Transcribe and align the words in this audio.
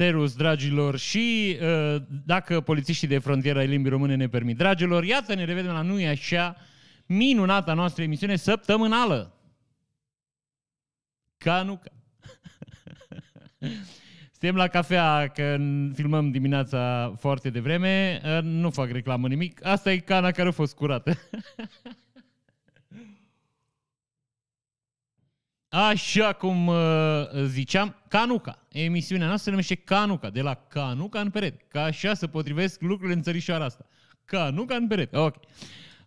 Serus, 0.00 0.34
dragilor, 0.36 0.98
și 0.98 1.58
uh, 1.60 2.02
dacă 2.24 2.60
polițiștii 2.60 3.08
de 3.08 3.18
frontieră 3.18 3.58
ai 3.58 3.66
limbii 3.66 3.90
române 3.90 4.14
ne 4.14 4.28
permit. 4.28 4.56
Dragilor, 4.56 5.04
iată, 5.04 5.34
ne 5.34 5.44
revedem 5.44 5.72
la 5.72 5.82
Nu 5.82 6.08
așa, 6.08 6.56
minunata 7.06 7.74
noastră 7.74 8.02
emisiune 8.02 8.36
săptămânală. 8.36 9.34
Ca 11.38 11.62
nu 11.62 11.76
ca. 11.76 11.99
Suntem 14.40 14.54
la 14.56 14.68
cafea, 14.68 15.28
că 15.28 15.56
filmăm 15.94 16.30
dimineața 16.30 17.12
foarte 17.18 17.50
devreme. 17.50 18.20
Uh, 18.24 18.38
nu 18.42 18.70
fac 18.70 18.90
reclamă 18.90 19.28
nimic. 19.28 19.66
Asta 19.66 19.92
e 19.92 19.98
cana 19.98 20.30
care 20.30 20.48
a 20.48 20.52
fost 20.52 20.74
curată. 20.74 21.12
Așa 25.72 26.32
cum 26.32 26.66
uh, 26.66 26.76
ziceam, 27.46 27.96
Canuca. 28.08 28.66
Emisiunea 28.68 29.26
noastră 29.26 29.44
se 29.44 29.50
numește 29.50 29.74
Canuca, 29.74 30.30
de 30.30 30.40
la 30.40 30.54
Canuca 30.54 31.20
în 31.20 31.30
perete. 31.30 31.64
Ca 31.68 31.82
așa 31.82 32.14
să 32.14 32.26
potrivesc 32.26 32.80
lucrurile 32.80 33.14
în 33.16 33.22
țărișoara 33.22 33.64
asta. 33.64 33.86
Canuca 34.24 34.74
în 34.74 34.86
perete. 34.86 35.16
Ok. 35.16 35.36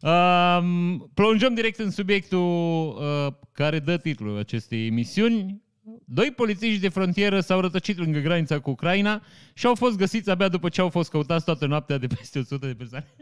Um, 0.02 1.12
plonjăm 1.14 1.54
direct 1.54 1.80
în 1.80 1.92
subiectul 1.92 2.40
uh, 2.88 3.34
care 3.52 3.80
dă 3.80 3.98
titlul 3.98 4.38
acestei 4.38 4.88
emisiuni. 4.88 5.62
Doi 6.06 6.32
polițiști 6.32 6.82
de 6.82 6.90
frontieră 6.90 7.40
s-au 7.40 7.60
rătăcit 7.60 7.98
lângă 7.98 8.20
granița 8.20 8.60
cu 8.60 8.70
Ucraina 8.70 9.24
și 9.54 9.66
au 9.66 9.76
fost 9.76 9.98
găsiți 9.98 10.30
abia 10.30 10.48
după 10.48 10.70
ce 10.70 10.82
au 10.82 10.90
fost 10.90 11.10
căutați 11.10 11.46
toată 11.46 11.66
noaptea 11.66 11.98
de 11.98 12.08
peste 12.08 12.40
100 12.40 12.66
de 12.66 12.74
persoane. 12.74 13.08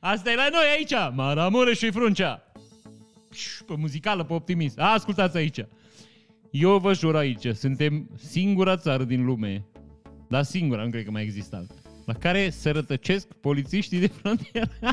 Asta 0.00 0.30
e 0.30 0.34
la 0.34 0.48
noi 0.50 0.64
aici, 0.76 1.14
Maramureș 1.14 1.78
și 1.78 1.90
Fruncea 1.90 2.50
pe 3.66 3.74
muzicală, 3.76 4.24
pe 4.24 4.32
optimist. 4.32 4.78
A, 4.78 4.92
ascultați 4.92 5.36
aici. 5.36 5.64
Eu 6.50 6.78
vă 6.78 6.92
jur 6.92 7.16
aici, 7.16 7.46
suntem 7.54 8.10
singura 8.16 8.76
țară 8.76 9.04
din 9.04 9.24
lume, 9.24 9.66
dar 10.28 10.42
singura, 10.42 10.84
nu 10.84 10.90
cred 10.90 11.04
că 11.04 11.10
mai 11.10 11.22
există 11.22 11.56
altă, 11.56 11.74
la 12.12 12.18
care 12.18 12.50
se 12.50 12.70
rătăcesc 12.70 13.26
polițiștii 13.40 13.98
de 13.98 14.06
frontieră. 14.06 14.70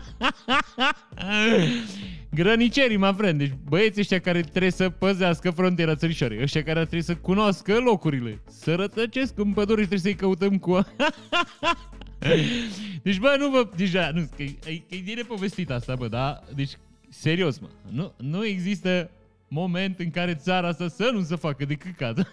Grănicerii, 2.39 2.97
mă 2.97 3.13
friend. 3.17 3.37
Deci 3.37 3.53
băieții 3.69 4.01
ăștia 4.01 4.19
care 4.19 4.41
trebuie 4.41 4.71
să 4.71 4.89
păzească 4.89 5.51
frontiera 5.51 5.95
țărișoarei, 5.95 6.41
ăștia 6.41 6.63
care 6.63 6.79
trebuie 6.79 7.01
să 7.01 7.15
cunoască 7.15 7.79
locurile, 7.79 8.41
să 8.49 8.75
rătăcesc 8.75 9.37
în 9.37 9.53
pădure 9.53 9.81
și 9.81 9.87
trebuie 9.87 10.13
să-i 10.13 10.21
căutăm 10.21 10.57
cu... 10.57 10.79
deci, 13.03 13.19
bă, 13.19 13.35
nu 13.39 13.49
vă... 13.49 13.69
Deja, 13.75 14.11
nu, 14.13 14.29
că 14.35 14.43
e, 14.43 14.55
e, 14.67 14.81
e 14.89 15.13
de 15.13 15.23
povestit 15.27 15.71
asta, 15.71 15.95
bă, 15.95 16.07
da? 16.07 16.39
Deci 16.55 16.71
Serios, 17.09 17.59
mă. 17.59 17.67
Nu, 17.89 18.13
nu 18.17 18.45
există 18.45 19.09
moment 19.47 19.99
în 19.99 20.09
care 20.09 20.35
țara 20.35 20.67
asta 20.67 20.87
să 20.87 21.09
nu 21.13 21.21
se 21.21 21.35
facă 21.35 21.65
de 21.65 21.73
căcat. 21.73 22.17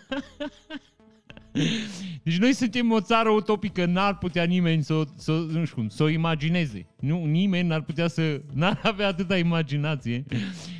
Deci 2.24 2.38
noi 2.38 2.52
suntem 2.52 2.92
o 2.92 3.00
țară 3.00 3.28
utopică, 3.28 3.84
n-ar 3.84 4.18
putea 4.18 4.44
nimeni 4.44 4.82
să, 4.82 5.02
să 5.16 5.32
nu 5.32 5.64
știu 5.64 5.76
cum, 5.76 5.88
să 5.88 6.02
o 6.02 6.08
imagineze. 6.08 6.86
Nu, 7.00 7.24
nimeni 7.24 7.68
n-ar 7.68 7.82
putea 7.82 8.08
să, 8.08 8.40
n-ar 8.52 8.80
avea 8.82 9.06
atâta 9.06 9.38
imaginație 9.38 10.24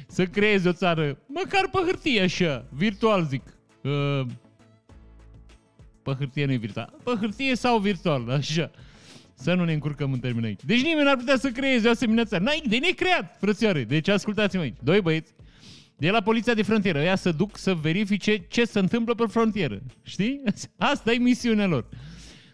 să 0.06 0.24
creeze 0.24 0.68
o 0.68 0.72
țară, 0.72 1.18
măcar 1.26 1.68
pe 1.72 1.78
hârtie 1.84 2.22
așa, 2.22 2.66
virtual 2.72 3.24
zic. 3.24 3.42
Uh, 3.82 4.26
pe 6.02 6.14
hârtie 6.18 6.44
nu 6.44 6.52
e 6.52 6.56
virtual, 6.56 6.94
pe 7.04 7.12
hârtie 7.20 7.54
sau 7.54 7.78
virtual, 7.78 8.30
așa. 8.30 8.70
Să 9.36 9.54
nu 9.54 9.64
ne 9.64 9.72
încurcăm 9.72 10.12
în 10.12 10.18
termen 10.18 10.44
aici. 10.44 10.60
Deci 10.64 10.82
nimeni 10.82 11.04
n-ar 11.04 11.16
putea 11.16 11.36
să 11.36 11.50
creeze 11.50 11.86
o 11.86 11.90
asemenea 11.90 12.24
țară. 12.24 12.42
N-ai 12.42 12.62
de 12.68 12.76
necreat, 12.76 13.36
frățioare. 13.40 13.84
Deci 13.84 14.08
ascultați-mă 14.08 14.62
aici. 14.62 14.76
Doi 14.82 15.00
băieți 15.00 15.33
de 16.04 16.10
la 16.10 16.22
poliția 16.22 16.54
de 16.54 16.62
frontieră. 16.62 16.98
Ea 16.98 17.16
să 17.16 17.32
duc 17.32 17.56
să 17.56 17.74
verifice 17.74 18.36
ce 18.36 18.64
se 18.64 18.78
întâmplă 18.78 19.14
pe 19.14 19.24
frontieră. 19.26 19.82
Știi? 20.02 20.42
Asta 20.92 21.12
e 21.12 21.16
misiunea 21.16 21.66
lor. 21.66 21.88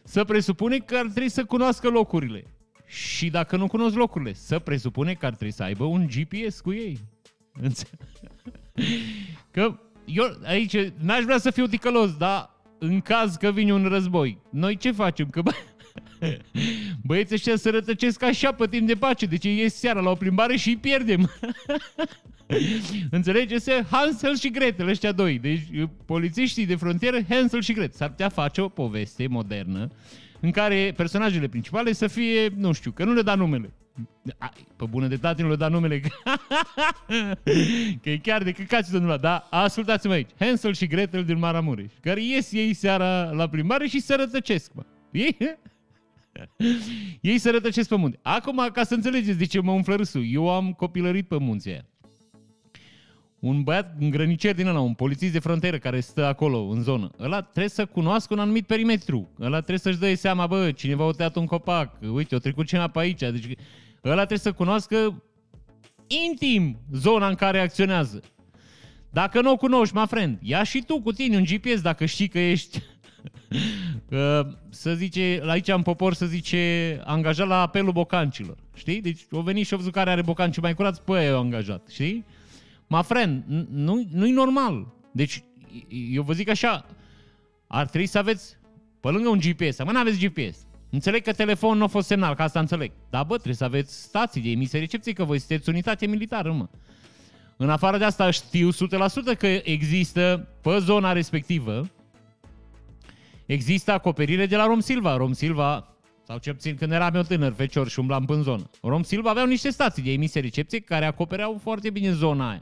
Să 0.05 0.25
presupune 0.25 0.79
că 0.79 0.97
ar 0.97 1.07
trebui 1.07 1.29
să 1.29 1.45
cunoască 1.45 1.89
locurile. 1.89 2.45
Și 2.87 3.31
dacă 3.31 3.57
nu 3.57 3.67
cunosc 3.67 3.95
locurile, 3.95 4.33
să 4.33 4.59
presupune 4.59 5.15
că 5.15 5.27
ar 5.27 5.35
trebui 5.35 5.55
să 5.55 5.63
aibă 5.63 5.85
un 5.85 6.07
GPS 6.07 6.61
cu 6.61 6.73
ei. 6.73 6.99
Că 9.51 9.81
eu 10.05 10.25
aici 10.45 10.77
n-aș 11.01 11.23
vrea 11.23 11.39
să 11.39 11.51
fiu 11.51 11.67
ticălos, 11.67 12.17
dar 12.17 12.51
în 12.79 13.01
caz 13.01 13.37
că 13.37 13.51
vine 13.51 13.73
un 13.73 13.85
război, 13.85 14.39
noi 14.51 14.77
ce 14.77 14.91
facem? 14.91 15.29
Că 15.29 15.43
bă, 15.43 15.53
Băieții 17.07 17.35
ăștia 17.35 17.57
se 17.57 17.71
rătăcesc 17.71 18.23
așa 18.23 18.53
pe 18.53 18.67
timp 18.67 18.87
de 18.87 18.95
pace, 18.95 19.27
deci 19.27 19.45
ies 19.45 19.75
seara 19.75 20.01
la 20.01 20.11
o 20.11 20.15
plimbare 20.15 20.57
și 20.57 20.69
îi 20.69 20.77
pierdem. 20.77 21.31
Înțelegeți? 23.11 23.71
Hansel 23.91 24.37
și 24.37 24.51
Gretel, 24.51 24.89
ăștia 24.89 25.13
doi. 25.13 25.39
Deci 25.39 25.63
polițiștii 26.05 26.67
de 26.67 26.77
frontieră, 26.77 27.19
Hansel 27.29 27.61
și 27.61 27.73
Gretel. 27.73 27.95
S-ar 27.97 28.09
putea 28.09 28.29
face 28.29 28.61
o 28.61 28.69
poveste 28.69 29.27
modernă 29.27 29.89
în 30.41 30.51
care 30.51 30.93
personajele 30.97 31.49
principale 31.49 31.93
să 31.93 32.07
fie, 32.07 32.49
nu 32.57 32.73
știu, 32.73 32.91
că 32.91 33.05
nu 33.05 33.13
le 33.13 33.23
da 33.23 33.35
numele. 33.35 33.73
Ai, 34.39 34.67
pe 34.77 34.85
bună 34.85 35.07
de 35.07 35.17
tate 35.17 35.43
nu 35.43 35.49
le 35.49 35.57
da 35.57 35.69
numele. 35.69 36.01
că 38.03 38.11
e 38.11 38.17
chiar 38.17 38.43
de 38.43 38.53
căcați 38.53 38.93
domnul 38.93 39.19
Dar 39.21 39.47
ascultați-mă 39.51 40.13
aici. 40.13 40.31
Hansel 40.39 40.75
și 40.75 40.87
Gretel 40.87 41.25
din 41.25 41.39
Maramureș. 41.39 41.93
Care 42.01 42.23
ies 42.23 42.53
ei 42.53 42.75
seara 42.75 43.31
la 43.31 43.49
plimbare 43.49 43.87
și 43.87 44.01
se 44.01 44.15
rătăcesc, 44.15 44.71
mă. 44.75 44.85
Ei 47.21 47.39
se 47.39 47.51
rătăcesc 47.51 47.89
pe 47.89 47.97
munte. 47.97 48.19
Acum, 48.23 48.69
ca 48.73 48.85
să 48.85 48.95
înțelegeți 48.95 49.39
de 49.39 49.45
ce 49.45 49.61
mă 49.61 49.73
umflă 49.73 49.95
râsul, 49.95 50.25
eu 50.31 50.51
am 50.51 50.73
copilărit 50.73 51.29
pe 51.29 51.39
munții 51.39 51.71
aia. 51.71 51.85
Un 53.41 53.63
băiat, 53.63 53.95
un 54.01 54.11
grănicer 54.11 54.55
din 54.55 54.67
ăla, 54.67 54.81
un 54.81 54.95
polițist 54.95 55.33
de 55.33 55.39
frontieră 55.39 55.79
care 55.79 56.01
stă 56.01 56.25
acolo, 56.25 56.59
în 56.59 56.83
zonă, 56.83 57.11
ăla 57.21 57.41
trebuie 57.41 57.69
să 57.69 57.87
cunoască 57.87 58.35
un 58.35 58.41
anumit 58.41 58.67
perimetru. 58.67 59.29
Ăla 59.41 59.57
trebuie 59.57 59.79
să-și 59.79 59.99
dă 59.99 60.15
seama, 60.15 60.47
bă, 60.47 60.71
cineva 60.71 61.07
a 61.07 61.11
tăiat 61.11 61.37
un 61.37 61.47
copac, 61.47 61.97
uite, 62.13 62.35
o 62.35 62.39
trecut 62.39 62.67
cineva 62.67 62.89
pe 62.89 62.99
aici. 62.99 63.21
Deci 63.21 63.47
ăla 64.05 64.15
trebuie 64.15 64.39
să 64.39 64.53
cunoască 64.53 65.23
intim 66.07 66.79
zona 66.93 67.29
în 67.29 67.35
care 67.35 67.61
acționează. 67.61 68.23
Dacă 69.11 69.41
nu 69.41 69.51
o 69.51 69.57
cunoști, 69.57 69.97
my 69.97 70.07
friend, 70.07 70.39
ia 70.43 70.63
și 70.63 70.83
tu 70.87 71.01
cu 71.01 71.13
tine 71.13 71.37
un 71.37 71.45
GPS 71.45 71.81
dacă 71.81 72.05
știi 72.05 72.29
că 72.29 72.39
ești 72.39 72.83
să 74.71 74.95
zice, 74.95 75.43
aici 75.47 75.69
în 75.69 75.83
popor 75.83 76.15
să 76.15 76.27
zice 76.27 77.01
angajat 77.05 77.47
la 77.47 77.61
apelul 77.61 77.93
bocancilor. 77.93 78.57
Știi? 78.75 79.01
Deci 79.01 79.21
o 79.31 79.41
venit 79.41 79.67
și 79.67 79.75
o 79.75 79.77
văzut 79.77 79.93
care 79.93 80.11
are 80.11 80.23
bocanci 80.23 80.61
mai 80.61 80.75
curați, 80.75 81.03
pe 81.03 81.13
aia 81.13 81.37
angajat. 81.37 81.89
Știi? 81.89 82.25
Ma 82.91 83.03
friend, 83.03 83.45
nu, 83.71 84.07
nu-i 84.13 84.31
normal. 84.31 84.95
Deci, 85.13 85.45
eu 85.89 86.23
vă 86.23 86.33
zic 86.33 86.49
așa, 86.49 86.87
ar 87.67 87.87
trebui 87.89 88.07
să 88.07 88.19
aveți, 88.19 88.57
pe 89.01 89.09
lângă 89.09 89.29
un 89.29 89.39
GPS, 89.39 89.85
mă, 89.85 89.93
n-aveți 89.93 90.27
GPS. 90.27 90.59
Înțeleg 90.91 91.23
că 91.23 91.33
telefonul 91.33 91.77
nu 91.77 91.85
a 91.85 91.87
fost 91.87 92.07
semnal, 92.07 92.35
ca 92.35 92.43
asta 92.43 92.61
înțeleg. 92.61 92.93
Dar 93.11 93.25
bă, 93.25 93.35
trebuie 93.35 93.55
să 93.55 93.65
aveți 93.65 94.03
stații 94.03 94.41
de 94.41 94.51
emisie 94.51 94.79
recepție, 94.79 95.13
că 95.13 95.25
voi 95.25 95.39
sunteți 95.39 95.69
unitate 95.69 96.07
militară, 96.07 96.53
mă. 96.53 96.69
În 97.57 97.71
afară 97.71 97.99
de 97.99 98.05
asta 98.05 98.31
știu 98.31 98.71
100% 98.73 98.75
că 99.39 99.47
există 99.47 100.49
pe 100.63 100.79
zona 100.79 101.13
respectivă 101.13 101.91
Există 103.47 103.93
acoperire 103.93 104.47
de 104.47 104.57
la 104.57 104.67
Rom 104.67 104.81
Silva. 104.81 105.17
Rom 105.17 105.33
Silva, 105.33 105.97
sau 106.27 106.39
ce 106.39 106.53
puțin 106.53 106.75
când 106.75 106.93
eram 106.93 107.15
eu 107.15 107.23
tânăr, 107.23 107.53
fecior 107.53 107.89
și 107.89 107.99
umblam 107.99 108.25
în 108.29 108.43
zonă. 108.43 108.71
Rom 108.83 109.03
Silva 109.03 109.31
aveau 109.31 109.47
niște 109.47 109.71
stații 109.71 110.03
de 110.03 110.13
emisie 110.13 110.41
recepție 110.41 110.79
care 110.79 111.05
acopereau 111.05 111.59
foarte 111.63 111.91
bine 111.91 112.13
zona 112.13 112.49
aia. 112.49 112.61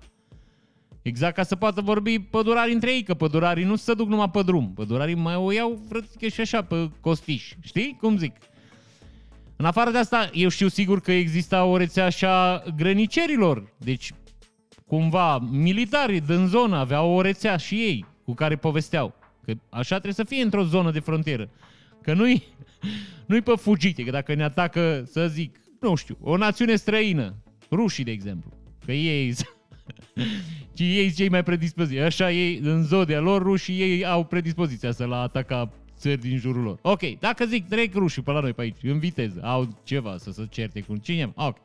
Exact 1.02 1.34
ca 1.34 1.42
să 1.42 1.56
poată 1.56 1.80
vorbi 1.80 2.18
pădurarii 2.18 2.74
între 2.74 2.92
ei, 2.92 3.02
că 3.02 3.14
pădurarii 3.14 3.64
nu 3.64 3.76
se 3.76 3.94
duc 3.94 4.08
numai 4.08 4.30
pe 4.30 4.42
drum. 4.42 4.72
Pădurarii 4.74 5.14
mai 5.14 5.34
o 5.34 5.52
iau, 5.52 5.80
frățică, 5.88 6.28
și 6.28 6.40
așa, 6.40 6.62
pe 6.62 6.90
costiș. 7.00 7.52
Știi 7.60 7.96
cum 8.00 8.16
zic? 8.16 8.36
În 9.56 9.64
afară 9.64 9.90
de 9.90 9.98
asta, 9.98 10.30
eu 10.32 10.48
știu 10.48 10.68
sigur 10.68 11.00
că 11.00 11.12
exista 11.12 11.64
o 11.64 11.76
rețea 11.76 12.04
așa 12.04 12.62
grănicerilor. 12.76 13.72
Deci, 13.76 14.12
cumva, 14.86 15.38
militarii 15.38 16.20
din 16.20 16.46
zonă 16.46 16.76
aveau 16.76 17.10
o 17.10 17.20
rețea 17.20 17.56
și 17.56 17.74
ei 17.74 18.06
cu 18.24 18.34
care 18.34 18.56
povesteau. 18.56 19.14
Că 19.44 19.52
așa 19.68 19.94
trebuie 19.94 20.12
să 20.12 20.24
fie 20.24 20.42
într-o 20.42 20.64
zonă 20.64 20.90
de 20.90 21.00
frontieră. 21.00 21.50
Că 22.02 22.14
nu-i, 22.14 22.42
nu-i 23.28 23.40
pe 23.40 23.52
fugite, 23.56 24.04
că 24.04 24.10
dacă 24.10 24.34
ne 24.34 24.42
atacă, 24.42 25.04
să 25.10 25.26
zic, 25.26 25.60
nu 25.80 25.94
știu, 25.94 26.16
o 26.20 26.36
națiune 26.36 26.76
străină, 26.76 27.34
rușii, 27.70 28.04
de 28.04 28.10
exemplu, 28.10 28.52
că 28.84 28.92
ei 28.92 29.34
ci 30.76 30.80
ei 30.80 31.12
cei 31.12 31.28
mai 31.28 31.42
predispoziți. 31.42 32.00
Așa 32.00 32.32
ei, 32.32 32.58
în 32.62 32.82
zodia 32.82 33.20
lor, 33.20 33.42
rușii 33.42 33.80
ei 33.80 34.06
au 34.06 34.24
predispoziția 34.24 34.92
să 34.92 35.04
la 35.04 35.20
ataca 35.20 35.72
țări 35.96 36.20
din 36.20 36.38
jurul 36.38 36.62
lor. 36.62 36.78
Ok, 36.82 37.18
dacă 37.18 37.44
zic 37.44 37.68
trec 37.68 37.94
rușii 37.94 38.22
pe 38.22 38.30
la 38.30 38.40
noi 38.40 38.52
pe 38.52 38.62
aici, 38.62 38.76
în 38.82 38.98
viteză, 38.98 39.40
au 39.42 39.68
ceva 39.84 40.16
să 40.18 40.30
se 40.30 40.46
certe 40.50 40.80
cu 40.80 40.96
cine, 40.96 41.32
ok. 41.34 41.56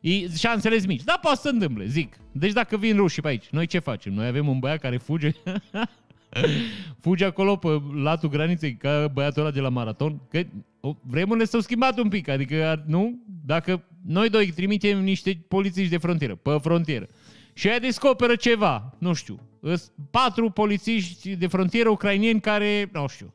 E 0.00 0.36
șansele 0.36 0.78
mici. 0.86 1.04
Da, 1.04 1.18
poate 1.22 1.40
să 1.42 1.48
întâmple, 1.48 1.86
zic. 1.86 2.16
Deci 2.32 2.52
dacă 2.52 2.76
vin 2.76 2.96
rușii 2.96 3.22
pe 3.22 3.28
aici, 3.28 3.48
noi 3.50 3.66
ce 3.66 3.78
facem? 3.78 4.12
Noi 4.12 4.26
avem 4.26 4.48
un 4.48 4.58
băiat 4.58 4.78
care 4.78 4.96
fuge 4.96 5.30
Fugi 7.00 7.24
acolo 7.24 7.56
pe 7.56 7.68
latul 7.94 8.28
graniței 8.28 8.76
ca 8.76 9.08
băiatul 9.12 9.42
ăla 9.42 9.50
de 9.50 9.60
la 9.60 9.68
maraton, 9.68 10.20
că 10.30 10.42
o, 10.80 10.96
vremurile 11.02 11.44
s-au 11.44 11.60
schimbat 11.60 11.98
un 11.98 12.08
pic, 12.08 12.28
adică 12.28 12.84
nu? 12.86 13.18
Dacă 13.44 13.84
noi 14.06 14.28
doi 14.28 14.52
trimitem 14.52 15.02
niște 15.02 15.44
polițiști 15.48 15.90
de 15.90 15.98
frontieră, 15.98 16.34
pe 16.34 16.58
frontieră, 16.60 17.08
și 17.56 17.68
aia 17.68 17.78
descoperă 17.78 18.34
ceva, 18.34 18.96
nu 18.98 19.12
știu, 19.12 19.38
Îs 19.60 19.92
patru 20.10 20.50
polițiști 20.50 21.36
de 21.36 21.46
frontieră 21.46 21.88
ucrainieni 21.88 22.40
care, 22.40 22.88
nu 22.92 23.06
știu, 23.06 23.34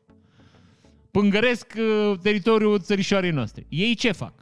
pângăresc 1.10 1.74
uh, 1.78 2.18
teritoriul 2.22 2.80
țărișoarei 2.80 3.30
noastre. 3.30 3.66
Ei 3.68 3.94
ce 3.94 4.12
fac? 4.12 4.32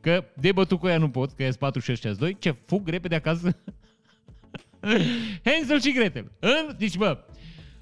Că 0.00 0.24
de 0.36 0.52
bătut 0.52 0.78
cu 0.78 0.86
ea 0.86 0.98
nu 0.98 1.10
pot, 1.10 1.32
că 1.32 1.42
e 1.42 1.50
4 1.58 1.80
și 1.80 1.90
ăștia 1.90 2.12
2, 2.12 2.36
ce, 2.38 2.56
fug 2.66 2.88
repede 2.88 3.14
acasă? 3.14 3.56
Hansel 5.44 5.80
și 5.80 5.92
Gretel. 5.92 6.32
În, 6.38 6.74
deci, 6.78 6.96
bă, 6.96 7.24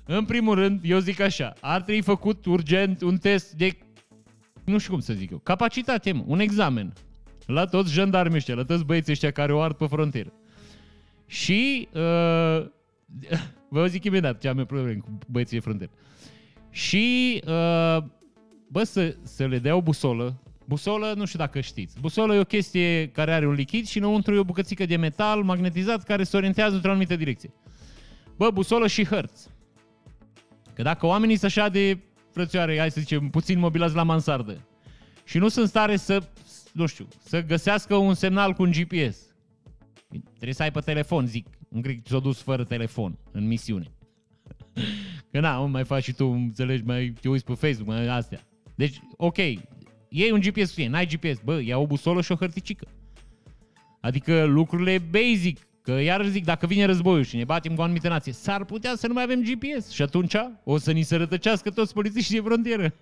în 0.04 0.24
primul 0.24 0.54
rând, 0.54 0.80
eu 0.82 0.98
zic 0.98 1.20
așa, 1.20 1.52
ar 1.60 1.82
trebui 1.82 2.02
făcut 2.02 2.46
urgent 2.46 3.02
un 3.02 3.16
test 3.16 3.52
de, 3.52 3.78
nu 4.64 4.78
știu 4.78 4.92
cum 4.92 5.00
să 5.00 5.12
zic 5.12 5.30
eu, 5.30 5.38
capacitate, 5.38 6.12
mă, 6.12 6.22
un 6.26 6.40
examen 6.40 6.92
la 7.46 7.64
toți 7.64 7.92
jandarmii 7.92 8.36
ăștia, 8.36 8.54
la 8.54 8.64
toți 8.64 8.84
băieții 8.84 9.12
ăștia 9.12 9.30
care 9.30 9.52
o 9.52 9.60
ard 9.60 9.76
pe 9.76 9.86
frontieră. 9.86 10.32
Și, 11.26 11.88
uh, 11.92 12.66
vă 13.68 13.86
zic 13.86 14.04
imediat 14.04 14.40
ce 14.40 14.48
am 14.48 14.58
eu 14.58 14.64
probleme 14.64 14.94
cu 14.94 15.18
băieții 15.28 15.56
de 15.56 15.62
frontieră. 15.62 15.92
Și, 16.70 17.40
uh, 17.46 18.04
bă, 18.68 18.82
să, 18.82 19.16
să 19.22 19.46
le 19.46 19.58
dea 19.58 19.76
o 19.76 19.82
busolă, 19.82 20.44
Busolă, 20.66 21.12
nu 21.16 21.24
știu 21.24 21.38
dacă 21.38 21.60
știți. 21.60 22.00
Busolă 22.00 22.34
e 22.34 22.38
o 22.38 22.44
chestie 22.44 23.08
care 23.08 23.32
are 23.32 23.46
un 23.46 23.52
lichid 23.52 23.86
și 23.86 23.98
înăuntru 23.98 24.34
e 24.34 24.38
o 24.38 24.44
bucățică 24.44 24.86
de 24.86 24.96
metal 24.96 25.42
magnetizat 25.42 26.02
care 26.02 26.24
se 26.24 26.36
orientează 26.36 26.74
într-o 26.74 26.90
anumită 26.90 27.16
direcție. 27.16 27.52
Bă, 28.36 28.50
busolă 28.50 28.86
și 28.86 29.04
hărți. 29.04 29.48
Că 30.74 30.82
dacă 30.82 31.06
oamenii 31.06 31.36
sunt 31.36 31.50
așa 31.50 31.68
de 31.68 31.98
frățioare, 32.30 32.78
hai 32.78 32.90
să 32.90 33.00
zicem, 33.00 33.28
puțin 33.28 33.58
mobilați 33.58 33.94
la 33.94 34.02
mansardă 34.02 34.66
și 35.24 35.38
nu 35.38 35.48
sunt 35.48 35.68
stare 35.68 35.96
să, 35.96 36.28
nu 36.72 36.86
știu, 36.86 37.08
să 37.24 37.42
găsească 37.42 37.96
un 37.96 38.14
semnal 38.14 38.52
cu 38.52 38.62
un 38.62 38.70
GPS. 38.70 39.16
Trebuie 40.20 40.54
să 40.54 40.62
ai 40.62 40.70
pe 40.70 40.80
telefon, 40.80 41.26
zic. 41.26 41.46
Nu 41.68 41.80
cred 41.80 41.94
că 41.94 42.00
ți-o 42.04 42.20
dus 42.20 42.40
fără 42.40 42.64
telefon 42.64 43.18
în 43.32 43.46
misiune. 43.46 43.86
Că 45.30 45.40
na, 45.40 45.58
mai 45.58 45.84
faci 45.84 46.02
și 46.02 46.12
tu, 46.12 46.26
înțelegi, 46.26 46.84
mai 46.84 47.14
te 47.20 47.28
uiți 47.28 47.44
pe 47.44 47.54
Facebook, 47.54 47.88
mai 47.88 48.06
astea. 48.06 48.40
Deci, 48.74 49.00
ok, 49.16 49.36
iei 50.08 50.30
un 50.30 50.40
GPS 50.40 50.68
cu 50.68 50.74
tine, 50.74 50.88
n-ai 50.88 51.06
GPS, 51.06 51.40
bă, 51.44 51.60
ia 51.60 51.78
o 51.78 51.86
busolă 51.86 52.20
și 52.20 52.32
o 52.32 52.36
hărticică. 52.36 52.86
Adică 54.00 54.44
lucrurile 54.44 54.98
basic, 54.98 55.58
că 55.84 55.92
iar 55.92 56.26
zic, 56.26 56.44
dacă 56.44 56.66
vine 56.66 56.84
războiul 56.84 57.24
și 57.24 57.36
ne 57.36 57.44
batem 57.44 57.74
cu 57.74 57.80
o 57.80 57.84
anumită 57.84 58.08
nație, 58.08 58.32
s-ar 58.32 58.64
putea 58.64 58.94
să 58.96 59.06
nu 59.06 59.12
mai 59.12 59.22
avem 59.22 59.42
GPS 59.42 59.90
și 59.90 60.02
atunci 60.02 60.34
o 60.64 60.78
să 60.78 60.92
ni 60.92 61.02
se 61.02 61.16
rătăcească 61.16 61.70
toți 61.70 61.92
polițiștii 61.92 62.36
de 62.36 62.42
frontieră. 62.44 62.94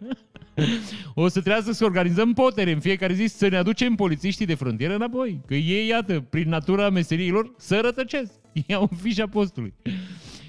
o 1.14 1.28
să 1.28 1.40
trebuiască 1.40 1.72
să 1.72 1.84
organizăm 1.84 2.32
potere 2.32 2.72
în 2.72 2.80
fiecare 2.80 3.14
zi 3.14 3.26
să 3.26 3.48
ne 3.48 3.56
aducem 3.56 3.94
polițiștii 3.94 4.46
de 4.46 4.54
frontieră 4.54 4.94
înapoi. 4.94 5.40
Că 5.46 5.54
ei, 5.54 5.86
iată, 5.86 6.20
prin 6.30 6.48
natura 6.48 6.90
meseriilor, 6.90 7.52
să 7.58 7.80
rătăcesc. 7.82 8.32
Iau 8.66 8.90
fișa 9.00 9.26
postului. 9.26 9.74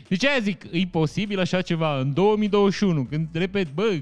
Deci 0.07 0.25
aia 0.25 0.39
zic, 0.41 0.63
e 0.71 0.87
posibil 0.91 1.39
așa 1.39 1.61
ceva 1.61 1.99
în 1.99 2.13
2021, 2.13 3.05
când, 3.05 3.27
repet, 3.31 3.73
bă, 3.73 3.99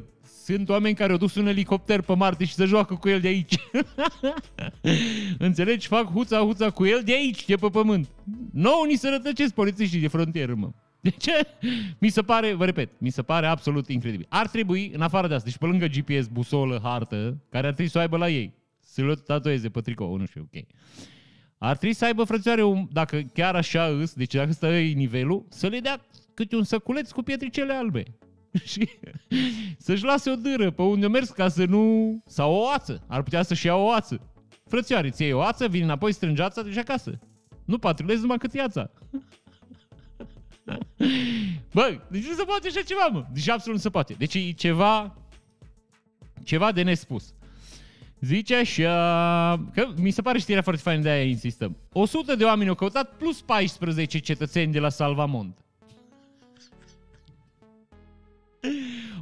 sunt 0.55 0.69
oameni 0.69 0.95
care 0.95 1.11
au 1.11 1.17
dus 1.17 1.35
un 1.35 1.47
elicopter 1.47 2.01
pe 2.01 2.15
Marte 2.15 2.45
și 2.45 2.53
se 2.53 2.65
joacă 2.65 2.95
cu 2.95 3.09
el 3.09 3.19
de 3.19 3.27
aici. 3.27 3.55
Înțelegi? 5.37 5.87
Fac 5.87 6.11
huța, 6.11 6.39
huța 6.39 6.69
cu 6.69 6.85
el 6.85 7.01
de 7.05 7.13
aici, 7.13 7.45
de 7.45 7.55
pe 7.55 7.67
pământ. 7.67 8.09
Nu, 8.51 8.83
ni 8.87 8.95
se 8.95 9.09
rătăcesc 9.09 9.53
polițiștii 9.53 9.99
de 9.99 10.07
frontieră, 10.07 10.55
mă. 10.55 10.71
De 11.01 11.09
ce? 11.09 11.47
Mi 11.99 12.09
se 12.09 12.21
pare, 12.21 12.53
vă 12.53 12.65
repet, 12.65 12.89
mi 12.97 13.09
se 13.09 13.21
pare 13.21 13.45
absolut 13.45 13.89
incredibil. 13.89 14.25
Ar 14.29 14.47
trebui, 14.47 14.91
în 14.93 15.01
afară 15.01 15.27
de 15.27 15.33
asta, 15.33 15.49
deci 15.49 15.57
pe 15.57 15.65
lângă 15.65 15.85
GPS, 15.85 16.27
busolă, 16.27 16.79
hartă, 16.83 17.37
care 17.49 17.67
ar 17.67 17.73
trebui 17.73 17.91
să 17.91 17.97
o 17.97 18.01
aibă 18.01 18.17
la 18.17 18.29
ei, 18.29 18.53
să 18.79 19.01
le 19.01 19.13
tatueze 19.13 19.69
pe 19.69 19.81
tricou, 19.81 20.15
nu 20.15 20.25
știu, 20.25 20.49
ok. 20.53 20.63
Ar 21.57 21.77
trebui 21.77 21.95
să 21.95 22.05
aibă 22.05 22.23
frățioare, 22.23 22.63
un, 22.63 22.87
dacă 22.91 23.21
chiar 23.33 23.55
așa 23.55 23.85
îs, 23.85 24.13
deci 24.13 24.33
dacă 24.33 24.49
ăsta 24.49 24.77
e 24.77 24.93
nivelul, 24.93 25.45
să 25.49 25.67
le 25.67 25.79
dea 25.79 26.05
câte 26.33 26.55
un 26.55 26.63
săculeț 26.63 27.11
cu 27.11 27.21
pietricele 27.21 27.73
albe. 27.73 28.03
și 28.71 28.89
să-și 29.77 30.03
lase 30.03 30.29
o 30.29 30.35
dâră 30.35 30.71
pe 30.71 30.81
unde 30.81 31.05
a 31.05 31.09
mers 31.09 31.29
ca 31.29 31.47
să 31.47 31.65
nu... 31.65 32.15
Sau 32.25 32.53
o 32.53 32.63
oață. 32.63 33.03
Ar 33.07 33.23
putea 33.23 33.43
să-și 33.43 33.65
ia 33.65 33.75
o 33.75 33.85
oață. 33.85 34.21
Frățioare, 34.65 35.09
ți 35.09 35.21
iei 35.21 35.33
o 35.33 35.37
oață, 35.37 35.67
vin 35.67 35.83
înapoi, 35.83 36.13
strângi 36.13 36.41
ața, 36.41 36.61
duci 36.61 36.77
acasă. 36.77 37.19
Nu 37.65 37.77
patrulezi 37.77 38.21
numai 38.21 38.37
cât 38.37 38.53
iața. 38.53 38.91
Bă, 41.73 41.99
deci 42.09 42.25
nu 42.25 42.33
se 42.33 42.43
poate 42.43 42.67
așa 42.67 42.81
ceva, 42.81 43.07
mă. 43.11 43.25
Deci 43.33 43.49
absolut 43.49 43.75
nu 43.77 43.83
se 43.83 43.89
poate. 43.89 44.13
Deci 44.13 44.33
e 44.33 44.51
ceva, 44.51 45.15
ceva 46.43 46.71
de 46.71 46.81
nespus. 46.81 47.33
Zice 48.19 48.55
așa, 48.55 48.93
că 49.73 49.93
mi 49.95 50.11
se 50.11 50.21
pare 50.21 50.39
știrea 50.39 50.61
foarte 50.61 50.81
faină, 50.81 51.01
de 51.01 51.09
aia 51.09 51.23
insistăm. 51.23 51.77
100 51.91 52.35
de 52.35 52.43
oameni 52.43 52.69
au 52.69 52.75
căutat 52.75 53.17
plus 53.17 53.41
14 53.41 54.17
cetățeni 54.17 54.71
de 54.71 54.79
la 54.79 54.89
Salvamont. 54.89 55.57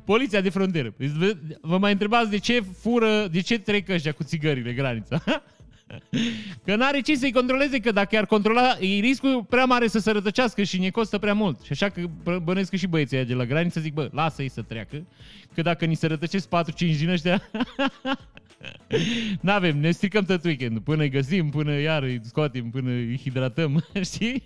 Poliția 0.06 0.42
de 0.42 0.50
frontieră. 0.50 0.94
Vă 1.62 1.78
mai 1.78 1.92
întrebați 1.92 2.30
de 2.30 2.38
ce 2.38 2.62
fură, 2.62 3.28
de 3.32 3.42
ce 3.42 3.60
trec 3.60 3.90
ăștia 3.90 4.12
cu 4.12 4.24
țigările 4.24 4.74
granița? 4.74 5.24
Că 6.66 6.76
n-are 6.76 7.02
ce 7.02 7.16
să-i 7.16 7.32
controleze, 7.32 7.80
că 7.80 7.92
dacă 7.92 8.18
ar 8.18 8.26
controla, 8.26 8.78
e 8.80 9.00
riscul 9.00 9.44
prea 9.50 9.66
mare 9.66 9.88
să 9.88 10.00
se 10.00 10.12
rătăcească 10.12 10.64
și 10.64 10.80
ne 10.80 10.90
costă 10.90 11.18
prea 11.18 11.34
mult. 11.34 11.62
Și 11.62 11.72
așa 11.72 11.90
că 11.90 12.02
bănesc 12.44 12.70
că 12.70 12.76
și 12.76 12.88
băieții 12.88 13.26
de 13.26 13.34
la 13.34 13.46
graniță 13.46 13.80
zic, 13.80 13.94
bă, 13.94 14.10
lasă-i 14.12 14.50
să 14.50 14.62
treacă, 14.62 15.06
că 15.54 15.62
dacă 15.62 15.86
ni 15.86 15.96
se 15.96 16.08
rătăcesc 16.08 16.48
4-5 16.48 16.50
din 16.78 17.10
ăștia, 17.10 17.42
n-avem, 19.42 19.78
ne 19.78 19.92
stricăm 19.92 20.24
tot 20.24 20.44
weekend 20.44 20.80
până 20.80 21.02
îi 21.02 21.10
găsim, 21.10 21.50
până 21.50 21.80
iar 21.80 22.04
îi 22.04 22.20
scoatem, 22.24 22.70
până 22.70 22.90
îi 22.90 23.20
hidratăm, 23.24 23.86
știi? 24.12 24.44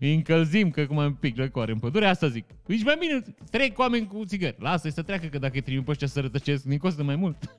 Îi 0.00 0.14
încălzim, 0.14 0.70
că 0.70 0.86
cum 0.86 0.98
am 0.98 1.14
pic 1.14 1.36
răcoare 1.36 1.72
în 1.72 1.78
pădure, 1.78 2.06
asta 2.06 2.28
zic. 2.28 2.44
Deci 2.66 2.84
mai 2.84 2.96
bine 2.98 3.22
trec 3.50 3.78
oameni 3.78 4.06
cu 4.06 4.24
țigări. 4.24 4.56
Lasă-i 4.58 4.92
să 4.92 5.02
treacă, 5.02 5.26
că 5.26 5.38
dacă 5.38 5.52
îi 5.54 5.60
trimit 5.60 5.84
pe 5.84 5.90
ăștia 5.90 6.06
să 6.06 6.20
rătăcesc, 6.20 6.64
ne 6.64 6.76
costă 6.76 7.02
mai 7.02 7.16
mult. 7.16 7.56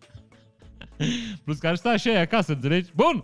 Plus 1.43 1.57
că 1.57 1.67
ar 1.67 1.75
sta 1.75 1.89
așa 1.89 2.19
acasă, 2.19 2.51
înțelegi? 2.51 2.91
Bun! 2.95 3.23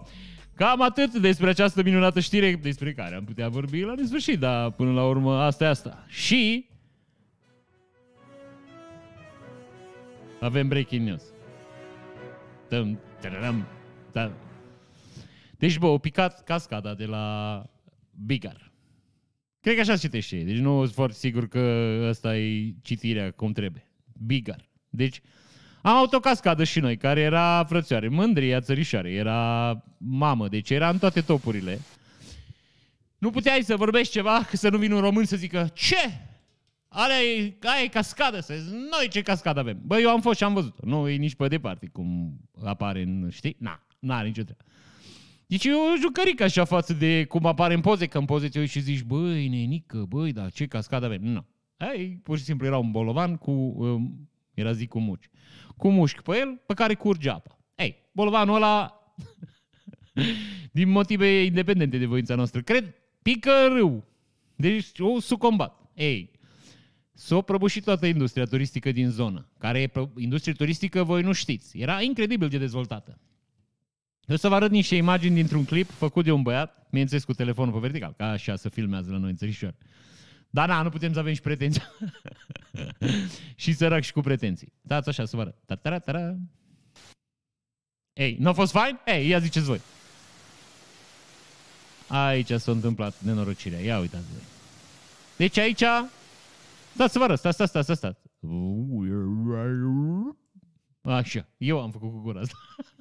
Cam 0.55 0.81
atât 0.81 1.13
despre 1.13 1.49
această 1.49 1.83
minunată 1.83 2.19
știre 2.19 2.55
despre 2.61 2.93
care 2.93 3.15
am 3.15 3.23
putea 3.23 3.49
vorbi 3.49 3.81
la 3.81 3.93
nesfârșit, 3.93 4.39
dar 4.39 4.71
până 4.71 4.91
la 4.91 5.05
urmă 5.05 5.41
asta 5.41 5.63
e 5.63 5.67
asta. 5.67 6.05
Și 6.07 6.69
avem 10.39 10.67
breaking 10.67 11.07
news. 11.07 11.24
Dăm, 12.69 13.00
tărăm, 13.19 13.67
da. 14.12 14.31
Deci, 15.57 15.77
bă, 15.77 15.86
o 15.86 15.97
picat 15.97 16.43
cascada 16.43 16.93
de 16.93 17.05
la 17.05 17.65
Bigar. 18.25 18.71
Cred 19.59 19.75
că 19.75 19.81
așa 19.81 19.95
se 19.95 20.05
citește. 20.05 20.38
Deci 20.38 20.57
nu 20.57 20.81
sunt 20.83 20.93
foarte 20.93 21.17
sigur 21.17 21.47
că 21.47 21.59
asta 22.09 22.38
e 22.38 22.74
citirea 22.81 23.31
cum 23.31 23.51
trebuie. 23.51 23.88
Bigar. 24.25 24.69
Deci 24.89 25.21
am 25.81 25.95
autocascadă 25.95 26.63
și 26.63 26.79
noi, 26.79 26.97
care 26.97 27.19
era 27.19 27.63
frățioare, 27.63 28.07
mândria 28.07 28.59
țărișoare, 28.59 29.12
era 29.12 29.83
mamă, 29.97 30.47
deci 30.47 30.69
era 30.69 30.89
în 30.89 30.97
toate 30.97 31.21
topurile. 31.21 31.79
Nu 33.17 33.29
puteai 33.29 33.62
să 33.63 33.75
vorbești 33.75 34.13
ceva, 34.13 34.43
că 34.50 34.57
să 34.57 34.69
nu 34.69 34.77
vină 34.77 34.95
un 34.95 35.01
român 35.01 35.25
să 35.25 35.36
zică 35.36 35.69
ce? 35.74 35.95
Alea 36.88 37.21
e, 37.21 37.57
aia 37.62 37.83
e 37.83 37.88
cascadă, 37.88 38.39
să 38.39 38.53
zic, 38.53 38.74
noi 38.74 39.07
ce 39.09 39.21
cascadă 39.21 39.59
avem. 39.59 39.79
Băi, 39.83 40.01
eu 40.01 40.09
am 40.09 40.21
fost 40.21 40.38
și 40.38 40.43
am 40.43 40.53
văzut 40.53 40.83
Nu 40.83 41.07
e 41.07 41.15
nici 41.15 41.36
pe 41.36 41.47
departe, 41.47 41.88
cum 41.91 42.39
apare 42.65 43.01
în, 43.01 43.29
știi? 43.31 43.55
Na, 43.59 43.86
n-are 44.00 44.27
nicio 44.27 44.43
treabă. 44.43 44.63
Deci 45.48 45.66
e 45.66 45.74
o 45.74 45.98
jucărică 45.98 46.44
așa 46.44 46.63
față 46.63 46.94
de 46.94 47.25
cum 47.25 47.46
apare 47.46 47.74
în 47.74 47.82
poze, 47.82 48.08
că 48.08 48.18
în 48.18 48.25
poze 48.25 48.48
te 48.48 48.60
uiți 48.60 48.72
și 48.72 48.80
zici, 48.80 49.04
băi, 49.04 49.48
nenică, 49.48 50.06
băi, 50.10 50.32
dar 50.32 50.51
ce 50.51 50.66
cascadă 50.66 51.06
avem? 51.06 51.22
Nu. 51.22 51.46
Ei, 51.96 52.20
pur 52.24 52.38
și 52.38 52.44
simplu 52.44 52.66
era 52.66 52.77
un 52.77 52.92
bolovan 52.92 53.36
cu, 53.36 53.51
um, 53.51 54.30
era 54.54 54.72
zic 54.72 54.89
cu 54.89 55.00
muci, 55.00 55.30
cu 55.77 55.89
mușchi 55.89 56.22
pe 56.22 56.38
el, 56.38 56.62
pe 56.66 56.74
care 56.74 56.94
curge 56.94 57.30
apa. 57.30 57.60
Ei, 57.75 57.96
bolovanul 58.12 58.56
ăla, 58.56 58.94
din 60.72 60.89
motive 60.89 61.27
independente 61.44 61.98
de 61.98 62.06
voința 62.06 62.36
noastră, 62.36 62.62
cred, 62.62 62.96
pică 63.22 63.51
râu. 63.68 64.06
Deci 64.56 65.00
o 65.00 65.20
sucombat. 65.20 65.89
Ei, 65.94 66.32
s-a 67.13 67.42
prăbușit 67.42 67.84
toată 67.84 68.06
industria 68.06 68.46
turistică 68.46 68.92
din 68.92 69.10
zonă, 69.10 69.50
care 69.58 69.82
e 69.82 69.92
industrie 70.18 70.54
turistică, 70.54 71.04
voi 71.04 71.22
nu 71.22 71.32
știți. 71.32 71.77
Era 71.77 72.01
incredibil 72.01 72.48
de 72.48 72.58
dezvoltată. 72.58 73.20
Eu 74.27 74.36
să 74.36 74.48
vă 74.48 74.55
arăt 74.55 74.72
niște 74.72 74.96
imagini 74.96 75.36
dintr-un 75.36 75.65
clip 75.65 75.89
făcut 75.89 76.24
de 76.24 76.31
un 76.31 76.41
băiat, 76.41 76.88
bineînțeles 76.89 77.24
cu 77.24 77.34
telefonul 77.34 77.74
pe 77.74 77.79
vertical, 77.79 78.13
ca 78.17 78.29
așa 78.29 78.55
să 78.55 78.69
filmează 78.69 79.12
la 79.12 79.17
noi 79.17 79.29
în 79.29 79.36
țărișoare. 79.36 79.77
Dar 80.50 80.67
na, 80.67 80.81
nu 80.81 80.89
putem 80.89 81.13
să 81.13 81.19
avem 81.19 81.34
și 81.34 81.41
pretenții. 81.41 81.81
și 83.55 83.74
sărac 83.74 84.03
și 84.03 84.12
cu 84.12 84.22
pretenții. 84.22 84.74
Dați 84.81 85.10
așa 85.10 85.25
să 85.25 85.36
vă 85.36 85.41
arăt. 85.41 85.55
Ta-ta-ra-ta-ra. 85.65 86.36
Ei, 88.13 88.38
nu 88.39 88.50
a 88.50 88.53
fost 88.53 88.72
fain? 88.72 89.00
Ei, 89.05 89.27
ia 89.27 89.39
ziceți 89.39 89.65
voi. 89.65 89.81
Aici 92.07 92.51
s-a 92.51 92.72
întâmplat 92.72 93.22
nenorocirea. 93.22 93.79
Ia 93.79 94.00
uitați 94.00 94.25
voi. 94.31 94.41
Deci 95.38 95.57
aici 95.57 95.84
Stați 96.98 97.12
să 97.12 97.17
vă 97.17 97.24
arăt, 97.24 97.38
stați, 97.38 97.55
stați, 97.55 97.72
stați, 97.72 98.00
stați. 98.00 98.19
Așa, 101.01 101.48
eu 101.57 101.81
am 101.81 101.91
făcut 101.91 102.12
cu 102.12 102.19
gura 102.19 102.39
asta. 102.39 102.55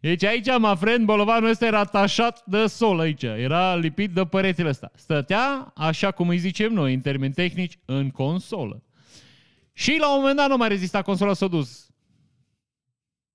Deci 0.00 0.24
aici, 0.24 0.58
mă 0.58 0.74
friend, 0.74 1.04
bolovanul 1.04 1.50
ăsta 1.50 1.66
era 1.66 1.78
atașat 1.78 2.42
de 2.46 2.66
sol 2.66 3.00
aici. 3.00 3.22
Era 3.22 3.76
lipit 3.76 4.10
de 4.10 4.24
peretele 4.24 4.68
ăsta. 4.68 4.90
Stătea, 4.94 5.72
așa 5.76 6.10
cum 6.10 6.28
îi 6.28 6.38
zicem 6.38 6.72
noi, 6.72 6.94
în 6.94 7.00
termeni 7.00 7.32
tehnici, 7.32 7.78
în 7.84 8.10
consolă. 8.10 8.82
Și 9.72 9.96
la 10.00 10.14
un 10.14 10.18
moment 10.20 10.36
dat 10.36 10.48
nu 10.48 10.56
mai 10.56 10.68
rezista 10.68 11.02
consola, 11.02 11.32
s-a 11.32 11.46
dus 11.46 11.90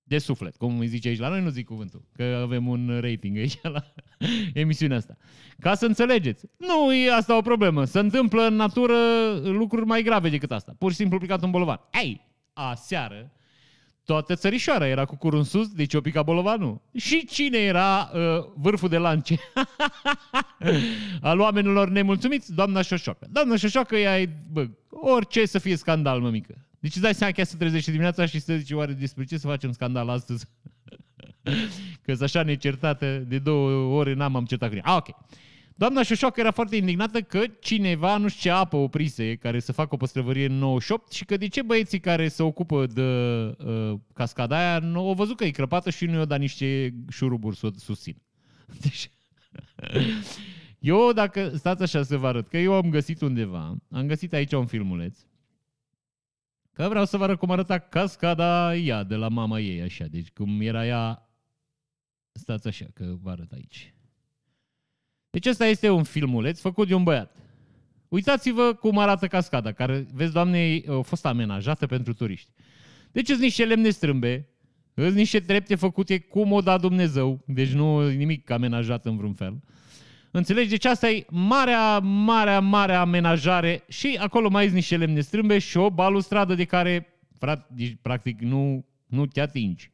de 0.02 0.18
suflet, 0.18 0.56
cum 0.56 0.78
îi 0.78 0.86
zice 0.86 1.08
aici 1.08 1.18
la 1.18 1.28
noi, 1.28 1.42
nu 1.42 1.48
zic 1.48 1.66
cuvântul, 1.66 2.04
că 2.12 2.22
avem 2.42 2.68
un 2.68 2.98
rating 3.00 3.36
aici 3.36 3.58
la 3.62 3.84
emisiunea 4.62 4.96
asta. 4.96 5.16
Ca 5.58 5.74
să 5.74 5.86
înțelegeți, 5.86 6.46
nu 6.56 6.94
e 6.94 7.12
asta 7.12 7.36
o 7.36 7.40
problemă. 7.40 7.84
Se 7.84 7.98
întâmplă 7.98 8.42
în 8.42 8.54
natură 8.54 8.96
lucruri 9.42 9.86
mai 9.86 10.02
grave 10.02 10.28
decât 10.28 10.52
asta. 10.52 10.74
Pur 10.78 10.90
și 10.90 10.96
simplu 10.96 11.18
picat 11.18 11.42
un 11.42 11.50
bolovan. 11.50 11.80
Ei, 12.02 12.28
aseară, 12.52 13.32
toată 14.04 14.34
țărișoara 14.34 14.86
era 14.86 15.04
cu 15.04 15.16
curul 15.16 15.38
în 15.38 15.44
sus, 15.44 15.68
deci 15.68 15.94
o 15.94 16.00
pica 16.00 16.22
bolovanul. 16.22 16.80
Și 16.96 17.26
cine 17.26 17.58
era 17.58 18.10
uh, 18.14 18.20
vârful 18.56 18.88
de 18.88 18.98
lance 18.98 19.38
al 21.20 21.40
oamenilor 21.40 21.88
nemulțumiți? 21.88 22.54
Doamna 22.54 22.82
Șoșoacă. 22.82 23.26
Doamna 23.30 23.56
Șoșoacă 23.56 23.96
e, 23.96 24.28
bă, 24.50 24.68
orice 24.88 25.46
să 25.46 25.58
fie 25.58 25.76
scandal, 25.76 26.20
mămică. 26.20 26.54
Deci 26.78 26.92
îți 26.92 27.02
dai 27.02 27.14
seama 27.14 27.32
chiar 27.32 27.46
să 27.46 27.56
trezești 27.56 27.90
dimineața 27.90 28.26
și 28.26 28.38
să 28.38 28.56
zici 28.56 28.70
oare 28.70 28.92
despre 28.92 29.24
ce 29.24 29.38
să 29.38 29.46
facem 29.46 29.72
scandal 29.72 30.08
astăzi? 30.08 30.46
Că 32.02 32.14
așa 32.20 32.42
necertată, 32.42 33.16
de 33.16 33.38
două 33.38 33.70
ore 33.98 34.14
n-am 34.14 34.36
am 34.36 34.44
certat 34.44 34.68
cu 34.68 34.74
ea. 34.74 34.82
Ah, 34.84 34.96
ok. 34.96 35.16
Doamna 35.76 36.02
Șoșoacă 36.02 36.40
era 36.40 36.50
foarte 36.50 36.76
indignată 36.76 37.20
că 37.20 37.42
cineva 37.60 38.16
nu 38.16 38.28
știu 38.28 38.50
ce 38.50 38.56
apă 38.56 38.76
oprise 38.76 39.36
care 39.36 39.60
să 39.60 39.72
facă 39.72 39.94
o 39.94 39.96
păstrăvărie 39.96 40.46
în 40.46 40.58
98 40.58 41.12
și 41.12 41.24
că 41.24 41.36
de 41.36 41.48
ce 41.48 41.62
băieții 41.62 42.00
care 42.00 42.28
se 42.28 42.42
ocupă 42.42 42.86
de 42.86 43.02
uh, 43.02 43.98
cascada 44.12 44.58
aia 44.58 44.78
nu 44.78 45.08
au 45.08 45.14
văzut 45.14 45.36
că 45.36 45.44
e 45.44 45.50
crăpată 45.50 45.90
și 45.90 46.04
nu 46.04 46.12
i-au 46.12 46.24
dat 46.24 46.38
niște 46.38 46.94
șuruburi 47.10 47.56
să 47.56 47.66
o 47.66 47.70
susțin. 47.76 48.22
Deci, 48.82 49.10
eu, 50.78 51.12
dacă 51.12 51.56
stați 51.56 51.82
așa 51.82 52.02
să 52.02 52.16
vă 52.16 52.26
arăt, 52.26 52.48
că 52.48 52.58
eu 52.58 52.72
am 52.72 52.90
găsit 52.90 53.20
undeva, 53.20 53.76
am 53.90 54.06
găsit 54.06 54.32
aici 54.32 54.52
un 54.52 54.66
filmuleț, 54.66 55.18
că 56.72 56.88
vreau 56.88 57.04
să 57.04 57.16
vă 57.16 57.24
arăt 57.24 57.38
cum 57.38 57.50
arăta 57.50 57.78
cascada 57.78 58.76
ea 58.76 59.02
de 59.02 59.14
la 59.14 59.28
mama 59.28 59.60
ei, 59.60 59.82
așa, 59.82 60.04
deci 60.04 60.30
cum 60.30 60.60
era 60.60 60.86
ea, 60.86 61.30
stați 62.32 62.68
așa, 62.68 62.86
că 62.94 63.16
vă 63.20 63.30
arăt 63.30 63.52
aici. 63.52 63.94
Deci 65.32 65.46
ăsta 65.46 65.66
este 65.66 65.90
un 65.90 66.02
filmuleț 66.02 66.60
făcut 66.60 66.88
de 66.88 66.94
un 66.94 67.02
băiat. 67.02 67.36
Uitați-vă 68.08 68.72
cum 68.72 68.98
arată 68.98 69.26
cascada, 69.26 69.72
care, 69.72 70.06
vezi, 70.14 70.32
doamne, 70.32 70.82
a 70.88 71.00
fost 71.00 71.26
amenajată 71.26 71.86
pentru 71.86 72.14
turiști. 72.14 72.50
Deci 73.12 73.26
sunt 73.26 73.40
niște 73.40 73.64
lemne 73.64 73.90
strâmbe, 73.90 74.48
sunt 74.94 75.14
niște 75.14 75.40
trepte 75.40 75.74
făcute 75.74 76.18
cum 76.18 76.52
o 76.52 76.60
da 76.60 76.78
Dumnezeu, 76.78 77.42
deci 77.46 77.72
nu 77.72 78.08
nimic 78.08 78.50
amenajat 78.50 79.06
în 79.06 79.16
vreun 79.16 79.32
fel. 79.34 79.60
Înțelegi? 80.30 80.68
Deci 80.68 80.84
asta 80.84 81.10
e 81.10 81.26
marea, 81.30 81.98
marea, 81.98 82.60
marea 82.60 83.00
amenajare 83.00 83.84
și 83.88 84.18
acolo 84.20 84.48
mai 84.48 84.62
sunt 84.62 84.74
niște 84.74 84.96
lemne 84.96 85.20
strâmbe 85.20 85.58
și 85.58 85.76
o 85.76 85.90
balustradă 85.90 86.54
de 86.54 86.64
care, 86.64 87.20
deci, 87.68 87.96
practic, 88.02 88.40
nu, 88.40 88.86
nu 89.06 89.26
te 89.26 89.40
atingi. 89.40 89.91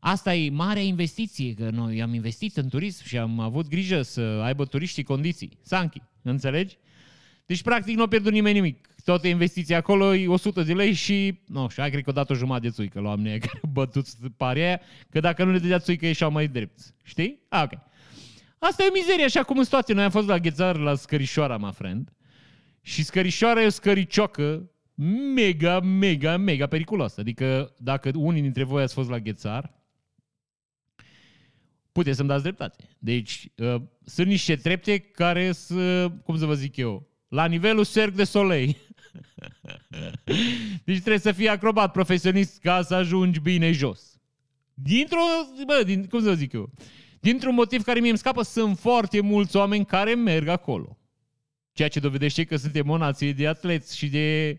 Asta 0.00 0.34
e 0.34 0.50
marea 0.50 0.82
investiție, 0.82 1.54
că 1.54 1.70
noi 1.70 2.02
am 2.02 2.14
investit 2.14 2.56
în 2.56 2.68
turism 2.68 3.04
și 3.04 3.18
am 3.18 3.40
avut 3.40 3.68
grijă 3.68 4.02
să 4.02 4.20
aibă 4.20 4.64
turiștii 4.64 5.02
condiții. 5.02 5.58
Sanchi, 5.62 6.02
înțelegi? 6.22 6.76
Deci, 7.46 7.62
practic, 7.62 7.96
nu 7.96 8.02
a 8.02 8.08
pierdut 8.08 8.32
nimeni 8.32 8.54
nimic. 8.54 8.88
Toată 9.04 9.28
investiția 9.28 9.76
acolo 9.76 10.14
e 10.14 10.28
100 10.28 10.62
de 10.62 10.72
lei 10.72 10.92
și, 10.92 11.40
nu 11.46 11.68
știu, 11.68 11.82
ai 11.82 11.90
cred 11.90 12.02
că 12.02 12.10
o 12.10 12.12
dat 12.12 12.30
o 12.30 12.34
jumătate 12.34 12.66
de 12.66 12.72
țuică 12.72 13.00
la 13.00 13.08
oamenii 13.08 13.38
care 13.46 13.60
au 13.62 13.70
bătut 13.72 14.06
parea 14.36 14.80
că 15.10 15.20
dacă 15.20 15.44
nu 15.44 15.52
le 15.52 15.58
dădea 15.58 15.78
țuică 15.78 16.06
ieșeau 16.06 16.30
mai 16.30 16.48
drept. 16.48 16.94
Știi? 17.02 17.40
Ah, 17.48 17.62
ok. 17.62 17.78
Asta 18.58 18.82
e 18.82 18.86
o 18.88 18.92
mizerie, 18.92 19.24
așa 19.24 19.42
cum 19.42 19.58
în 19.58 19.64
toate. 19.64 19.92
Noi 19.92 20.04
am 20.04 20.10
fost 20.10 20.26
la 20.26 20.38
Ghețar, 20.38 20.76
la 20.76 20.94
Scărișoara, 20.94 21.56
my 21.56 21.72
friend. 21.72 22.12
Și 22.80 23.04
Scărișoara 23.04 23.62
e 23.62 23.66
o 23.66 23.68
scăriciocă 23.68 24.70
mega, 25.34 25.80
mega, 25.80 26.36
mega 26.36 26.66
periculoasă. 26.66 27.20
Adică 27.20 27.74
dacă 27.78 28.10
unii 28.14 28.42
dintre 28.42 28.64
voi 28.64 28.82
ați 28.82 28.94
fost 28.94 29.08
la 29.08 29.18
Ghețar, 29.18 29.75
puteți 31.96 32.16
să-mi 32.16 32.28
dați 32.28 32.42
dreptate. 32.42 32.84
Deci, 32.98 33.48
uh, 33.56 33.82
sunt 34.04 34.26
niște 34.26 34.56
trepte 34.56 34.98
care 34.98 35.52
sunt, 35.52 36.22
cum 36.24 36.38
să 36.38 36.44
vă 36.44 36.54
zic 36.54 36.76
eu, 36.76 37.08
la 37.28 37.46
nivelul 37.46 37.86
cerc 37.86 38.14
de 38.14 38.24
solei. 38.24 38.76
deci 40.84 40.98
trebuie 40.98 41.18
să 41.18 41.32
fii 41.32 41.48
acrobat 41.48 41.92
profesionist 41.92 42.60
ca 42.60 42.82
să 42.82 42.94
ajungi 42.94 43.40
bine 43.40 43.72
jos. 43.72 44.20
Dintr-o, 44.74 45.20
bă, 45.66 45.82
din, 45.84 46.06
cum 46.06 46.20
să 46.20 46.28
vă 46.28 46.34
zic 46.34 46.52
eu, 46.52 46.70
dintr-un 47.20 47.54
motiv 47.54 47.82
care 47.82 48.00
mie 48.00 48.08
îmi 48.08 48.18
scapă, 48.18 48.42
sunt 48.42 48.78
foarte 48.78 49.20
mulți 49.20 49.56
oameni 49.56 49.84
care 49.84 50.14
merg 50.14 50.48
acolo. 50.48 50.98
Ceea 51.72 51.88
ce 51.88 52.00
dovedește 52.00 52.44
că 52.44 52.56
suntem 52.56 52.90
o 52.90 52.96
nație 52.96 53.32
de 53.32 53.46
atleți 53.46 53.96
și 53.96 54.08
de, 54.08 54.58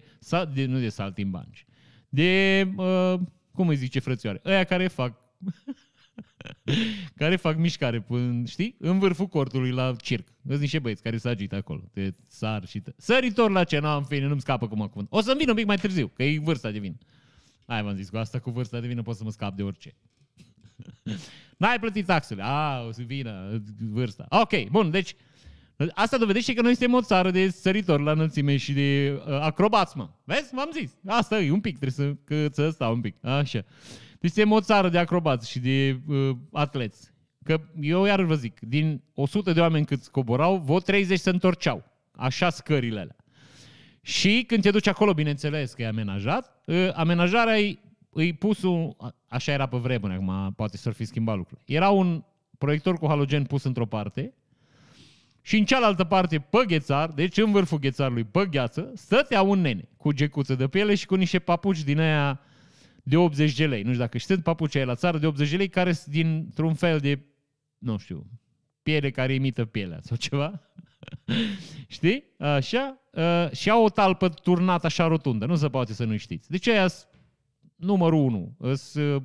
de 0.54 0.66
nu 0.66 0.80
de 0.80 0.90
saltimbanci, 0.90 1.66
de, 2.10 2.64
uh, 2.76 3.20
cum 3.52 3.68
îi 3.68 3.76
zice 3.76 4.00
frățioare, 4.00 4.42
ăia 4.46 4.64
care 4.64 4.88
fac 4.88 5.26
care 7.16 7.36
fac 7.36 7.58
mișcare, 7.58 8.02
până, 8.02 8.46
știi? 8.46 8.76
În 8.80 9.00
vârful 9.00 9.28
cortului 9.28 9.72
la 9.72 9.96
circ. 10.02 10.28
Sunt 10.48 10.60
niște 10.60 10.80
băieți 10.80 11.02
care 11.02 11.18
se 11.18 11.30
agită 11.30 11.56
acolo. 11.56 11.84
Te 11.94 12.14
sar 12.28 12.68
și 12.68 12.80
te... 12.80 12.92
Săritor 12.98 13.52
la 13.52 13.64
ce? 13.64 13.80
N-am 13.80 14.04
fine, 14.04 14.28
nu-mi 14.28 14.42
scapă 14.42 14.68
cum 14.68 14.82
acum. 14.82 15.08
O 15.10 15.22
să-mi 15.22 15.38
vin 15.38 15.50
un 15.50 15.56
pic 15.56 15.66
mai 15.66 15.78
târziu, 15.78 16.08
că 16.08 16.24
e 16.24 16.40
vârsta 16.40 16.72
de 16.72 16.80
vin. 16.80 16.98
Hai, 17.68 17.84
v-am 17.84 17.96
zis, 17.96 18.10
cu 18.10 18.18
asta 18.18 18.40
cu 18.40 18.50
vârsta 18.50 18.80
de 18.80 18.88
vină 18.88 19.02
pot 19.02 19.16
să 19.16 19.24
mă 19.24 19.32
scap 19.32 19.56
de 19.56 19.64
orice. 19.64 19.96
N-ai 21.58 21.80
plătit 21.80 22.06
taxele. 22.06 22.42
A, 22.46 22.86
o 22.88 22.92
să 22.92 23.02
vină 23.02 23.62
vârsta. 23.92 24.26
Ok, 24.30 24.70
bun, 24.70 24.92
deci 24.92 25.16
Asta 25.94 26.18
dovedește 26.18 26.54
că 26.54 26.62
noi 26.62 26.76
suntem 26.76 26.96
o 26.96 27.02
țară 27.02 27.32
de 27.32 27.50
săritori 27.50 28.04
la 28.04 28.12
înălțime 28.12 28.58
și 28.58 28.74
de 28.74 29.20
uh, 29.28 29.40
acrobați, 29.42 29.98
mă. 29.98 30.10
Vezi? 30.24 30.56
V-am 30.56 30.70
zis. 30.74 30.92
Asta 31.06 31.40
e 31.40 31.52
un 31.52 31.62
pic, 31.62 31.78
trebuie 31.78 32.08
să, 32.08 32.16
că 32.24 32.48
să 32.52 32.70
stau 32.70 32.94
un 32.94 33.02
pic. 33.02 33.26
Așa. 33.26 33.66
Deci 34.20 34.32
suntem 34.32 34.52
o 34.52 34.62
țară 34.62 34.90
de 34.90 34.98
acrobați 34.98 35.50
și 35.50 35.60
de 35.60 36.00
uh, 36.08 36.30
atleți. 36.52 37.12
Că 37.44 37.62
eu 37.82 38.06
iar 38.06 38.22
vă 38.22 38.36
zic, 38.36 38.60
din 38.60 39.04
100 39.14 39.54
de 39.54 39.60
oameni 39.60 39.86
cât 39.86 40.08
coborau, 40.08 40.58
vă 40.58 40.80
30 40.80 41.20
se 41.20 41.30
întorceau. 41.30 41.84
Așa 42.12 42.50
scările 42.50 43.00
alea. 43.00 43.16
Și 44.02 44.44
când 44.48 44.62
te 44.62 44.72
duci 44.72 44.88
acolo, 44.88 45.14
bineînțeles 45.14 45.74
că 45.74 45.82
e 45.82 45.88
amenajat, 45.88 46.62
uh, 46.66 46.90
amenajarea 46.94 47.60
e, 47.60 47.80
e 48.14 48.34
pus 48.34 48.64
un, 48.64 48.92
așa 49.28 49.52
era 49.52 49.66
pe 49.66 49.78
vremuri, 49.78 50.14
acum 50.14 50.54
poate 50.56 50.78
să 50.78 50.90
fi 50.90 51.06
schimbat 51.06 51.36
lucrurile. 51.36 51.76
Era 51.76 51.90
un 51.90 52.24
proiector 52.58 52.98
cu 52.98 53.08
halogen 53.08 53.44
pus 53.44 53.64
într-o 53.64 53.86
parte 53.86 54.34
și 55.48 55.58
în 55.58 55.66
cealaltă 55.66 56.04
parte, 56.04 56.40
pe 56.40 56.64
ghețar, 56.68 57.10
deci 57.10 57.38
în 57.38 57.52
vârful 57.52 57.80
ghețarului, 57.80 58.24
pe 58.24 58.46
gheață, 58.46 58.92
stătea 58.96 59.42
un 59.42 59.60
nene 59.60 59.90
cu 59.98 60.12
gecuță 60.12 60.56
de 60.56 60.68
piele 60.68 60.96
și 60.96 61.06
cu 61.06 61.16
niște 61.16 61.40
papuci 61.40 61.84
din 61.84 62.00
aia 62.00 62.40
de 63.08 63.18
80 63.18 63.56
de 63.56 63.68
lei. 63.68 63.82
Nu 63.82 63.90
știu 63.90 64.02
dacă 64.02 64.18
știți, 64.18 64.42
papucea 64.42 64.80
e 64.80 64.84
la 64.84 64.96
țară 64.96 65.18
de 65.18 65.28
80 65.28 65.50
de 65.50 65.56
lei, 65.56 65.70
care 65.70 65.92
sunt 65.92 66.14
dintr-un 66.14 66.74
fel 66.74 67.00
de, 67.00 67.20
nu 67.78 67.98
știu, 67.98 68.26
piele 68.84 69.12
care 69.12 69.34
imită 69.34 69.66
pielea 69.66 70.00
sau 70.02 70.18
ceva. 70.18 70.62
Știi? 71.88 72.24
Așa. 72.38 73.02
Uh, 73.12 73.52
și 73.52 73.70
au 73.70 73.84
o 73.84 73.90
talpă 73.90 74.30
turnată 74.30 74.86
așa 74.86 75.08
rotundă. 75.08 75.46
Nu 75.46 75.56
se 75.56 75.68
poate 75.68 75.94
să 75.94 76.04
nu 76.04 76.18
știți. 76.18 76.50
Deci 76.50 76.68
aia 76.68 76.88
numărul 77.76 78.20
1. 78.20 78.76
Sunt 78.76 79.24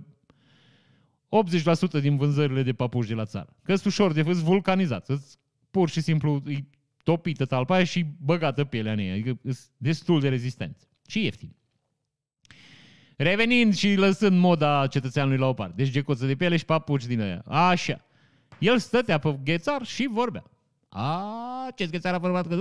80% 1.99 2.01
din 2.01 2.17
vânzările 2.17 2.63
de 2.63 2.73
papuci 2.73 3.09
de 3.09 3.15
la 3.15 3.25
țară. 3.25 3.57
Că 3.63 3.75
sunt 3.75 3.87
ușor 3.87 4.13
de 4.13 4.23
văzut 4.23 4.43
vulcanizat. 4.43 5.09
Îți 5.09 5.39
pur 5.71 5.89
și 5.89 6.01
simplu 6.01 6.43
e 6.47 6.65
topită 7.03 7.45
talpa 7.45 7.75
aia 7.75 7.85
și 7.85 8.07
băgată 8.19 8.65
pielea 8.65 8.93
în 8.93 8.99
ea. 8.99 9.13
Adică 9.13 9.39
destul 9.77 10.21
de 10.21 10.29
rezistenți. 10.29 10.89
Și 11.07 11.25
ieftin. 11.25 11.55
Revenind 13.23 13.75
și 13.75 13.95
lăsând 13.95 14.39
moda 14.39 14.87
cetățeanului 14.87 15.39
la 15.39 15.47
o 15.47 15.53
parte. 15.53 15.75
Deci 15.77 15.91
gecoță 15.91 16.27
de 16.27 16.35
piele 16.35 16.57
și 16.57 16.65
papuci 16.65 17.07
din 17.07 17.21
aia. 17.21 17.43
Așa. 17.47 18.05
El 18.59 18.79
stătea 18.79 19.19
pe 19.19 19.39
ghețar 19.45 19.85
și 19.85 20.09
vorbea. 20.11 20.45
A, 20.89 21.69
ce 21.77 21.87
ghețar 21.87 22.15
a 22.15 22.21
format 22.21 22.49
că... 22.49 22.55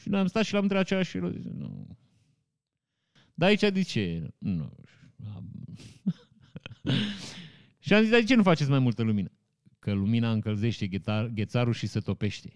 Și 0.00 0.08
noi 0.08 0.20
am 0.20 0.26
stat 0.26 0.44
și 0.44 0.52
l-am 0.52 0.62
întrebat 0.62 0.84
aceea 0.84 1.02
și 1.02 1.16
el 1.16 1.32
zis, 1.32 1.44
nu. 1.52 1.86
Dar 3.34 3.48
aici 3.48 3.60
de 3.60 3.82
ce? 3.82 4.30
Nu. 4.38 4.72
și 7.78 7.94
am 7.94 8.00
zis, 8.00 8.10
dar 8.10 8.20
de 8.20 8.26
ce 8.26 8.34
nu 8.34 8.42
faceți 8.42 8.70
mai 8.70 8.78
multă 8.78 9.02
lumină? 9.02 9.30
Că 9.78 9.92
lumina 9.92 10.30
încălzește 10.30 10.86
ghețar, 10.86 11.26
ghețarul 11.26 11.72
și 11.72 11.86
se 11.86 12.00
topește. 12.00 12.48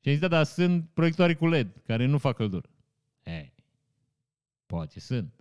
Și 0.00 0.08
am 0.08 0.12
zis, 0.12 0.18
da, 0.18 0.28
dar 0.28 0.44
sunt 0.44 0.88
proiectoare 0.94 1.34
cu 1.34 1.46
LED 1.46 1.82
care 1.86 2.06
nu 2.06 2.18
fac 2.18 2.36
căldură. 2.36 2.68
Hey. 3.24 3.56
Poate 4.68 5.00
sunt. 5.00 5.32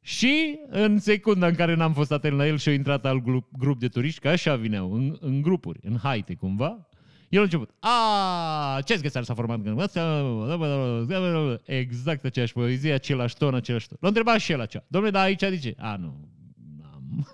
Și 0.00 0.58
în 0.68 0.98
secunda 0.98 1.46
în 1.46 1.54
care 1.54 1.74
n-am 1.74 1.92
fost 1.92 2.12
atent 2.12 2.36
la 2.36 2.46
el 2.46 2.58
și 2.58 2.68
a 2.68 2.72
intrat 2.72 3.04
alt 3.04 3.22
grup, 3.22 3.48
grup 3.58 3.78
de 3.78 3.88
turiști, 3.88 4.20
că 4.20 4.28
așa 4.28 4.56
vineau, 4.56 4.92
în, 4.92 5.16
în 5.20 5.42
grupuri, 5.42 5.78
în 5.82 5.96
haite 6.02 6.34
cumva, 6.34 6.88
el 7.28 7.40
a 7.40 7.42
început, 7.42 7.70
a, 7.78 8.80
ce 8.84 9.00
că 9.00 9.08
s-a 9.08 9.34
format 9.34 9.58
Exact 11.64 12.24
aceeași 12.24 12.52
poezie, 12.52 12.92
același 12.92 13.36
ton, 13.36 13.54
același 13.54 13.88
ton. 13.88 13.98
L-a 14.00 14.08
întrebat 14.08 14.40
și 14.40 14.52
el 14.52 14.60
acea. 14.60 14.84
Domnule, 14.88 15.12
dar 15.12 15.24
aici 15.24 15.44
zice, 15.50 15.74
a, 15.78 15.96
nu, 15.96 16.28
n-am. 16.78 17.26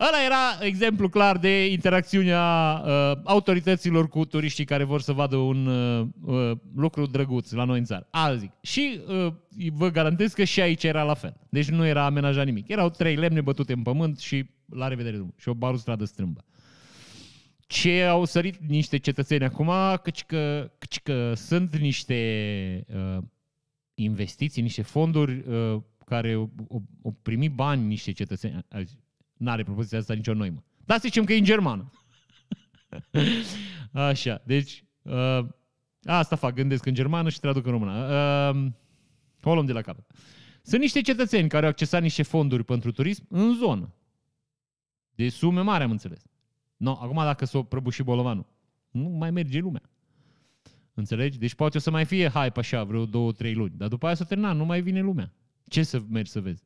Ăla 0.00 0.24
era 0.24 0.66
exemplu 0.66 1.08
clar 1.08 1.38
de 1.38 1.66
interacțiunea 1.66 2.82
uh, 2.84 3.12
autorităților 3.24 4.08
cu 4.08 4.24
turiștii 4.24 4.64
care 4.64 4.84
vor 4.84 5.00
să 5.00 5.12
vadă 5.12 5.36
un 5.36 5.66
uh, 5.66 6.06
uh, 6.24 6.56
lucru 6.74 7.06
drăguț 7.06 7.50
la 7.50 7.64
noi 7.64 7.78
în 7.78 7.84
țară. 7.84 8.06
A, 8.10 8.34
zic. 8.34 8.52
Și 8.60 9.00
uh, 9.06 9.32
vă 9.72 9.88
garantez 9.88 10.32
că 10.32 10.44
și 10.44 10.60
aici 10.60 10.84
era 10.84 11.02
la 11.02 11.14
fel. 11.14 11.36
Deci 11.48 11.68
nu 11.68 11.86
era 11.86 12.04
amenajat 12.04 12.44
nimic. 12.44 12.68
Erau 12.68 12.90
trei 12.90 13.16
lemne 13.16 13.40
bătute 13.40 13.72
în 13.72 13.82
pământ 13.82 14.18
și 14.18 14.50
la 14.68 14.88
revedere 14.88 15.16
drum. 15.16 15.34
Și 15.36 15.48
o 15.48 15.54
barustradă 15.54 16.04
strâmbă. 16.04 16.44
Ce 17.66 18.02
au 18.02 18.24
sărit 18.24 18.56
niște 18.56 18.96
cetățeni 18.96 19.44
acum, 19.44 19.70
căci 20.02 20.24
că, 20.24 20.70
căci 20.78 21.00
că 21.00 21.34
sunt 21.34 21.76
niște 21.76 22.84
uh, 22.94 23.22
investiții, 23.94 24.62
niște 24.62 24.82
fonduri 24.82 25.42
uh, 25.48 25.82
care 26.04 26.32
au 26.32 27.16
primit 27.22 27.52
bani 27.52 27.86
niște 27.86 28.12
cetățeni. 28.12 28.66
N-are 29.40 29.62
propoziția 29.62 29.98
asta 29.98 30.14
nicio 30.14 30.34
noimă. 30.34 30.64
Dar 30.84 30.98
să 30.98 31.06
zicem 31.06 31.24
că 31.24 31.32
e 31.32 31.38
în 31.38 31.44
germană. 31.44 31.92
Așa, 33.92 34.42
deci 34.44 34.84
uh, 35.02 35.46
asta 36.04 36.36
fac, 36.36 36.54
gândesc 36.54 36.86
în 36.86 36.94
germană 36.94 37.28
și 37.28 37.40
traduc 37.40 37.66
în 37.66 37.70
română. 37.70 37.92
Uh, 38.54 38.72
o 39.42 39.54
luăm 39.54 39.66
de 39.66 39.72
la 39.72 39.80
capăt. 39.80 40.04
Sunt 40.62 40.80
niște 40.80 41.00
cetățeni 41.00 41.48
care 41.48 41.64
au 41.64 41.70
accesat 41.70 42.02
niște 42.02 42.22
fonduri 42.22 42.64
pentru 42.64 42.92
turism 42.92 43.26
în 43.28 43.54
zonă. 43.54 43.94
De 45.14 45.28
sume 45.28 45.60
mari, 45.60 45.82
am 45.82 45.90
înțeles. 45.90 46.22
No, 46.76 46.90
acum 46.90 47.16
dacă 47.16 47.44
s-o 47.44 47.62
prăbuși 47.62 48.02
bolovanul, 48.02 48.46
nu 48.90 49.08
mai 49.08 49.30
merge 49.30 49.58
lumea. 49.58 49.90
Înțelegi? 50.94 51.38
Deci 51.38 51.54
poate 51.54 51.76
o 51.76 51.80
să 51.80 51.90
mai 51.90 52.04
fie 52.04 52.28
hype 52.28 52.58
așa 52.58 52.84
vreo 52.84 53.06
două, 53.06 53.32
trei 53.32 53.54
luni, 53.54 53.72
dar 53.76 53.88
după 53.88 54.06
aia 54.06 54.14
să 54.14 54.24
termina, 54.24 54.52
nu 54.52 54.64
mai 54.64 54.82
vine 54.82 55.00
lumea. 55.00 55.32
Ce 55.68 55.82
să 55.82 56.02
mergi 56.08 56.30
să 56.30 56.40
vezi? 56.40 56.62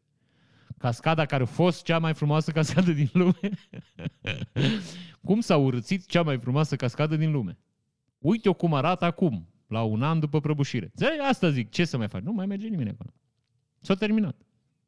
Cascada 0.78 1.26
care 1.26 1.42
a 1.42 1.46
fost 1.46 1.82
cea 1.84 1.98
mai 1.98 2.14
frumoasă 2.14 2.50
cascadă 2.50 2.92
din 2.92 3.10
lume. 3.12 3.50
cum 5.26 5.40
s-a 5.40 5.56
urățit 5.56 6.06
cea 6.06 6.22
mai 6.22 6.38
frumoasă 6.38 6.76
cascadă 6.76 7.16
din 7.16 7.30
lume? 7.30 7.58
Uite-o 8.18 8.52
cum 8.52 8.74
arată 8.74 9.04
acum, 9.04 9.48
la 9.66 9.82
un 9.82 10.02
an 10.02 10.20
după 10.20 10.40
prăbușire. 10.40 10.92
Asta 11.28 11.50
zic, 11.50 11.70
ce 11.70 11.84
să 11.84 11.96
mai 11.96 12.08
faci? 12.08 12.22
Nu 12.22 12.32
mai 12.32 12.46
merge 12.46 12.68
nimeni 12.68 12.90
acolo. 12.90 13.12
S-a 13.80 13.94
terminat. 13.94 14.36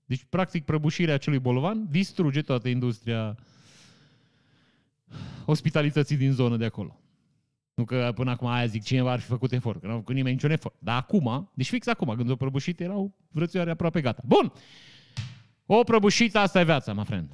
Deci, 0.04 0.24
practic, 0.28 0.64
prăbușirea 0.64 1.14
acelui 1.14 1.38
bolovan 1.38 1.86
distruge 1.90 2.42
toată 2.42 2.68
industria 2.68 3.36
ospitalității 5.44 6.16
din 6.16 6.32
zonă 6.32 6.56
de 6.56 6.64
acolo. 6.64 7.00
Nu 7.74 7.84
că 7.84 8.12
până 8.14 8.30
acum 8.30 8.46
aia 8.46 8.66
zic 8.66 8.82
cineva 8.82 9.12
ar 9.12 9.20
fi 9.20 9.26
făcut 9.26 9.52
efort, 9.52 9.80
că 9.80 9.86
nu 9.86 9.92
a 9.92 9.96
făcut 9.96 10.14
nimeni 10.14 10.34
niciun 10.34 10.50
efort. 10.50 10.74
Dar 10.78 10.96
acum, 10.96 11.50
deci 11.54 11.68
fix 11.68 11.86
acum, 11.86 12.14
când 12.16 12.30
o 12.30 12.36
prăbușit, 12.36 12.80
erau 12.80 13.14
vrățioare 13.30 13.70
aproape 13.70 14.00
gata. 14.00 14.22
Bun! 14.26 14.52
O 15.66 15.82
prăbușită, 15.82 16.38
asta 16.38 16.60
e 16.60 16.64
viața, 16.64 16.92
mă 16.92 17.04
friend. 17.04 17.28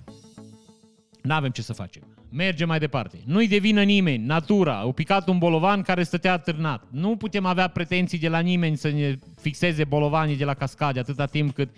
N-avem 1.22 1.50
ce 1.50 1.62
să 1.62 1.72
facem. 1.72 2.02
Mergem 2.30 2.68
mai 2.68 2.78
departe. 2.78 3.22
Nu-i 3.26 3.48
devină 3.48 3.82
nimeni, 3.82 4.24
natura, 4.24 4.78
au 4.78 4.92
picat 4.92 5.28
un 5.28 5.38
bolovan 5.38 5.82
care 5.82 6.02
stătea 6.02 6.32
atârnat. 6.32 6.84
Nu 6.90 7.16
putem 7.16 7.46
avea 7.46 7.68
pretenții 7.68 8.18
de 8.18 8.28
la 8.28 8.38
nimeni 8.38 8.76
să 8.76 8.90
ne 8.90 9.18
fixeze 9.40 9.84
bolovanii 9.84 10.36
de 10.36 10.44
la 10.44 10.54
cascade 10.54 10.98
atâta 10.98 11.24
timp 11.24 11.54
cât 11.54 11.68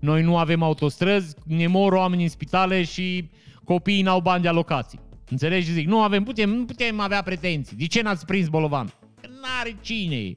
noi 0.00 0.22
nu 0.22 0.36
avem 0.36 0.62
autostrăzi, 0.62 1.34
ne 1.46 1.66
mor 1.66 1.92
oameni 1.92 2.22
în 2.22 2.28
spitale 2.28 2.84
și 2.84 3.30
copiii 3.64 4.02
n-au 4.02 4.20
bani 4.20 4.42
de 4.42 4.48
alocații. 4.48 5.00
Înțelegi? 5.30 5.72
Zic, 5.72 5.86
nu 5.86 6.02
avem, 6.02 6.22
putem, 6.22 6.50
nu 6.50 6.64
putem 6.64 7.00
avea 7.00 7.22
pretenții. 7.22 7.76
De 7.76 7.86
ce 7.86 8.02
n-ați 8.02 8.26
prins 8.26 8.48
bolovan? 8.48 8.86
Că 9.20 9.28
n-are 9.28 9.76
cine. 9.80 10.34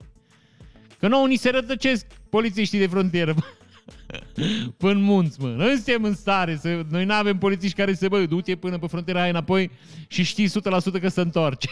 Că 0.99 1.07
nouă 1.07 1.27
ni 1.27 1.35
se 1.35 1.49
rătăcesc 1.49 2.05
polițiștii 2.29 2.79
de 2.79 2.87
frontieră. 2.87 3.35
până 4.77 4.99
munți, 4.99 5.41
mă. 5.41 5.47
Noi 5.47 5.73
suntem 5.73 6.03
în 6.03 6.13
stare, 6.13 6.55
să, 6.55 6.85
noi 6.89 7.05
nu 7.05 7.13
avem 7.13 7.37
polițiști 7.37 7.77
care 7.77 7.93
se 7.93 8.07
bă, 8.07 8.25
du-te 8.25 8.55
până 8.55 8.77
pe 8.77 8.87
frontiera 8.87 9.19
aia 9.21 9.29
înapoi 9.29 9.71
și 10.07 10.23
știi 10.23 10.49
100% 10.49 10.51
că 11.01 11.07
se 11.07 11.21
întoarce. 11.21 11.69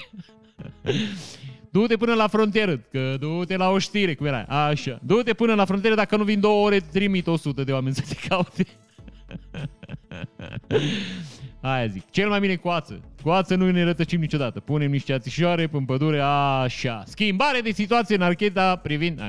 du-te 1.72 1.98
până 1.98 2.14
la 2.14 2.28
frontieră, 2.28 2.78
că 2.78 3.16
du-te 3.20 3.58
la 3.58 3.70
o 3.70 3.78
știre, 3.78 4.16
cum 4.16 4.26
era, 4.26 4.42
așa. 4.44 5.00
Du-te 5.04 5.34
până 5.34 5.54
la 5.54 5.66
frontieră, 5.66 5.96
dacă 5.96 6.18
nu 6.18 6.24
vin 6.24 6.40
două 6.40 6.66
ore, 6.66 6.80
trimit 6.80 7.28
100 7.28 7.64
de 7.64 7.72
oameni 7.72 7.96
să 7.96 8.04
te 8.08 8.28
caute. 8.28 8.66
Aia 11.62 11.88
zic. 11.88 12.10
Cel 12.10 12.30
mai 12.30 12.40
bine 12.40 12.56
coață. 12.56 13.02
Coață 13.22 13.56
nu 13.56 13.72
ne 13.72 13.84
rătăcim 13.84 14.20
niciodată. 14.20 14.60
Punem 14.60 14.92
niște 14.92 15.14
ațișoare 15.14 15.70
în 15.72 15.86
pădure, 15.86 16.20
așa. 16.20 17.04
Schimbare 17.06 17.60
de 17.60 17.72
situație 17.72 18.16
în 18.16 18.22
ancheta 18.22 18.76
privind... 18.76 19.20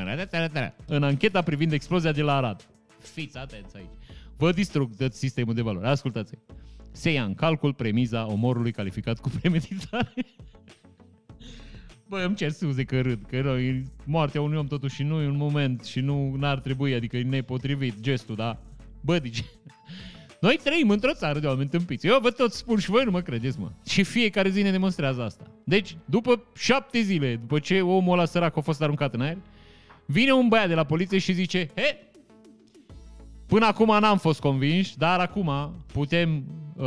În 0.86 1.02
ancheta 1.02 1.42
privind 1.42 1.72
explozia 1.72 2.12
de 2.12 2.22
la 2.22 2.36
Arad. 2.36 2.73
Fiți 3.06 3.38
atenți 3.38 3.76
aici. 3.76 3.94
Vă 4.36 4.52
distrug 4.52 4.90
sistemul 5.10 5.54
de 5.54 5.62
valori. 5.62 5.86
Ascultați 5.86 6.34
Se 6.92 7.10
ia 7.10 7.24
în 7.24 7.34
calcul 7.34 7.74
premiza 7.74 8.26
omorului 8.26 8.72
calificat 8.72 9.20
cu 9.20 9.28
premeditare. 9.28 10.14
Băi, 12.08 12.24
îmi 12.24 12.36
cer 12.36 12.50
scuze 12.50 12.84
că 12.84 13.00
râd, 13.00 13.24
că 13.28 13.36
e 13.36 13.82
moartea 14.04 14.40
unui 14.40 14.58
om 14.58 14.66
totuși 14.66 15.02
nu 15.02 15.20
e 15.20 15.26
un 15.26 15.36
moment 15.36 15.84
și 15.84 16.00
nu 16.00 16.38
ar 16.40 16.60
trebui, 16.60 16.94
adică 16.94 17.16
e 17.16 17.22
nepotrivit 17.22 18.00
gestul, 18.00 18.34
da? 18.34 18.62
Bă, 19.00 19.18
deci, 19.18 19.44
noi 20.40 20.60
trăim 20.64 20.90
într-o 20.90 21.14
țară 21.14 21.38
de 21.38 21.46
oameni 21.46 21.68
tâmpiți. 21.68 22.06
Eu 22.06 22.18
vă 22.22 22.30
tot 22.30 22.52
spun 22.52 22.78
și 22.78 22.90
voi 22.90 23.04
nu 23.04 23.10
mă 23.10 23.20
credeți, 23.20 23.60
mă. 23.60 23.70
Și 23.86 24.02
fiecare 24.02 24.48
zi 24.48 24.62
ne 24.62 24.70
demonstrează 24.70 25.22
asta. 25.22 25.50
Deci, 25.64 25.96
după 26.04 26.44
șapte 26.56 27.00
zile, 27.00 27.36
după 27.36 27.58
ce 27.58 27.80
omul 27.80 28.12
ăla 28.12 28.24
sărac 28.24 28.56
a 28.56 28.60
fost 28.60 28.82
aruncat 28.82 29.14
în 29.14 29.20
aer, 29.20 29.38
vine 30.06 30.32
un 30.32 30.48
băiat 30.48 30.68
de 30.68 30.74
la 30.74 30.84
poliție 30.84 31.18
și 31.18 31.32
zice, 31.32 31.70
he, 31.74 31.98
până 33.54 33.66
acum 33.66 33.98
n-am 34.00 34.18
fost 34.18 34.40
convinși, 34.40 34.98
dar 34.98 35.20
acum 35.20 35.74
putem 35.92 36.44
uh, 36.76 36.86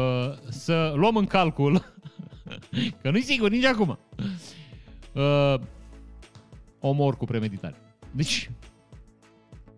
să 0.50 0.94
luăm 0.96 1.16
în 1.16 1.26
calcul, 1.26 1.94
că 3.02 3.10
nu-i 3.12 3.22
sigur 3.22 3.50
nici 3.50 3.64
acum, 3.64 4.00
uh, 5.14 5.54
omor 6.80 7.18
cu 7.18 7.26
premeditare. 7.26 7.76
Deci, 8.12 8.50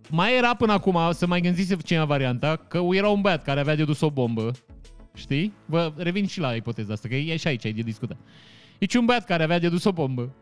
mai 0.09 0.37
era 0.37 0.55
până 0.55 0.73
acum, 0.73 0.97
să 1.11 1.27
mai 1.27 1.41
gândiți 1.41 1.83
cineva 1.83 2.05
varianta, 2.05 2.55
că 2.55 2.81
era 2.91 3.09
un 3.09 3.21
băiat 3.21 3.43
care 3.43 3.59
avea 3.59 3.75
de 3.75 3.83
dus 3.83 4.01
o 4.01 4.09
bombă, 4.09 4.51
știi? 5.13 5.53
Vă 5.65 5.93
revin 5.95 6.27
și 6.27 6.39
la 6.39 6.55
ipoteza 6.55 6.93
asta, 6.93 7.07
că 7.07 7.15
e 7.15 7.37
și 7.37 7.47
aici, 7.47 7.63
e 7.63 7.71
de 7.71 7.81
discutat. 7.81 8.17
Deci 8.77 8.95
un 8.95 9.05
băiat 9.05 9.25
care 9.25 9.43
avea 9.43 9.59
de 9.59 9.69
dus 9.69 9.83
o 9.83 9.91
bombă, 9.91 10.35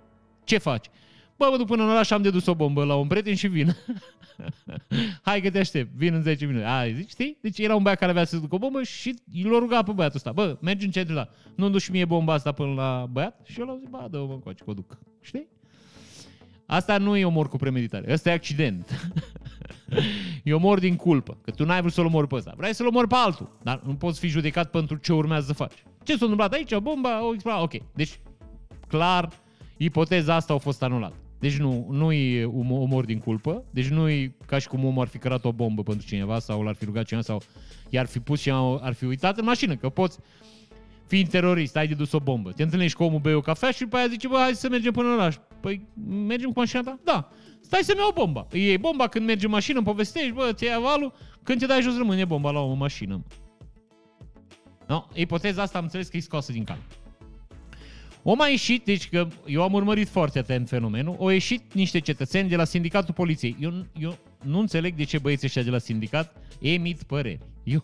ce 0.43 0.57
faci? 0.57 0.85
Bă, 1.37 1.47
mă 1.51 1.57
duc 1.57 1.67
până 1.67 1.83
în 1.83 1.89
oraș, 1.89 2.11
am 2.11 2.21
de 2.21 2.29
dus 2.29 2.45
o 2.45 2.55
bombă 2.55 2.83
la 2.83 2.95
un 2.95 3.07
prieten 3.07 3.35
și 3.35 3.47
vin. 3.47 3.75
Hai 5.27 5.41
că 5.41 5.49
te 5.49 5.59
aștept, 5.59 5.91
vin 5.95 6.13
în 6.13 6.21
10 6.21 6.45
minute. 6.45 6.65
Ai, 6.65 6.93
zici, 6.93 7.09
știi? 7.09 7.37
Deci 7.41 7.59
era 7.59 7.75
un 7.75 7.83
băiat 7.83 7.99
care 7.99 8.11
avea 8.11 8.25
să 8.25 8.37
duc 8.37 8.53
o 8.53 8.57
bombă 8.57 8.83
și 8.83 9.15
l-a 9.43 9.57
rugat 9.57 9.85
pe 9.85 9.91
băiatul 9.91 10.15
ăsta. 10.17 10.31
Bă, 10.31 10.57
mergi 10.61 10.85
în 10.85 10.91
centru 10.91 11.13
la, 11.13 11.29
nu 11.55 11.69
duci 11.69 11.89
mie 11.89 12.05
bomba 12.05 12.33
asta 12.33 12.51
până 12.51 12.73
la 12.73 13.07
băiat? 13.11 13.39
Și 13.43 13.59
el 13.59 13.69
a 13.69 13.77
zis, 13.79 13.89
ba, 13.89 14.07
dă-o 14.09 14.25
mă 14.25 14.33
încoace, 14.33 14.63
că 14.63 14.69
o 14.69 14.73
duc. 14.73 14.97
Știi? 15.21 15.47
Asta 16.65 16.97
nu 16.97 17.17
e 17.17 17.25
omor 17.25 17.49
cu 17.49 17.57
premeditare, 17.57 18.13
asta 18.13 18.29
e 18.29 18.33
accident. 18.33 19.11
e 20.43 20.53
omor 20.53 20.79
din 20.79 20.95
culpă, 20.95 21.37
că 21.41 21.51
tu 21.51 21.65
n-ai 21.65 21.79
vrut 21.79 21.93
să-l 21.93 22.05
omori 22.05 22.27
pe 22.27 22.35
ăsta. 22.35 22.53
Vrei 22.57 22.73
să-l 22.73 22.87
omori 22.87 23.07
pe 23.07 23.15
altul, 23.15 23.57
dar 23.63 23.81
nu 23.85 23.95
poți 23.95 24.19
fi 24.19 24.27
judecat 24.27 24.69
pentru 24.69 24.95
ce 24.95 25.13
urmează 25.13 25.45
să 25.45 25.53
faci. 25.53 25.83
Ce 26.03 26.11
s-a 26.11 26.17
întâmplat 26.21 26.53
aici? 26.53 26.75
Bomba, 26.75 27.25
o 27.25 27.33
explodat, 27.33 27.61
ok. 27.61 27.73
Deci, 27.93 28.19
clar, 28.87 29.29
ipoteza 29.77 30.35
asta 30.35 30.53
a 30.53 30.57
fost 30.57 30.83
anulată. 30.83 31.15
Deci 31.39 31.57
nu, 31.57 31.87
nu 31.89 32.11
e 32.11 32.45
omor 32.45 33.05
din 33.05 33.19
culpă, 33.19 33.63
deci 33.69 33.87
nu 33.87 34.09
e 34.09 34.35
ca 34.45 34.59
și 34.59 34.67
cum 34.67 34.85
omul 34.85 35.01
ar 35.01 35.07
fi 35.07 35.17
cărat 35.17 35.45
o 35.45 35.51
bombă 35.51 35.83
pentru 35.83 36.07
cineva 36.07 36.39
sau 36.39 36.61
l-ar 36.61 36.75
fi 36.75 36.85
rugat 36.85 37.05
cineva 37.05 37.25
sau 37.25 37.41
i-ar 37.89 38.05
fi 38.05 38.19
pus 38.19 38.39
și 38.39 38.51
ar 38.79 38.93
fi 38.93 39.05
uitat 39.05 39.37
în 39.37 39.45
mașină, 39.45 39.75
că 39.75 39.89
poți 39.89 40.19
fi 41.07 41.25
terorist, 41.25 41.75
ai 41.75 41.87
de 41.87 41.93
dus 41.93 42.11
o 42.11 42.19
bombă. 42.19 42.51
Te 42.51 42.63
întâlnești 42.63 42.97
cu 42.97 43.03
omul, 43.03 43.19
bei 43.19 43.33
o 43.33 43.41
cafea 43.41 43.71
și 43.71 43.79
după 43.79 43.97
aia 43.97 44.07
zice, 44.07 44.27
bă, 44.27 44.37
hai 44.37 44.53
să 44.53 44.69
mergem 44.69 44.91
până 44.91 45.07
în 45.07 45.13
oraș. 45.13 45.35
Păi, 45.59 45.85
mergem 46.27 46.51
cu 46.51 46.59
mașina 46.59 46.81
ta? 46.81 46.99
Da. 47.03 47.29
Stai 47.61 47.81
să-mi 47.83 47.99
iau 47.99 48.11
bomba. 48.13 48.47
E 48.51 48.77
bomba 48.77 49.07
când 49.07 49.25
mergi 49.25 49.45
în 49.45 49.51
mașină, 49.51 49.77
îmi 49.77 49.87
povestești, 49.87 50.31
bă, 50.31 50.51
ți 50.53 50.65
ia 50.65 50.79
valul, 50.79 51.13
când 51.43 51.59
te 51.59 51.65
dai 51.65 51.81
jos 51.81 51.97
rămâne 51.97 52.25
bomba 52.25 52.51
la 52.51 52.59
o 52.59 52.73
mașină. 52.73 53.23
No, 54.87 55.03
ipoteza 55.13 55.61
asta 55.61 55.77
am 55.77 55.83
înțeles 55.83 56.07
că 56.07 56.17
e 56.17 56.19
scoasă 56.19 56.51
din 56.51 56.63
cal. 56.63 56.77
O 58.23 58.33
mai 58.33 58.51
ieșit, 58.51 58.85
deci 58.85 59.09
că 59.09 59.27
eu 59.45 59.63
am 59.63 59.73
urmărit 59.73 60.07
foarte 60.07 60.39
atent 60.39 60.67
fenomenul, 60.67 61.15
au 61.19 61.27
ieșit 61.27 61.73
niște 61.73 61.99
cetățeni 61.99 62.49
de 62.49 62.55
la 62.55 62.63
sindicatul 62.63 63.13
poliției. 63.13 63.55
Eu, 63.59 63.85
eu 63.99 64.17
nu 64.43 64.59
înțeleg 64.59 64.95
de 64.95 65.03
ce 65.03 65.19
băieții 65.19 65.47
ăștia 65.47 65.63
de 65.63 65.69
la 65.69 65.77
sindicat 65.77 66.35
emit 66.59 67.03
păreri. 67.03 67.39
Eu, 67.63 67.83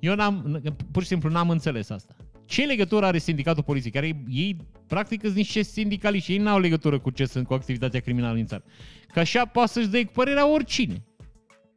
eu 0.00 0.14
n-am, 0.14 0.62
pur 0.92 1.02
și 1.02 1.08
simplu 1.08 1.30
n-am 1.30 1.50
înțeles 1.50 1.90
asta. 1.90 2.16
Ce 2.44 2.64
legătură 2.64 3.06
are 3.06 3.18
sindicatul 3.18 3.62
poliției? 3.62 3.92
Care 3.92 4.24
ei, 4.28 4.56
practic, 4.86 5.20
sunt 5.20 5.34
niște 5.34 5.62
sindicaliști. 5.62 6.32
Ei 6.32 6.38
n-au 6.38 6.58
legătură 6.58 6.98
cu 6.98 7.10
ce 7.10 7.24
sunt 7.24 7.46
cu 7.46 7.54
activitatea 7.54 8.00
criminală 8.00 8.38
în 8.38 8.46
țară. 8.46 8.64
Că 9.12 9.18
așa 9.18 9.44
poate 9.44 9.72
să-și 9.72 9.88
dea 9.88 10.04
cu 10.04 10.12
părerea 10.12 10.52
oricine. 10.52 11.04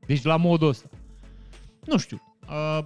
Deci 0.06 0.24
la 0.24 0.36
modul 0.36 0.68
ăsta. 0.68 0.90
Nu 1.86 1.98
știu. 1.98 2.22
Uh, 2.48 2.86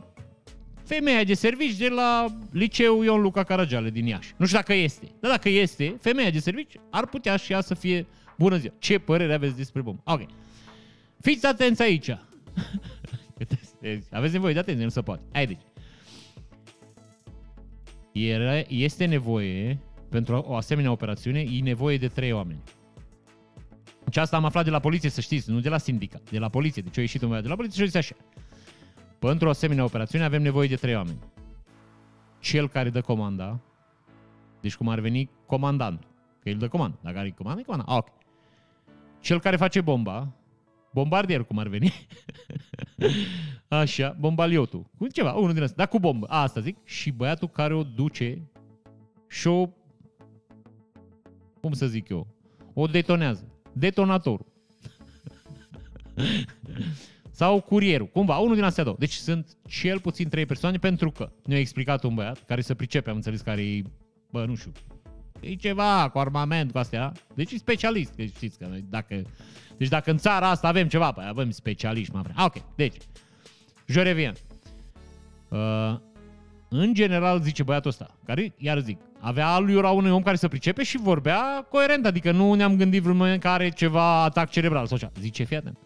femeia 0.84 1.24
de 1.24 1.34
servici 1.34 1.78
de 1.78 1.88
la 1.88 2.26
liceul 2.52 3.06
Ion 3.06 3.22
Luca 3.22 3.44
Caragiale 3.44 3.90
din 3.90 4.06
Iași. 4.06 4.34
Nu 4.38 4.46
știu 4.46 4.58
dacă 4.58 4.74
este. 4.74 5.08
Dar 5.20 5.32
dacă 5.32 5.50
este, 5.50 5.96
femeia 6.02 6.30
de 6.30 6.40
servici 6.40 6.76
ar 6.90 7.06
putea 7.06 7.36
și 7.36 7.52
ea 7.52 7.62
să 7.62 7.74
fie 7.74 8.06
bună 8.38 8.58
ziua. 8.58 8.74
Ce 8.80 9.00
părere 9.00 9.34
aveți 9.34 9.56
despre 9.56 9.82
bombă? 9.82 10.02
Ok. 10.06 10.22
Fiți 11.22 11.46
atenți 11.46 11.82
aici. 11.82 12.10
Aveți 14.12 14.34
nevoie 14.34 14.54
de 14.54 14.60
atenție, 14.60 14.84
nu 14.84 14.90
se 14.90 15.02
poate. 15.02 15.22
Hai 15.34 15.46
deci. 15.46 15.62
Era, 18.12 18.58
este 18.68 19.06
nevoie, 19.06 19.80
pentru 20.10 20.36
o 20.48 20.56
asemenea 20.56 20.92
operațiune, 20.92 21.40
e 21.40 21.62
nevoie 21.62 21.98
de 21.98 22.08
trei 22.08 22.32
oameni. 22.32 22.60
Și 24.12 24.20
asta 24.20 24.36
am 24.36 24.46
aflat 24.46 24.64
de 24.64 24.70
la 24.70 24.80
poliție, 24.80 25.10
să 25.10 25.22
știți, 25.22 25.50
nu 25.50 25.60
de 25.60 25.70
la 25.70 25.78
sindicat, 25.78 26.30
de 26.30 26.40
la 26.40 26.50
poliție. 26.50 26.82
Deci 26.82 26.98
a 26.98 27.02
ieșit 27.02 27.22
un 27.22 27.42
de 27.42 27.48
la 27.48 27.56
poliție 27.56 27.76
și 27.78 27.82
a 27.82 27.86
zis 27.86 27.96
așa. 27.96 28.16
Pentru 29.28 29.48
o 29.48 29.50
asemenea 29.50 29.84
operațiune 29.84 30.24
avem 30.24 30.42
nevoie 30.42 30.68
de 30.68 30.76
trei 30.76 30.96
oameni. 30.96 31.20
Cel 32.40 32.70
care 32.70 32.90
dă 32.90 33.02
comanda, 33.02 33.60
deci 34.62 34.76
cum 34.76 34.88
ar 34.88 35.00
veni 35.00 35.30
comandantul, 35.46 36.10
că 36.40 36.50
el 36.50 36.58
dă 36.58 36.68
comandă. 36.68 36.98
Dacă 37.02 37.18
are 37.18 37.30
comandă, 37.30 37.60
e 37.60 37.64
comandă. 37.64 37.92
Ah, 37.92 37.98
ok. 37.98 38.08
Cel 39.20 39.40
care 39.40 39.56
face 39.56 39.82
bomba, 39.82 40.34
bombardier 40.94 41.44
cum 41.44 41.58
ar 41.58 41.68
veni, 41.68 41.94
așa, 43.68 44.16
bombaliotul, 44.20 44.86
cu 44.98 45.08
ceva, 45.08 45.34
unul 45.34 45.54
din 45.54 45.62
ăsta, 45.62 45.76
dar 45.78 45.88
cu 45.88 46.00
bombă, 46.00 46.26
asta 46.30 46.60
zic, 46.60 46.78
și 46.84 47.12
băiatul 47.12 47.48
care 47.48 47.74
o 47.74 47.84
duce 47.84 48.50
și 49.28 49.48
o, 49.48 49.70
cum 51.62 51.74
să 51.74 51.88
zic 51.88 52.10
eu, 52.10 52.28
o 52.74 52.86
detonează. 52.86 53.48
Detonatorul. 53.74 54.46
Sau 57.36 57.62
curierul, 57.62 58.08
cumva, 58.08 58.38
unul 58.38 58.56
din 58.56 58.64
astea 58.64 58.84
două. 58.84 58.96
Deci 59.00 59.14
sunt 59.14 59.58
cel 59.68 60.00
puțin 60.00 60.30
trei 60.30 60.46
persoane 60.46 60.78
pentru 60.78 61.12
că 61.12 61.32
ne-a 61.46 61.60
explicat 61.60 62.04
un 62.04 62.14
băiat 62.14 62.44
care 62.46 62.62
să 62.62 62.74
pricepe, 62.74 63.10
am 63.10 63.16
înțeles, 63.16 63.42
care 63.42 63.62
e, 63.62 63.82
bă, 64.32 64.46
nu 64.46 64.56
știu, 64.56 64.72
e 65.40 65.56
ceva 65.56 66.10
cu 66.10 66.20
armament, 66.20 66.72
cu 66.72 66.78
astea. 66.78 67.12
Deci 67.34 67.52
e 67.52 67.58
specialist, 67.58 68.16
deci 68.16 68.36
știți 68.36 68.58
că 68.58 68.68
dacă, 68.90 69.22
deci 69.78 69.88
dacă 69.88 70.12
în 70.12 70.18
țara 70.18 70.50
asta 70.50 70.68
avem 70.68 70.88
ceva, 70.88 71.12
păi 71.12 71.26
avem 71.28 71.52
specialiști, 71.52 72.14
mă 72.14 72.22
ah, 72.36 72.46
Ok, 72.46 72.56
deci, 72.76 72.98
je 73.88 74.02
reviens. 74.02 74.40
Uh, 75.50 75.96
în 76.70 76.94
general, 76.94 77.42
zice 77.42 77.64
băiatul 77.64 77.90
ăsta, 77.90 78.18
care, 78.26 78.54
iar 78.58 78.80
zic, 78.80 79.00
avea 79.20 79.48
alura 79.48 79.90
unui 79.90 80.12
om 80.12 80.22
care 80.22 80.36
să 80.36 80.48
pricepe 80.48 80.84
și 80.84 80.98
vorbea 80.98 81.68
coerent, 81.70 82.06
adică 82.06 82.32
nu 82.32 82.54
ne-am 82.54 82.76
gândit 82.76 83.02
vreun 83.02 83.18
moment 83.18 83.42
că 83.42 83.48
are 83.48 83.70
ceva 83.70 84.24
atac 84.24 84.50
cerebral 84.50 84.86
sau 84.86 84.96
așa. 84.96 85.12
Zice, 85.20 85.44
fii 85.44 85.58
atent. 85.58 85.78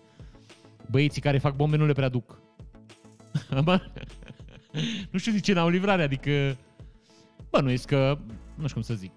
Băieții 0.91 1.21
care 1.21 1.37
fac 1.37 1.55
bombe 1.55 1.77
nu 1.77 1.85
le 1.85 1.93
prea 1.93 2.09
duc. 2.09 2.39
nu 5.11 5.19
știu 5.19 5.31
de 5.31 5.39
ce 5.39 5.53
n-au 5.53 5.69
livrare, 5.69 6.03
adică... 6.03 6.57
Bă, 7.49 7.61
nu 7.61 7.73
că... 7.85 8.17
Nu 8.55 8.67
știu 8.67 8.73
cum 8.73 8.81
să 8.81 8.93
zic. 8.93 9.11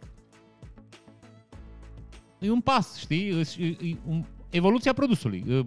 E 2.38 2.50
un 2.50 2.60
pas, 2.60 2.98
știi? 2.98 3.46
E, 3.58 3.66
e 3.66 3.96
un, 4.06 4.24
evoluția 4.50 4.92
produsului. 4.92 5.66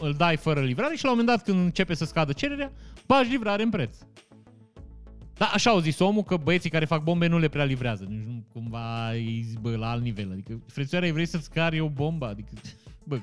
Îl 0.00 0.14
dai 0.16 0.36
fără 0.36 0.60
livrare 0.60 0.96
și 0.96 1.04
la 1.04 1.10
un 1.10 1.16
moment 1.16 1.36
dat 1.36 1.46
când 1.46 1.64
începe 1.64 1.94
să 1.94 2.04
scadă 2.04 2.32
cererea, 2.32 2.72
bagi 3.06 3.30
livrare 3.30 3.62
în 3.62 3.70
preț. 3.70 3.96
Da, 5.34 5.46
așa 5.46 5.70
au 5.70 5.78
zis 5.78 5.98
omul 5.98 6.22
că 6.22 6.36
băieții 6.36 6.70
care 6.70 6.84
fac 6.84 7.02
bombe 7.02 7.26
nu 7.26 7.38
le 7.38 7.48
prea 7.48 7.64
livrează. 7.64 8.06
Nu 8.08 8.44
cumva 8.52 9.16
e 9.16 9.44
bă, 9.60 9.76
la 9.76 9.90
alt 9.90 10.02
nivel. 10.02 10.30
Adică, 10.30 10.60
frățioare, 10.66 11.12
vrei 11.12 11.26
să-ți 11.26 11.50
cari 11.50 11.80
o 11.80 11.88
bombă? 11.88 12.26
Adică, 12.26 12.50
bă, 13.04 13.18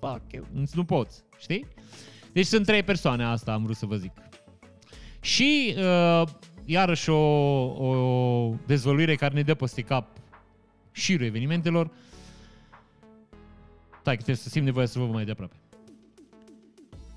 fuck, 0.00 0.22
eu, 0.30 0.46
nu 0.74 0.84
poți, 0.84 1.22
știi? 1.38 1.66
Deci 2.32 2.46
sunt 2.46 2.66
trei 2.66 2.82
persoane, 2.82 3.24
asta 3.24 3.52
am 3.52 3.62
vrut 3.62 3.76
să 3.76 3.86
vă 3.86 3.96
zic. 3.96 4.12
Și, 5.20 5.74
uh, 5.76 6.28
iarăși, 6.64 7.10
o, 7.10 7.16
o 7.64 8.54
dezvăluire 8.66 9.14
care 9.14 9.34
ne 9.34 9.42
dă 9.42 9.54
peste 9.54 9.82
cap 9.82 10.16
șirul 10.92 11.26
evenimentelor. 11.26 11.90
Stai, 14.00 14.16
că 14.16 14.22
trebuie 14.22 14.36
să 14.36 14.48
simt 14.48 14.64
nevoia 14.64 14.86
să 14.86 14.98
vă 14.98 15.04
văd 15.04 15.14
mai 15.14 15.24
de 15.24 15.30
aproape 15.30 15.54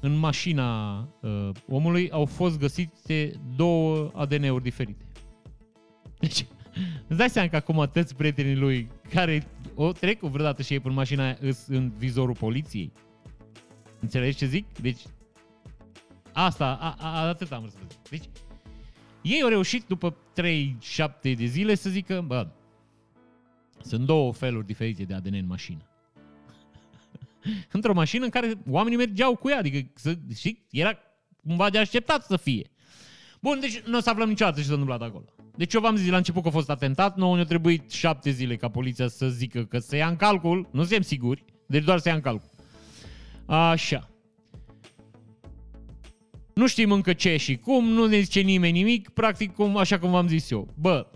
în 0.04 0.15
mașina 0.15 0.98
uh, 1.19 1.50
omului 1.67 2.12
au 2.12 2.26
fost 2.26 2.60
găsite 2.60 3.32
două 3.56 4.12
ADN-uri 4.13 4.63
diferite. 4.63 5.06
Deci, 6.19 6.46
îți 7.08 7.17
dai 7.17 7.30
seama 7.30 7.50
că 7.50 7.56
acum 7.56 7.80
atâți 7.80 8.15
prietenii 8.15 8.56
lui 8.56 8.89
care 9.13 9.47
o 9.76 9.91
trec 9.91 10.19
vreodată 10.19 10.62
și 10.62 10.73
ei 10.73 10.80
pe 10.80 10.89
mașina 10.89 11.23
aia 11.23 11.38
în 11.67 11.91
vizorul 11.97 12.36
poliției. 12.36 12.91
Înțelegi 13.99 14.38
ce 14.38 14.45
zic? 14.45 14.65
Deci, 14.82 15.02
asta, 16.32 16.78
a, 16.82 16.95
a, 16.99 17.28
atât 17.28 17.52
am 17.52 17.60
vrut 17.60 17.71
să 17.71 17.80
zic. 17.89 18.10
Deci, 18.10 18.30
ei 19.21 19.41
au 19.41 19.49
reușit 19.49 19.84
după 19.88 20.15
3-7 20.41 21.21
de 21.21 21.45
zile 21.45 21.76
să 21.76 21.89
zică, 21.89 22.23
bă, 22.28 22.47
sunt 23.82 24.06
două 24.06 24.34
feluri 24.34 24.65
diferite 24.65 25.04
de 25.04 25.13
ADN 25.13 25.34
în 25.34 25.47
mașină. 25.47 25.89
într-o 27.71 27.93
mașină 27.93 28.23
în 28.23 28.30
care 28.30 28.54
oamenii 28.69 28.97
mergeau 28.97 29.36
cu 29.36 29.49
ea, 29.49 29.58
adică 29.58 29.91
să, 29.95 30.17
știi, 30.36 30.65
era 30.71 30.97
cumva 31.47 31.69
de 31.69 31.78
așteptat 31.78 32.26
să 32.26 32.38
fie. 32.38 32.69
Bun, 33.41 33.60
deci 33.60 33.80
nu 33.82 33.97
o 33.97 34.02
să 34.02 34.10
aflăm 34.10 34.30
niciodată 34.30 34.60
ce 34.60 34.65
s-a 34.65 34.71
întâmplat 34.71 35.02
acolo. 35.02 35.26
Deci 35.55 35.73
eu 35.73 35.81
v-am 35.81 35.95
zis 35.95 36.09
la 36.09 36.17
început 36.17 36.41
că 36.41 36.47
a 36.47 36.51
fost 36.51 36.69
atentat, 36.69 37.17
nouă 37.17 37.35
ne-a 37.35 37.45
trebuit 37.45 37.91
șapte 37.91 38.29
zile 38.29 38.55
ca 38.55 38.69
poliția 38.69 39.07
să 39.07 39.29
zică 39.29 39.63
că 39.63 39.79
se 39.79 39.97
ia 39.97 40.07
în 40.07 40.15
calcul, 40.15 40.67
nu 40.71 40.79
suntem 40.79 41.01
siguri, 41.01 41.43
deci 41.67 41.83
doar 41.83 41.99
să 41.99 42.07
ia 42.09 42.15
în 42.15 42.21
calcul. 42.21 42.49
Așa. 43.45 44.09
Nu 46.53 46.67
știm 46.67 46.91
încă 46.91 47.13
ce 47.13 47.37
și 47.37 47.57
cum, 47.57 47.87
nu 47.87 48.05
ne 48.05 48.19
zice 48.19 48.39
nimeni 48.39 48.77
nimic, 48.77 49.09
practic 49.09 49.53
cum, 49.53 49.77
așa 49.77 49.99
cum 49.99 50.11
v-am 50.11 50.27
zis 50.27 50.49
eu. 50.51 50.67
Bă, 50.75 51.07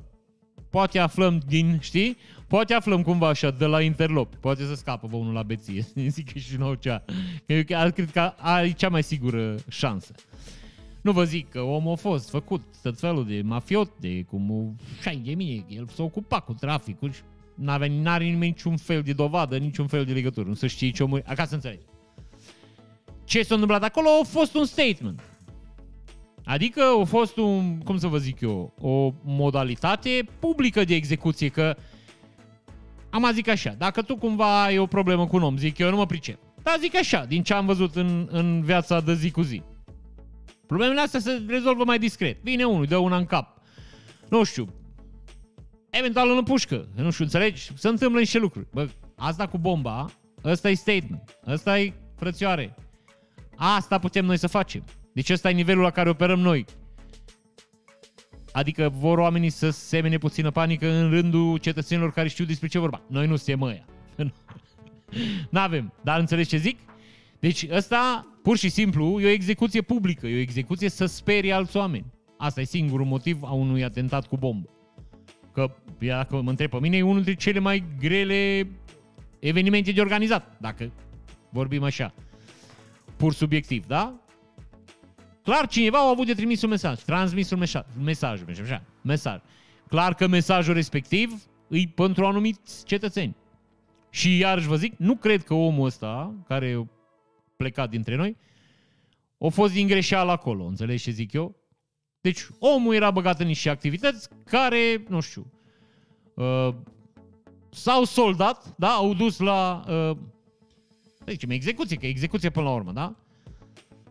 poate 0.70 1.00
aflăm 1.00 1.42
din, 1.48 1.78
știi, 1.82 2.18
Poate 2.48 2.74
aflăm 2.74 3.02
cumva 3.02 3.28
așa 3.28 3.52
de 3.52 3.66
la 3.66 3.82
interlop. 3.82 4.36
Poate 4.36 4.66
să 4.66 4.76
scapă 4.76 5.08
vă 5.08 5.16
unul 5.16 5.34
la 5.34 5.44
beție. 5.44 5.86
Zic 6.16 6.32
că 6.32 6.40
și 6.40 6.56
nou 6.58 6.74
cea. 6.74 7.06
Cred 7.46 8.12
că 8.12 8.34
are 8.38 8.72
cea 8.72 8.90
mai 8.90 9.04
sigură 9.04 9.56
șansă. 9.70 10.14
Nu 11.08 11.14
vă 11.14 11.24
zic 11.24 11.50
că 11.50 11.62
omul 11.62 11.92
a 11.92 11.96
fost 11.96 12.30
făcut 12.30 12.62
tot 12.82 13.00
felul 13.00 13.26
de 13.26 13.42
mafiot, 13.42 13.92
de 14.00 14.24
cum 14.24 14.76
șai 15.02 15.16
de 15.16 15.34
mine, 15.34 15.66
el 15.68 15.88
s-a 15.88 16.04
ocupat 16.04 16.46
cu 16.46 16.54
traficul 16.54 17.12
și 17.12 17.22
n-avea, 17.56 17.88
n-are 17.92 18.24
nimeni 18.24 18.48
niciun 18.48 18.78
fel 18.78 19.02
de 19.02 19.14
dovadă, 19.14 19.58
niciun 19.58 19.88
fel 19.88 20.06
de 20.06 20.14
legătură. 20.14 20.48
Nu 20.48 20.54
să 20.54 20.68
știi 20.68 20.92
ce 20.92 21.04
omul... 21.04 21.24
Acasă 21.26 21.56
înțelegi. 21.56 21.86
Ce 23.24 23.44
s-a 23.44 23.54
întâmplat 23.54 23.84
acolo 23.84 24.08
a 24.22 24.24
fost 24.24 24.56
un 24.56 24.66
statement. 24.66 25.22
Adică 26.44 26.82
a 27.02 27.04
fost 27.04 27.38
un, 27.38 27.80
cum 27.80 27.98
să 27.98 28.08
vă 28.08 28.18
zic 28.18 28.42
eu, 28.42 28.74
o 28.82 29.14
modalitate 29.24 30.28
publică 30.40 30.84
de 30.84 30.96
execuție, 30.96 31.48
că 31.48 31.76
am 33.10 33.32
zic 33.34 33.48
așa, 33.48 33.76
dacă 33.78 34.02
tu 34.02 34.16
cumva 34.16 34.64
ai 34.64 34.78
o 34.78 34.86
problemă 34.86 35.28
cu 35.28 35.36
un 35.36 35.44
om, 35.44 35.58
zic 35.58 35.78
eu, 35.78 35.90
nu 35.90 35.96
mă 35.96 36.06
pricep. 36.06 36.40
Dar 36.64 36.78
zic 36.80 36.96
așa, 36.96 37.26
din 37.26 37.44
ce 37.44 37.54
am 37.54 37.66
văzut 37.66 37.96
în, 37.96 38.28
în 38.32 38.62
viața 38.62 39.02
de 39.02 39.14
zi 39.14 39.32
cu 39.32 39.42
zi. 39.42 39.62
Problemele 40.68 41.02
astea 41.02 41.20
se 41.20 41.42
rezolvă 41.48 41.84
mai 41.84 42.00
discret. 42.00 42.38
Vine 42.44 42.64
unul, 42.64 42.86
dă 42.86 42.98
una 42.98 43.18
în 43.18 43.26
cap. 43.26 43.62
Nu 44.30 44.44
știu, 44.44 44.74
eventual 45.90 46.38
în 46.38 46.44
pușcă, 46.44 46.88
nu 46.96 47.12
știu, 47.12 47.24
înțelegi? 47.24 47.72
Se 47.76 47.88
întâmplă 47.88 48.20
niște 48.20 48.38
lucruri. 48.38 48.68
Bă, 48.72 48.90
asta 49.16 49.48
cu 49.48 49.58
bomba, 49.58 50.06
ăsta 50.44 50.70
e 50.70 50.74
statement, 50.74 51.40
ăsta 51.48 51.80
e 51.80 51.94
frățioare. 52.16 52.76
Asta 53.56 54.00
putem 54.00 54.26
noi 54.26 54.38
să 54.38 54.48
facem. 54.48 54.84
Deci 55.14 55.30
ăsta 55.30 55.50
e 55.50 55.54
nivelul 55.54 55.84
la 55.84 55.90
care 55.90 56.10
operăm 56.10 56.40
noi. 56.40 56.66
Adică 58.52 58.90
vor 58.90 59.18
oamenii 59.18 59.50
să 59.50 59.70
semene 59.70 60.18
puțină 60.18 60.52
panică 60.52 60.92
în 60.92 61.10
rândul 61.10 61.58
cetățenilor 61.58 62.12
care 62.12 62.28
știu 62.28 62.46
despre 62.46 62.68
ce 62.68 62.80
vorba. 62.80 63.02
Noi 63.08 63.28
nu 63.28 63.36
suntem 63.36 63.62
ăia. 63.62 63.86
N-avem. 65.50 65.94
Dar 66.04 66.20
înțelegi 66.20 66.50
ce 66.50 66.58
zic? 66.58 66.80
Deci 67.40 67.68
ăsta, 67.72 68.28
pur 68.42 68.58
și 68.58 68.70
simplu, 68.70 69.20
e 69.20 69.26
o 69.26 69.30
execuție 69.30 69.82
publică. 69.82 70.28
E 70.28 70.36
o 70.36 70.40
execuție 70.40 70.90
să 70.90 71.06
sperie 71.06 71.54
alți 71.54 71.78
oameni. 71.78 72.06
Asta 72.38 72.62
e 72.62 72.64
singurul 72.64 73.06
motiv 73.06 73.44
a 73.44 73.52
unui 73.52 73.84
atentat 73.84 74.28
cu 74.28 74.38
bombă. 74.38 74.70
Că, 75.54 75.76
dacă 76.00 76.42
mă 76.42 76.50
întreb 76.50 76.70
pe 76.70 76.80
mine, 76.80 76.98
e 76.98 77.02
unul 77.02 77.24
dintre 77.24 77.34
cele 77.34 77.60
mai 77.60 77.84
grele 78.00 78.68
evenimente 79.40 79.92
de 79.92 80.02
organizat, 80.02 80.58
dacă 80.60 80.92
vorbim 81.50 81.84
așa. 81.84 82.14
Pur 83.16 83.34
subiectiv, 83.34 83.86
da? 83.86 84.22
Clar, 85.44 85.68
cineva 85.68 85.98
a 85.98 86.10
avut 86.10 86.26
de 86.26 86.34
trimis 86.34 86.62
un 86.62 86.70
mesaj, 86.70 87.00
transmis 87.00 87.52
un 87.52 87.60
mesaj, 87.60 87.84
mesaj, 88.04 88.44
mesaj, 88.46 88.80
mesaj. 89.02 89.40
Clar 89.88 90.14
că 90.14 90.28
mesajul 90.28 90.74
respectiv 90.74 91.44
e 91.68 91.88
pentru 91.96 92.26
anumiți 92.26 92.86
cetățeni. 92.86 93.36
Și 94.10 94.38
iarăși 94.38 94.68
vă 94.68 94.76
zic, 94.76 94.94
nu 94.98 95.16
cred 95.16 95.44
că 95.44 95.54
omul 95.54 95.86
ăsta, 95.86 96.34
care 96.48 96.74
a 96.74 96.97
plecat 97.58 97.90
dintre 97.90 98.16
noi, 98.16 98.38
a 99.40 99.48
fost 99.48 99.74
din 99.74 99.88
greșeală 99.88 100.32
acolo, 100.32 100.66
înțelegi 100.66 101.04
ce 101.04 101.12
zic 101.12 101.34
eu? 101.34 101.56
Deci 102.22 102.48
omul 102.60 102.94
era 102.94 103.12
băgat 103.12 103.40
în 103.40 103.48
niște 103.48 103.70
activități 103.70 104.30
care, 104.44 105.04
nu 105.08 105.20
știu, 105.20 105.52
uh, 106.34 106.70
s-au 107.70 108.04
soldat, 108.04 108.76
da, 108.78 108.90
au 108.90 109.14
dus 109.14 109.40
la 109.40 109.84
uh, 109.88 110.18
Zicem 111.32 111.50
execuție, 111.50 111.98
că 111.98 112.06
e 112.06 112.10
execuție 112.10 112.50
până 112.50 112.66
la 112.66 112.74
urmă, 112.74 112.92
da? 112.92 113.16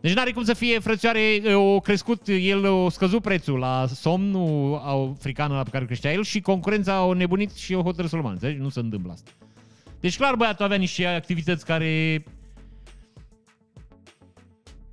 Deci 0.01 0.13
n-are 0.13 0.31
cum 0.31 0.43
să 0.43 0.53
fie, 0.53 0.79
frățioare, 0.79 1.41
o 1.53 1.79
crescut, 1.79 2.27
el 2.27 2.65
o 2.65 2.89
scăzut 2.89 3.21
prețul 3.21 3.57
la 3.57 3.87
somnul 3.87 4.75
africană 4.75 5.55
la 5.55 5.63
care 5.63 5.85
creștea 5.85 6.13
el 6.13 6.23
și 6.23 6.41
concurența 6.41 7.03
o 7.03 7.13
nebunit 7.13 7.53
și 7.53 7.73
o 7.73 7.81
hotărât 7.81 8.09
să-l 8.09 8.37
Deci 8.39 8.55
nu 8.55 8.69
se 8.69 8.79
întâmplă 8.79 9.11
asta. 9.11 9.31
Deci 9.99 10.17
clar 10.17 10.35
băiatul 10.35 10.65
avea 10.65 10.77
niște 10.77 11.05
activități 11.05 11.65
care 11.65 12.23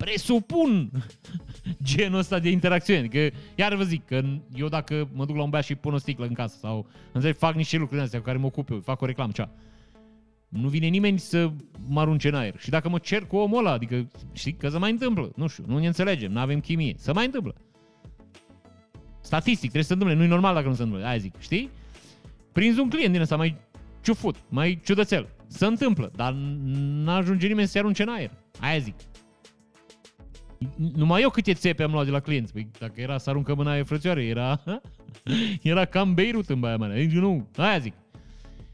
presupun 0.05 0.91
genul 1.83 2.19
ăsta 2.19 2.39
de 2.39 2.49
interacțiune. 2.49 2.99
Adică, 2.99 3.29
iar 3.55 3.75
vă 3.75 3.83
zic, 3.83 4.05
că 4.05 4.21
eu 4.55 4.67
dacă 4.67 5.09
mă 5.13 5.25
duc 5.25 5.35
la 5.35 5.43
un 5.43 5.49
băiat 5.49 5.65
și 5.65 5.75
pun 5.75 5.93
o 5.93 5.97
sticlă 5.97 6.25
în 6.25 6.33
casă 6.33 6.57
sau 6.57 6.87
înțeleg, 7.11 7.35
fac 7.35 7.55
niște 7.55 7.77
lucruri 7.77 8.01
astea 8.01 8.19
cu 8.19 8.25
care 8.25 8.37
mă 8.37 8.45
ocup 8.45 8.69
eu, 8.69 8.79
fac 8.79 9.01
o 9.01 9.05
reclamă, 9.05 9.31
cea. 9.31 9.49
Nu 10.49 10.67
vine 10.67 10.87
nimeni 10.87 11.19
să 11.19 11.51
mă 11.87 11.99
arunce 11.99 12.27
în 12.27 12.35
aer. 12.35 12.53
Și 12.57 12.69
dacă 12.69 12.89
mă 12.89 12.97
cer 12.97 13.25
cu 13.25 13.35
omul 13.35 13.57
ăla, 13.57 13.71
adică, 13.71 14.07
știi, 14.33 14.53
că 14.53 14.69
se 14.69 14.77
mai 14.77 14.91
întâmplă. 14.91 15.31
Nu 15.35 15.47
știu, 15.47 15.63
nu 15.67 15.79
ne 15.79 15.87
înțelegem, 15.87 16.31
nu 16.31 16.39
avem 16.39 16.59
chimie. 16.59 16.95
Să 16.97 17.13
mai 17.13 17.25
întâmplă. 17.25 17.55
Statistic, 19.21 19.59
trebuie 19.59 19.83
să 19.83 19.87
se 19.87 19.93
întâmple. 19.93 20.17
Nu 20.17 20.23
e 20.23 20.27
normal 20.27 20.53
dacă 20.53 20.67
nu 20.67 20.73
se 20.73 20.81
întâmplă. 20.83 21.07
Aia 21.07 21.17
zic, 21.17 21.33
știi? 21.39 21.69
Prinzi 22.51 22.79
un 22.79 22.89
client 22.89 23.11
din 23.11 23.21
ăsta 23.21 23.35
mai 23.35 23.55
ciufut, 24.03 24.35
mai 24.49 24.81
ciudățel. 24.83 25.29
Se 25.47 25.65
întâmplă, 25.65 26.11
dar 26.15 26.33
n-ajunge 27.03 27.47
nimeni 27.47 27.67
să-i 27.67 27.81
arunce 27.81 28.01
în 28.01 28.09
aer. 28.09 28.31
Aia 28.59 28.77
zic. 28.77 28.95
Numai 30.95 31.21
eu 31.21 31.29
câte 31.29 31.53
țepe 31.53 31.83
am 31.83 31.91
luat 31.91 32.05
de 32.05 32.11
la 32.11 32.19
clienți. 32.19 32.53
Păi 32.53 32.67
dacă 32.79 33.01
era 33.01 33.17
să 33.17 33.29
aruncă 33.29 33.55
mâna 33.55 33.83
frățioare, 33.83 34.25
era, 34.25 34.63
era 35.61 35.85
cam 35.85 36.13
Beirut 36.13 36.49
în 36.49 36.59
baia 36.59 36.77
mea. 36.77 36.89
Deci 36.89 37.11
nu, 37.11 37.47
aia 37.55 37.77
zic. 37.77 37.93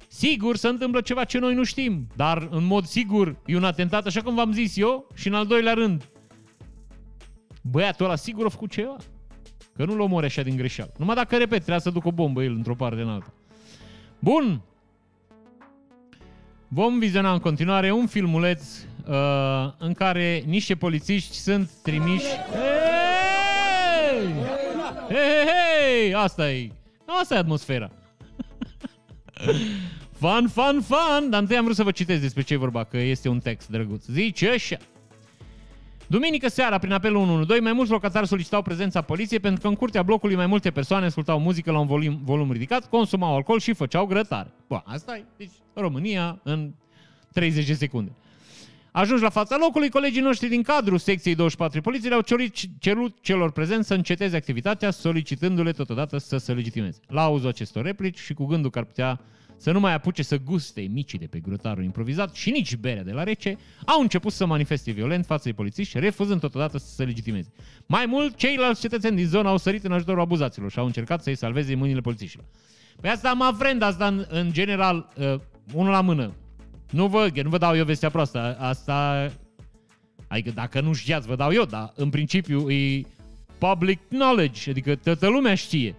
Sigur 0.08 0.56
se 0.56 0.68
întâmplă 0.68 1.02
ceva 1.02 1.24
ce 1.24 1.40
noi 1.40 1.54
nu 1.54 1.64
știm, 1.64 2.08
dar 2.16 2.48
în 2.52 2.66
mod 2.66 2.86
sigur 2.86 3.36
e 3.46 3.56
un 3.56 3.64
atentat, 3.64 4.06
așa 4.06 4.22
cum 4.22 4.36
v-am 4.36 4.52
zis 4.52 4.78
eu, 4.78 5.08
și 5.14 5.28
în 5.28 5.34
al 5.34 5.46
doilea 5.46 5.74
rând, 5.74 6.10
băiatul 7.62 8.06
ăla 8.06 8.16
sigur 8.16 8.46
a 8.46 8.50
făcut 8.50 8.72
ceva. 8.72 8.96
Că 9.76 9.86
nu-l 9.86 10.00
omori 10.00 10.26
așa 10.26 10.42
din 10.42 10.56
greșeală. 10.56 10.92
Numai 10.98 11.16
dacă, 11.16 11.38
repet, 11.38 11.58
trebuia 11.58 11.80
să 11.80 11.90
ducă 11.90 12.08
o 12.08 12.12
bombă 12.12 12.44
el 12.44 12.54
într-o 12.54 12.76
parte 12.76 13.02
în 13.02 13.10
alta. 13.10 13.34
Bun. 14.20 14.62
Vom 16.68 17.00
viziona 17.00 17.34
în 17.34 17.40
continuare 17.40 17.92
un 17.92 18.08
filmuleț 18.08 18.86
uh, 19.08 19.72
în 19.78 19.94
care 19.94 20.44
niște 20.46 20.76
polițiști 20.76 21.36
sunt 21.36 21.70
trimiși... 21.84 22.26
Hei! 22.26 24.34
Hei, 25.08 25.46
hei, 25.46 26.14
Asta 26.14 26.52
e. 26.52 26.72
Asta 27.06 27.36
e 27.36 27.38
atmosfera. 27.38 27.92
Fun, 30.20 30.48
fun, 30.48 30.82
fun! 30.82 31.30
Dar 31.30 31.42
întâi 31.42 31.58
am 31.58 31.64
vrut 31.64 31.76
să 31.76 31.84
vă 31.84 31.92
citesc 31.92 32.22
despre 32.22 32.42
ce 32.42 32.54
e 32.54 32.58
vorba, 32.58 32.84
că 32.84 32.98
este 32.98 33.30
un 33.30 33.40
text 33.40 33.70
drăguț. 33.70 34.06
Zice 34.06 34.50
așa. 34.50 34.78
Duminică 36.08 36.50
seara, 36.50 36.78
prin 36.78 36.92
apelul 36.92 37.22
112, 37.22 37.66
mai 37.66 37.74
mulți 37.74 37.92
locatari 37.92 38.28
solicitau 38.28 38.62
prezența 38.62 39.02
poliției 39.02 39.40
pentru 39.40 39.62
că 39.62 39.68
în 39.68 39.76
curtea 39.76 40.04
blocului 40.04 40.36
mai 40.36 40.46
multe 40.46 40.72
persoane 40.72 41.06
ascultau 41.06 41.40
muzică 41.40 41.72
la 41.72 41.80
un 41.80 41.88
volum, 41.88 42.20
volum 42.24 42.52
ridicat, 42.52 42.90
consumau 42.90 43.36
alcool 43.36 43.60
și 43.60 43.74
făceau 43.74 44.06
grătare. 44.06 44.52
Bă, 44.68 44.82
asta 44.86 45.18
e. 45.18 45.24
Deci, 45.38 45.52
România 45.74 46.40
în 46.44 46.72
30 47.34 47.66
de 47.66 47.74
secunde. 47.74 48.12
Ajuns 48.92 49.22
la 49.22 49.30
fața 49.30 49.58
locului, 49.60 49.90
colegii 49.90 50.22
noștri 50.22 50.50
din 50.50 50.62
cadrul 50.62 50.98
secției 50.98 51.36
24 51.36 51.82
poliției 51.82 52.14
au 52.14 52.22
cerut 52.80 53.22
celor 53.22 53.52
prezenți 53.52 53.88
să 53.88 53.94
înceteze 53.94 54.36
activitatea, 54.36 54.92
solicitându-le 54.92 55.72
totodată 55.72 56.18
să 56.18 56.38
se 56.38 56.54
legitimeze. 56.54 57.00
La 57.08 57.24
auzul 57.24 57.50
acestor 57.50 57.84
replici 57.84 58.20
și 58.20 58.34
cu 58.34 58.46
gândul 58.46 58.70
că 58.70 58.80
ar 58.80 58.86
putea 58.86 59.20
să 59.58 59.72
nu 59.72 59.80
mai 59.80 59.94
apuce 59.94 60.24
să 60.24 60.38
guste 60.38 60.82
micii 60.82 61.20
de 61.20 61.26
pe 61.26 61.40
grătarul 61.40 61.84
improvizat 61.84 62.34
și 62.34 62.52
nici 62.52 62.76
berea 62.76 63.04
de 63.04 63.12
la 63.12 63.24
rece, 63.24 63.58
au 63.86 64.02
început 64.02 64.32
să 64.32 64.46
manifeste 64.46 64.92
violent 64.92 65.26
față 65.26 65.48
de 65.48 65.54
polițiști, 65.54 66.00
refuzând 66.00 66.40
totodată 66.40 66.78
să 66.78 66.94
se 66.96 67.04
legitimeze. 67.04 67.52
Mai 67.86 68.06
mult, 68.06 68.36
ceilalți 68.36 68.82
cetățeni 68.82 69.16
din 69.16 69.28
zonă 69.28 69.50
au 69.50 69.58
sărit 69.58 69.84
în 69.84 69.92
ajutorul 69.92 70.22
abuzaților 70.22 70.72
și 70.72 70.80
au 70.80 70.86
încercat 70.86 71.24
să-i 71.24 71.36
salveze 71.36 71.76
mâinile 71.76 72.02
polițiștilor. 72.02 72.46
Păi 73.02 73.10
asta 73.10 73.34
mă 73.34 73.54
vrem, 73.58 73.84
asta 73.84 74.08
în, 74.08 74.26
în 74.30 74.52
general, 74.52 75.14
uh, 75.18 75.40
unul 75.74 75.92
la 75.92 76.02
mână. 76.02 76.34
Nu 76.92 77.08
vă, 77.08 77.30
nu 77.44 77.50
vă 77.50 77.58
dau 77.58 77.76
eu 77.76 77.86
vestea 77.86 78.10
proastă, 78.10 78.58
asta... 78.60 79.32
Adică 80.28 80.52
dacă 80.54 80.82
nu 80.82 80.94
știați, 80.94 81.28
vă 81.28 81.36
dau 81.36 81.52
eu, 81.54 81.64
dar 81.64 81.94
în 81.96 82.10
principiu 82.10 82.70
e 82.70 83.06
public 83.58 84.00
knowledge, 84.10 84.70
adică 84.70 84.96
toată 84.96 85.28
lumea 85.28 85.56
știe. 85.56 85.96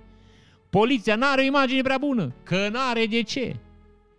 Poliția 0.71 1.15
n-are 1.15 1.41
o 1.41 1.45
imagine 1.45 1.83
prea 1.83 1.99
bună, 1.99 2.33
că 2.43 2.69
n-are 2.73 3.07
de 3.07 3.23
ce. 3.23 3.57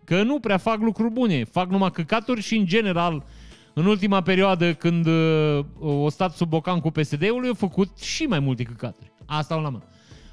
Că 0.04 0.24
nu 0.24 0.40
prea 0.40 0.58
fac 0.58 0.80
lucruri 0.80 1.14
bune, 1.14 1.44
fac 1.44 1.70
numai 1.70 1.92
căcaturi 1.92 2.42
și 2.42 2.56
în 2.56 2.66
general, 2.66 3.24
în 3.74 3.86
ultima 3.86 4.22
perioadă 4.22 4.74
când 4.74 5.06
uh, 5.06 5.66
o 5.80 6.10
stat 6.10 6.36
sub 6.36 6.50
bocan 6.50 6.80
cu 6.80 6.92
PSD-ul, 6.92 7.46
au 7.48 7.54
făcut 7.54 8.00
și 8.00 8.24
mai 8.24 8.40
multe 8.40 8.64
căcaturi. 8.64 9.12
Asta 9.26 9.56
la 9.56 9.70
mână. 9.70 9.84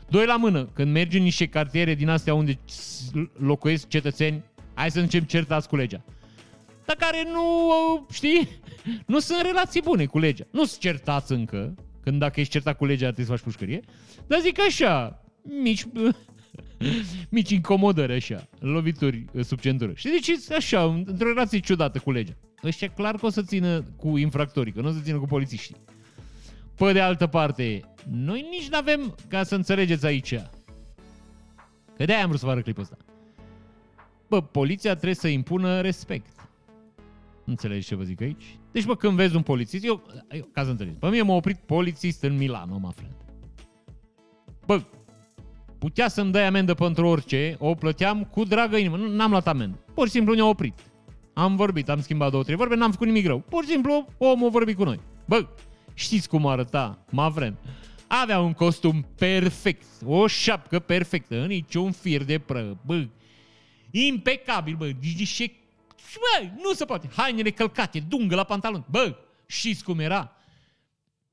Doi 0.09 0.27
la 0.27 0.37
mână, 0.37 0.69
când 0.73 0.93
mergi 0.93 1.17
în 1.17 1.23
niște 1.23 1.47
cartiere 1.47 1.95
din 1.95 2.09
astea 2.09 2.35
unde 2.35 2.59
locuiesc 3.39 3.89
cetățeni, 3.89 4.43
hai 4.75 4.91
să 4.91 5.01
încep 5.01 5.27
certați 5.27 5.69
cu 5.69 5.77
legea 5.77 6.05
dar 6.91 7.09
care 7.09 7.31
nu, 7.31 8.07
știi, 8.13 8.49
nu 9.07 9.19
sunt 9.19 9.41
relații 9.43 9.83
bune 9.83 10.07
cu 10.07 10.19
legea. 10.19 10.45
Nu 10.51 10.65
sunt 10.65 10.81
certați 10.81 11.33
încă, 11.33 11.75
când 12.03 12.19
dacă 12.19 12.41
ești 12.41 12.53
certat 12.53 12.77
cu 12.77 12.85
legea 12.85 13.05
trebuie 13.05 13.27
să 13.27 13.33
faci 13.33 13.41
pușcărie, 13.41 13.81
dar 14.27 14.41
zic 14.41 14.61
așa, 14.61 15.23
mici, 15.63 15.85
mici 17.37 17.51
incomodări 17.51 18.13
așa, 18.13 18.49
lovituri 18.59 19.25
sub 19.43 19.59
centură. 19.59 19.93
Și 19.95 20.09
deci 20.09 20.51
așa, 20.51 20.85
într-o 20.85 21.29
relație 21.29 21.59
ciudată 21.59 21.99
cu 21.99 22.11
legea. 22.11 22.37
Ăștia 22.65 22.89
clar 22.89 23.15
că 23.15 23.27
o 23.27 23.31
să 23.31 23.43
țină 23.43 23.83
cu 23.97 24.17
infractorii, 24.17 24.73
că 24.73 24.81
nu 24.81 24.89
o 24.89 24.93
să 24.93 25.01
țină 25.03 25.19
cu 25.19 25.27
polițiștii. 25.27 25.77
Pe 26.75 26.93
de 26.93 27.01
altă 27.01 27.27
parte, 27.27 27.81
noi 28.11 28.47
nici 28.51 28.69
nu 28.69 28.77
avem, 28.77 29.15
ca 29.29 29.43
să 29.43 29.55
înțelegeți 29.55 30.07
aici, 30.07 30.35
că 31.97 32.05
de-aia 32.05 32.23
am 32.23 32.27
vrut 32.27 32.41
să 32.41 32.47
vă 32.47 32.53
arăt 32.53 32.65
clipul 32.65 32.83
ăsta. 32.83 32.97
Bă, 34.29 34.43
poliția 34.43 34.93
trebuie 34.93 35.15
să 35.15 35.29
impună 35.29 35.81
respect. 35.81 36.40
Înțelegi 37.51 37.87
ce 37.87 37.95
vă 37.95 38.03
zic 38.03 38.21
aici? 38.21 38.59
Deci, 38.73 38.85
bă, 38.85 38.97
când 38.97 39.17
vezi 39.17 39.37
un 39.37 39.43
polițist, 39.43 39.85
eu, 39.85 40.03
eu 40.31 40.49
ca 40.53 40.65
să 40.65 40.71
înțelegi, 40.71 40.97
pe 40.97 41.09
mine 41.09 41.23
m-a 41.23 41.35
oprit 41.35 41.57
polițist 41.57 42.23
în 42.23 42.37
Milano, 42.37 42.79
mă 42.79 42.91
friend. 42.91 43.15
Bă, 44.67 44.83
putea 45.79 46.09
să-mi 46.09 46.33
dai 46.33 46.47
amendă 46.47 46.75
pentru 46.75 47.07
orice, 47.07 47.57
o 47.59 47.75
plăteam 47.75 48.25
cu 48.25 48.45
dragă 48.45 48.77
inimă, 48.77 48.97
n-am 48.97 49.31
luat 49.31 49.49
amendă. 49.49 49.79
Pur 49.95 50.07
și 50.07 50.13
simplu 50.13 50.35
ne-a 50.35 50.47
oprit. 50.47 50.79
Am 51.33 51.57
vorbit, 51.57 51.89
am 51.89 52.01
schimbat 52.01 52.31
două, 52.31 52.43
trei 52.43 52.57
vorbe, 52.57 52.75
n-am 52.75 52.91
făcut 52.91 53.07
nimic 53.07 53.27
rău. 53.27 53.39
Pur 53.39 53.65
și 53.65 53.71
simplu, 53.71 54.07
omul 54.19 54.47
a 54.47 54.51
vorbit 54.51 54.77
cu 54.77 54.85
noi. 54.85 55.01
Bă, 55.27 55.47
știți 55.95 56.29
cum 56.29 56.47
arăta, 56.47 57.05
mă 57.11 57.31
friend? 57.35 57.57
Avea 58.07 58.41
un 58.41 58.53
costum 58.53 59.07
perfect, 59.17 59.87
o 60.05 60.27
șapcă 60.27 60.79
perfectă, 60.79 61.47
niciun 61.47 61.91
fir 61.93 62.25
de 62.25 62.39
pră, 62.39 62.79
bă, 62.87 63.07
impecabil, 63.91 64.75
bă, 64.77 64.91
nici 65.01 65.51
și 66.11 66.19
bă, 66.19 66.51
nu 66.63 66.73
se 66.73 66.85
poate. 66.85 67.09
Hainele 67.17 67.51
călcate, 67.51 68.01
dungă 68.09 68.35
la 68.35 68.45
pantalon. 68.45 68.85
Bă, 68.91 69.17
știți 69.47 69.85
cum 69.85 69.99
era? 69.99 70.33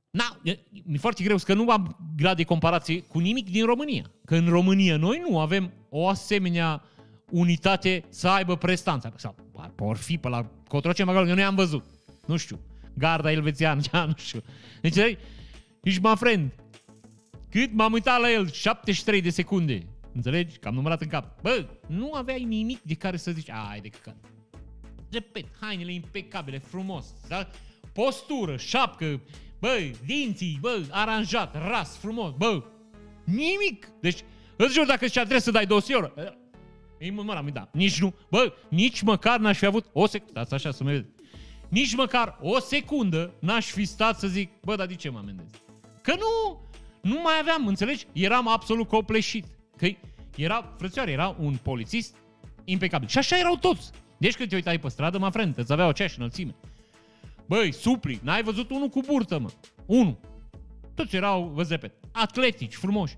Na, 0.09 0.39
mi-e 0.83 0.97
foarte 0.97 1.23
greu 1.23 1.37
că 1.37 1.53
nu 1.53 1.69
am 1.69 2.13
grad 2.15 2.37
de 2.37 2.43
comparație 2.43 3.01
cu 3.01 3.19
nimic 3.19 3.49
din 3.49 3.65
România. 3.65 4.11
Că 4.25 4.35
în 4.35 4.47
România 4.49 4.97
noi 4.97 5.23
nu 5.29 5.39
avem 5.39 5.73
o 5.89 6.07
asemenea 6.07 6.83
unitate 7.29 8.03
să 8.09 8.27
aibă 8.27 8.57
prestanța. 8.57 9.13
Sau 9.15 9.35
por 9.75 9.97
fi 9.97 10.17
pe 10.17 10.27
la 10.27 10.49
Cotroce 10.67 11.03
Magalon, 11.03 11.27
eu 11.27 11.35
nu 11.35 11.41
i-am 11.41 11.55
văzut. 11.55 11.83
Nu 12.25 12.37
știu. 12.37 12.59
Garda 12.93 13.31
elvețiană, 13.31 13.81
cea, 13.81 14.05
nu 14.11 14.13
știu. 14.17 14.43
Deci, 14.81 15.17
ești 15.83 16.01
my 16.01 16.15
friend. 16.15 16.51
Cât 17.49 17.73
m-am 17.73 17.93
uitat 17.93 18.19
la 18.19 18.31
el? 18.31 18.51
73 18.51 19.21
de 19.21 19.29
secunde. 19.29 19.87
Înțelegi? 20.13 20.57
Că 20.57 20.67
am 20.67 20.73
numărat 20.73 21.01
în 21.01 21.07
cap. 21.07 21.41
Bă, 21.41 21.65
nu 21.87 22.13
aveai 22.13 22.43
nimic 22.43 22.81
de 22.81 22.93
care 22.93 23.17
să 23.17 23.31
zici, 23.31 23.49
ai 23.49 23.81
de 23.81 23.87
căcat 23.87 24.15
repet, 25.11 25.45
hainele 25.59 25.93
impecabile, 25.93 26.57
frumos, 26.57 27.05
da? 27.27 27.49
postură, 27.93 28.57
șapcă, 28.57 29.21
bă, 29.59 29.91
dinții, 30.05 30.57
bă, 30.61 30.85
aranjat, 30.91 31.55
ras, 31.67 31.97
frumos, 31.97 32.33
bă, 32.37 32.63
nimic. 33.23 33.89
Deci, 34.01 34.19
îți 34.55 34.73
jur, 34.73 34.85
dacă 34.85 35.07
și 35.07 35.19
adresă 35.19 35.43
să 35.43 35.51
dai 35.51 35.65
200 35.65 35.93
euro, 35.93 36.11
îi 36.99 37.09
mă 37.09 37.49
da, 37.53 37.69
nici 37.73 37.99
nu, 37.99 38.13
bă, 38.29 38.53
nici 38.69 39.01
măcar 39.01 39.39
n-aș 39.39 39.57
fi 39.57 39.65
avut 39.65 39.85
o 39.93 40.07
secundă, 40.07 40.33
dați 40.33 40.53
așa 40.53 40.71
să 40.71 40.83
mă 40.83 40.89
vede, 40.89 41.09
nici 41.69 41.95
măcar 41.95 42.37
o 42.41 42.59
secundă 42.59 43.33
n-aș 43.39 43.65
fi 43.65 43.85
stat 43.85 44.19
să 44.19 44.27
zic, 44.27 44.51
bă, 44.61 44.75
dar 44.75 44.87
de 44.87 44.95
ce 44.95 45.09
mă 45.09 45.17
amendez? 45.17 45.45
Că 46.01 46.15
nu, 46.15 46.61
nu 47.01 47.21
mai 47.21 47.33
aveam, 47.39 47.67
înțelegi? 47.67 48.05
Eram 48.13 48.47
absolut 48.47 48.87
copleșit. 48.87 49.45
Că 49.77 49.87
era, 50.35 50.73
frățioare, 50.77 51.11
era 51.11 51.35
un 51.39 51.57
polițist 51.63 52.15
impecabil. 52.65 53.07
Și 53.07 53.17
așa 53.17 53.37
erau 53.37 53.55
toți. 53.55 53.91
Deci 54.17 54.35
când 54.35 54.49
te 54.49 54.55
uitai 54.55 54.79
pe 54.79 54.87
stradă, 54.87 55.17
mă 55.17 55.29
frente, 55.29 55.61
îți 55.61 55.71
avea 55.71 55.85
aceeași 55.85 56.17
înălțime. 56.17 56.55
Băi, 57.45 57.71
supli, 57.71 58.19
n-ai 58.23 58.43
văzut 58.43 58.69
unul 58.69 58.87
cu 58.87 59.01
burtă, 59.05 59.39
mă. 59.39 59.49
Unu. 59.85 60.19
Toți 60.95 61.15
erau, 61.15 61.51
vă 61.53 61.63
repet, 61.69 61.93
atletici, 62.11 62.75
frumoși. 62.75 63.17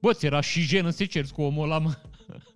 Bă, 0.00 0.12
ți 0.12 0.26
era 0.26 0.40
și 0.40 0.60
jenă 0.60 0.90
să 0.90 1.04
cerți 1.04 1.32
cu 1.32 1.42
omul 1.42 1.64
ăla, 1.64 1.78
mă. 1.78 1.94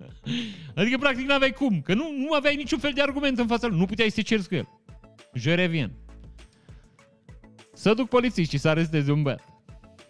Adică, 0.77 0.99
practic, 0.99 1.27
n-aveai 1.27 1.53
cum, 1.53 1.81
că 1.81 1.95
nu, 1.95 2.13
nu 2.17 2.33
aveai 2.33 2.57
niciun 2.57 2.79
fel 2.79 2.93
de 2.93 3.03
argument 3.03 3.39
în 3.39 3.47
fața 3.47 3.67
lui. 3.67 3.79
Nu 3.79 3.87
puteai 3.87 4.09
să 4.09 4.15
te 4.15 4.23
cerți 4.23 4.49
cu 4.49 4.55
el. 4.55 4.69
Je 5.35 5.55
revien. 5.55 5.93
Să 7.75 7.95
duc 7.95 8.09
polițiștii 8.09 8.59
să 8.59 8.69
aresteze 8.69 9.13
un 9.13 9.23
băiat. 9.23 9.53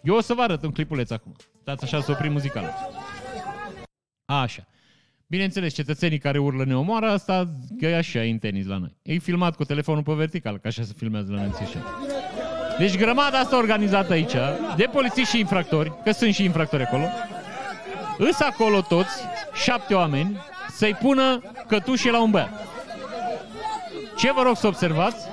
Eu 0.03 0.15
o 0.15 0.21
să 0.21 0.33
vă 0.33 0.41
arăt 0.41 0.63
un 0.63 0.71
clipuleț 0.71 1.09
acum. 1.09 1.35
Dați 1.63 1.83
așa 1.83 2.01
să 2.01 2.11
oprim 2.11 2.31
muzicală. 2.31 2.73
Așa. 4.25 4.67
Bineînțeles, 5.33 5.73
cetățenii 5.73 6.17
care 6.17 6.37
urlă 6.37 6.65
ne 6.65 6.75
omoară, 6.75 7.09
asta 7.09 7.53
că 7.79 7.85
e 7.85 7.97
așa 7.97 8.19
în 8.19 8.37
tenis 8.37 8.65
la 8.65 8.77
noi. 8.77 8.95
E 9.01 9.17
filmat 9.17 9.55
cu 9.55 9.63
telefonul 9.63 10.03
pe 10.03 10.13
vertical, 10.13 10.57
că 10.57 10.67
așa 10.67 10.83
se 10.83 10.93
filmează 10.97 11.31
la 11.31 11.37
noi 11.37 11.51
Deci 12.77 12.97
grămada 12.97 13.37
asta 13.37 13.57
organizată 13.57 14.13
aici, 14.13 14.35
de 14.75 14.89
polițiști 14.91 15.29
și 15.29 15.39
infractori, 15.39 15.93
că 16.03 16.11
sunt 16.11 16.33
și 16.33 16.43
infractori 16.43 16.83
acolo, 16.83 17.03
îs 18.17 18.39
acolo 18.39 18.81
toți, 18.81 19.09
șapte 19.63 19.93
oameni, 19.93 20.37
să-i 20.69 20.93
pună 20.93 21.41
cătușe 21.67 22.11
la 22.11 22.21
un 22.21 22.31
băiat. 22.31 22.67
Ce 24.17 24.31
vă 24.31 24.41
rog 24.41 24.55
să 24.55 24.67
observați? 24.67 25.27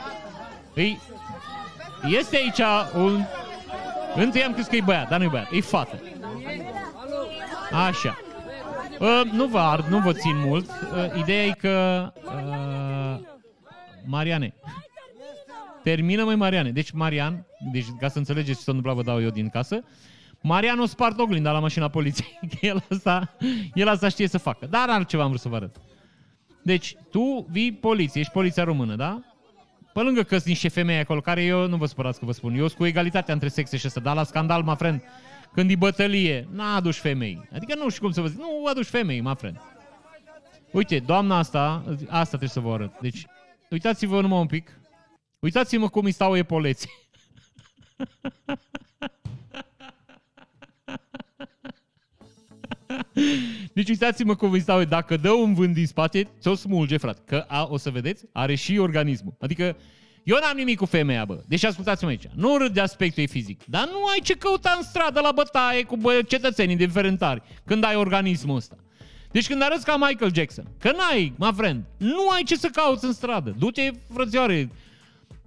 Îi, 0.75 1.01
este 2.19 2.37
aici 2.37 2.61
un... 2.95 3.25
Întâi 4.15 4.43
am 4.43 4.53
crezut 4.53 4.71
că 4.71 4.77
e 4.77 4.83
băiat, 4.85 5.09
dar 5.09 5.19
nu 5.19 5.25
e 5.25 5.29
băiat, 5.29 5.53
e 5.53 5.61
fată. 5.61 6.03
Așa. 7.87 8.19
Uh, 9.01 9.23
nu 9.33 9.47
vă 9.47 9.59
ard, 9.59 9.87
nu 9.87 9.99
vă 9.99 10.13
țin 10.13 10.37
mult. 10.37 10.69
Uh, 10.69 11.21
ideea 11.21 11.45
e 11.45 11.51
că... 11.51 12.13
Uh, 12.25 13.27
Mariane. 14.05 14.55
Termină, 15.83 16.25
mai 16.25 16.37
Mariane. 16.37 16.71
Deci, 16.71 16.91
Marian, 16.91 17.47
deci 17.73 17.87
ca 18.01 18.09
să 18.09 18.19
înțelegeți 18.19 18.59
ce 18.59 18.65
s-a 18.65 18.73
întâmplat, 18.73 18.95
vă 18.95 19.03
dau 19.03 19.23
eu 19.23 19.31
din 19.31 19.49
casă. 19.49 19.85
Marian 20.41 20.79
o 20.79 20.87
spart 20.87 21.19
oglinda 21.19 21.53
la 21.53 21.59
mașina 21.59 21.89
poliției. 21.89 22.39
el, 22.61 22.85
asta, 22.91 23.37
el 23.75 23.89
asta 23.89 24.09
știe 24.09 24.29
să 24.29 24.39
facă. 24.39 24.67
Dar 24.67 24.89
altceva 24.89 25.23
am 25.23 25.29
vrut 25.29 25.41
să 25.41 25.49
vă 25.49 25.57
arăt. 25.57 25.77
Deci, 26.63 26.97
tu 27.11 27.47
vii 27.51 27.73
poliție, 27.73 28.21
ești 28.21 28.33
poliția 28.33 28.65
română, 28.65 28.95
da? 28.95 29.23
Pe 29.93 30.01
lângă 30.01 30.23
că 30.23 30.35
sunt 30.35 30.49
niște 30.49 30.69
femei 30.69 30.99
acolo, 30.99 31.21
care 31.21 31.43
eu 31.43 31.69
nu 31.69 31.77
vă 31.77 31.87
spărați 31.87 32.19
că 32.19 32.25
vă 32.25 32.33
spun, 32.33 32.55
eu 32.55 32.67
sunt 32.67 32.79
cu 32.79 32.87
egalitatea 32.87 33.35
între 33.35 33.49
sexe 33.49 33.77
și 33.77 33.87
ăsta, 33.87 34.01
dar 34.01 34.15
la 34.15 34.25
scandal, 34.25 34.63
mă 34.63 34.75
friend, 34.75 35.03
când 35.53 35.71
e 35.71 35.77
bătălie, 35.77 36.49
n-a 36.53 36.75
aduci 36.75 36.97
femei. 36.97 37.49
Adică 37.53 37.75
nu 37.75 37.89
știu 37.89 38.03
cum 38.03 38.13
să 38.13 38.21
vă 38.21 38.27
zic, 38.27 38.39
nu 38.39 38.67
aduci 38.67 38.87
femei, 38.87 39.21
mă 39.21 39.35
friend. 39.35 39.61
Uite, 40.73 40.99
doamna 40.99 41.39
asta, 41.39 41.85
asta 42.09 42.29
trebuie 42.29 42.49
să 42.49 42.61
vă 42.61 42.73
arăt. 42.73 43.01
Deci, 43.01 43.27
uitați-vă 43.71 44.21
numai 44.21 44.41
un 44.41 44.47
pic. 44.47 44.81
Uitați-mă 45.39 45.89
cum 45.89 46.05
îi 46.05 46.13
stau 46.13 46.37
epoleții. 46.37 46.91
Deci 53.75 53.89
uitați-mă 53.89 54.35
cum 54.35 54.53
îi 54.53 54.61
stau. 54.61 54.85
Dacă 54.85 55.17
dă 55.17 55.31
un 55.31 55.55
vânt 55.55 55.75
din 55.75 55.87
spate, 55.87 56.29
ți-o 56.41 56.55
smulge, 56.55 56.97
frate. 56.97 57.21
Că 57.27 57.45
a, 57.49 57.67
o 57.71 57.77
să 57.77 57.91
vedeți, 57.91 58.25
are 58.33 58.55
și 58.55 58.79
organismul. 58.79 59.35
Adică 59.41 59.77
eu 60.23 60.39
n-am 60.43 60.57
nimic 60.57 60.79
cu 60.79 60.85
femeia, 60.85 61.25
bă. 61.25 61.43
Deci 61.47 61.65
ascultați-mă 61.65 62.11
aici. 62.11 62.25
Nu 62.35 62.57
râd 62.57 62.73
de 62.75 62.81
aspectul 62.81 63.23
ei 63.23 63.29
fizic. 63.29 63.61
Dar 63.67 63.89
nu 63.89 64.05
ai 64.07 64.21
ce 64.23 64.35
căuta 64.35 64.75
în 64.77 64.83
stradă 64.83 65.21
la 65.21 65.33
bătaie 65.33 65.83
cu 65.83 65.97
bă, 65.97 66.21
cetățenii 66.27 66.77
diferentari 66.77 67.43
când 67.65 67.85
ai 67.85 67.97
organismul 67.97 68.57
ăsta. 68.57 68.77
Deci 69.31 69.47
când 69.47 69.63
arăți 69.63 69.85
ca 69.85 69.97
Michael 69.97 70.35
Jackson, 70.35 70.65
că 70.79 70.91
n-ai, 70.91 71.33
my 71.37 71.51
friend, 71.57 71.85
nu 71.97 72.29
ai 72.29 72.43
ce 72.43 72.57
să 72.57 72.69
cauți 72.69 73.05
în 73.05 73.13
stradă. 73.13 73.55
Du-te, 73.59 73.91
frățioare, 74.13 74.71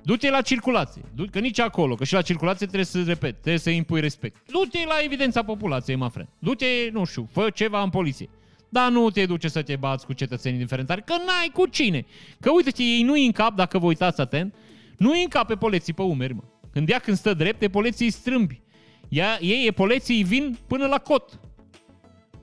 Du-te 0.05 0.29
la 0.29 0.41
circulație, 0.41 1.01
du- 1.15 1.25
că 1.31 1.39
nici 1.39 1.59
acolo, 1.59 1.95
că 1.95 2.03
și 2.03 2.13
la 2.13 2.21
circulație 2.21 2.65
trebuie 2.65 2.85
să 2.85 3.03
repet, 3.03 3.31
trebuie 3.31 3.57
să 3.57 3.69
impui 3.69 3.99
respect. 3.99 4.51
Du-te 4.51 4.77
la 4.87 4.95
evidența 5.03 5.43
populației, 5.43 5.95
mă 5.95 6.07
friend. 6.07 6.29
Du-te, 6.39 6.65
nu 6.91 7.05
știu, 7.05 7.29
fă 7.31 7.49
ceva 7.49 7.81
în 7.81 7.89
poliție. 7.89 8.29
Dar 8.69 8.89
nu 8.89 9.09
te 9.09 9.25
duce 9.25 9.47
să 9.47 9.61
te 9.61 9.75
bați 9.75 10.05
cu 10.05 10.13
cetățenii 10.13 10.59
diferentari, 10.59 11.03
că 11.03 11.13
n-ai 11.13 11.49
cu 11.53 11.65
cine. 11.65 12.05
Că 12.39 12.51
uite 12.51 12.83
ei 12.83 13.03
nu 13.03 13.13
în 13.13 13.31
cap, 13.31 13.55
dacă 13.55 13.77
vă 13.77 13.85
uitați 13.85 14.21
atent, 14.21 14.55
nu 15.03 15.11
în 15.11 15.27
cap 15.29 15.47
pe 15.47 15.55
poleții 15.55 15.93
pe 15.93 16.01
umeri, 16.01 16.33
mă. 16.33 16.43
Când 16.71 16.89
ea 16.89 16.99
când 16.99 17.17
stă 17.17 17.33
drept, 17.33 17.67
poleții 17.67 18.09
strâmbi. 18.09 18.61
Ea, 19.09 19.37
ei, 19.41 19.71
poleții 19.71 20.23
vin 20.23 20.57
până 20.67 20.85
la 20.87 20.97
cot. 20.97 21.39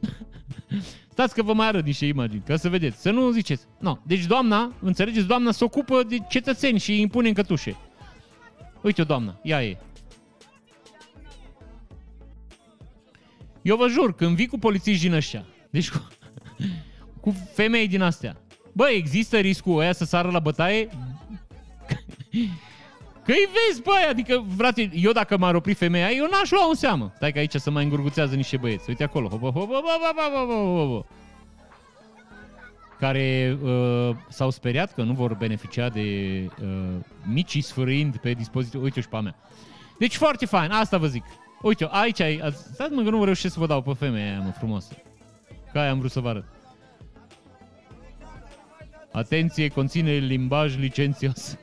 Stați 1.12 1.34
că 1.34 1.42
vă 1.42 1.52
mai 1.52 1.66
arăt 1.66 1.84
niște 1.84 2.06
imagini, 2.06 2.42
ca 2.46 2.56
să 2.56 2.68
vedeți. 2.68 3.00
Să 3.00 3.10
nu 3.10 3.30
ziceți. 3.30 3.64
No. 3.78 3.96
Deci 4.06 4.26
doamna, 4.26 4.74
înțelegeți, 4.80 5.26
doamna 5.26 5.52
se 5.52 5.64
ocupă 5.64 6.02
de 6.02 6.18
cetățeni 6.28 6.78
și 6.78 6.90
îi 6.90 7.00
impune 7.00 7.28
în 7.28 7.34
cătușe. 7.34 7.76
Uite-o, 8.82 9.04
doamna, 9.04 9.40
ea 9.42 9.64
e. 9.64 9.78
Eu 13.62 13.76
vă 13.76 13.88
jur, 13.88 14.14
când 14.14 14.36
vii 14.36 14.46
cu 14.46 14.58
polițiști 14.58 15.02
din 15.02 15.12
ăștia, 15.12 15.46
deci 15.70 15.90
cu, 15.90 16.08
cu 17.22 17.36
femei 17.54 17.88
din 17.88 18.02
astea, 18.02 18.36
bă, 18.72 18.88
există 18.88 19.38
riscul 19.38 19.78
ăia 19.78 19.92
să 19.92 20.04
sară 20.04 20.30
la 20.30 20.38
bătaie? 20.38 20.88
Că 23.24 23.32
îi 23.32 23.48
vezi, 23.52 23.82
băi, 23.82 24.06
adică, 24.08 24.44
frate, 24.56 24.90
eu 24.94 25.12
dacă 25.12 25.36
m-ar 25.36 25.54
opri 25.54 25.74
femeia, 25.74 26.10
eu 26.10 26.28
n-aș 26.30 26.50
lua 26.50 26.66
în 26.68 26.74
seamă. 26.74 27.12
Stai 27.14 27.32
că 27.32 27.38
aici 27.38 27.54
să 27.54 27.70
mai 27.70 27.82
îngurguțează 27.82 28.34
niște 28.34 28.56
băieți. 28.56 28.88
Uite 28.88 29.02
acolo. 29.02 29.28
Hop, 29.28 29.40
hop, 29.40 29.54
hop, 29.54 29.68
hop, 29.68 29.82
hop, 30.16 30.34
hop, 30.34 30.88
hop, 30.88 31.06
care 33.00 33.58
uh, 33.62 34.16
s-au 34.28 34.50
speriat 34.50 34.94
că 34.94 35.02
nu 35.02 35.12
vor 35.12 35.34
beneficia 35.34 35.88
de 35.88 36.00
uh, 36.62 36.68
mici 37.24 37.62
sfârâind 37.62 38.16
pe 38.16 38.32
dispozitiv. 38.32 38.82
Uite-o 38.82 39.02
și 39.02 39.08
pe 39.08 39.16
a 39.16 39.20
mea. 39.20 39.34
Deci 39.98 40.16
foarte 40.16 40.46
fain, 40.46 40.70
asta 40.70 40.98
vă 40.98 41.06
zic. 41.06 41.24
Uite, 41.62 41.88
aici 41.90 42.20
ai... 42.20 42.40
Stați 42.72 42.92
mă 42.92 43.02
că 43.02 43.10
nu 43.10 43.24
reușesc 43.24 43.54
să 43.54 43.60
vă 43.60 43.66
dau 43.66 43.82
pe 43.82 43.92
femeia 43.92 44.30
aia, 44.30 44.40
mă, 44.40 44.50
frumoasă. 44.50 44.96
Ca 45.72 45.80
aia 45.80 45.90
am 45.90 45.98
vrut 45.98 46.10
să 46.10 46.20
vă 46.20 46.28
arăt. 46.28 46.44
Atenție, 49.12 49.68
conține 49.68 50.12
limbaj 50.12 50.76
licențios. 50.76 51.58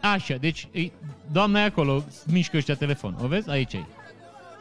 Așa, 0.00 0.34
deci 0.34 0.68
doamna 1.32 1.60
e 1.60 1.64
acolo, 1.64 2.04
mișcă 2.26 2.56
ăștia 2.56 2.74
telefon. 2.74 3.16
O 3.20 3.26
vezi? 3.26 3.50
Aici 3.50 3.72
e. 3.72 3.84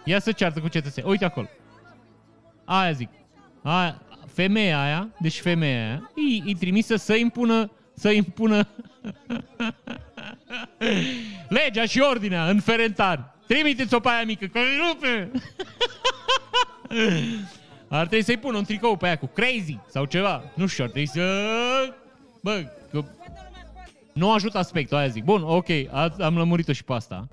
Ia 0.03 0.19
să 0.19 0.31
ceartă 0.31 0.59
cu 0.59 0.67
cetățeni. 0.67 1.09
Uite 1.09 1.25
acolo. 1.25 1.47
Aia 2.65 2.91
zic. 2.91 3.09
Aia, 3.63 4.01
femeia 4.33 4.81
aia, 4.81 5.09
deci 5.19 5.39
femeia 5.39 5.85
aia, 5.85 6.11
e, 6.45 6.49
e 6.49 6.53
trimisă 6.53 6.95
să 6.95 7.15
impună, 7.15 7.71
să 7.93 8.09
impună 8.09 8.67
legea 11.57 11.85
și 11.85 11.99
ordinea 11.99 12.49
în 12.49 12.59
ferentari. 12.59 13.21
Trimiteți-o 13.47 13.99
pe 13.99 14.09
aia 14.09 14.23
mică, 14.23 14.45
că 14.45 14.59
rupe. 14.87 15.31
Ar 17.89 18.07
trebui 18.07 18.25
să-i 18.25 18.37
pun 18.37 18.55
un 18.55 18.63
tricou 18.63 18.97
pe 18.97 19.05
aia 19.05 19.17
cu 19.17 19.25
crazy 19.25 19.79
sau 19.89 20.05
ceva. 20.05 20.43
Nu 20.55 20.65
știu, 20.65 20.83
ar 20.83 20.89
trebui 20.89 21.09
să... 21.09 21.43
Bă, 22.41 22.63
că... 22.91 23.03
Nu 24.13 24.31
ajută 24.31 24.57
aspectul, 24.57 24.97
aia 24.97 25.07
zic. 25.07 25.23
Bun, 25.23 25.43
ok, 25.43 25.67
am 26.19 26.37
lămurit-o 26.37 26.73
și 26.73 26.83
pe 26.83 26.93
asta. 26.93 27.27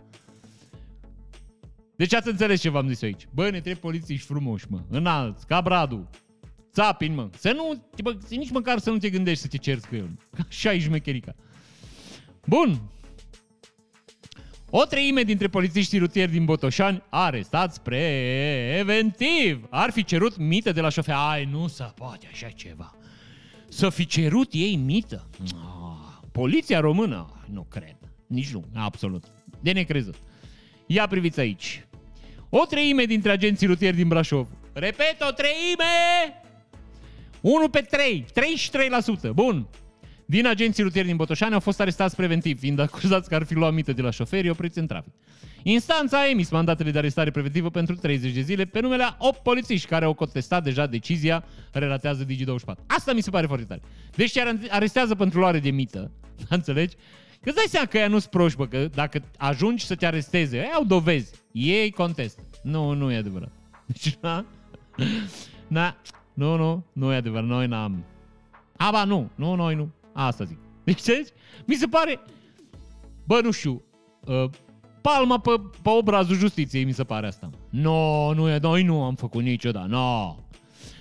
Deci 1.96 2.14
ați 2.14 2.28
înțeles 2.28 2.60
ce 2.60 2.68
v-am 2.68 2.88
zis 2.88 3.02
aici. 3.02 3.28
Bă, 3.34 3.42
ne 3.42 3.50
trebuie 3.50 3.74
polițiști 3.74 4.26
frumoși, 4.26 4.66
mă. 4.68 4.80
Înalți, 4.90 5.46
ca 5.46 5.60
Bradu. 5.60 6.10
Țapin, 6.72 7.14
mă. 7.14 7.28
Să 7.38 7.52
nu, 7.52 7.84
bă, 8.02 8.16
nici 8.30 8.50
măcar 8.50 8.78
să 8.78 8.90
nu 8.90 8.98
te 8.98 9.10
gândești 9.10 9.42
să 9.42 9.48
te 9.48 9.56
cerți 9.56 9.88
cu 9.88 9.94
el. 9.94 10.18
Așa 10.48 10.72
e 10.72 10.78
șmecherica. 10.78 11.34
Bun, 12.46 12.82
o 14.76 14.84
treime 14.84 15.22
dintre 15.22 15.48
polițiștii 15.48 15.98
rutieri 15.98 16.30
din 16.30 16.44
Botoșani 16.44 17.02
arestați 17.08 17.80
preventiv. 17.80 19.66
Ar 19.70 19.90
fi 19.90 20.04
cerut 20.04 20.36
mită 20.36 20.72
de 20.72 20.80
la 20.80 20.88
șofer. 20.88 21.14
Ai, 21.18 21.44
nu 21.44 21.66
se 21.66 21.84
poate 21.94 22.28
așa 22.32 22.48
ceva. 22.48 22.96
Să 23.68 23.88
fi 23.88 24.06
cerut 24.06 24.48
ei 24.52 24.76
mită? 24.76 25.30
Poliția 26.32 26.80
română? 26.80 27.42
Nu 27.52 27.66
cred. 27.70 27.96
Nici 28.26 28.52
nu, 28.52 28.64
absolut. 28.74 29.24
De 29.60 29.72
necrezut. 29.72 30.14
Ia 30.86 31.06
priviți 31.06 31.40
aici. 31.40 31.86
O 32.48 32.64
treime 32.64 33.04
dintre 33.04 33.30
agenții 33.30 33.66
rutieri 33.66 33.96
din 33.96 34.08
Brașov. 34.08 34.48
Repet, 34.72 35.16
o 35.28 35.32
treime! 35.32 35.84
1 37.40 37.68
pe 37.68 37.80
3, 37.80 38.24
33%. 39.28 39.30
Bun. 39.34 39.68
Din 40.26 40.46
agenții 40.46 40.82
rutieri 40.82 41.06
din 41.06 41.16
Botoșani 41.16 41.54
au 41.54 41.60
fost 41.60 41.80
arestați 41.80 42.16
preventiv, 42.16 42.58
fiind 42.58 42.78
acuzați 42.78 43.28
că 43.28 43.34
ar 43.34 43.44
fi 43.44 43.54
luat 43.54 43.72
mită 43.72 43.92
de 43.92 44.02
la 44.02 44.10
șoferi 44.10 44.48
opriți 44.48 44.78
în 44.78 44.86
trafic. 44.86 45.12
Instanța 45.62 46.18
a 46.18 46.28
emis 46.28 46.50
mandatele 46.50 46.90
de 46.90 46.98
arestare 46.98 47.30
preventivă 47.30 47.70
pentru 47.70 47.94
30 47.94 48.32
de 48.32 48.40
zile 48.40 48.64
pe 48.64 48.80
numele 48.80 49.02
a 49.02 49.16
8 49.18 49.42
polițiști 49.42 49.88
care 49.88 50.04
au 50.04 50.14
contestat 50.14 50.62
deja 50.62 50.86
decizia, 50.86 51.44
relatează 51.72 52.26
Digi24. 52.26 52.86
Asta 52.86 53.12
mi 53.12 53.20
se 53.20 53.30
pare 53.30 53.46
foarte 53.46 53.64
tare. 53.64 53.80
Deci 54.16 54.32
chiar 54.32 54.56
arestează 54.70 55.14
pentru 55.14 55.38
luare 55.38 55.58
de 55.58 55.70
mită, 55.70 56.10
înțelegi? 56.48 56.94
Că 57.40 57.50
îți 57.50 57.54
dai 57.54 57.66
seama 57.68 57.86
că 57.86 57.98
ea 57.98 58.08
nu-s 58.08 58.26
proști, 58.26 58.58
bă, 58.58 58.66
că 58.66 58.88
dacă 58.94 59.22
ajungi 59.36 59.84
să 59.84 59.94
te 59.94 60.06
aresteze, 60.06 60.56
ei 60.56 60.70
au 60.74 60.84
dovezi, 60.84 61.32
ei 61.52 61.90
contestă. 61.90 62.42
Nu, 62.62 62.92
nu 62.92 63.12
e 63.12 63.16
adevărat. 63.16 63.52
Deci, 63.86 64.16
na, 64.20 64.46
na, 65.68 65.96
nu, 66.34 66.56
nu, 66.56 66.84
nu 66.92 67.12
e 67.12 67.16
adevărat, 67.16 67.46
noi 67.46 67.66
n-am. 67.66 68.04
Aba, 68.76 69.04
nu, 69.04 69.30
nu, 69.34 69.54
noi 69.54 69.74
nu. 69.74 69.92
Asta 70.14 70.44
zic. 70.44 70.58
Deci, 70.84 71.00
mi 71.64 71.74
se 71.74 71.86
pare, 71.86 72.20
bă, 73.24 73.40
nu 73.42 73.50
știu, 73.50 73.82
uh, 74.24 74.50
palma 75.00 75.38
pe, 75.38 75.50
pe 75.82 75.90
obrazul 75.90 76.36
justiției, 76.36 76.84
mi 76.84 76.92
se 76.92 77.04
pare 77.04 77.26
asta. 77.26 77.50
No, 77.70 78.32
nu 78.34 78.48
e, 78.48 78.58
noi 78.58 78.82
nu 78.82 79.02
am 79.02 79.14
făcut 79.14 79.42
niciodată, 79.42 79.86
no. 79.86 80.36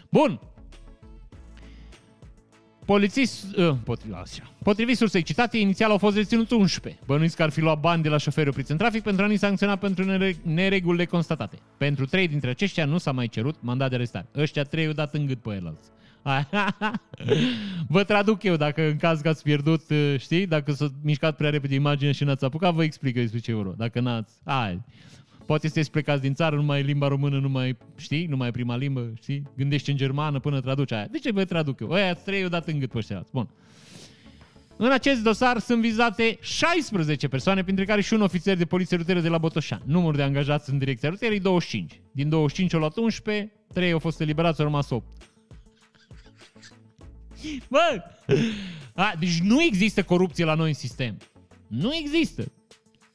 Bun. 0.09 0.39
Polițist, 2.85 3.57
uh, 3.57 3.75
potrivit, 3.83 4.15
așa. 4.15 4.51
potrivit 4.63 4.97
sursei 4.97 5.21
citate, 5.21 5.57
inițial 5.57 5.91
au 5.91 5.97
fost 5.97 6.15
reținuți 6.15 6.53
11. 6.53 7.01
Bănuiți 7.05 7.35
că 7.35 7.43
ar 7.43 7.49
fi 7.49 7.59
luat 7.61 7.79
bani 7.79 8.03
de 8.03 8.09
la 8.09 8.17
șoferii 8.17 8.49
opriți 8.49 8.71
în 8.71 8.77
trafic 8.77 9.03
pentru 9.03 9.23
a 9.23 9.27
nu 9.27 9.35
sancționa 9.35 9.75
pentru 9.75 10.03
nere- 10.03 10.37
neregulile 10.43 11.05
constatate. 11.05 11.57
Pentru 11.77 12.05
trei 12.05 12.27
dintre 12.27 12.49
aceștia 12.49 12.85
nu 12.85 12.97
s-a 12.97 13.11
mai 13.11 13.27
cerut 13.27 13.55
mandat 13.59 13.89
de 13.89 13.95
arestare. 13.95 14.27
Ăștia 14.35 14.63
trei 14.63 14.85
au 14.85 14.91
dat 14.91 15.13
în 15.13 15.25
gât 15.25 15.41
pe 15.41 15.49
el 15.49 15.67
alți. 15.67 15.89
Vă 17.87 18.03
traduc 18.03 18.43
eu 18.43 18.55
dacă 18.55 18.81
în 18.81 18.97
caz 18.97 19.21
că 19.21 19.29
ați 19.29 19.43
pierdut, 19.43 19.89
uh, 19.89 20.15
știi, 20.19 20.47
dacă 20.47 20.71
s-a 20.71 20.87
mișcat 21.01 21.35
prea 21.35 21.49
repede 21.49 21.75
imaginea 21.75 22.13
și 22.13 22.23
n-ați 22.23 22.45
apucat, 22.45 22.73
vă 22.73 22.83
explic 22.83 23.13
despre 23.13 23.39
ce 23.39 23.51
euro. 23.51 23.73
Dacă 23.77 23.99
n-ați, 23.99 24.33
hai. 24.45 24.81
Poate 25.45 25.67
sunteți 25.67 25.91
plecați 25.91 26.21
din 26.21 26.33
țară, 26.33 26.55
nu 26.55 26.63
mai 26.63 26.79
e 26.79 26.83
limba 26.83 27.07
română, 27.07 27.39
nu 27.39 27.49
mai, 27.49 27.77
știi, 27.97 28.25
nu 28.25 28.35
mai 28.35 28.47
e 28.47 28.51
prima 28.51 28.75
limbă, 28.75 29.11
știi? 29.21 29.43
Gândești 29.57 29.89
în 29.89 29.95
germană 29.95 30.39
până 30.39 30.61
traduci 30.61 30.91
aia. 30.91 31.07
De 31.11 31.17
ce 31.17 31.31
vă 31.31 31.45
traduc 31.45 31.79
eu? 31.79 31.89
Ăia 31.89 32.13
trei 32.13 32.43
au 32.43 32.49
dat 32.49 32.67
în 32.67 32.79
gât 32.79 32.91
pe 32.91 32.97
ăștia. 32.97 33.25
Bun. 33.31 33.49
În 34.77 34.91
acest 34.91 35.23
dosar 35.23 35.59
sunt 35.59 35.81
vizate 35.81 36.37
16 36.41 37.27
persoane, 37.27 37.63
printre 37.63 37.85
care 37.85 38.01
și 38.01 38.13
un 38.13 38.21
ofițer 38.21 38.57
de 38.57 38.65
poliție 38.65 38.97
rutieră 38.97 39.19
de 39.19 39.29
la 39.29 39.37
Botoșan. 39.37 39.81
Numărul 39.85 40.15
de 40.15 40.21
angajați 40.21 40.69
în 40.69 40.77
direcția 40.77 41.09
rutieră 41.09 41.33
e 41.33 41.39
25. 41.39 42.01
Din 42.11 42.29
25 42.29 42.73
au 42.73 42.79
luat 42.79 42.97
11, 42.97 43.51
3 43.73 43.91
au 43.91 43.99
fost 43.99 44.21
eliberați, 44.21 44.59
au 44.59 44.65
rămas 44.65 44.89
8. 44.89 45.32
Bă! 47.69 48.03
A, 48.95 49.13
deci 49.19 49.39
nu 49.39 49.61
există 49.61 50.03
corupție 50.03 50.45
la 50.45 50.53
noi 50.53 50.67
în 50.67 50.73
sistem. 50.73 51.17
Nu 51.67 51.95
există. 51.95 52.43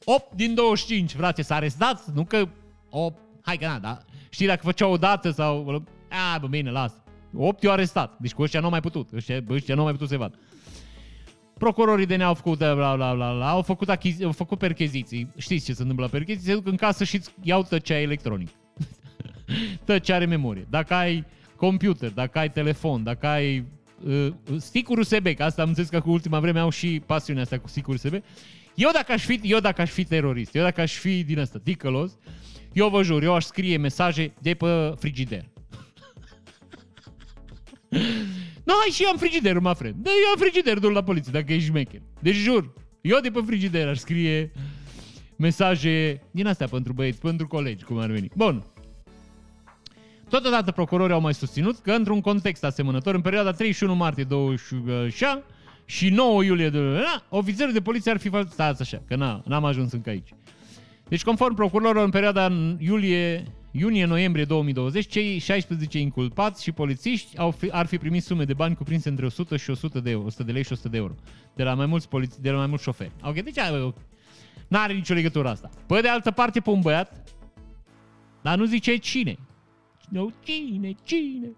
8 0.03 0.33
din 0.35 0.53
25, 0.53 1.11
frate, 1.11 1.41
s-a 1.41 1.55
arestat, 1.55 2.05
nu 2.13 2.23
că 2.23 2.49
8, 2.89 3.19
hai 3.41 3.57
că 3.57 3.65
na, 3.65 3.79
da. 3.79 3.97
Știi 4.29 4.47
dacă 4.47 4.61
făcea 4.63 4.87
o 4.87 4.97
dată 4.97 5.31
sau... 5.31 5.83
A, 6.09 6.37
bă, 6.37 6.47
bine, 6.47 6.71
las. 6.71 6.93
8 7.35 7.63
i-au 7.63 7.73
arestat. 7.73 8.17
Deci 8.19 8.33
cu 8.33 8.41
ăștia 8.41 8.59
nu 8.59 8.65
au 8.65 8.71
mai 8.71 8.81
putut. 8.81 9.09
Ăștia, 9.13 9.43
ăștia 9.49 9.73
nu 9.73 9.79
au 9.79 9.85
mai 9.85 9.95
putut 9.95 10.09
să 10.09 10.17
vadă. 10.17 10.39
Procurorii 11.57 12.05
de 12.05 12.15
ne-au 12.15 12.33
făcut, 12.33 12.57
bla, 12.57 12.73
bla, 12.73 12.95
bla, 12.95 13.13
bla, 13.13 13.49
au 13.49 13.61
făcut, 13.61 13.89
achizi, 13.89 14.23
au 14.23 14.31
făcut 14.31 14.57
percheziții. 14.57 15.31
Știți 15.37 15.65
ce 15.65 15.73
se 15.73 15.81
întâmplă 15.81 16.05
la 16.05 16.11
percheziții? 16.11 16.47
Se 16.47 16.53
duc 16.53 16.67
în 16.67 16.75
casă 16.75 17.03
și 17.03 17.21
iau 17.41 17.63
tăcea 17.63 17.99
electronic. 17.99 18.49
tăcea 19.85 20.15
are 20.15 20.25
memorie. 20.25 20.67
Dacă 20.69 20.93
ai 20.93 21.25
computer, 21.55 22.11
dacă 22.11 22.39
ai 22.39 22.51
telefon, 22.51 23.03
dacă 23.03 23.27
ai 23.27 23.65
uh, 24.03 24.27
stick 24.57 24.89
USB, 24.89 25.27
că 25.35 25.43
asta 25.43 25.61
am 25.61 25.67
înțeles 25.67 25.89
că 25.89 25.99
cu 25.99 26.11
ultima 26.11 26.39
vreme 26.39 26.59
au 26.59 26.69
și 26.69 27.01
pasiunea 27.05 27.43
asta 27.43 27.59
cu 27.59 27.67
stick 27.67 27.87
USB, 27.87 28.13
eu 28.75 28.89
dacă 28.93 29.11
aș 29.11 29.25
fi, 29.25 29.39
eu 29.43 29.59
dacă 29.59 29.81
aș 29.81 29.89
fi 29.89 30.03
terorist, 30.03 30.55
eu 30.55 30.63
dacă 30.63 30.81
aș 30.81 30.93
fi 30.93 31.23
din 31.23 31.39
ăsta, 31.39 31.59
ticălos, 31.63 32.17
eu 32.73 32.89
vă 32.89 33.03
jur, 33.03 33.23
eu 33.23 33.33
aș 33.33 33.43
scrie 33.43 33.77
mesaje 33.77 34.33
de 34.41 34.53
pe 34.53 34.93
frigider. 34.97 35.45
Nu, 38.63 38.75
hai 38.79 38.89
și 38.91 39.03
eu 39.03 39.09
am 39.09 39.17
frigiderul, 39.17 39.61
mă 39.61 39.73
friend. 39.73 39.95
Da, 40.03 40.09
eu 40.09 40.29
am 40.31 40.37
frigiderul 40.39 40.91
la 40.91 41.03
poliție, 41.03 41.31
dacă 41.31 41.53
ești 41.53 41.67
șmecher. 41.67 42.01
Deci 42.19 42.35
jur, 42.35 42.73
eu 43.01 43.19
de 43.19 43.29
pe 43.29 43.41
frigider 43.45 43.87
aș 43.87 43.97
scrie 43.97 44.51
mesaje 45.35 46.21
din 46.31 46.47
astea 46.47 46.67
pentru 46.67 46.93
băieți, 46.93 47.19
pentru 47.19 47.47
colegi, 47.47 47.83
cum 47.83 47.97
ar 47.97 48.09
veni. 48.11 48.29
Bun. 48.35 48.63
Totodată 50.29 50.71
procurorii 50.71 51.13
au 51.13 51.21
mai 51.21 51.33
susținut 51.33 51.79
că 51.79 51.91
într-un 51.91 52.21
context 52.21 52.63
asemănător, 52.63 53.15
în 53.15 53.21
perioada 53.21 53.51
31 53.51 53.95
martie 53.95 54.23
26 54.23 55.43
și 55.85 56.09
9 56.09 56.43
iulie, 56.43 56.69
de, 56.69 56.79
na, 56.79 57.23
ofițerul 57.29 57.73
de 57.73 57.81
poliție 57.81 58.11
ar 58.11 58.17
fi 58.17 58.29
fost... 58.29 58.49
Stați 58.49 58.81
așa, 58.81 59.01
că 59.07 59.15
na, 59.15 59.41
n-am 59.45 59.65
ajuns 59.65 59.91
încă 59.91 60.09
aici. 60.09 60.29
Deci, 61.07 61.23
conform 61.23 61.55
procurorilor, 61.55 62.03
în 62.03 62.09
perioada 62.09 62.51
iulie, 62.77 63.43
iunie-noiembrie 63.71 64.45
2020, 64.45 65.07
cei 65.07 65.37
16 65.37 65.99
inculpați 65.99 66.63
și 66.63 66.71
polițiști 66.71 67.37
au 67.37 67.51
fi, 67.51 67.69
ar 67.71 67.85
fi 67.85 67.97
primit 67.97 68.23
sume 68.23 68.43
de 68.43 68.53
bani 68.53 68.75
cuprinse 68.75 69.09
între 69.09 69.25
100 69.25 69.57
și 69.57 69.69
100 69.69 69.99
de 69.99 70.09
euro, 70.09 70.25
100 70.25 70.43
de 70.43 70.51
lei 70.51 70.63
și 70.63 70.71
100 70.71 70.89
de 70.89 70.97
euro, 70.97 71.15
de 71.55 71.63
la 71.63 71.73
mai 71.73 71.85
mulți, 71.85 72.09
poliți, 72.09 72.41
de 72.41 72.49
la 72.49 72.57
mai 72.57 72.67
mulți 72.67 72.83
șoferi. 72.83 73.11
Ok, 73.23 73.33
deci 73.33 73.59
n-are 74.67 74.93
nicio 74.93 75.13
legătură 75.13 75.49
asta. 75.49 75.69
Pe 75.87 76.01
de 76.01 76.07
altă 76.07 76.31
parte, 76.31 76.59
pe 76.59 76.69
un 76.69 76.79
băiat, 76.79 77.23
dar 78.41 78.57
nu 78.57 78.65
zice 78.65 78.95
cine. 78.95 79.37
Nu, 80.09 80.31
cine, 80.43 80.95
cine. 81.03 81.51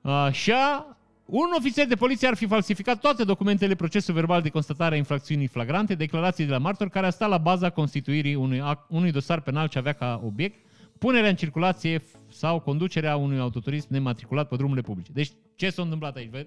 Așa, 0.00 0.96
un 1.24 1.48
ofițer 1.58 1.86
de 1.86 1.94
poliție 1.94 2.28
ar 2.28 2.34
fi 2.34 2.46
falsificat 2.46 3.00
toate 3.00 3.24
documentele 3.24 3.74
procesului 3.74 4.20
verbal 4.20 4.42
de 4.42 4.48
constatare 4.48 4.94
a 4.94 4.98
infracțiunii 4.98 5.46
flagrante, 5.46 5.94
declarații 5.94 6.44
de 6.44 6.50
la 6.50 6.58
martor, 6.58 6.88
care 6.88 7.06
a 7.06 7.10
stat 7.10 7.28
la 7.28 7.38
baza 7.38 7.70
constituirii 7.70 8.34
unui, 8.34 8.62
unui 8.88 9.10
dosar 9.10 9.40
penal 9.40 9.68
ce 9.68 9.78
avea 9.78 9.92
ca 9.92 10.20
obiect 10.24 10.58
punerea 10.98 11.28
în 11.28 11.36
circulație 11.36 12.02
sau 12.28 12.60
conducerea 12.60 13.16
unui 13.16 13.38
autoturism 13.38 13.86
nematriculat 13.90 14.48
pe 14.48 14.56
drumurile 14.56 14.86
publice. 14.86 15.10
Deci, 15.12 15.30
ce 15.54 15.70
s-a 15.70 15.82
întâmplat 15.82 16.16
aici? 16.16 16.30
Vă, 16.30 16.46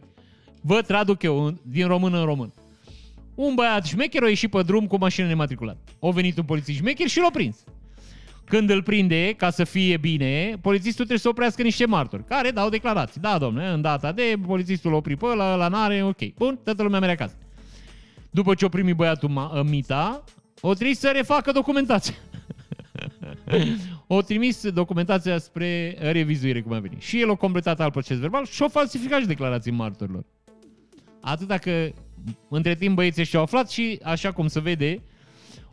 vă 0.62 0.82
traduc 0.82 1.24
eu 1.24 1.60
din 1.62 1.88
român 1.88 2.14
în 2.14 2.26
român. 2.26 2.54
Un 3.36 3.56
băiat 3.56 3.86
șmecher 3.86 4.24
a 4.24 4.28
ieșit 4.28 4.50
pe 4.50 4.62
drum 4.62 4.88
cu 4.88 4.98
mașină 4.98 5.28
nematriculată. 5.28 5.80
A 6.02 6.10
venit 6.10 6.38
un 6.38 6.44
polițist 6.44 6.78
șmecher 6.78 7.08
și 7.08 7.20
l-a 7.20 7.30
prins. 7.32 7.64
Când 8.52 8.70
îl 8.70 8.84
prinde, 8.84 9.34
ca 9.38 9.50
să 9.50 9.64
fie 9.64 9.98
bine, 9.98 10.58
polițistul 10.62 10.96
trebuie 10.96 11.18
să 11.18 11.30
oprească 11.30 11.62
niște 11.62 11.86
martori, 11.86 12.26
care 12.26 12.52
dau 12.52 12.70
declarații. 12.70 13.22
Da, 13.22 13.38
domne, 13.38 13.68
în 13.68 13.82
data 13.82 14.12
de, 14.12 14.34
polițistul 14.48 14.94
opri 14.94 15.16
pe 15.16 15.26
ăla, 15.26 15.56
la 15.56 15.68
nare, 15.68 16.04
ok. 16.04 16.34
Bun, 16.38 16.60
toată 16.64 16.84
lumea 16.84 17.00
merge 17.00 17.16
acasă. 17.16 17.38
După 18.30 18.54
ce 18.54 18.66
o 18.66 18.70
primi 18.70 18.94
băiatul 18.94 19.30
ma- 19.30 19.70
Mita, 19.70 20.24
o 20.62 20.74
trimis 20.74 21.00
să 21.00 21.12
refacă 21.14 21.52
documentația. 21.52 22.14
o 24.08 24.22
trimis 24.22 24.70
documentația 24.70 25.38
spre 25.38 25.98
revizuire, 26.00 26.62
cum 26.62 26.74
a 26.74 26.80
venit. 26.80 27.02
Și 27.02 27.22
el 27.22 27.30
a 27.30 27.36
completat 27.36 27.80
alt 27.80 27.92
proces 27.92 28.18
verbal 28.18 28.46
și 28.46 28.64
a 28.64 28.68
falsificat 28.68 29.22
și 29.22 29.28
declarații 29.28 29.72
martorilor. 29.72 30.26
Atât 31.22 31.52
că 31.52 31.90
între 32.50 32.76
timp 32.76 32.96
băieții 32.96 33.24
și-au 33.24 33.44
aflat 33.44 33.70
și, 33.70 34.00
așa 34.04 34.32
cum 34.32 34.48
se 34.48 34.60
vede, 34.60 35.02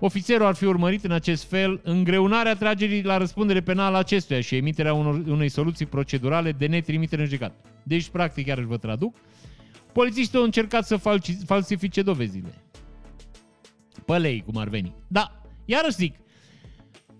Ofițerul 0.00 0.46
ar 0.46 0.54
fi 0.54 0.64
urmărit 0.64 1.04
în 1.04 1.10
acest 1.10 1.44
fel 1.44 1.80
îngreunarea 1.82 2.54
tragerii 2.54 3.02
la 3.02 3.16
răspundere 3.16 3.60
penală 3.60 3.98
acestuia 3.98 4.40
și 4.40 4.56
emiterea 4.56 4.94
unor, 4.94 5.14
unei 5.14 5.48
soluții 5.48 5.86
procedurale 5.86 6.52
de 6.52 6.66
netrimitere 6.66 7.22
în 7.22 7.28
judecat. 7.28 7.66
Deci, 7.82 8.08
practic, 8.08 8.46
iarăși 8.46 8.66
vă 8.66 8.76
traduc, 8.76 9.16
polițistul 9.92 10.40
a 10.40 10.44
încercat 10.44 10.86
să 10.86 10.96
falsifice 11.46 12.02
dovezile. 12.02 12.54
Pălei, 14.04 14.42
cum 14.42 14.56
ar 14.56 14.68
veni. 14.68 14.94
Da, 15.08 15.42
iarăși 15.64 15.96
zic, 15.96 16.16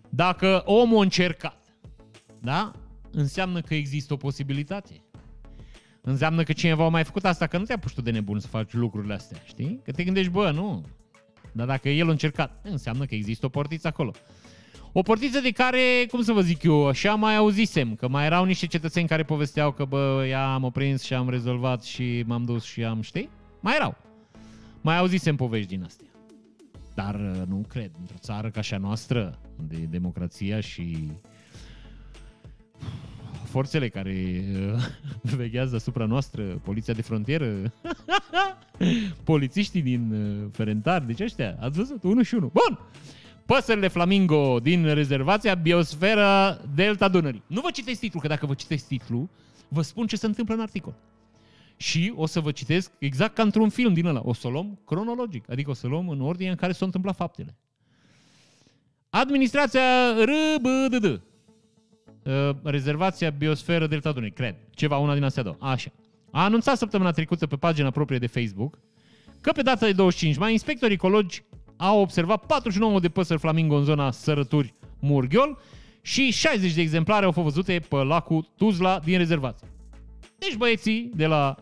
dacă 0.09 0.63
omul 0.65 0.99
a 0.99 1.03
încercat, 1.03 1.63
da, 2.41 2.73
înseamnă 3.11 3.61
că 3.61 3.75
există 3.75 4.13
o 4.13 4.17
posibilitate. 4.17 5.03
Înseamnă 6.01 6.43
că 6.43 6.53
cineva 6.53 6.85
a 6.85 6.89
mai 6.89 7.05
făcut 7.05 7.25
asta, 7.25 7.47
că 7.47 7.59
nu 7.59 7.65
te-a 7.65 7.79
pus 7.79 7.93
tu 7.93 8.01
de 8.01 8.11
nebun 8.11 8.41
să 8.41 8.47
faci 8.47 8.73
lucrurile 8.73 9.15
astea, 9.15 9.43
știi? 9.45 9.81
Că 9.85 9.91
te 9.91 10.05
gândești, 10.05 10.31
bă, 10.31 10.51
nu, 10.51 10.85
dar 11.53 11.67
dacă 11.67 11.89
el 11.89 12.09
a 12.09 12.11
încercat, 12.11 12.61
înseamnă 12.63 13.05
că 13.05 13.15
există 13.15 13.47
o 13.47 13.49
portiță 13.49 13.87
acolo. 13.87 14.13
O 14.93 15.03
portiță 15.03 15.41
de 15.41 15.51
care, 15.51 16.07
cum 16.11 16.23
să 16.23 16.33
vă 16.33 16.41
zic 16.41 16.63
eu, 16.63 16.87
așa 16.87 17.15
mai 17.15 17.37
auzisem, 17.37 17.95
că 17.95 18.09
mai 18.09 18.25
erau 18.25 18.45
niște 18.45 18.67
cetățeni 18.67 19.09
care 19.09 19.23
povesteau 19.23 19.73
că, 19.73 19.85
bă, 19.85 20.25
ia 20.29 20.55
am 20.55 20.65
oprins 20.65 21.03
și 21.03 21.15
am 21.15 21.29
rezolvat 21.29 21.83
și 21.83 22.25
m-am 22.27 22.45
dus 22.45 22.65
și 22.65 22.85
am, 22.85 23.01
știi? 23.01 23.29
Mai 23.61 23.75
erau. 23.75 23.97
Mai 24.81 24.99
auzisem 24.99 25.37
povești 25.37 25.69
din 25.69 25.83
astea. 25.85 26.07
Dar 26.95 27.15
uh, 27.15 27.43
nu 27.47 27.65
cred, 27.69 27.91
într-o 28.01 28.17
țară 28.19 28.51
ca 28.51 28.59
așa 28.59 28.79
noastră, 28.79 29.39
de 29.57 29.77
democrația 29.77 30.61
și 30.61 31.11
forțele 33.49 33.89
care 33.89 34.45
uh, 34.53 34.83
veghează 35.37 35.77
asupra 35.77 36.05
noastră, 36.05 36.43
poliția 36.43 36.95
de 36.95 37.03
frontieră, 37.03 37.73
polițiștii 39.25 39.83
din 39.83 40.13
uh, 40.13 40.49
Ferentar, 40.53 41.03
deci 41.03 41.21
ăștia, 41.21 41.57
ați 41.61 41.77
văzut, 41.77 42.03
unul 42.03 42.23
și 42.23 42.35
unul. 42.35 42.51
Bun! 42.53 42.79
Păsările 43.47 43.89
flamingo 43.89 44.61
din 44.61 44.95
rezervația 44.95 45.55
Biosfera 45.55 46.61
Delta 46.75 47.09
Dunării. 47.09 47.43
Nu 47.47 47.61
vă 47.61 47.71
citesc 47.71 48.01
titlul, 48.01 48.23
că 48.23 48.29
dacă 48.29 48.47
vă 48.47 48.55
citesc 48.55 48.87
titlul, 48.87 49.29
vă 49.69 49.83
spun 49.83 50.07
ce 50.07 50.17
se 50.17 50.27
întâmplă 50.27 50.55
în 50.55 50.61
articol. 50.61 50.95
Și 51.77 52.13
o 52.17 52.27
să 52.27 52.41
vă 52.41 52.51
citesc 52.51 52.91
exact 52.99 53.35
ca 53.35 53.43
într-un 53.43 53.69
film 53.69 53.93
din 53.93 54.07
ăla. 54.07 54.21
O 54.25 54.33
să 54.33 54.47
o 54.47 54.51
luăm 54.51 54.79
cronologic, 54.85 55.51
adică 55.51 55.71
o 55.71 55.75
să 55.75 55.87
o 55.87 55.89
luăm 55.89 56.09
în 56.09 56.21
ordine 56.21 56.51
în 56.51 56.57
care 56.57 56.73
s-au 56.73 56.87
întâmplat 56.87 57.17
faptele. 57.17 57.57
Administrația 59.11 59.81
RBDD 60.11 61.05
Uh, 61.05 61.28
rezervația 62.63 63.31
Biosferă 63.31 63.87
Delta 63.87 64.13
Dunării, 64.13 64.35
cred. 64.35 64.57
Ceva, 64.71 64.97
una 64.97 65.15
din 65.15 65.23
astea 65.23 65.43
două. 65.43 65.57
Așa. 65.61 65.91
A 66.31 66.45
anunțat 66.45 66.77
săptămâna 66.77 67.11
trecută 67.11 67.47
pe 67.47 67.57
pagina 67.57 67.91
proprie 67.91 68.19
de 68.19 68.27
Facebook 68.27 68.79
că 69.41 69.53
pe 69.53 69.63
data 69.63 69.87
de 69.87 69.93
25 69.93 70.37
mai 70.37 70.53
inspectorii 70.53 70.95
ecologi 70.95 71.43
au 71.77 72.01
observat 72.01 72.47
49 72.47 73.01
de 73.01 73.09
păsări 73.09 73.41
flamingo 73.41 73.77
în 73.77 73.85
zona 73.85 74.11
Sărături 74.11 74.75
Murghiol 74.99 75.59
și 76.01 76.31
60 76.31 76.73
de 76.73 76.81
exemplare 76.81 77.25
au 77.25 77.33
fost 77.33 77.45
văzute 77.45 77.85
pe 77.89 77.97
lacul 77.97 78.49
Tuzla 78.57 78.99
din 78.99 79.19
rezervație. 79.19 79.69
Deci 80.39 80.57
băieții 80.57 81.11
de 81.15 81.27
la 81.27 81.55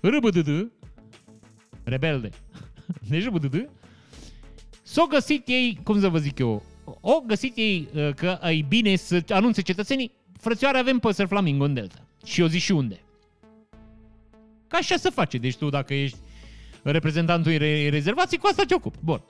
RBDD, 0.00 0.70
rebelde, 1.84 2.30
deci 3.08 3.24
RBDD, 3.24 3.68
s-au 4.82 5.06
găsit 5.06 5.48
ei, 5.48 5.78
cum 5.82 6.00
să 6.00 6.08
vă 6.08 6.18
zic 6.18 6.38
eu, 6.38 6.62
o 7.00 7.20
găsit 7.26 7.56
ei 7.56 7.88
uh, 7.94 8.14
că 8.14 8.38
e 8.42 8.64
bine 8.68 8.96
să 8.96 9.22
anunțe 9.28 9.62
cetățenii, 9.62 10.12
frățioare 10.40 10.78
avem 10.78 10.98
păsări 10.98 11.28
flamingo 11.28 11.64
în 11.64 11.74
delta. 11.74 11.98
Și 12.24 12.40
eu 12.40 12.46
zic 12.46 12.60
și 12.60 12.72
unde. 12.72 13.00
Ca 14.68 14.76
așa 14.76 14.96
se 14.96 15.10
face. 15.10 15.38
Deci 15.38 15.56
tu 15.56 15.68
dacă 15.68 15.94
ești 15.94 16.16
reprezentantul 16.82 17.56
re- 17.56 17.88
rezervației, 17.88 18.40
cu 18.40 18.46
asta 18.46 18.62
te 18.66 18.74
ocupi. 18.74 18.98
Bun. 19.04 19.20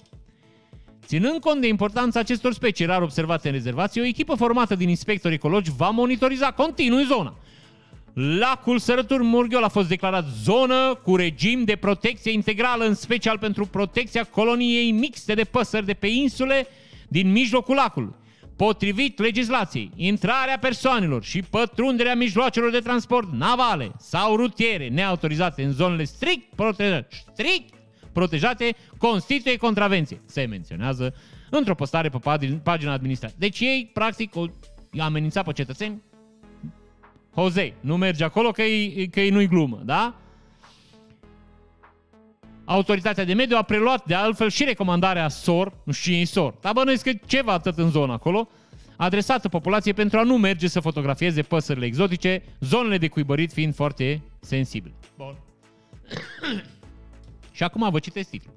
Ținând 1.06 1.40
cont 1.40 1.60
de 1.60 1.66
importanța 1.66 2.20
acestor 2.20 2.52
specii 2.52 2.84
rar 2.84 3.02
observate 3.02 3.48
în 3.48 3.54
rezervație, 3.54 4.00
o 4.00 4.04
echipă 4.04 4.34
formată 4.34 4.74
din 4.74 4.88
inspectori 4.88 5.34
ecologi 5.34 5.70
va 5.76 5.88
monitoriza 5.88 6.52
continuu 6.52 7.02
zona. 7.02 7.34
Lacul 8.12 8.78
Sărături 8.78 9.22
Murghiol 9.22 9.62
a 9.62 9.68
fost 9.68 9.88
declarat 9.88 10.24
zonă 10.42 11.00
cu 11.02 11.16
regim 11.16 11.64
de 11.64 11.76
protecție 11.76 12.32
integrală, 12.32 12.84
în 12.84 12.94
special 12.94 13.38
pentru 13.38 13.66
protecția 13.66 14.24
coloniei 14.24 14.90
mixte 14.90 15.34
de 15.34 15.44
păsări 15.44 15.86
de 15.86 15.94
pe 15.94 16.06
insule 16.06 16.66
din 17.08 17.30
mijlocul 17.30 17.74
lacului. 17.74 18.14
Potrivit 18.56 19.18
legislației, 19.18 19.90
intrarea 19.96 20.58
persoanelor 20.58 21.22
și 21.22 21.42
pătrunderea 21.42 22.14
mijloacelor 22.14 22.70
de 22.70 22.78
transport 22.78 23.32
navale 23.32 23.90
sau 23.98 24.36
rutiere 24.36 24.88
neautorizate 24.88 25.62
în 25.62 25.72
zonele 25.72 26.04
strict 26.04 26.54
protejate, 26.54 27.08
strict 27.32 27.74
protejate 28.12 28.76
constituie 28.98 29.56
contravenție. 29.56 30.22
Se 30.26 30.44
menționează 30.44 31.14
într-o 31.50 31.74
postare 31.74 32.08
pe 32.08 32.18
pagina 32.62 32.92
administrației. 32.92 33.40
Deci 33.40 33.60
ei, 33.60 33.90
practic, 33.92 34.36
o 34.36 34.44
amenința 34.98 35.42
pe 35.42 35.52
cetățeni. 35.52 36.02
Jose, 37.36 37.74
nu 37.80 37.96
merge 37.96 38.24
acolo 38.24 38.50
că 38.50 38.62
e, 38.62 39.06
că 39.06 39.20
e 39.20 39.30
nu-i 39.30 39.48
glumă, 39.48 39.82
da? 39.84 40.14
Autoritatea 42.70 43.24
de 43.24 43.32
mediu 43.32 43.56
a 43.56 43.62
preluat 43.62 44.06
de 44.06 44.14
altfel 44.14 44.50
și 44.50 44.64
recomandarea 44.64 45.28
SOR, 45.28 45.72
nu 45.84 45.92
știu 45.92 46.12
cine 46.12 46.24
SOR, 46.24 46.54
dar 46.60 46.72
bănuiesc 46.72 47.04
că 47.04 47.10
ceva 47.26 47.52
atât 47.52 47.78
în 47.78 47.90
zonă 47.90 48.12
acolo, 48.12 48.48
adresată 48.96 49.48
populației 49.48 49.94
pentru 49.94 50.18
a 50.18 50.22
nu 50.22 50.36
merge 50.36 50.68
să 50.68 50.80
fotografieze 50.80 51.42
păsările 51.42 51.86
exotice, 51.86 52.42
zonele 52.60 52.98
de 52.98 53.08
cuibărit 53.08 53.52
fiind 53.52 53.74
foarte 53.74 54.22
sensibile. 54.40 54.94
Bun. 55.16 55.36
și 57.56 57.62
acum 57.62 57.90
vă 57.90 57.98
citesc 57.98 58.28
titlul. 58.30 58.54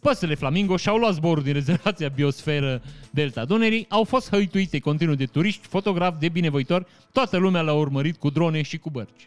Păsările 0.00 0.36
flamingo 0.36 0.76
și-au 0.76 0.96
luat 0.96 1.14
zborul 1.14 1.42
din 1.42 1.52
rezervația 1.52 2.08
biosferă 2.08 2.82
Delta 3.10 3.44
Dunării, 3.44 3.86
au 3.88 4.04
fost 4.04 4.30
hăituite 4.30 4.78
continuu 4.78 5.14
de 5.14 5.26
turiști, 5.26 5.66
fotografi, 5.66 6.18
de 6.18 6.28
binevoitori, 6.28 6.86
toată 7.12 7.36
lumea 7.36 7.60
l-a 7.60 7.74
urmărit 7.74 8.16
cu 8.16 8.30
drone 8.30 8.62
și 8.62 8.78
cu 8.78 8.90
bărci. 8.90 9.26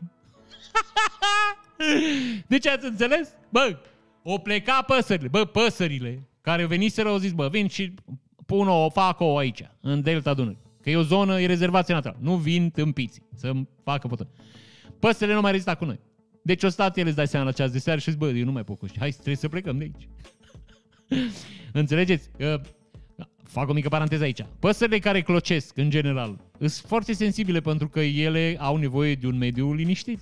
deci 2.47 2.67
ați 2.67 2.85
înțeles? 2.85 3.29
Bă, 3.49 3.77
o 4.23 4.37
pleca 4.37 4.81
păsările, 4.81 5.27
bă, 5.27 5.45
păsările 5.45 6.27
care 6.41 6.65
veniseră 6.65 7.09
au 7.09 7.17
zis, 7.17 7.31
bă, 7.31 7.47
vin 7.47 7.67
și 7.67 7.93
pun 8.45 8.67
o, 8.67 8.89
fac 8.89 9.19
o 9.19 9.37
aici, 9.37 9.61
în 9.81 10.01
Delta 10.01 10.33
Dunării. 10.33 10.59
Că 10.81 10.89
e 10.89 10.95
o 10.95 11.01
zonă, 11.01 11.41
e 11.41 11.45
rezervație 11.45 11.93
naturală. 11.93 12.19
Nu 12.21 12.35
vin 12.35 12.69
tâmpiți 12.69 13.21
să 13.35 13.51
facă 13.83 14.07
potă. 14.07 14.27
Păsările 14.99 15.35
nu 15.35 15.41
mai 15.41 15.51
rezista 15.51 15.75
cu 15.75 15.85
noi. 15.85 15.99
Deci 16.41 16.63
o 16.63 16.69
stat 16.69 16.97
ele 16.97 17.07
îți 17.07 17.17
dai 17.17 17.27
seama 17.27 17.45
la 17.45 17.51
ceas 17.51 17.71
de 17.71 17.79
seară 17.79 17.99
și 17.99 18.09
zici, 18.09 18.19
bă, 18.19 18.29
eu 18.29 18.45
nu 18.45 18.51
mai 18.51 18.63
pot 18.63 18.77
cu 18.77 18.87
Hai, 18.99 19.09
trebuie 19.09 19.35
să 19.35 19.49
plecăm 19.49 19.77
de 19.77 19.83
aici. 19.83 20.07
Înțelegeți? 21.81 22.29
Uh, 22.39 22.61
fac 23.43 23.69
o 23.69 23.73
mică 23.73 23.89
paranteză 23.89 24.23
aici. 24.23 24.45
Păsările 24.59 24.99
care 24.99 25.21
clocesc, 25.21 25.77
în 25.77 25.89
general, 25.89 26.39
sunt 26.57 26.71
foarte 26.71 27.13
sensibile 27.13 27.59
pentru 27.59 27.87
că 27.87 27.99
ele 27.99 28.55
au 28.59 28.75
nevoie 28.75 29.15
de 29.15 29.27
un 29.27 29.37
mediu 29.37 29.73
liniștit. 29.73 30.19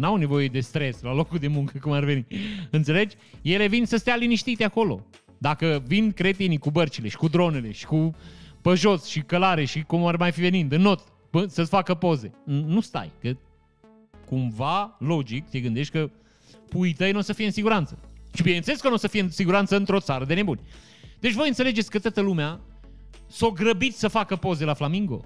N-au 0.00 0.16
nevoie 0.16 0.48
de 0.48 0.60
stres 0.60 1.02
la 1.02 1.14
locul 1.14 1.38
de 1.38 1.48
muncă, 1.48 1.78
cum 1.80 1.92
ar 1.92 2.04
veni. 2.04 2.26
Înțelegi? 2.70 3.16
Ele 3.42 3.66
vin 3.66 3.86
să 3.86 3.96
stea 3.96 4.16
liniștite 4.16 4.64
acolo. 4.64 5.06
Dacă 5.38 5.82
vin 5.86 6.12
cretinii 6.12 6.58
cu 6.58 6.70
bărcile 6.70 7.08
și 7.08 7.16
cu 7.16 7.28
dronele 7.28 7.72
și 7.72 7.86
cu 7.86 8.14
pe 8.60 8.74
jos 8.74 9.04
și 9.06 9.20
călare 9.20 9.64
și 9.64 9.82
cum 9.82 10.06
ar 10.06 10.16
mai 10.16 10.32
fi 10.32 10.40
venind, 10.40 10.72
în 10.72 10.80
not, 10.80 11.00
să-ți 11.46 11.68
facă 11.68 11.94
poze. 11.94 12.30
Nu 12.44 12.80
stai, 12.80 13.10
că 13.20 13.36
cumva, 14.26 14.96
logic, 14.98 15.48
te 15.48 15.60
gândești 15.60 15.92
că 15.92 16.10
puii 16.68 16.92
tăi 16.92 17.12
nu 17.12 17.18
o 17.18 17.22
să 17.22 17.32
fie 17.32 17.46
în 17.46 17.52
siguranță. 17.52 17.98
Și 18.34 18.42
bineînțeles 18.42 18.80
că 18.80 18.88
nu 18.88 18.94
o 18.94 18.96
să 18.96 19.08
fie 19.08 19.20
în 19.20 19.30
siguranță 19.30 19.76
într-o 19.76 20.00
țară 20.00 20.24
de 20.24 20.34
nebuni. 20.34 20.60
Deci 21.20 21.32
voi 21.32 21.48
înțelegeți 21.48 21.90
că 21.90 21.98
toată 21.98 22.20
lumea 22.20 22.60
s-o 23.26 23.50
grăbit 23.50 23.96
să 23.96 24.08
facă 24.08 24.36
poze 24.36 24.64
la 24.64 24.74
Flamingo. 24.74 25.24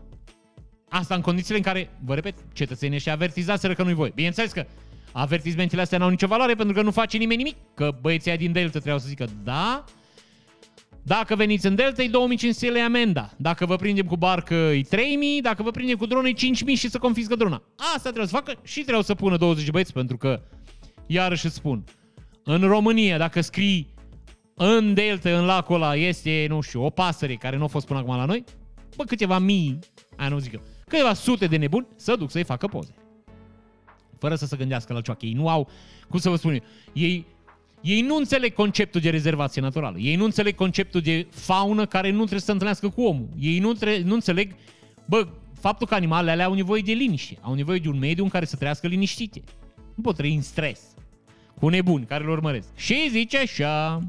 Asta 0.88 1.14
în 1.14 1.20
condițiile 1.20 1.56
în 1.56 1.62
care, 1.62 1.90
vă 2.04 2.14
repet, 2.14 2.34
cetățenii 2.52 2.98
și 2.98 3.10
avertizaseră 3.10 3.74
că 3.74 3.82
nu-i 3.82 3.94
voi. 3.94 4.12
Bineînțeles 4.14 4.52
că 4.52 4.66
avertizmentele 5.12 5.82
astea 5.82 5.98
n-au 5.98 6.08
nicio 6.08 6.26
valoare 6.26 6.54
pentru 6.54 6.74
că 6.74 6.82
nu 6.82 6.90
face 6.90 7.16
nimeni 7.16 7.42
nimic. 7.42 7.56
Că 7.74 7.96
băieții 8.00 8.36
din 8.36 8.52
Delta 8.52 8.70
trebuiau 8.70 8.98
să 8.98 9.08
zică, 9.08 9.26
da, 9.44 9.84
dacă 11.06 11.34
veniți 11.34 11.66
în 11.66 11.74
Delta, 11.74 12.02
e 12.02 12.08
2500 12.08 12.70
lei 12.70 12.82
amenda. 12.82 13.30
Dacă 13.36 13.66
vă 13.66 13.76
prindem 13.76 14.06
cu 14.06 14.16
barcă, 14.16 14.54
e 14.54 14.82
3000. 14.82 15.40
Dacă 15.40 15.62
vă 15.62 15.70
prindem 15.70 15.96
cu 15.96 16.06
dronă, 16.06 16.28
e 16.28 16.32
5000 16.32 16.74
și 16.74 16.88
să 16.90 16.98
confiscă 16.98 17.36
drona. 17.36 17.62
Asta 17.76 18.08
trebuie 18.08 18.26
să 18.26 18.34
facă 18.34 18.54
și 18.62 18.80
trebuie 18.82 19.04
să 19.04 19.14
pună 19.14 19.36
20 19.36 19.70
băieți, 19.70 19.92
pentru 19.92 20.16
că, 20.16 20.42
iarăși 21.06 21.46
îți 21.46 21.54
spun, 21.54 21.84
în 22.44 22.60
România, 22.60 23.18
dacă 23.18 23.40
scrii 23.40 23.94
în 24.54 24.94
Delta, 24.94 25.38
în 25.38 25.44
lacul 25.44 25.74
ăla, 25.74 25.96
este, 25.96 26.46
nu 26.48 26.60
știu, 26.60 26.84
o 26.84 26.90
pasăre 26.90 27.34
care 27.34 27.56
nu 27.56 27.64
a 27.64 27.66
fost 27.66 27.86
până 27.86 27.98
acum 27.98 28.16
la 28.16 28.24
noi, 28.24 28.44
bă, 28.96 29.04
câteva 29.04 29.38
mii, 29.38 29.78
aia 30.16 30.28
nu 30.28 30.38
zic 30.38 30.52
eu, 30.52 30.62
câteva 30.86 31.14
sute 31.14 31.46
de 31.46 31.56
nebuni 31.56 31.86
să 31.96 32.16
duc 32.16 32.30
să-i 32.30 32.44
facă 32.44 32.66
poze. 32.66 32.94
Fără 34.18 34.34
să 34.34 34.46
se 34.46 34.56
gândească 34.56 34.92
la 34.92 35.00
cioacă. 35.00 35.26
Ei 35.26 35.32
nu 35.32 35.48
au, 35.48 35.68
cum 36.08 36.18
să 36.18 36.28
vă 36.28 36.36
spun 36.36 36.52
eu, 36.52 36.60
ei, 36.92 37.26
ei 37.80 38.00
nu 38.00 38.16
înțeleg 38.16 38.52
conceptul 38.52 39.00
de 39.00 39.10
rezervație 39.10 39.62
naturală. 39.62 39.98
Ei 39.98 40.16
nu 40.16 40.24
înțeleg 40.24 40.54
conceptul 40.54 41.00
de 41.00 41.26
faună 41.30 41.86
care 41.86 42.10
nu 42.10 42.16
trebuie 42.16 42.38
să 42.38 42.44
se 42.44 42.52
întâlnească 42.52 42.88
cu 42.88 43.02
omul. 43.02 43.28
Ei 43.38 43.58
nu, 43.58 43.72
tre- 43.72 44.02
nu 44.02 44.14
înțeleg, 44.14 44.54
bă, 45.04 45.28
faptul 45.60 45.86
că 45.86 45.94
animalele 45.94 46.30
alea 46.30 46.46
au 46.46 46.54
nevoie 46.54 46.82
de 46.82 46.92
liniște. 46.92 47.38
Au 47.40 47.54
nevoie 47.54 47.78
de 47.78 47.88
un 47.88 47.98
mediu 47.98 48.22
în 48.22 48.30
care 48.30 48.44
să 48.44 48.56
trăiască 48.56 48.86
liniștite. 48.86 49.42
Nu 49.94 50.02
pot 50.02 50.16
trăi 50.16 50.34
în 50.34 50.42
stres. 50.42 50.80
Cu 51.58 51.68
nebuni 51.68 52.04
care 52.04 52.24
îl 52.24 52.30
urmăresc. 52.30 52.68
Și 52.76 53.08
zice 53.10 53.38
așa... 53.38 54.00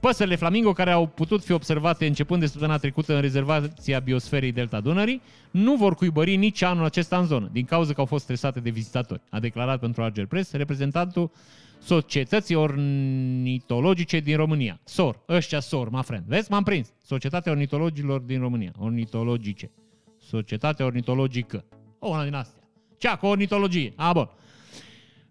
Păsările 0.00 0.36
flamingo 0.36 0.72
care 0.72 0.90
au 0.90 1.06
putut 1.06 1.44
fi 1.44 1.52
observate 1.52 2.06
începând 2.06 2.40
de 2.40 2.46
săptămâna 2.46 2.78
trecută 2.78 3.14
în 3.14 3.20
rezervația 3.20 3.98
biosferei 3.98 4.52
Delta 4.52 4.80
Dunării 4.80 5.22
nu 5.50 5.74
vor 5.76 5.94
cuibări 5.94 6.36
nici 6.36 6.62
anul 6.62 6.84
acesta 6.84 7.18
în 7.18 7.26
zonă, 7.26 7.48
din 7.52 7.64
cauza 7.64 7.92
că 7.92 8.00
au 8.00 8.06
fost 8.06 8.22
stresate 8.22 8.60
de 8.60 8.70
vizitatori, 8.70 9.20
a 9.30 9.40
declarat 9.40 9.80
pentru 9.80 10.02
Arger 10.02 10.26
Press 10.26 10.52
reprezentantul 10.52 11.30
Societății 11.82 12.54
Ornitologice 12.54 14.20
din 14.20 14.36
România. 14.36 14.80
SOR, 14.84 15.22
ăștia 15.28 15.60
SOR, 15.60 15.90
my 15.90 16.02
friend. 16.02 16.24
Vezi, 16.26 16.50
m-am 16.50 16.62
prins. 16.62 16.92
Societatea 17.04 17.52
Ornitologilor 17.52 18.20
din 18.20 18.40
România. 18.40 18.72
Ornitologice. 18.78 19.70
Societatea 20.18 20.84
Ornitologică. 20.84 21.64
O, 21.98 22.08
una 22.08 22.24
din 22.24 22.34
astea. 22.34 22.62
Cea 22.98 23.16
cu 23.16 23.26
ornitologie. 23.26 23.92
A, 23.96 24.12
bun. 24.12 24.28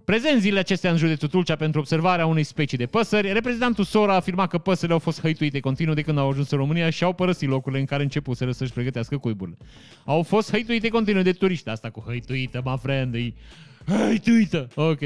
Prezent 0.10 0.41
zilele 0.41 0.60
acestea 0.60 0.91
în 0.91 0.97
județul 0.97 1.28
Tulcea 1.28 1.55
pentru 1.55 1.80
observarea 1.80 2.26
unei 2.26 2.43
specii 2.43 2.78
de 2.78 2.86
păsări, 2.86 3.34
reprezentantul 3.34 3.84
Sora 3.84 4.12
a 4.12 4.16
afirmat 4.16 4.49
că 4.49 4.57
păsările 4.57 4.93
au 4.93 4.99
fost 4.99 5.22
hăituite 5.22 5.60
continuu 5.60 5.93
de 5.93 6.01
când 6.01 6.18
au 6.18 6.30
ajuns 6.30 6.49
în 6.49 6.57
România 6.57 6.89
și 6.89 7.03
au 7.03 7.14
părăsit 7.14 7.49
locurile 7.49 7.80
în 7.80 7.86
care 7.86 8.03
începuseră 8.03 8.51
să-și 8.51 8.74
pregătească 8.74 9.18
cuiburile. 9.18 9.57
Au 10.05 10.24
fost 10.24 10.51
hăituite 10.51 10.88
continuu 10.88 11.22
de 11.22 11.32
turiști. 11.32 11.70
Asta 11.70 11.89
cu 11.89 12.03
hăituită, 12.07 12.62
my 12.66 12.78
friend, 12.82 13.16
e 13.16 13.34
hăituită. 13.86 14.68
Ok. 14.76 14.99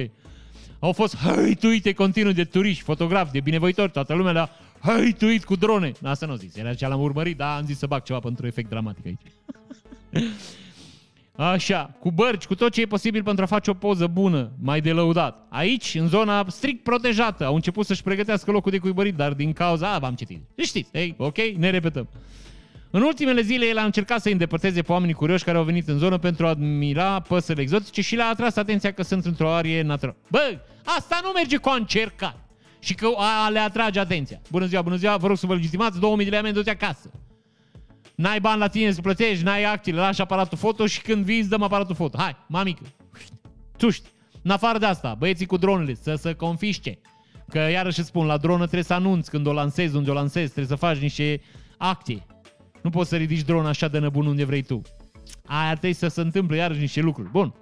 Au 0.79 0.91
fost 0.91 1.15
hăituite 1.15 1.93
continuu 1.93 2.31
de 2.31 2.43
turiști, 2.43 2.83
fotografi, 2.83 3.31
de 3.31 3.39
binevoitori, 3.39 3.91
toată 3.91 4.13
lumea 4.13 4.31
le-a 4.31 4.49
hăituit 4.79 5.43
cu 5.43 5.55
drone. 5.55 5.91
Asta 6.03 6.25
nu 6.25 6.35
zis, 6.35 6.55
era 6.55 6.73
ce 6.73 6.87
l-am 6.87 7.01
urmărit, 7.01 7.37
dar 7.37 7.57
am 7.57 7.65
zis 7.65 7.77
să 7.77 7.85
bag 7.85 8.03
ceva 8.03 8.19
pentru 8.19 8.47
efect 8.47 8.69
dramatic 8.69 9.05
aici. 9.05 9.31
Așa, 11.37 11.95
cu 11.99 12.11
bărci, 12.11 12.45
cu 12.45 12.55
tot 12.55 12.71
ce 12.71 12.81
e 12.81 12.85
posibil 12.85 13.23
pentru 13.23 13.43
a 13.43 13.47
face 13.47 13.69
o 13.69 13.73
poză 13.73 14.07
bună, 14.07 14.51
mai 14.61 14.81
de 14.81 14.91
lăudat. 14.91 15.47
Aici, 15.49 15.95
în 15.95 16.07
zona 16.07 16.45
strict 16.47 16.83
protejată, 16.83 17.45
au 17.45 17.55
început 17.55 17.85
să-și 17.85 18.03
pregătească 18.03 18.51
locul 18.51 18.71
de 18.71 18.77
cuibărit, 18.77 19.15
dar 19.15 19.33
din 19.33 19.53
cauza... 19.53 19.93
A, 19.93 19.99
v-am 19.99 20.15
citit. 20.15 20.41
Știți, 20.57 20.89
ei, 20.91 21.15
ok, 21.17 21.37
ne 21.37 21.69
repetăm. 21.69 22.09
În 22.89 23.01
ultimele 23.01 23.41
zile, 23.41 23.65
el 23.65 23.77
a 23.77 23.83
încercat 23.83 24.21
să 24.21 24.29
îndepărteze 24.29 24.81
pe 24.81 24.91
oamenii 24.91 25.13
curioși 25.13 25.43
care 25.43 25.57
au 25.57 25.63
venit 25.63 25.87
în 25.87 25.97
zonă 25.97 26.17
pentru 26.17 26.45
a 26.45 26.49
admira 26.49 27.19
păsările 27.19 27.63
exotice 27.63 28.01
și 28.01 28.15
le-a 28.15 28.27
atras 28.27 28.55
atenția 28.55 28.91
că 28.91 29.03
sunt 29.03 29.25
într-o 29.25 29.51
arie 29.51 29.81
naturală. 29.81 30.17
Bă, 30.27 30.59
asta 30.83 31.19
nu 31.23 31.29
merge 31.29 31.57
cu 31.57 31.69
a 31.69 31.75
încercat 31.75 32.49
și 32.79 32.93
că 32.93 33.07
a, 33.15 33.49
le 33.49 33.59
atrage 33.59 33.99
atenția. 33.99 34.41
Bună 34.51 34.65
ziua, 34.65 34.81
bună 34.81 34.95
ziua, 34.95 35.17
vă 35.17 35.27
rog 35.27 35.37
să 35.37 35.45
vă 35.45 35.53
legitimați, 35.53 35.99
2000 35.99 36.25
de 36.25 36.31
lei 36.31 36.39
amendă 36.39 36.61
acasă. 36.69 37.11
N-ai 38.15 38.39
bani 38.39 38.59
la 38.59 38.67
tine 38.67 38.91
să 38.91 39.01
plătești, 39.01 39.43
n-ai 39.43 39.63
actile, 39.63 39.99
lași 39.99 40.21
aparatul 40.21 40.57
foto 40.57 40.85
și 40.85 41.01
când 41.01 41.25
vii 41.25 41.39
îți 41.39 41.49
dăm 41.49 41.61
aparatul 41.61 41.95
foto. 41.95 42.17
Hai, 42.17 42.35
mamică, 42.47 42.83
tuști. 43.77 44.09
În 44.41 44.51
afară 44.51 44.77
de 44.77 44.85
asta, 44.85 45.15
băieții 45.17 45.45
cu 45.45 45.57
dronele, 45.57 45.93
să 45.93 46.15
se 46.15 46.33
confiște. 46.33 46.99
Că 47.49 47.59
iarăși 47.59 47.99
îți 47.99 48.07
spun, 48.07 48.25
la 48.25 48.37
dronă 48.37 48.61
trebuie 48.61 48.83
să 48.83 48.93
anunți 48.93 49.29
când 49.29 49.47
o 49.47 49.53
lansezi, 49.53 49.95
unde 49.95 50.09
o 50.09 50.13
lansezi, 50.13 50.51
trebuie 50.51 50.77
să 50.77 50.85
faci 50.85 50.97
niște 50.97 51.41
acte. 51.77 52.25
Nu 52.81 52.89
poți 52.89 53.09
să 53.09 53.15
ridici 53.15 53.41
drona 53.41 53.69
așa 53.69 53.87
de 53.87 53.99
nebun 53.99 54.25
unde 54.25 54.43
vrei 54.43 54.61
tu. 54.61 54.81
Aia 55.45 55.71
trebuie 55.71 55.93
să 55.93 56.07
se 56.07 56.21
întâmple 56.21 56.57
iarăși 56.57 56.79
niște 56.79 57.01
lucruri. 57.01 57.29
Bun. 57.29 57.53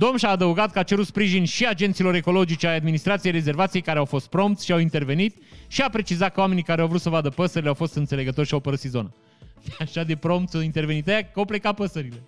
Dom 0.00 0.16
și-a 0.16 0.28
adăugat 0.28 0.72
că 0.72 0.78
a 0.78 0.82
cerut 0.82 1.06
sprijin 1.06 1.44
și 1.44 1.66
agenților 1.66 2.14
ecologice 2.14 2.66
ai 2.66 2.76
administrației 2.76 3.32
rezervației 3.32 3.82
care 3.82 3.98
au 3.98 4.04
fost 4.04 4.28
prompți 4.28 4.64
și 4.64 4.72
au 4.72 4.78
intervenit 4.78 5.36
și 5.66 5.82
a 5.82 5.88
precizat 5.88 6.32
că 6.32 6.40
oamenii 6.40 6.62
care 6.62 6.80
au 6.80 6.86
vrut 6.86 7.00
să 7.00 7.08
vadă 7.08 7.28
păsările 7.28 7.68
au 7.68 7.74
fost 7.74 7.94
înțelegători 7.94 8.46
și 8.46 8.54
au 8.54 8.60
părăsit 8.60 8.90
zona. 8.90 9.12
Așa 9.78 10.04
de 10.04 10.16
prompt 10.16 10.54
au 10.54 10.60
intervenit 10.60 11.08
aia 11.08 11.22
că 11.22 11.38
au 11.38 11.44
plecat 11.44 11.74
păsările. 11.74 12.22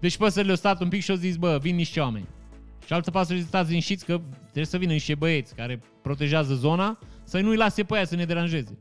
Deci 0.00 0.16
păsările 0.16 0.50
au 0.50 0.56
stat 0.56 0.80
un 0.80 0.88
pic 0.88 1.02
și 1.02 1.10
au 1.10 1.16
zis, 1.16 1.36
bă, 1.36 1.58
vin 1.62 1.74
niște 1.74 2.00
oameni. 2.00 2.26
Și 2.86 2.92
altă 2.92 3.10
parte 3.10 3.40
stați 3.40 3.68
liniștiți 3.68 4.04
că 4.04 4.20
trebuie 4.42 4.64
să 4.64 4.78
vină 4.78 4.92
niște 4.92 5.14
băieți 5.14 5.54
care 5.54 5.80
protejează 6.02 6.54
zona 6.54 6.98
să 7.24 7.40
nu-i 7.40 7.56
lase 7.56 7.82
pe 7.82 7.94
aia 7.94 8.04
să 8.04 8.16
ne 8.16 8.24
deranjeze. 8.24 8.78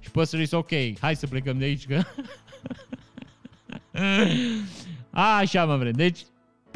Și 0.00 0.10
păsările 0.10 0.44
zice, 0.44 0.56
ok, 0.56 0.98
hai 1.00 1.16
să 1.16 1.26
plecăm 1.26 1.58
de 1.58 1.64
aici 1.64 1.86
că... 1.86 2.02
Așa 5.40 5.64
mă 5.64 5.76
vrem. 5.76 5.92
Deci, 5.92 6.20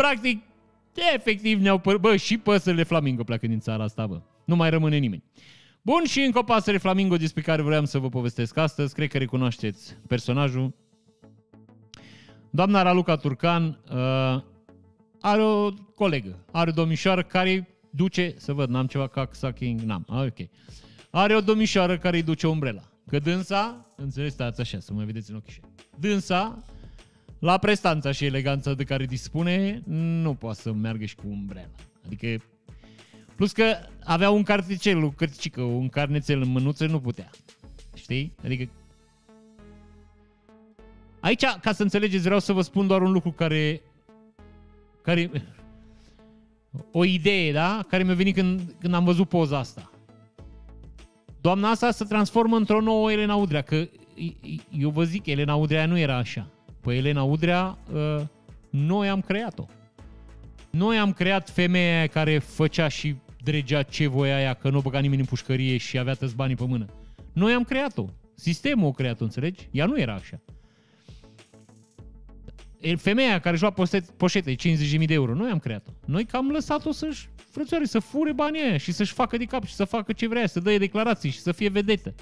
practic, 0.03 0.43
efectiv 1.15 1.61
ne-au 1.61 1.79
păr... 1.79 1.99
Bă, 1.99 2.17
și 2.17 2.39
păsările 2.39 2.83
flamingo 2.83 3.25
pleacă 3.25 3.47
din 3.47 3.61
țara 3.61 3.85
asta, 3.85 4.07
bă. 4.07 4.21
Nu 4.45 4.57
mai 4.57 4.71
rămâne 4.71 4.97
nimeni. 4.97 5.23
Bun, 5.83 6.05
și 6.05 6.21
încă 6.21 6.39
o 6.39 6.43
pasăre 6.43 6.79
flamingo 6.79 7.17
despre 7.17 7.43
care 7.43 7.63
vreau 7.63 7.85
să 7.85 7.99
vă 7.99 8.09
povestesc 8.09 8.57
astăzi. 8.57 8.95
Cred 8.95 9.09
că 9.09 9.19
recunoașteți 9.19 9.97
personajul. 10.07 10.75
Doamna 12.51 12.83
Raluca 12.83 13.17
Turcan 13.17 13.81
uh, 13.91 14.43
are 15.21 15.43
o 15.43 15.71
colegă, 15.95 16.45
are 16.53 16.71
o 16.71 16.73
domnișoară 16.73 17.23
care 17.23 17.69
duce, 17.91 18.35
să 18.37 18.53
văd, 18.53 18.69
n-am 18.69 18.87
ceva 18.87 19.07
ca 19.07 19.29
sucking, 19.33 19.81
n-am, 19.81 20.05
ah, 20.09 20.27
ok. 20.27 20.49
Are 21.11 21.37
o 21.37 21.41
domnișoară 21.41 21.99
care 21.99 22.17
îi 22.17 22.23
duce 22.23 22.47
umbrela. 22.47 22.83
Că 23.07 23.19
dânsa, 23.19 23.93
înțeles, 23.97 24.33
stați 24.33 24.61
așa, 24.61 24.79
să 24.81 24.93
mă 24.93 25.05
vedeți 25.05 25.31
în 25.31 25.37
ochii 25.37 25.61
Dânsa, 25.99 26.63
la 27.39 27.59
prestanța 27.59 28.13
și 28.13 28.25
eleganța 28.25 28.75
de 28.75 28.85
care 28.85 29.05
dispune, 29.05 29.83
nu 30.23 30.35
poate 30.35 30.61
să 30.61 30.73
meargă 30.73 31.05
și 31.05 31.15
cu 31.15 31.27
umbrela. 31.27 31.69
Adică, 32.07 32.45
plus 33.37 33.53
că 33.53 33.65
avea 34.05 34.31
un 34.31 34.43
carticel, 34.43 35.03
o 35.03 35.11
cărticică, 35.11 35.63
un 35.63 35.89
carnețel 35.89 36.41
în 36.41 36.49
mânuță, 36.49 36.87
nu 36.87 37.01
putea. 37.01 37.31
Știi? 37.95 38.33
Adică 38.45 38.69
Aici, 41.21 41.45
ca 41.61 41.73
să 41.73 41.83
înțelegeți, 41.83 42.25
vreau 42.25 42.41
să 42.41 42.53
vă 42.53 42.61
spun 42.61 42.87
doar 42.87 43.03
un 43.03 43.13
lucru 43.13 43.31
care, 43.31 43.81
care 45.03 45.31
o 46.93 47.05
idee, 47.05 47.53
da? 47.53 47.85
Care 47.89 48.03
mi-a 48.03 48.15
venit 48.15 48.35
când, 48.35 48.75
când 48.81 48.95
am 48.95 49.05
văzut 49.05 49.29
poza 49.29 49.59
asta. 49.59 49.91
Doamna 51.41 51.71
asta 51.71 51.91
se 51.91 52.05
transformă 52.05 52.57
într-o 52.57 52.81
nouă 52.81 53.13
Elena 53.13 53.35
Udrea, 53.35 53.63
că 53.63 53.89
eu 54.79 54.91
vă 54.91 55.05
zic, 55.05 55.27
Elena 55.27 55.55
Udrea 55.55 55.87
nu 55.87 55.99
era 55.99 56.17
așa. 56.17 56.51
Păi 56.89 56.97
Elena 56.97 57.23
Udrea, 57.23 57.79
ă, 57.95 58.27
noi 58.71 59.09
am 59.09 59.21
creat-o. 59.21 59.67
Noi 60.71 60.99
am 60.99 61.13
creat 61.13 61.51
femeia 61.51 62.07
care 62.07 62.39
făcea 62.39 62.89
și 62.89 63.17
dregea 63.43 63.83
ce 63.83 64.07
voia 64.07 64.37
aia, 64.37 64.55
că 64.55 64.71
nu 64.71 64.81
băga 64.81 64.99
nimeni 64.99 65.21
în 65.21 65.27
pușcărie 65.27 65.77
și 65.77 65.99
avea 65.99 66.15
tăți 66.15 66.35
banii 66.35 66.57
pe 66.57 66.65
mână. 66.65 66.87
Noi 67.33 67.53
am 67.53 67.65
creat-o. 67.65 68.05
Sistemul 68.35 68.89
a 68.89 68.93
creat-o, 68.93 69.25
înțelegi? 69.25 69.69
Ea 69.71 69.87
nu 69.87 69.99
era 69.99 70.15
așa 70.15 70.41
femeia 72.97 73.41
care 73.41 73.57
joa 73.57 73.75
poșete, 74.17 74.55
50.000 74.55 75.07
de 75.07 75.15
euro, 75.15 75.35
noi 75.35 75.51
am 75.51 75.59
creat-o. 75.59 75.91
Noi 76.05 76.25
că 76.25 76.37
am 76.37 76.51
lăsat-o 76.51 76.93
să-și 76.93 77.29
frățioare, 77.51 77.85
să 77.85 77.99
fure 77.99 78.33
banii 78.33 78.61
aia 78.61 78.77
și 78.77 78.93
să-și 78.93 79.13
facă 79.13 79.37
de 79.37 79.45
cap 79.45 79.65
și 79.65 79.75
să 79.75 79.85
facă 79.85 80.13
ce 80.13 80.29
vrea, 80.29 80.47
să 80.47 80.61
dă 80.61 80.79
declarații 80.79 81.31
și 81.31 81.41
să 81.41 81.53
fie 81.53 81.69
vedetă. 81.69 82.15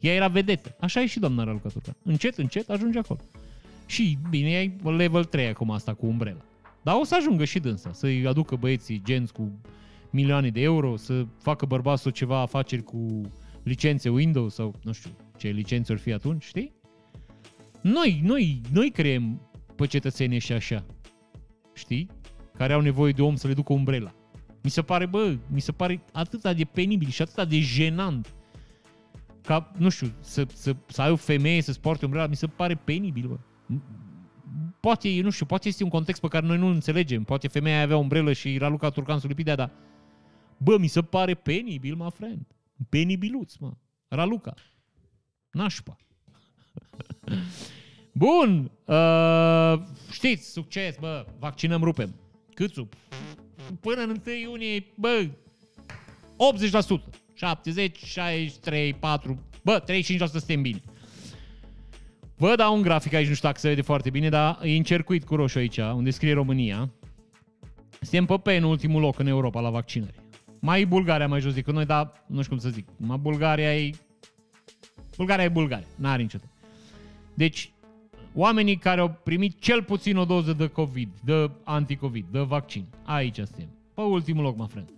Ea 0.00 0.14
era 0.14 0.28
vedetă. 0.28 0.76
Așa 0.80 1.00
e 1.00 1.06
și 1.06 1.18
doamna 1.18 1.44
Raluca 1.44 1.68
Turcan. 1.68 1.96
Încet, 2.02 2.38
încet 2.38 2.70
ajunge 2.70 2.98
acolo. 2.98 3.20
Și 3.86 4.18
bine, 4.30 4.50
e 4.50 4.90
level 4.90 5.24
3 5.24 5.46
acum 5.46 5.70
asta 5.70 5.94
cu 5.94 6.06
umbrela. 6.06 6.44
Dar 6.82 6.96
o 7.00 7.04
să 7.04 7.14
ajungă 7.14 7.44
și 7.44 7.58
dânsa, 7.58 7.92
să-i 7.92 8.26
aducă 8.26 8.56
băieții 8.56 9.02
genți 9.04 9.32
cu 9.32 9.60
milioane 10.10 10.48
de 10.48 10.60
euro, 10.60 10.96
să 10.96 11.26
facă 11.38 11.66
bărbatul 11.66 12.10
ceva 12.10 12.40
afaceri 12.40 12.82
cu 12.82 13.20
licențe 13.62 14.08
Windows 14.08 14.54
sau 14.54 14.74
nu 14.82 14.92
știu 14.92 15.10
ce 15.36 15.48
licențe 15.48 15.92
ori 15.92 16.00
fi 16.00 16.12
atunci, 16.12 16.44
știi? 16.44 16.72
Noi, 17.80 18.20
noi, 18.22 18.60
noi 18.72 18.90
creăm 18.90 19.40
pe 19.76 19.86
cetățenii 19.86 20.38
și 20.38 20.52
așa. 20.52 20.84
Știi? 21.72 22.10
Care 22.56 22.72
au 22.72 22.80
nevoie 22.80 23.12
de 23.12 23.22
om 23.22 23.34
să 23.34 23.46
le 23.46 23.54
ducă 23.54 23.72
umbrela. 23.72 24.14
Mi 24.62 24.70
se 24.70 24.82
pare, 24.82 25.06
bă, 25.06 25.36
mi 25.50 25.60
se 25.60 25.72
pare 25.72 26.04
atât 26.12 26.56
de 26.56 26.64
penibil 26.64 27.08
și 27.08 27.22
atât 27.22 27.48
de 27.48 27.58
jenant 27.58 28.34
ca, 29.42 29.72
nu 29.76 29.88
știu, 29.88 30.12
să, 30.20 30.46
să, 30.54 30.76
să 30.86 31.02
ai 31.02 31.10
o 31.10 31.16
femeie 31.16 31.62
să-ți 31.62 31.80
poarte 31.80 32.04
umbrela, 32.04 32.26
mi 32.26 32.36
se 32.36 32.46
pare 32.46 32.74
penibil, 32.74 33.26
bă. 33.28 33.38
Poate, 34.80 35.20
nu 35.20 35.30
știu, 35.30 35.46
poate 35.46 35.68
este 35.68 35.84
un 35.84 35.90
context 35.90 36.20
pe 36.20 36.28
care 36.28 36.46
noi 36.46 36.58
nu 36.58 36.66
înțelegem. 36.66 37.24
Poate 37.24 37.48
femeia 37.48 37.82
avea 37.82 37.96
umbrelă 37.96 38.32
și 38.32 38.54
era 38.54 38.68
Luca 38.68 38.90
Turcan 38.90 39.18
să 39.18 39.26
lipidea, 39.26 39.54
dar 39.54 39.70
bă, 40.56 40.78
mi 40.78 40.86
se 40.86 41.02
pare 41.02 41.34
penibil, 41.34 41.94
mă, 41.94 42.10
friend. 42.10 42.46
Penibiluț, 42.88 43.56
mă. 43.56 43.72
Raluca. 44.08 44.54
Nașpa. 45.50 45.96
Bun, 48.12 48.70
uh, 48.84 49.74
știți, 50.10 50.50
succes, 50.50 50.96
bă, 51.00 51.26
vaccinăm, 51.38 51.82
rupem. 51.82 52.14
Câțu? 52.54 52.88
Până 53.80 54.02
în 54.02 54.20
1 54.26 54.36
iunie, 54.36 54.84
bă, 54.96 55.28
80%, 56.98 57.02
70, 57.34 57.98
63, 57.98 58.94
4, 58.94 59.42
bă, 59.62 59.84
35% 59.84 59.84
suntem 60.26 60.62
bine. 60.62 60.82
Vă 62.36 62.54
dau 62.56 62.74
un 62.74 62.82
grafic 62.82 63.12
aici, 63.14 63.28
nu 63.28 63.34
știu 63.34 63.48
dacă 63.48 63.60
se 63.60 63.68
vede 63.68 63.82
foarte 63.82 64.10
bine, 64.10 64.28
dar 64.28 64.58
e 64.62 64.76
încercuit 64.76 65.24
cu 65.24 65.34
roșu 65.34 65.58
aici, 65.58 65.78
unde 65.78 66.10
scrie 66.10 66.32
România. 66.32 66.90
Suntem 68.00 68.24
pe 68.26 68.36
penultimul 68.36 69.00
loc 69.00 69.18
în 69.18 69.26
Europa 69.26 69.60
la 69.60 69.70
vaccinări. 69.70 70.20
Mai 70.60 70.86
Bulgaria 70.86 71.28
mai 71.28 71.40
jos 71.40 71.54
decât 71.54 71.74
noi, 71.74 71.84
dar 71.84 72.24
nu 72.26 72.42
știu 72.42 72.56
cum 72.56 72.64
să 72.64 72.68
zic. 72.68 72.88
Mai 72.96 73.16
Bulgaria 73.16 73.76
e... 73.76 73.90
Bulgaria 75.16 75.44
e 75.44 75.48
Bulgaria, 75.48 75.86
n-are 75.96 76.22
niciodată. 76.22 76.50
Deci, 77.34 77.72
oamenii 78.34 78.76
care 78.76 79.00
au 79.00 79.18
primit 79.22 79.60
cel 79.60 79.82
puțin 79.82 80.16
o 80.16 80.24
doză 80.24 80.52
de 80.52 80.66
COVID, 80.66 81.08
de 81.24 81.50
anticovid, 81.64 82.24
de 82.30 82.38
vaccin. 82.38 82.84
Aici 83.02 83.34
suntem. 83.34 83.68
Pe 83.94 84.00
ultimul 84.00 84.42
loc, 84.42 84.56
mă 84.56 84.66
friend. 84.66 84.88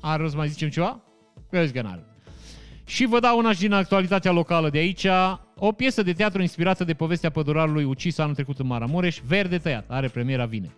Are 0.00 0.20
rost 0.20 0.32
să 0.32 0.38
mai 0.38 0.48
zicem 0.48 0.68
ceva? 0.68 1.00
Vezi 1.50 1.72
că 1.72 1.82
n-are. 1.82 2.04
Și 2.84 3.04
vă 3.04 3.20
dau 3.20 3.38
una 3.38 3.52
și 3.52 3.60
din 3.60 3.72
actualitatea 3.72 4.32
locală 4.32 4.70
de 4.70 4.78
aici, 4.78 5.06
o 5.58 5.72
piesă 5.72 6.02
de 6.02 6.12
teatru 6.12 6.40
inspirată 6.40 6.84
de 6.84 6.94
povestea 6.94 7.30
pădurarului 7.30 7.84
ucis 7.84 8.18
anul 8.18 8.34
trecut 8.34 8.58
în 8.58 8.66
Maramureș, 8.66 9.18
Verde 9.26 9.58
tăiat, 9.58 9.84
are 9.88 10.08
premiera 10.08 10.46
vineri. 10.46 10.72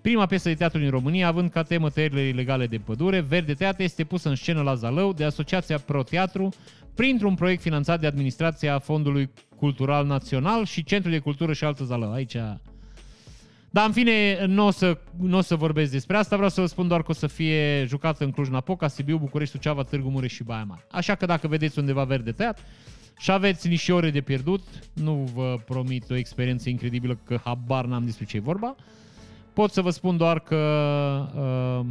Prima 0.00 0.26
piesă 0.26 0.48
de 0.48 0.54
teatru 0.54 0.78
din 0.78 0.90
România, 0.90 1.26
având 1.26 1.50
ca 1.50 1.62
temă 1.62 1.90
tăierile 1.90 2.20
ilegale 2.20 2.66
de 2.66 2.78
pădure, 2.78 3.20
Verde 3.20 3.54
Tăiat 3.54 3.80
este 3.80 4.04
pusă 4.04 4.28
în 4.28 4.34
scenă 4.34 4.62
la 4.62 4.74
Zalău 4.74 5.12
de 5.12 5.24
Asociația 5.24 5.78
Pro 5.78 6.02
Teatru 6.02 6.48
printr-un 6.94 7.34
proiect 7.34 7.62
finanțat 7.62 8.00
de 8.00 8.06
Administrația 8.06 8.78
Fondului 8.78 9.30
Cultural 9.56 10.06
Național 10.06 10.64
și 10.64 10.84
Centrul 10.84 11.12
de 11.12 11.18
Cultură 11.18 11.52
și 11.52 11.64
Altă 11.64 11.84
Zalău. 11.84 12.12
Aici... 12.12 12.36
Dar, 13.70 13.86
în 13.86 13.92
fine, 13.92 14.46
nu 14.46 14.66
o, 14.66 14.70
să, 14.70 14.98
nu 15.18 15.36
o 15.36 15.40
să 15.40 15.54
vorbesc 15.54 15.90
despre 15.90 16.16
asta, 16.16 16.36
vreau 16.36 16.50
să 16.50 16.60
vă 16.60 16.66
spun 16.66 16.88
doar 16.88 17.02
că 17.02 17.10
o 17.10 17.14
să 17.14 17.26
fie 17.26 17.84
jucată 17.86 18.24
în 18.24 18.30
Cluj-Napoca, 18.30 18.88
Sibiu, 18.88 19.18
București, 19.18 19.54
Suceava, 19.54 19.82
Târgu 19.82 20.08
Mureș 20.08 20.32
și 20.32 20.42
Baia 20.42 20.64
Mare. 20.64 20.86
Așa 20.90 21.14
că 21.14 21.26
dacă 21.26 21.48
vedeți 21.48 21.78
undeva 21.78 22.04
verde 22.04 22.32
tăiat 22.32 22.58
și 23.18 23.30
aveți 23.30 23.68
niște 23.68 23.92
ore 23.92 24.10
de 24.10 24.20
pierdut, 24.20 24.62
nu 24.94 25.14
vă 25.34 25.58
promit 25.64 26.10
o 26.10 26.14
experiență 26.14 26.68
incredibilă 26.68 27.18
că 27.24 27.40
habar 27.44 27.84
n-am 27.84 28.04
despre 28.04 28.24
ce 28.24 28.36
e 28.36 28.40
vorba, 28.40 28.74
pot 29.52 29.72
să 29.72 29.80
vă 29.80 29.90
spun 29.90 30.16
doar 30.16 30.40
că 30.40 30.56
uh, 31.34 31.86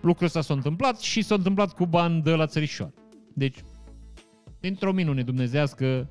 lucrul 0.00 0.26
ăsta 0.26 0.40
s-a 0.40 0.54
întâmplat 0.54 1.00
și 1.00 1.22
s-a 1.22 1.34
întâmplat 1.34 1.72
cu 1.74 1.86
bani 1.86 2.22
de 2.22 2.30
la 2.30 2.46
țărișoară. 2.46 2.92
Deci, 3.34 3.58
dintr-o 4.60 4.92
minune 4.92 5.22
dumnezească, 5.22 6.08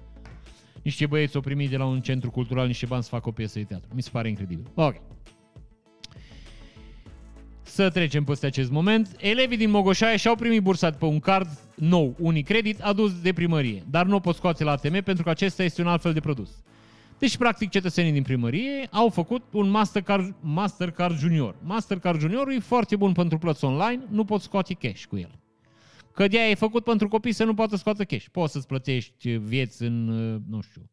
niște 0.83 1.05
băieți 1.05 1.35
au 1.35 1.41
primit 1.41 1.69
de 1.69 1.77
la 1.77 1.85
un 1.85 2.01
centru 2.01 2.31
cultural 2.31 2.67
niște 2.67 2.85
bani 2.85 3.03
să 3.03 3.09
facă 3.09 3.29
o 3.29 3.31
piesă 3.31 3.59
de 3.59 3.65
teatru. 3.65 3.89
Mi 3.93 4.01
se 4.01 4.09
pare 4.09 4.29
incredibil. 4.29 4.71
Ok. 4.73 4.95
Să 7.67 7.89
trecem 7.89 8.23
peste 8.23 8.45
acest 8.45 8.71
moment. 8.71 9.15
Elevii 9.19 9.57
din 9.57 9.69
Mogoșaia 9.69 10.15
și-au 10.15 10.35
primit 10.35 10.61
bursa 10.61 10.91
pe 10.91 11.05
un 11.05 11.19
card 11.19 11.47
nou, 11.75 12.15
Unicredit, 12.19 12.79
adus 12.79 13.21
de 13.21 13.33
primărie, 13.33 13.83
dar 13.89 14.05
nu 14.05 14.15
o 14.15 14.19
pot 14.19 14.35
scoate 14.35 14.63
la 14.63 14.71
ATM 14.71 15.03
pentru 15.03 15.23
că 15.23 15.29
acesta 15.29 15.63
este 15.63 15.81
un 15.81 15.87
alt 15.87 16.01
fel 16.01 16.13
de 16.13 16.19
produs. 16.19 16.49
Deci, 17.17 17.37
practic, 17.37 17.69
cetățenii 17.69 18.11
din 18.11 18.23
primărie 18.23 18.87
au 18.91 19.09
făcut 19.09 19.43
un 19.51 19.69
Mastercard, 19.69 20.35
Mastercard 20.39 21.17
Junior. 21.17 21.55
Mastercard 21.63 22.19
Junior 22.19 22.49
e 22.49 22.59
foarte 22.59 22.95
bun 22.95 23.11
pentru 23.11 23.37
plăți 23.37 23.65
online, 23.65 24.03
nu 24.09 24.25
poți 24.25 24.43
scoate 24.43 24.73
cash 24.73 25.03
cu 25.03 25.17
el. 25.17 25.39
Că 26.13 26.27
de 26.27 26.37
e 26.49 26.53
făcut 26.55 26.83
pentru 26.83 27.07
copii 27.07 27.31
să 27.31 27.43
nu 27.43 27.53
poată 27.53 27.75
scoate 27.75 28.03
cash. 28.03 28.25
Poți 28.31 28.51
să-ți 28.51 28.67
plătești 28.67 29.29
vieți 29.29 29.83
în, 29.83 30.05
nu 30.49 30.61
știu, 30.61 30.89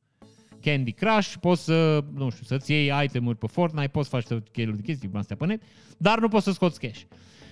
Candy 0.64 0.92
Crush, 0.92 1.32
poți 1.40 1.64
să, 1.64 2.04
nu 2.14 2.30
știu, 2.30 2.44
să-ți 2.44 2.72
iei 2.72 2.92
itemuri 3.04 3.36
pe 3.36 3.46
Fortnite, 3.46 3.88
poți 3.88 4.08
să 4.08 4.16
faci 4.16 4.26
tot 4.26 4.50
de 4.50 4.82
chestii 4.82 5.08
cum 5.08 5.18
astea 5.18 5.36
pe 5.36 5.46
net, 5.46 5.62
dar 5.96 6.18
nu 6.18 6.28
poți 6.28 6.44
să 6.44 6.52
scoți 6.52 6.80
cash. 6.80 7.00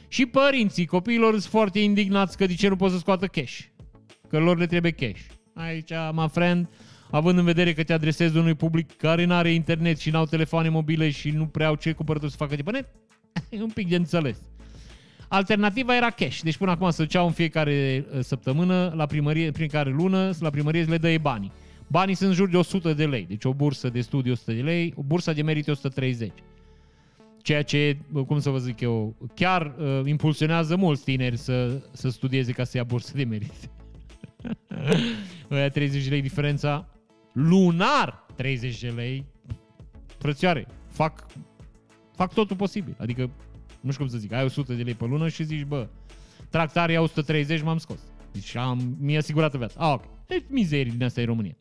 Și 0.09 0.27
părinții 0.27 0.87
copiilor 0.87 1.31
sunt 1.31 1.45
foarte 1.45 1.81
indignați 1.81 2.37
că 2.37 2.47
de 2.47 2.55
ce 2.55 2.69
nu 2.69 2.77
poți 2.77 2.93
să 2.93 2.99
scoată 2.99 3.27
cash. 3.27 3.61
Că 4.29 4.39
lor 4.39 4.59
le 4.59 4.67
trebuie 4.67 4.91
cash. 4.91 5.21
Aici, 5.55 5.91
my 6.13 6.29
friend, 6.29 6.69
având 7.11 7.39
în 7.39 7.45
vedere 7.45 7.73
că 7.73 7.83
te 7.83 7.93
adresezi 7.93 8.37
unui 8.37 8.55
public 8.55 8.97
care 8.97 9.25
nu 9.25 9.35
are 9.35 9.53
internet 9.53 9.99
și 9.99 10.11
n-au 10.11 10.25
telefoane 10.25 10.69
mobile 10.69 11.11
și 11.11 11.31
nu 11.31 11.47
prea 11.47 11.67
au 11.67 11.75
ce 11.75 11.93
cumpărături 11.93 12.31
să 12.31 12.37
facă 12.37 12.57
de 12.57 12.63
pe 12.63 12.71
net, 12.71 12.89
e 13.59 13.63
un 13.63 13.71
pic 13.71 13.89
de 13.89 13.97
înțeles. 13.97 14.39
Alternativa 15.29 15.97
era 15.97 16.11
cash. 16.11 16.41
Deci 16.41 16.57
până 16.57 16.71
acum 16.71 16.91
se 16.91 17.03
duceau 17.03 17.27
în 17.27 17.33
fiecare 17.33 18.07
uh, 18.15 18.21
săptămână, 18.21 18.93
la 18.97 19.07
primărie, 19.07 19.51
prin 19.51 19.69
care 19.69 19.91
lună, 19.91 20.31
la 20.41 20.51
primărie 20.51 20.83
le 20.83 20.99
dă 20.99 21.15
banii. 21.21 21.53
Banii 21.93 22.15
sunt 22.15 22.29
în 22.29 22.35
jur 22.35 22.49
de 22.49 22.57
100 22.57 22.93
de 22.93 23.07
lei, 23.07 23.27
deci 23.29 23.45
o 23.45 23.55
bursă 23.55 23.89
de 23.89 24.01
studii 24.01 24.31
100 24.31 24.53
de 24.53 24.61
lei, 24.61 24.93
o 24.97 25.03
bursă 25.03 25.33
de 25.33 25.43
merit 25.43 25.69
130. 25.69 26.33
ceea 27.43 27.63
ce, 27.63 27.97
cum 28.27 28.41
să 28.41 28.51
vă 28.51 28.59
zic 28.59 28.81
eu, 28.81 29.17
chiar 29.35 29.75
uh, 29.79 30.01
impulsionează 30.05 30.77
mulți 30.77 31.05
tineri 31.05 31.37
să, 31.37 31.83
să 31.93 32.09
studieze 32.09 32.53
ca 32.53 32.65
să 32.65 32.77
ia 32.77 32.85
bursă 32.85 33.13
de 33.15 33.25
merit. 33.25 33.71
Aia 35.49 35.69
30 35.69 36.05
de 36.05 36.11
lei 36.11 36.21
diferența, 36.21 36.89
lunar 37.33 38.27
30 38.37 38.81
de 38.81 38.89
lei, 38.89 39.27
frățioare, 40.19 40.67
fac, 40.89 41.27
fac 42.15 42.33
totul 42.33 42.57
posibil. 42.57 42.97
Adică, 42.99 43.31
nu 43.81 43.91
știu 43.91 44.05
cum 44.05 44.13
să 44.13 44.19
zic, 44.19 44.33
ai 44.33 44.45
100 44.45 44.75
de 44.75 44.83
lei 44.83 44.95
pe 44.95 45.05
lună 45.05 45.29
și 45.29 45.45
zici, 45.45 45.65
bă, 45.65 45.89
tractarea 46.49 47.03
130 47.03 47.63
m-am 47.63 47.79
scos. 47.79 48.01
Deci 48.33 48.55
am, 48.57 48.97
mi-a 49.01 49.19
asigurat 49.19 49.55
viața. 49.55 49.81
Ah, 49.81 49.93
ok. 49.93 50.05
Deci 50.27 50.45
mizerii 50.49 50.93
din 50.93 51.05
asta 51.05 51.21
e 51.21 51.25
România. 51.25 51.57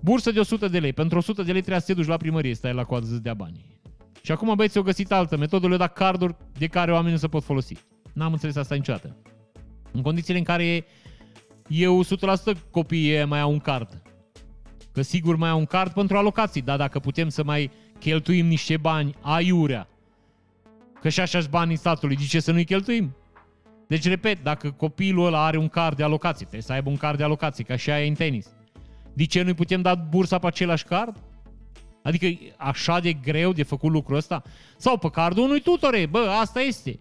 Bursă 0.00 0.30
de 0.30 0.40
100 0.40 0.68
de 0.68 0.78
lei. 0.78 0.92
Pentru 0.92 1.18
100 1.18 1.42
de 1.42 1.52
lei 1.52 1.60
trebuie 1.60 1.80
să 1.80 1.86
te 1.86 1.94
duci 1.94 2.06
la 2.06 2.16
primărie, 2.16 2.54
stai 2.54 2.74
la 2.74 2.84
coadă 2.84 3.06
să 3.06 3.14
dea 3.14 3.34
bani. 3.34 3.64
Și 4.22 4.32
acum 4.32 4.54
băieții 4.54 4.78
au 4.78 4.84
găsit 4.84 5.12
altă 5.12 5.36
metodă, 5.36 5.68
le 5.68 5.76
dat 5.76 5.92
carduri 5.92 6.36
de 6.58 6.66
care 6.66 6.92
oamenii 6.92 7.12
nu 7.12 7.18
se 7.18 7.28
pot 7.28 7.44
folosi. 7.44 7.74
N-am 8.12 8.32
înțeles 8.32 8.56
asta 8.56 8.74
niciodată. 8.74 9.16
În 9.92 10.02
condițiile 10.02 10.38
în 10.38 10.44
care 10.44 10.84
eu 11.68 12.04
100% 12.04 12.06
copiii 12.70 13.24
mai 13.24 13.40
au 13.40 13.50
un 13.50 13.58
card. 13.58 14.02
Că 14.92 15.02
sigur 15.02 15.36
mai 15.36 15.48
au 15.48 15.58
un 15.58 15.64
card 15.64 15.92
pentru 15.92 16.16
alocații, 16.16 16.62
dar 16.62 16.76
dacă 16.76 16.98
putem 16.98 17.28
să 17.28 17.44
mai 17.44 17.70
cheltuim 17.98 18.46
niște 18.46 18.76
bani 18.76 19.14
aiurea, 19.20 19.88
că 21.00 21.08
și 21.08 21.20
așa 21.20 21.40
banii 21.50 21.76
statului, 21.76 22.16
de 22.16 22.24
ce 22.24 22.40
să 22.40 22.52
nu-i 22.52 22.64
cheltuim? 22.64 23.16
Deci, 23.88 24.08
repet, 24.08 24.42
dacă 24.42 24.70
copilul 24.70 25.26
ăla 25.26 25.44
are 25.44 25.56
un 25.56 25.68
card 25.68 25.96
de 25.96 26.02
alocație, 26.02 26.38
trebuie 26.38 26.62
să 26.62 26.72
aibă 26.72 26.90
un 26.90 26.96
card 26.96 27.16
de 27.16 27.24
alocație, 27.24 27.64
ca 27.64 27.76
și 27.76 27.90
aia 27.90 28.06
în 28.06 28.14
tenis. 28.14 28.46
De 29.18 29.24
ce 29.24 29.42
nu-i 29.42 29.54
putem 29.54 29.82
da 29.82 29.94
bursa 29.94 30.38
pe 30.38 30.46
același 30.46 30.84
card? 30.84 31.16
Adică 32.02 32.26
așa 32.56 33.00
de 33.00 33.12
greu 33.12 33.52
de 33.52 33.62
făcut 33.62 33.90
lucrul 33.90 34.16
ăsta? 34.16 34.42
Sau 34.76 34.98
pe 34.98 35.10
cardul 35.10 35.44
unui 35.44 35.60
tutore, 35.60 36.06
bă, 36.06 36.18
asta 36.40 36.60
este. 36.60 36.98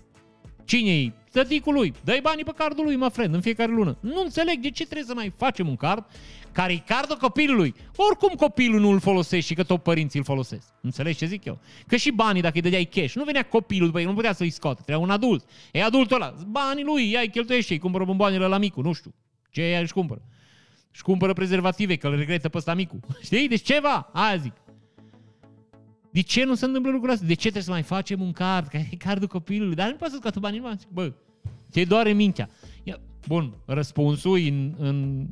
Cine-i? 0.66 1.14
Tăticul 1.32 1.74
lui. 1.74 1.94
Dă-i 2.04 2.20
banii 2.22 2.44
pe 2.44 2.52
cardul 2.56 2.84
lui, 2.84 2.96
mă 2.96 3.08
friend, 3.08 3.34
în 3.34 3.42
fiecare 3.42 3.72
lună. 3.72 3.98
Nu 4.00 4.22
înțeleg 4.22 4.60
de 4.60 4.70
ce 4.70 4.84
trebuie 4.84 5.06
să 5.06 5.14
mai 5.14 5.34
facem 5.38 5.68
un 5.68 5.76
card 5.76 6.06
care 6.52 6.74
e 6.74 6.78
cardul 6.78 7.18
copilului. 7.18 7.74
Oricum 7.96 8.36
copilul 8.36 8.80
nu 8.80 8.90
îl 8.90 9.00
folosește 9.00 9.48
și 9.48 9.54
că 9.54 9.64
tot 9.64 9.84
părinții 9.84 10.20
îl 10.20 10.26
folosesc. 10.26 10.68
Înțelegi 10.82 11.18
ce 11.18 11.26
zic 11.26 11.46
eu? 11.46 11.60
Că 11.88 11.96
și 11.96 12.12
banii, 12.12 12.42
dacă 12.42 12.56
îi 12.56 12.62
dădeai 12.62 12.86
cash, 12.86 13.14
nu 13.14 13.24
venea 13.24 13.44
copilul 13.44 13.88
după 13.88 14.00
ei, 14.00 14.06
nu 14.06 14.14
putea 14.14 14.34
să-i 14.34 14.50
scoată, 14.50 14.82
trebuia 14.82 15.06
un 15.06 15.12
adult. 15.12 15.46
E 15.72 15.84
adultul 15.84 16.22
ăla, 16.22 16.34
banii 16.48 16.84
lui, 16.84 17.12
ia-i 17.12 17.30
cheltuiește, 17.30 17.74
îi 17.74 17.80
cumpără 17.80 18.06
bomboanele 18.06 18.46
la 18.46 18.58
micu, 18.58 18.82
nu 18.82 18.94
știu. 18.94 19.14
Ce 19.52 19.62
ea 19.62 19.80
își 19.80 19.94
cumpără? 19.94 20.22
Își 20.98 21.06
cumpără 21.06 21.34
prezervative, 21.34 21.96
că 21.96 22.08
îl 22.08 22.16
regretă 22.16 22.50
pe 22.50 22.58
ăsta 22.58 22.74
micu. 22.74 23.00
Știi? 23.22 23.48
Deci 23.48 23.62
ceva, 23.62 24.10
aia 24.14 24.38
zic. 24.38 24.54
De 26.12 26.22
ce 26.22 26.44
nu 26.44 26.56
se 26.56 26.66
întâmplă 26.66 26.92
lucrurile 26.92 27.14
astea? 27.14 27.28
De 27.28 27.34
ce 27.34 27.42
trebuie 27.42 27.64
să 27.64 27.72
mai 27.72 27.82
facem 27.82 28.22
un 28.22 28.32
card? 28.32 28.68
Că 28.68 28.78
e 28.78 28.96
cardul 28.98 29.28
copilului. 29.28 29.76
Dar 29.76 29.90
nu 29.90 29.96
poți 29.96 30.12
să 30.12 30.18
scoată 30.18 30.40
banii 30.40 30.60
bani. 30.60 30.80
Bă, 30.94 31.14
te 31.72 31.84
doare 31.84 32.12
mintea. 32.12 32.50
Ia, 32.84 33.00
bun, 33.28 33.54
răspunsul 33.66 34.38
în, 34.38 34.74
în... 34.78 35.28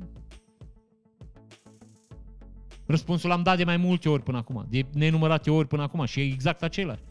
Răspunsul 2.85 3.29
l-am 3.29 3.43
dat 3.43 3.57
de 3.57 3.63
mai 3.63 3.77
multe 3.77 4.09
ori 4.09 4.23
până 4.23 4.37
acum, 4.37 4.65
de 4.69 4.85
nenumărate 4.93 5.51
ori 5.51 5.67
până 5.67 5.81
acum 5.81 6.05
și 6.05 6.19
e 6.19 6.23
exact 6.23 6.63
același. 6.63 7.01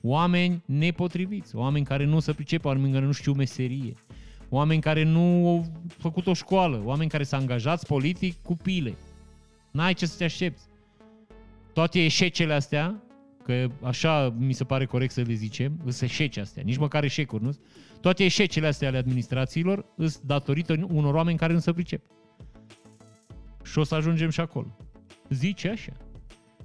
Oameni 0.00 0.62
nepotriviți, 0.66 1.56
oameni 1.56 1.84
care 1.84 2.04
nu 2.04 2.20
se 2.20 2.32
pricepe, 2.32 2.66
oameni 2.66 2.92
care 2.92 3.04
nu 3.04 3.12
știu 3.12 3.32
meserie, 3.32 3.94
oameni 4.54 4.80
care 4.80 5.02
nu 5.02 5.48
au 5.48 5.64
făcut 5.86 6.26
o 6.26 6.34
școală, 6.34 6.82
oameni 6.84 7.10
care 7.10 7.22
s-au 7.22 7.40
angajat 7.40 7.86
politic 7.86 8.42
cu 8.42 8.56
pile. 8.56 8.94
N-ai 9.70 9.94
ce 9.94 10.06
să 10.06 10.16
te 10.16 10.24
aștepți. 10.24 10.64
Toate 11.72 12.04
eșecele 12.04 12.54
astea 12.54 13.02
că 13.44 13.66
așa 13.82 14.34
mi 14.38 14.52
se 14.52 14.64
pare 14.64 14.84
corect 14.84 15.12
să 15.12 15.20
le 15.20 15.34
zicem, 15.34 15.78
sunt 15.80 16.10
eșece 16.10 16.40
astea, 16.40 16.62
nici 16.62 16.76
măcar 16.76 17.04
eșecuri, 17.04 17.42
nu? 17.42 17.56
Toate 18.00 18.24
eșecele 18.24 18.66
astea 18.66 18.88
ale 18.88 18.98
administrațiilor 18.98 19.84
sunt 19.96 20.20
datorită 20.20 20.86
unor 20.90 21.14
oameni 21.14 21.38
care 21.38 21.52
nu 21.52 21.58
se 21.58 21.72
pricep. 21.72 22.02
Și 23.64 23.78
o 23.78 23.84
să 23.84 23.94
ajungem 23.94 24.30
și 24.30 24.40
acolo. 24.40 24.76
Zice 25.28 25.68
așa. 25.68 25.92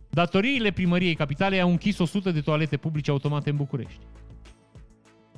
Datoriile 0.10 0.72
primăriei 0.72 1.16
capitalei 1.16 1.62
au 1.62 1.70
închis 1.70 1.98
100 1.98 2.32
de 2.32 2.42
toalete 2.42 2.78
publice 2.78 3.12
automate 3.12 3.50
în 3.50 3.56
București. 3.56 4.00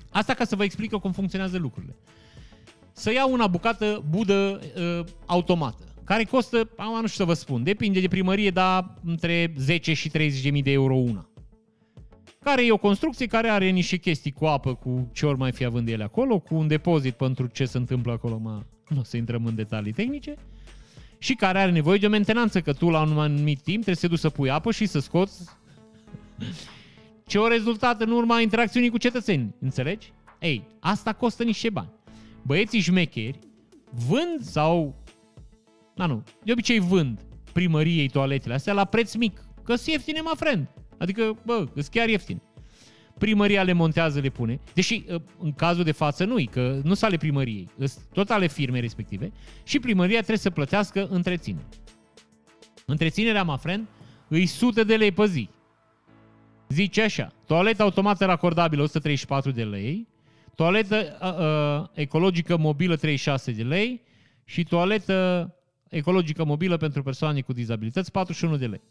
Asta 0.09 0.33
ca 0.33 0.43
să 0.45 0.55
vă 0.55 0.63
explic 0.63 0.91
eu 0.91 0.99
cum 0.99 1.11
funcționează 1.11 1.57
lucrurile. 1.57 1.95
Să 2.93 3.11
iau 3.13 3.31
una 3.31 3.47
bucată 3.47 4.03
budă 4.09 4.59
uh, 4.75 5.05
automată 5.25 5.85
care 6.03 6.23
costă, 6.23 6.69
am 6.77 6.91
nu 7.01 7.07
știu 7.07 7.23
să 7.23 7.23
vă 7.23 7.33
spun, 7.33 7.63
depinde 7.63 7.99
de 7.99 8.07
primărie, 8.07 8.49
dar 8.49 8.93
între 9.05 9.53
10 9.57 9.93
și 9.93 10.09
30.000 10.09 10.63
de 10.63 10.71
euro 10.71 10.95
una 10.95 11.31
care 12.43 12.65
e 12.65 12.71
o 12.71 12.77
construcție 12.77 13.25
care 13.25 13.49
are 13.49 13.69
niște 13.69 13.97
chestii 13.97 14.31
cu 14.31 14.45
apă, 14.45 14.73
cu 14.73 15.09
ce 15.13 15.25
ori 15.25 15.37
mai 15.37 15.51
fi 15.51 15.63
având 15.63 15.87
ele 15.87 16.03
acolo, 16.03 16.39
cu 16.39 16.55
un 16.55 16.67
depozit 16.67 17.13
pentru 17.13 17.45
ce 17.45 17.65
se 17.65 17.77
întâmplă 17.77 18.11
acolo, 18.11 18.37
mă, 18.37 18.63
nu 18.87 18.99
o 18.99 19.03
să 19.03 19.17
intrăm 19.17 19.45
în 19.45 19.55
detalii 19.55 19.91
tehnice, 19.91 20.35
și 21.17 21.35
care 21.35 21.59
are 21.59 21.71
nevoie 21.71 21.97
de 21.97 22.05
o 22.05 22.09
mentenanță, 22.09 22.61
că 22.61 22.73
tu 22.73 22.89
la 22.89 23.01
un 23.01 23.19
anumit 23.19 23.61
timp 23.61 23.83
trebuie 23.83 23.95
să 23.95 24.01
te 24.01 24.07
duci 24.07 24.19
să 24.19 24.29
pui 24.29 24.49
apă 24.49 24.71
și 24.71 24.85
să 24.85 24.99
scoți 24.99 25.49
ce 27.25 27.37
o 27.37 27.47
rezultat 27.47 28.01
în 28.01 28.11
urma 28.11 28.41
interacțiunii 28.41 28.89
cu 28.89 28.97
cetățenii, 28.97 29.55
înțelegi? 29.59 30.13
Ei, 30.39 30.67
asta 30.79 31.13
costă 31.13 31.43
niște 31.43 31.69
bani. 31.69 31.89
Băieții 32.41 32.79
șmecheri 32.79 33.39
vând 34.07 34.41
sau, 34.41 35.03
na 35.95 36.05
nu, 36.05 36.23
de 36.43 36.51
obicei 36.51 36.79
vând 36.79 37.25
primăriei 37.53 38.09
toaletele 38.09 38.53
astea 38.53 38.73
la 38.73 38.85
preț 38.85 39.13
mic, 39.13 39.45
că 39.63 39.75
sunt 39.75 39.87
ieftine, 39.87 40.21
mă 40.21 40.31
friend. 40.35 40.67
Adică, 40.97 41.39
bă, 41.45 41.65
sunt 41.73 41.87
chiar 41.87 42.09
ieftine. 42.09 42.41
Primăria 43.17 43.63
le 43.63 43.73
montează, 43.73 44.19
le 44.19 44.29
pune. 44.29 44.59
Deși, 44.73 45.03
ă, 45.09 45.21
în 45.39 45.53
cazul 45.53 45.83
de 45.83 45.91
față, 45.91 46.25
nu 46.25 46.43
că 46.51 46.79
nu 46.83 46.93
sunt 46.93 47.03
ale 47.03 47.17
primăriei, 47.17 47.69
sunt 47.77 48.05
tot 48.13 48.29
ale 48.29 48.47
firmei 48.47 48.81
respective 48.81 49.31
și 49.63 49.79
primăria 49.79 50.17
trebuie 50.17 50.37
să 50.37 50.49
plătească 50.49 51.07
întreținere. 51.07 51.67
Întreținerea, 52.85 53.43
mă 53.43 53.57
friend, 53.57 53.87
îi 54.27 54.45
sute 54.45 54.83
de 54.83 54.95
lei 54.95 55.11
pe 55.11 55.25
zi. 55.25 55.49
Zice 56.69 57.01
așa, 57.01 57.33
toaletă 57.45 57.83
automată 57.83 58.25
racordabilă 58.25 58.81
134 58.81 59.51
de 59.51 59.63
lei, 59.63 60.07
toaletă 60.55 61.17
uh, 61.21 61.89
ecologică 61.93 62.57
mobilă 62.57 62.95
36 62.95 63.51
de 63.51 63.63
lei 63.63 64.01
și 64.45 64.63
toaletă 64.63 65.49
ecologică 65.89 66.43
mobilă 66.43 66.77
pentru 66.77 67.03
persoane 67.03 67.41
cu 67.41 67.53
dizabilități 67.53 68.11
41 68.11 68.57
de 68.57 68.67
lei. 68.67 68.81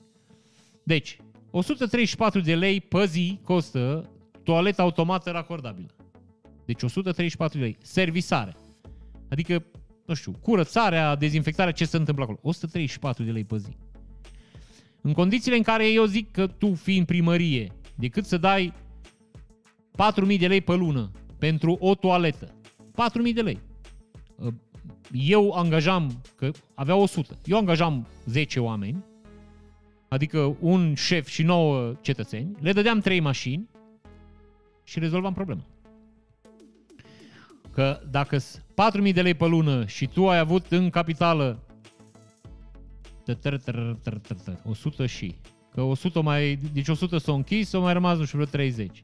Deci, 0.83 1.19
134 1.51 2.41
de 2.41 2.55
lei 2.55 2.81
pe 2.81 3.05
zi 3.05 3.39
costă 3.45 4.11
toaleta 4.43 4.83
automată 4.83 5.31
racordabilă. 5.31 5.89
Deci 6.65 6.83
134 6.83 7.59
de 7.59 7.65
lei. 7.65 7.77
Servisare. 7.83 8.57
Adică, 9.31 9.65
nu 10.07 10.15
știu, 10.15 10.33
curățarea, 10.33 11.17
dezinfectarea, 11.17 11.73
ce 11.73 11.85
se 11.85 11.97
întâmplă 11.97 12.23
acolo. 12.23 12.39
134 12.43 13.23
de 13.23 13.31
lei 13.31 13.45
pe 13.45 13.57
zi. 13.57 13.77
În 15.01 15.13
condițiile 15.13 15.57
în 15.57 15.63
care 15.63 15.91
eu 15.91 16.05
zic 16.05 16.31
că 16.31 16.47
tu, 16.47 16.75
fiind 16.75 17.07
primărie, 17.07 17.73
decât 17.95 18.25
să 18.25 18.37
dai 18.37 18.73
4.000 20.31 20.39
de 20.39 20.47
lei 20.47 20.61
pe 20.61 20.75
lună 20.75 21.11
pentru 21.41 21.77
o 21.81 21.95
toaletă, 21.95 22.55
4.000 23.27 23.35
de 23.35 23.43
lei. 23.43 23.59
Eu 25.13 25.51
angajam, 25.51 26.23
că 26.37 26.51
avea 26.75 26.97
100, 26.97 27.39
eu 27.45 27.59
angajam 27.59 28.07
10 28.27 28.61
oameni 28.61 29.05
adică 30.11 30.57
un 30.61 30.95
șef 30.95 31.29
și 31.29 31.43
nouă 31.43 31.95
cetățeni, 32.01 32.57
le 32.61 32.73
dădeam 32.73 33.01
trei 33.01 33.21
mașini 33.21 33.69
și 34.85 34.99
rezolvam 34.99 35.33
problema. 35.33 35.67
Că 37.73 38.01
dacă 38.11 38.37
4.000 38.37 39.13
de 39.13 39.23
lei 39.23 39.35
pe 39.35 39.47
lună 39.47 39.87
și 39.87 40.07
tu 40.07 40.29
ai 40.29 40.39
avut 40.39 40.67
în 40.71 40.91
capitală 40.91 41.63
100 44.65 45.07
și 45.07 45.35
că 45.75 45.83
100 45.83 46.21
mai, 46.21 46.59
deci 46.73 46.89
100 46.89 47.19
s-au 47.19 47.35
închis, 47.35 47.69
s-au 47.69 47.81
mai 47.81 47.93
rămas, 47.93 48.19
nu 48.19 48.25
știu, 48.25 48.39
vreo 48.39 48.51
30. 48.51 49.01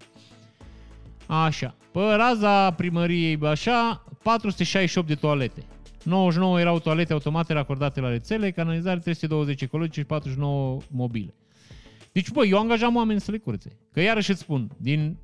Așa. 1.26 1.74
Pe 1.92 2.00
raza 2.00 2.70
primăriei, 2.70 3.38
așa, 3.42 4.04
468 4.22 5.08
de 5.08 5.14
toalete. 5.14 5.62
99 6.02 6.60
erau 6.60 6.78
toalete 6.78 7.12
automate 7.12 7.52
racordate 7.52 8.00
la 8.00 8.08
rețele, 8.08 8.50
canalizare 8.50 8.98
320 8.98 9.60
ecologice 9.60 10.00
și 10.00 10.06
49 10.06 10.78
mobile. 10.90 11.34
Deci, 12.12 12.30
băi, 12.30 12.48
eu 12.50 12.58
angajam 12.58 12.96
oameni 12.96 13.20
să 13.20 13.30
le 13.30 13.38
curățe. 13.38 13.78
Că 13.92 14.00
iarăși 14.00 14.30
îți 14.30 14.40
spun, 14.40 14.70
din 14.76 15.16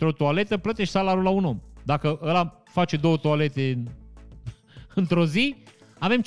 o 0.00 0.12
toaletă 0.12 0.56
plătești 0.56 0.92
salariul 0.92 1.24
la 1.24 1.30
un 1.30 1.44
om. 1.44 1.60
Dacă 1.82 2.18
ăla 2.22 2.62
face 2.64 2.96
două 2.96 3.16
toalete 3.16 3.82
într-o 4.94 5.26
zi, 5.26 5.56
avem 5.98 6.22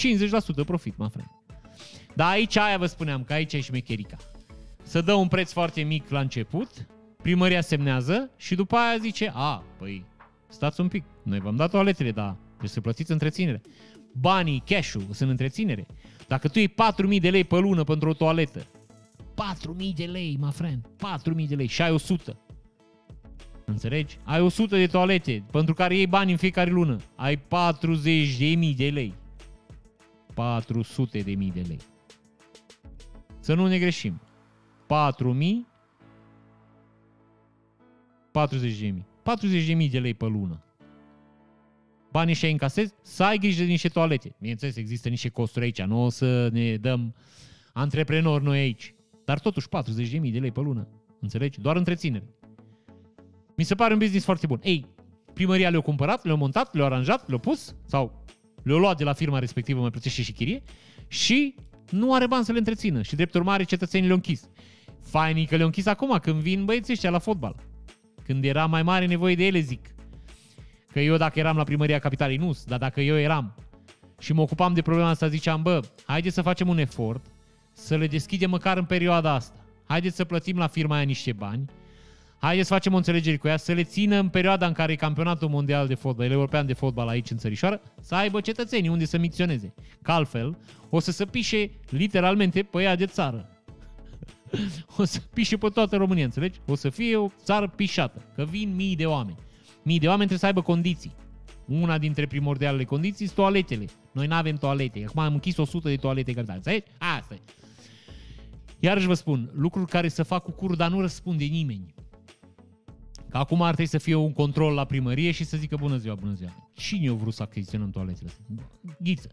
50% 0.62 0.66
profit, 0.66 0.98
mă 0.98 1.08
friend. 1.08 1.30
Dar 2.14 2.32
aici 2.32 2.58
aia 2.58 2.78
vă 2.78 2.86
spuneam, 2.86 3.24
că 3.24 3.34
aici 3.34 3.54
e 3.54 3.60
șmecherica. 3.60 4.18
Să 4.84 5.02
dă 5.02 5.14
un 5.14 5.28
preț 5.28 5.52
foarte 5.52 5.82
mic 5.82 6.10
la 6.10 6.20
început, 6.20 6.70
primăria 7.26 7.62
semnează 7.62 8.30
și 8.38 8.56
după 8.56 8.76
aia 8.76 8.98
zice, 8.98 9.32
a, 9.34 9.64
păi, 9.78 10.06
stați 10.48 10.82
un 10.82 10.88
pic, 10.88 11.04
noi 11.24 11.40
v-am 11.40 11.56
dat 11.56 11.70
toaletele, 11.70 12.12
dar 12.12 12.36
trebuie 12.48 12.70
să 12.70 12.82
plătiți 12.82 13.12
întreținere. 13.12 13.62
Banii, 14.12 14.64
cash-ul, 14.66 15.06
sunt 15.12 15.30
întreținere. 15.30 15.88
Dacă 16.28 16.48
tu 16.48 16.60
iei 16.60 16.74
4.000 17.14 17.20
de 17.20 17.30
lei 17.30 17.44
pe 17.44 17.58
lună 17.58 17.84
pentru 17.84 18.10
o 18.10 18.14
toaletă, 18.14 18.60
4.000 18.60 19.94
de 19.96 20.04
lei, 20.04 20.38
my 20.40 20.52
friend, 20.52 20.88
4.000 21.38 21.48
de 21.48 21.56
lei 21.56 21.68
și 21.68 21.82
ai 21.82 21.92
100. 21.92 22.38
Înțelegi? 23.66 24.18
Ai 24.24 24.42
100 24.42 24.76
de 24.76 24.88
toalete 24.88 25.44
pentru 25.52 25.74
care 25.74 25.96
iei 25.96 26.08
bani 26.08 26.32
în 26.32 26.38
fiecare 26.38 26.70
lună. 26.70 26.98
Ai 27.16 27.38
40.000 27.38 28.76
de 28.76 28.90
lei. 28.90 29.14
400.000 30.34 31.24
de 31.54 31.64
lei. 31.68 31.80
Să 33.40 33.54
nu 33.54 33.68
ne 33.68 33.80
greșim. 33.80 34.22
4.000 34.84 35.75
40.000. 38.36 39.06
40.000 39.86 39.92
de 39.92 40.00
lei 40.00 40.14
pe 40.14 40.26
lună. 40.26 40.64
Banii 42.12 42.34
și 42.34 42.50
încasezi, 42.50 42.94
să 43.02 43.24
ai 43.24 43.38
grijă 43.38 43.64
de 43.64 43.70
niște 43.70 43.88
toalete. 43.88 44.36
Bineînțeles, 44.40 44.76
există 44.76 45.10
niște 45.10 45.30
costuri 45.30 45.66
aici, 45.66 45.82
nu 45.82 46.04
o 46.04 46.10
să 46.10 46.50
ne 46.52 46.76
dăm 46.76 47.16
antreprenori 47.74 48.44
noi 48.44 48.60
aici. 48.60 48.96
Dar 49.26 49.40
totuși 49.40 49.68
40.000 49.68 50.32
de 50.32 50.40
lei 50.40 50.52
pe 50.52 50.60
lună. 50.60 50.88
Înțelegi? 51.20 51.62
Doar 51.62 51.76
întreținere. 51.76 52.26
Mi 53.56 53.64
se 53.64 53.76
pare 53.76 53.94
un 53.94 54.00
business 54.00 54.26
foarte 54.26 54.48
bun. 54.48 54.60
Ei, 54.64 54.86
primăria 55.34 55.70
le-a 55.70 55.80
cumpărat, 55.80 56.26
le-a 56.26 56.36
montat, 56.36 56.74
le-a 56.74 56.86
aranjat, 56.86 57.30
le-a 57.30 57.38
pus 57.38 57.76
sau 57.86 58.24
le-a 58.64 58.78
luat 58.78 58.98
de 58.98 59.04
la 59.04 59.14
firma 59.14 59.40
respectivă, 59.40 59.80
mai 59.80 59.92
plătește 59.92 60.22
și 60.22 60.32
chirie 60.32 60.62
și 61.08 61.56
nu 61.90 62.14
are 62.14 62.28
bani 62.28 62.46
să 62.46 62.52
le 62.52 62.58
întrețină 62.58 63.02
și 63.02 63.16
drept 63.16 63.34
urmare 63.34 63.64
cetățenii 63.64 64.06
le-au 64.06 64.22
închis. 64.24 64.50
Fainii 65.02 65.46
că 65.46 65.56
le-au 65.56 65.68
închis 65.68 65.86
acum 65.86 66.18
când 66.22 66.42
vin 66.42 66.66
băieții 66.66 66.94
ăștia 66.94 67.10
la 67.10 67.20
fotbal. 67.20 67.56
Când 68.26 68.44
era 68.44 68.66
mai 68.66 68.84
mare 68.84 69.06
nevoie 69.06 69.36
de 69.36 69.46
ele, 69.46 69.60
zic. 69.60 69.96
Că 70.92 71.00
eu 71.00 71.18
dacă 71.18 71.40
eram 71.40 71.58
la 71.58 71.64
primăria 71.64 72.00
capitalei, 72.00 72.38
nu, 72.38 72.58
dar 72.66 72.80
dacă 72.80 73.02
eu 73.02 73.20
eram 73.20 73.56
și 74.20 74.34
mă 74.34 74.42
ocupam 74.42 74.74
de 74.74 74.82
problema 74.82 75.10
asta, 75.10 75.28
ziceam, 75.28 75.62
bă, 75.62 75.80
haideți 76.06 76.36
să 76.36 76.42
facem 76.42 76.68
un 76.68 76.78
efort, 76.78 77.26
să 77.74 77.96
le 77.96 78.08
deschidem 78.08 78.50
măcar 78.50 78.78
în 78.78 78.86
perioada 78.86 79.34
asta. 79.34 79.66
Haideți 79.88 80.16
să 80.16 80.26
plătim 80.26 80.58
la 80.58 80.68
firma 80.68 80.96
aia 80.96 81.04
niște 81.04 81.34
bani, 81.34 81.66
haideți 82.38 82.68
să 82.68 82.74
facem 82.74 82.94
o 82.94 82.98
înțelegere 82.98 83.38
cu 83.38 83.48
ea, 83.48 83.58
să 83.58 83.72
le 83.72 83.84
țină 83.84 84.16
în 84.16 84.30
perioada 84.30 84.66
în 84.66 84.74
care 84.74 84.92
e 84.92 84.96
campionatul 84.96 85.50
mondial 85.50 85.88
de 85.88 85.96
fotbal, 85.96 86.32
european 86.32 86.66
de 86.66 86.74
fotbal 86.74 87.08
aici 87.08 87.32
în 87.32 87.38
țărișoară, 87.38 87.82
să 88.02 88.16
aibă 88.16 88.42
cetățenii 88.42 88.90
unde 88.90 89.06
să 89.06 89.18
micționeze. 89.18 89.74
Că 90.02 90.12
altfel, 90.12 90.58
o 90.90 91.00
să 91.00 91.12
se 91.12 91.26
pișe 91.26 91.72
literalmente 91.90 92.64
pe 92.64 92.82
ea 92.82 92.96
de 92.96 93.06
țară. 93.06 93.50
o 94.98 95.04
să 95.04 95.22
pișe 95.34 95.58
pe 95.58 95.68
toată 95.70 95.96
România, 95.96 96.24
înțelegi? 96.24 96.60
O 96.68 96.76
să 96.76 96.90
fie 96.90 97.16
o 97.16 97.30
țară 97.44 97.68
pișată, 97.68 98.26
că 98.36 98.44
vin 98.44 98.76
mii 98.76 98.96
de 98.96 99.06
oameni. 99.06 99.38
Mii 99.84 100.00
de 100.00 100.08
oameni 100.08 100.28
trebuie 100.28 100.40
să 100.40 100.46
aibă 100.46 100.62
condiții. 100.62 101.16
Una 101.66 101.98
dintre 101.98 102.28
primordialele 102.28 102.84
condiții 102.84 103.26
sunt 103.26 103.38
toaletele. 103.38 103.86
Noi 104.12 104.28
nu 104.28 104.34
avem 104.34 104.56
toalete. 104.56 105.04
Acum 105.08 105.22
am 105.22 105.34
închis 105.34 105.58
100 105.58 105.90
de 105.90 105.96
toalete 105.96 106.32
gratuite. 106.32 106.56
Înțelegi? 106.56 106.86
Asta 106.98 107.34
e. 107.34 107.40
Iarăși 108.80 109.08
vă 109.08 109.14
spun, 109.14 109.52
lucruri 109.54 109.90
care 109.90 110.08
să 110.08 110.24
fac 110.24 110.44
cu 110.44 110.52
cur, 110.52 110.76
dar 110.76 110.90
nu 110.90 111.02
răspunde 111.02 111.46
nimeni. 111.46 111.94
Că 113.30 113.38
acum 113.38 113.62
ar 113.62 113.74
trebui 113.74 113.92
să 113.92 113.98
fie 113.98 114.16
un 114.16 114.34
control 114.34 114.74
la 114.74 114.86
primărie 114.86 115.32
și 115.32 115.44
să 115.44 115.58
zică 115.58 115.76
bună 115.76 115.98
ziua, 115.98 116.16
bună 116.16 116.34
ziua. 116.34 116.70
Cine 116.74 117.10
a 117.10 117.14
vrut 117.14 117.34
să 117.34 117.44
achiziționăm 117.44 117.90
toaletele 117.90 118.30
astea? 118.30 118.68
Ghiță. 119.00 119.30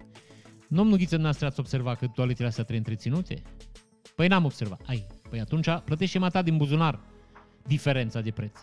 Domnul 0.69 0.97
Ghiță, 0.97 1.17
noastră 1.17 1.47
ați 1.47 1.61
observat 1.61 1.99
că 1.99 2.07
toaletele 2.07 2.49
astea 2.49 2.65
trebuie 2.65 2.87
întreținute? 2.89 3.43
Păi 4.15 4.27
n-am 4.27 4.45
observat. 4.45 4.81
Ai, 4.87 5.07
păi 5.31 5.41
atunci 5.41 5.67
plătește 5.85 6.19
mata 6.19 6.43
din 6.43 6.57
buzunar 6.57 7.01
diferența 7.67 8.21
de 8.21 8.31
preț. 8.31 8.59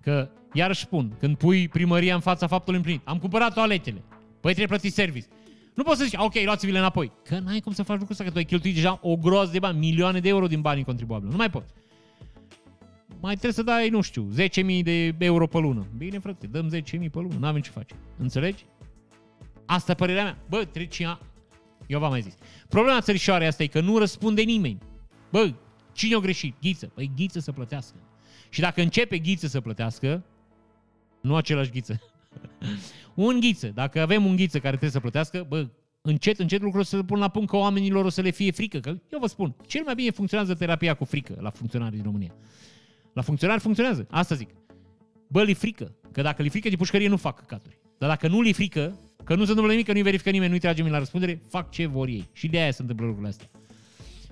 Că, 0.00 0.28
iarăși 0.52 0.80
spun, 0.80 1.16
când 1.18 1.36
pui 1.36 1.68
primăria 1.68 2.14
în 2.14 2.20
fața 2.20 2.46
faptului 2.46 2.78
împlinit, 2.78 3.00
am 3.04 3.18
cumpărat 3.18 3.54
toaletele, 3.54 4.02
păi 4.40 4.54
trebuie 4.54 4.66
plătit 4.66 4.92
service. 4.92 5.26
Nu 5.74 5.82
poți 5.82 5.98
să 5.98 6.04
zici, 6.04 6.18
ok, 6.18 6.34
luați-vi-le 6.44 6.78
înapoi. 6.78 7.12
Că 7.24 7.38
n-ai 7.38 7.60
cum 7.60 7.72
să 7.72 7.82
faci 7.82 7.98
lucrul 7.98 8.10
ăsta, 8.10 8.24
că 8.24 8.30
tu 8.30 8.36
ai 8.36 8.44
cheltuit 8.44 8.74
deja 8.74 8.98
o 9.02 9.16
groază 9.16 9.52
de 9.52 9.58
bani, 9.58 9.78
milioane 9.78 10.20
de 10.20 10.28
euro 10.28 10.46
din 10.46 10.60
banii 10.60 10.84
contribuabili. 10.84 11.30
Nu 11.30 11.36
mai 11.36 11.50
poți. 11.50 11.72
Mai 13.20 13.32
trebuie 13.32 13.52
să 13.52 13.62
dai, 13.62 13.88
nu 13.88 14.00
știu, 14.00 14.28
10.000 14.36 14.82
de 14.82 15.14
euro 15.18 15.46
pe 15.46 15.58
lună. 15.58 15.86
Bine, 15.96 16.18
frate, 16.18 16.46
dăm 16.46 16.70
10.000 16.74 16.82
pe 16.90 17.08
lună, 17.12 17.34
nu 17.38 17.46
avem 17.46 17.60
ce 17.60 17.70
face. 17.70 17.94
Înțelegi? 18.16 18.64
Asta 19.66 19.92
e 19.92 19.94
părerea 19.94 20.22
mea. 20.22 20.38
Bă, 20.48 20.64
trece 20.64 21.18
eu 21.88 21.98
v-am 21.98 22.10
mai 22.10 22.20
zis. 22.20 22.34
Problema 22.68 23.00
țărișoarei 23.00 23.46
asta 23.46 23.62
e 23.62 23.66
că 23.66 23.80
nu 23.80 23.98
răspunde 23.98 24.42
nimeni. 24.42 24.78
Bă, 25.30 25.52
cine 25.92 26.14
a 26.14 26.18
greșit? 26.18 26.54
Ghiță. 26.60 26.86
Păi 26.86 27.10
Ghiță 27.16 27.40
să 27.40 27.52
plătească. 27.52 27.96
Și 28.48 28.60
dacă 28.60 28.80
începe 28.80 29.18
Ghiță 29.18 29.46
să 29.46 29.60
plătească, 29.60 30.24
nu 31.20 31.36
același 31.36 31.70
Ghiță, 31.70 32.00
un 33.14 33.40
Ghiță, 33.40 33.66
dacă 33.66 34.00
avem 34.00 34.24
un 34.24 34.36
Ghiță 34.36 34.58
care 34.58 34.68
trebuie 34.68 34.90
să 34.90 35.00
plătească, 35.00 35.46
bă, 35.48 35.68
încet, 36.00 36.38
încet 36.38 36.60
lucrurile 36.60 36.88
să 36.88 36.96
le 36.96 37.02
pun 37.02 37.18
la 37.18 37.28
punct 37.28 37.50
că 37.50 37.56
oamenilor 37.56 38.04
o 38.04 38.08
să 38.08 38.20
le 38.20 38.30
fie 38.30 38.50
frică. 38.50 38.80
Că 38.80 38.88
eu 38.88 39.18
vă 39.18 39.26
spun, 39.26 39.54
cel 39.66 39.82
mai 39.84 39.94
bine 39.94 40.10
funcționează 40.10 40.54
terapia 40.54 40.94
cu 40.94 41.04
frică 41.04 41.36
la 41.40 41.50
funcționarii 41.50 41.96
din 41.96 42.04
România. 42.04 42.34
La 43.12 43.22
funcționari 43.22 43.60
funcționează. 43.60 44.06
Asta 44.10 44.34
zic. 44.34 44.50
Bă, 45.28 45.42
li 45.42 45.54
frică. 45.54 45.94
Că 46.12 46.22
dacă 46.22 46.42
li 46.42 46.48
frică 46.48 46.68
de 46.68 46.76
pușcărie, 46.76 47.08
nu 47.08 47.16
fac 47.16 47.38
căcaturi. 47.38 47.78
Dar 47.98 48.08
dacă 48.08 48.28
nu 48.28 48.40
li 48.40 48.52
frică, 48.52 48.98
că 49.28 49.34
nu 49.34 49.44
se 49.44 49.48
întâmplă 49.48 49.72
nimic, 49.72 49.86
că 49.86 49.92
nu-i 49.92 50.02
verifică 50.02 50.30
nimeni, 50.30 50.50
nu-i 50.50 50.58
trage 50.58 50.76
nimeni 50.76 50.94
la 50.94 50.98
răspundere, 50.98 51.42
fac 51.48 51.70
ce 51.70 51.86
vor 51.86 52.08
ei. 52.08 52.28
Și 52.32 52.48
de 52.48 52.58
aia 52.58 52.70
se 52.70 52.80
întâmplă 52.80 53.04
lucrurile 53.06 53.32
astea. 53.32 53.50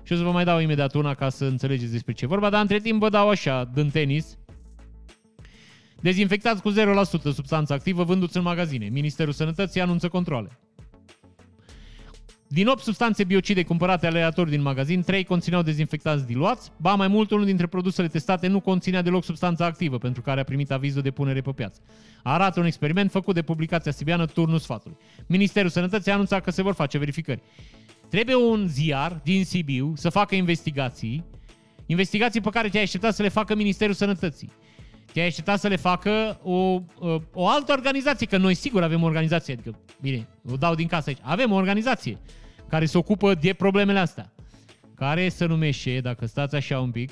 Și 0.03 0.13
o 0.13 0.15
să 0.15 0.23
vă 0.23 0.31
mai 0.31 0.43
dau 0.43 0.59
imediat 0.59 0.93
una 0.93 1.13
ca 1.13 1.29
să 1.29 1.45
înțelegeți 1.45 1.91
despre 1.91 2.13
ce 2.13 2.25
vorba, 2.25 2.49
dar 2.49 2.61
între 2.61 2.79
timp 2.79 2.99
vă 2.99 3.09
dau 3.09 3.29
așa, 3.29 3.69
din 3.73 3.89
tenis. 3.89 4.37
Dezinfectați 6.01 6.61
cu 6.61 6.71
0% 6.71 6.73
substanță 7.33 7.73
activă 7.73 8.03
vânduți 8.03 8.37
în 8.37 8.43
magazine. 8.43 8.89
Ministerul 8.89 9.33
Sănătății 9.33 9.81
anunță 9.81 10.07
controle. 10.07 10.59
Din 12.49 12.67
8 12.67 12.83
substanțe 12.83 13.23
biocide 13.23 13.63
cumpărate 13.63 14.07
aleator 14.07 14.49
din 14.49 14.61
magazin, 14.61 15.01
3 15.01 15.23
conțineau 15.23 15.61
dezinfectanți 15.61 16.25
diluați, 16.25 16.71
ba 16.77 16.95
mai 16.95 17.07
mult, 17.07 17.31
unul 17.31 17.45
dintre 17.45 17.67
produsele 17.67 18.07
testate 18.07 18.47
nu 18.47 18.59
conținea 18.59 19.01
deloc 19.01 19.23
substanța 19.23 19.65
activă 19.65 19.97
pentru 19.97 20.21
care 20.21 20.39
a 20.39 20.43
primit 20.43 20.71
avizul 20.71 21.01
de 21.01 21.11
punere 21.11 21.41
pe 21.41 21.51
piață. 21.51 21.81
Arată 22.23 22.59
un 22.59 22.65
experiment 22.65 23.11
făcut 23.11 23.33
de 23.33 23.41
publicația 23.41 23.91
sibiană 23.91 24.25
Turnul 24.25 24.59
Sfatului. 24.59 24.97
Ministerul 25.25 25.69
Sănătății 25.69 26.11
a 26.11 26.13
anunțat 26.13 26.43
că 26.43 26.51
se 26.51 26.61
vor 26.61 26.73
face 26.73 26.97
verificări. 26.97 27.41
Trebuie 28.09 28.35
un 28.35 28.67
ziar 28.67 29.21
din 29.23 29.45
Sibiu 29.45 29.93
să 29.95 30.09
facă 30.09 30.35
investigații, 30.35 31.23
investigații 31.85 32.41
pe 32.41 32.49
care 32.49 32.69
te-ai 32.69 32.83
așteptat 32.83 33.13
să 33.15 33.21
le 33.21 33.29
facă 33.29 33.55
Ministerul 33.55 33.93
Sănătății. 33.93 34.51
Te-ai 35.17 35.29
așteptat 35.29 35.59
să 35.59 35.67
le 35.67 35.75
facă 35.75 36.39
o, 36.43 36.53
o, 36.53 36.81
o 37.33 37.47
altă 37.47 37.71
organizație, 37.71 38.25
că 38.25 38.37
noi 38.37 38.53
sigur 38.53 38.83
avem 38.83 39.03
o 39.03 39.05
organizație, 39.05 39.53
adică, 39.53 39.79
bine, 40.01 40.27
o 40.51 40.55
dau 40.55 40.75
din 40.75 40.87
casă 40.87 41.09
aici, 41.09 41.17
avem 41.21 41.51
o 41.51 41.55
organizație 41.55 42.19
care 42.69 42.85
se 42.85 42.97
ocupă 42.97 43.33
de 43.33 43.53
problemele 43.53 43.99
astea, 43.99 44.33
care 44.95 45.29
se 45.29 45.45
numește, 45.45 45.99
dacă 45.99 46.25
stați 46.25 46.55
așa 46.55 46.79
un 46.79 46.91
pic, 46.91 47.11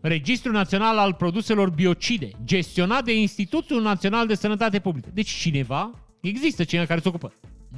Registrul 0.00 0.52
Național 0.52 0.98
al 0.98 1.14
Produselor 1.14 1.70
Biocide, 1.70 2.30
gestionat 2.44 3.04
de 3.04 3.18
Institutul 3.18 3.82
Național 3.82 4.26
de 4.26 4.34
Sănătate 4.34 4.78
Publică. 4.78 5.08
Deci 5.12 5.30
cineva, 5.30 5.90
există 6.20 6.64
cineva 6.64 6.86
care 6.86 7.00
se 7.00 7.08
ocupă. 7.08 7.32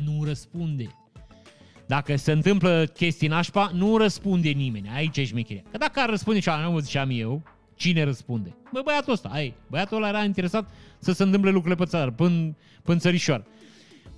Nu 0.04 0.24
răspunde. 0.24 1.03
Dacă 1.86 2.16
se 2.16 2.32
întâmplă 2.32 2.90
chestii 2.94 3.28
nașpa, 3.28 3.70
nu 3.74 3.96
răspunde 3.96 4.48
nimeni. 4.48 4.90
Aici 4.94 5.16
e 5.16 5.24
șmecheria. 5.24 5.62
Că 5.70 5.78
dacă 5.78 6.00
ar 6.00 6.08
răspunde 6.08 6.40
și 6.40 6.50
nu 6.70 6.78
ziceam 6.78 7.08
eu, 7.12 7.42
cine 7.74 8.02
răspunde? 8.04 8.56
Bă, 8.72 8.80
băiatul 8.84 9.12
ăsta, 9.12 9.28
ai, 9.32 9.54
băiatul 9.70 9.96
ăla 9.96 10.08
era 10.08 10.24
interesat 10.24 10.70
să 10.98 11.12
se 11.12 11.22
întâmple 11.22 11.50
lucrurile 11.50 11.84
pe 11.84 11.90
țară, 11.90 12.10
până, 12.10 12.56
până 12.82 12.98
țărișoară. 12.98 13.46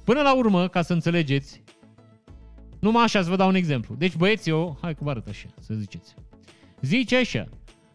Până 0.04 0.22
la 0.22 0.34
urmă, 0.34 0.68
ca 0.68 0.82
să 0.82 0.92
înțelegeți, 0.92 1.62
numai 2.80 3.02
așa 3.02 3.22
să 3.22 3.30
vă 3.30 3.36
dau 3.36 3.48
un 3.48 3.54
exemplu. 3.54 3.94
Deci 3.98 4.16
băieții, 4.16 4.50
eu, 4.50 4.78
hai 4.80 4.94
că 4.94 5.00
vă 5.04 5.10
arăt 5.10 5.28
așa, 5.28 5.46
să 5.60 5.74
ziceți. 5.74 6.14
Zice 6.80 7.16
așa, 7.16 7.48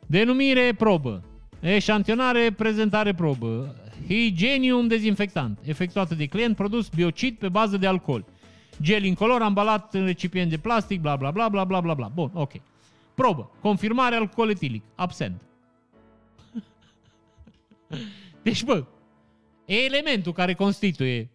denumire 0.08 0.74
probă, 0.78 1.24
eșantionare, 1.60 2.52
prezentare 2.52 3.14
probă, 3.14 3.76
higienium 4.08 4.88
dezinfectant, 4.88 5.60
efectuată 5.64 6.16
de 6.16 6.26
client, 6.26 6.56
produs 6.56 6.90
biocid 6.90 7.38
pe 7.38 7.50
bază 7.50 7.78
de 7.78 7.88
alcool 7.88 8.26
gel 8.82 9.04
incolor 9.04 9.42
ambalat 9.42 9.94
în 9.94 10.06
recipient 10.06 10.50
de 10.50 10.58
plastic, 10.58 11.02
bla 11.02 11.16
bla 11.16 11.32
bla 11.32 11.50
bla 11.50 11.64
bla 11.64 11.82
bla 11.82 11.94
bla. 11.94 12.08
Bun, 12.08 12.32
ok. 12.34 12.52
Probă. 13.14 13.52
Confirmare 13.62 14.16
alcool 14.16 14.50
etilic. 14.50 14.84
Absent. 14.96 15.42
Deci, 18.44 18.64
bă, 18.64 18.86
elementul 19.66 20.34
care 20.34 20.54
constituie 20.54 21.30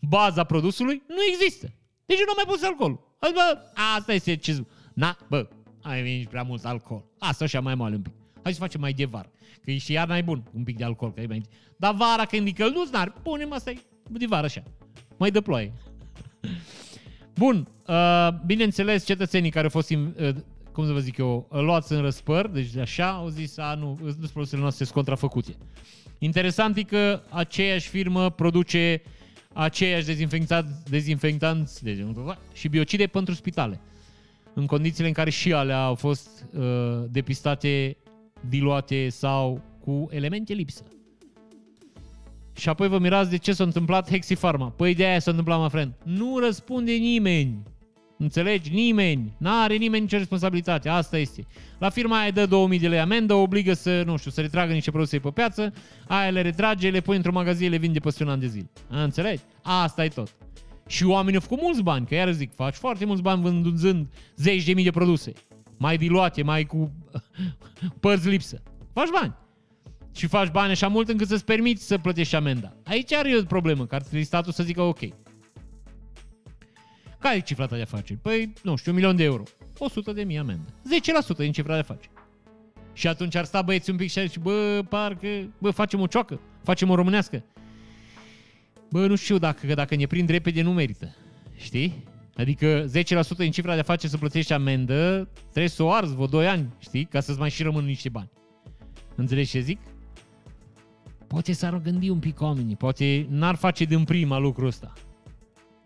baza 0.00 0.44
produsului 0.44 1.02
nu 1.08 1.22
există. 1.32 1.72
Deci 2.06 2.18
nu 2.18 2.32
mai 2.36 2.44
pus 2.46 2.62
alcool. 2.62 3.00
Bă, 3.20 3.58
asta 3.96 4.12
este 4.12 4.36
ce... 4.36 4.64
Na, 4.94 5.16
bă, 5.28 5.48
ai 5.82 6.02
venit 6.02 6.28
prea 6.28 6.42
mult 6.42 6.64
alcool. 6.64 7.04
Asta 7.18 7.44
așa 7.44 7.60
mai 7.60 7.74
moale 7.74 7.94
un 7.94 8.02
pic. 8.02 8.12
Hai 8.42 8.52
să 8.52 8.60
facem 8.60 8.80
mai 8.80 8.92
de 8.92 9.04
vară. 9.04 9.30
Că 9.64 9.70
e 9.70 9.78
și 9.78 9.92
iarna 9.92 10.16
e 10.16 10.22
bun, 10.22 10.42
un 10.54 10.64
pic 10.64 10.76
de 10.76 10.84
alcool. 10.84 11.12
Că 11.12 11.20
e 11.20 11.26
mai... 11.26 11.42
Dar 11.76 11.94
vara 11.94 12.24
când 12.24 12.46
e 12.46 12.50
călduț, 12.50 12.90
n-ar, 12.90 13.12
punem 13.22 13.52
asta 13.52 13.72
de 14.10 14.26
vară 14.26 14.44
așa. 14.44 14.62
Mai 15.16 15.30
de 15.30 15.40
ploaie. 15.40 15.72
Bun, 17.34 17.68
uh, 17.86 18.28
bineînțeles, 18.46 19.04
cetățenii 19.04 19.50
care 19.50 19.64
au 19.64 19.70
fost, 19.70 19.90
uh, 19.90 20.28
cum 20.72 20.86
să 20.86 20.92
vă 20.92 20.98
zic 20.98 21.16
eu, 21.16 21.48
luați 21.50 21.92
în 21.92 22.00
răspăr, 22.00 22.46
deci 22.46 22.76
așa, 22.76 23.10
au 23.10 23.28
zis, 23.28 23.58
a, 23.58 23.74
nu, 23.74 23.98
nu 24.02 24.28
produsele 24.32 24.60
noastre 24.60 24.84
sunt 24.84 24.96
contrafăcute. 24.96 25.54
Interesant 26.18 26.76
e 26.76 26.82
că 26.82 27.20
aceeași 27.28 27.88
firmă 27.88 28.30
produce 28.30 29.02
aceiași 29.52 30.06
dezinfectanți, 30.06 30.90
dezinfectanți 30.90 31.82
și 32.52 32.68
biocide 32.68 33.06
pentru 33.06 33.34
spitale. 33.34 33.80
În 34.54 34.66
condițiile 34.66 35.08
în 35.08 35.14
care 35.14 35.30
și 35.30 35.52
alea 35.52 35.84
au 35.84 35.94
fost 35.94 36.44
uh, 36.58 36.64
depistate 37.10 37.96
diluate 38.48 39.08
sau 39.08 39.60
cu 39.80 40.08
elemente 40.10 40.52
lipsă. 40.52 40.82
Și 42.56 42.68
apoi 42.68 42.88
vă 42.88 42.98
mirați 42.98 43.30
de 43.30 43.36
ce 43.36 43.52
s-a 43.52 43.64
întâmplat 43.64 44.10
Hexifarma. 44.10 44.68
Păi 44.70 44.94
de 44.94 45.04
aia 45.04 45.18
s-a 45.18 45.30
întâmplat, 45.30 45.58
mă 45.58 45.68
friend. 45.68 45.92
Nu 46.02 46.38
răspunde 46.38 46.92
nimeni. 46.92 47.62
Înțelegi? 48.18 48.72
Nimeni. 48.72 49.32
N-are 49.38 49.76
nimeni 49.76 50.02
nicio 50.02 50.16
responsabilitate. 50.16 50.88
Asta 50.88 51.18
este. 51.18 51.46
La 51.78 51.88
firma 51.88 52.20
aia 52.20 52.30
dă 52.30 52.46
2000 52.46 52.78
de 52.78 52.88
lei 52.88 52.98
amendă, 52.98 53.34
obligă 53.34 53.72
să, 53.72 54.02
nu 54.06 54.16
știu, 54.16 54.30
să 54.30 54.40
retragă 54.40 54.72
niște 54.72 54.90
produse 54.90 55.18
pe 55.18 55.30
piață, 55.30 55.72
aia 56.06 56.30
le 56.30 56.40
retrage, 56.40 56.90
le 56.90 57.00
pune 57.00 57.16
într-o 57.16 57.32
magazin, 57.32 57.70
le 57.70 57.76
vinde 57.76 57.98
peste 57.98 58.22
un 58.22 58.28
an 58.28 58.40
de 58.40 58.46
zile. 58.46 58.70
Înțelegi? 58.88 59.42
Asta 59.62 60.04
e 60.04 60.08
tot. 60.08 60.36
Și 60.86 61.04
oamenii 61.04 61.34
au 61.34 61.46
făcut 61.48 61.62
mulți 61.62 61.82
bani, 61.82 62.06
că 62.06 62.14
iar 62.14 62.32
zic, 62.32 62.54
faci 62.54 62.74
foarte 62.74 63.04
mulți 63.04 63.22
bani 63.22 63.42
vânzând 63.42 64.06
zeci 64.36 64.64
de 64.64 64.72
mii 64.72 64.84
de 64.84 64.90
produse. 64.90 65.32
Mai 65.78 65.96
diluate, 65.96 66.42
mai 66.42 66.64
cu 66.64 66.92
părți 68.00 68.28
lipsă. 68.28 68.62
Faci 68.92 69.10
bani. 69.20 69.34
Și 70.16 70.26
faci 70.26 70.50
bani 70.50 70.70
așa 70.70 70.88
mult 70.88 71.08
încât 71.08 71.28
să-ți 71.28 71.44
permiți 71.44 71.86
să 71.86 71.98
plătești 71.98 72.34
amenda. 72.34 72.76
Aici 72.84 73.12
are 73.12 73.36
o 73.36 73.42
problemă, 73.42 73.86
că 73.86 73.94
ar 73.94 74.02
trebui 74.02 74.24
statul 74.24 74.52
să 74.52 74.62
zică 74.62 74.82
ok. 74.82 74.98
Care 77.18 77.36
e 77.36 77.40
cifra 77.40 77.66
ta 77.66 77.76
de 77.76 77.82
afaceri? 77.82 78.18
Păi, 78.18 78.52
nu 78.62 78.76
știu, 78.76 78.90
un 78.90 78.96
milion 78.96 79.16
de 79.16 79.24
euro. 79.24 79.42
100 79.78 80.12
de 80.12 80.22
mii 80.22 80.38
amendă. 80.38 80.74
10% 81.34 81.36
din 81.36 81.52
cifra 81.52 81.72
de 81.72 81.78
afaceri. 81.78 82.10
Și 82.92 83.08
atunci 83.08 83.34
ar 83.34 83.44
sta 83.44 83.62
băieții 83.62 83.92
un 83.92 83.98
pic 83.98 84.10
și 84.10 84.18
ar 84.18 84.26
zice, 84.26 84.38
bă, 84.38 84.84
parcă, 84.88 85.28
bă, 85.58 85.70
facem 85.70 86.00
o 86.00 86.06
cioacă, 86.06 86.40
facem 86.62 86.90
o 86.90 86.94
românească. 86.94 87.44
Bă, 88.90 89.06
nu 89.06 89.14
știu 89.14 89.38
dacă, 89.38 89.66
dacă 89.74 89.96
ne 89.96 90.06
prind 90.06 90.28
repede 90.28 90.62
nu 90.62 90.72
merită. 90.72 91.14
Știi? 91.56 92.04
Adică 92.36 92.84
10% 92.84 92.88
din 93.36 93.50
cifra 93.50 93.74
de 93.74 93.80
afaceri 93.80 94.12
să 94.12 94.18
plătești 94.18 94.52
amendă, 94.52 95.28
trebuie 95.40 95.68
să 95.68 95.82
o 95.82 95.92
arzi 95.92 96.14
vreo 96.14 96.26
2 96.26 96.46
ani, 96.46 96.68
știi? 96.78 97.04
Ca 97.04 97.20
să-ți 97.20 97.38
mai 97.38 97.50
și 97.50 97.62
rămână 97.62 97.86
niște 97.86 98.08
bani. 98.08 98.30
Înțelegi 99.14 99.50
ce 99.50 99.60
zic? 99.60 99.78
Poate 101.26 101.52
s-ar 101.52 101.78
gândi 101.78 102.08
un 102.08 102.18
pic 102.18 102.40
oamenii, 102.40 102.76
poate 102.76 103.26
n-ar 103.30 103.54
face 103.54 103.84
din 103.84 104.04
prima 104.04 104.38
lucrul 104.38 104.66
ăsta. 104.66 104.92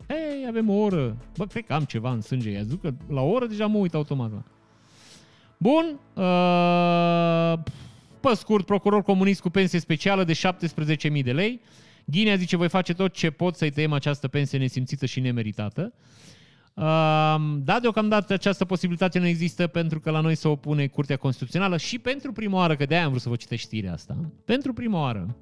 Hei, 0.08 0.46
avem 0.48 0.70
o 0.70 0.74
oră. 0.74 1.16
Bă, 1.36 1.46
cred 1.46 1.64
că 1.66 1.72
am 1.72 1.84
ceva 1.84 2.12
în 2.12 2.20
sânge. 2.20 2.50
I-a 2.50 2.64
că 2.82 2.92
la 3.08 3.20
o 3.20 3.30
oră 3.30 3.46
deja 3.46 3.66
mă 3.66 3.78
uit 3.78 3.94
automat. 3.94 4.30
La. 4.32 4.42
Bun. 5.56 5.98
Uh, 6.14 7.72
pe 8.20 8.34
scurt, 8.34 8.66
procuror 8.66 9.02
comunist 9.02 9.40
cu 9.40 9.50
pensie 9.50 9.78
specială 9.78 10.24
de 10.24 10.32
17.000 11.12 11.22
de 11.22 11.32
lei. 11.32 11.60
Ghinea 12.04 12.34
zice, 12.34 12.56
voi 12.56 12.68
face 12.68 12.94
tot 12.94 13.12
ce 13.12 13.30
pot 13.30 13.56
să-i 13.56 13.70
tăiem 13.70 13.92
această 13.92 14.28
pensie 14.28 14.58
nesimțită 14.58 15.06
și 15.06 15.20
nemeritată. 15.20 15.92
Uh, 15.94 16.29
da, 17.58 17.78
deocamdată 17.80 18.32
această 18.32 18.64
posibilitate 18.64 19.18
nu 19.18 19.26
există 19.26 19.66
pentru 19.66 20.00
că 20.00 20.10
la 20.10 20.20
noi 20.20 20.34
se 20.34 20.48
opune 20.48 20.86
Curtea 20.86 21.16
Constituțională 21.16 21.76
și 21.76 21.98
pentru 21.98 22.32
prima 22.32 22.56
oară, 22.56 22.76
că 22.76 22.84
de-aia 22.84 23.04
am 23.04 23.08
vrut 23.08 23.22
să 23.22 23.28
vă 23.28 23.36
citesc 23.36 23.62
știrea 23.62 23.92
asta, 23.92 24.16
pentru 24.44 24.72
prima 24.72 25.00
oară 25.00 25.36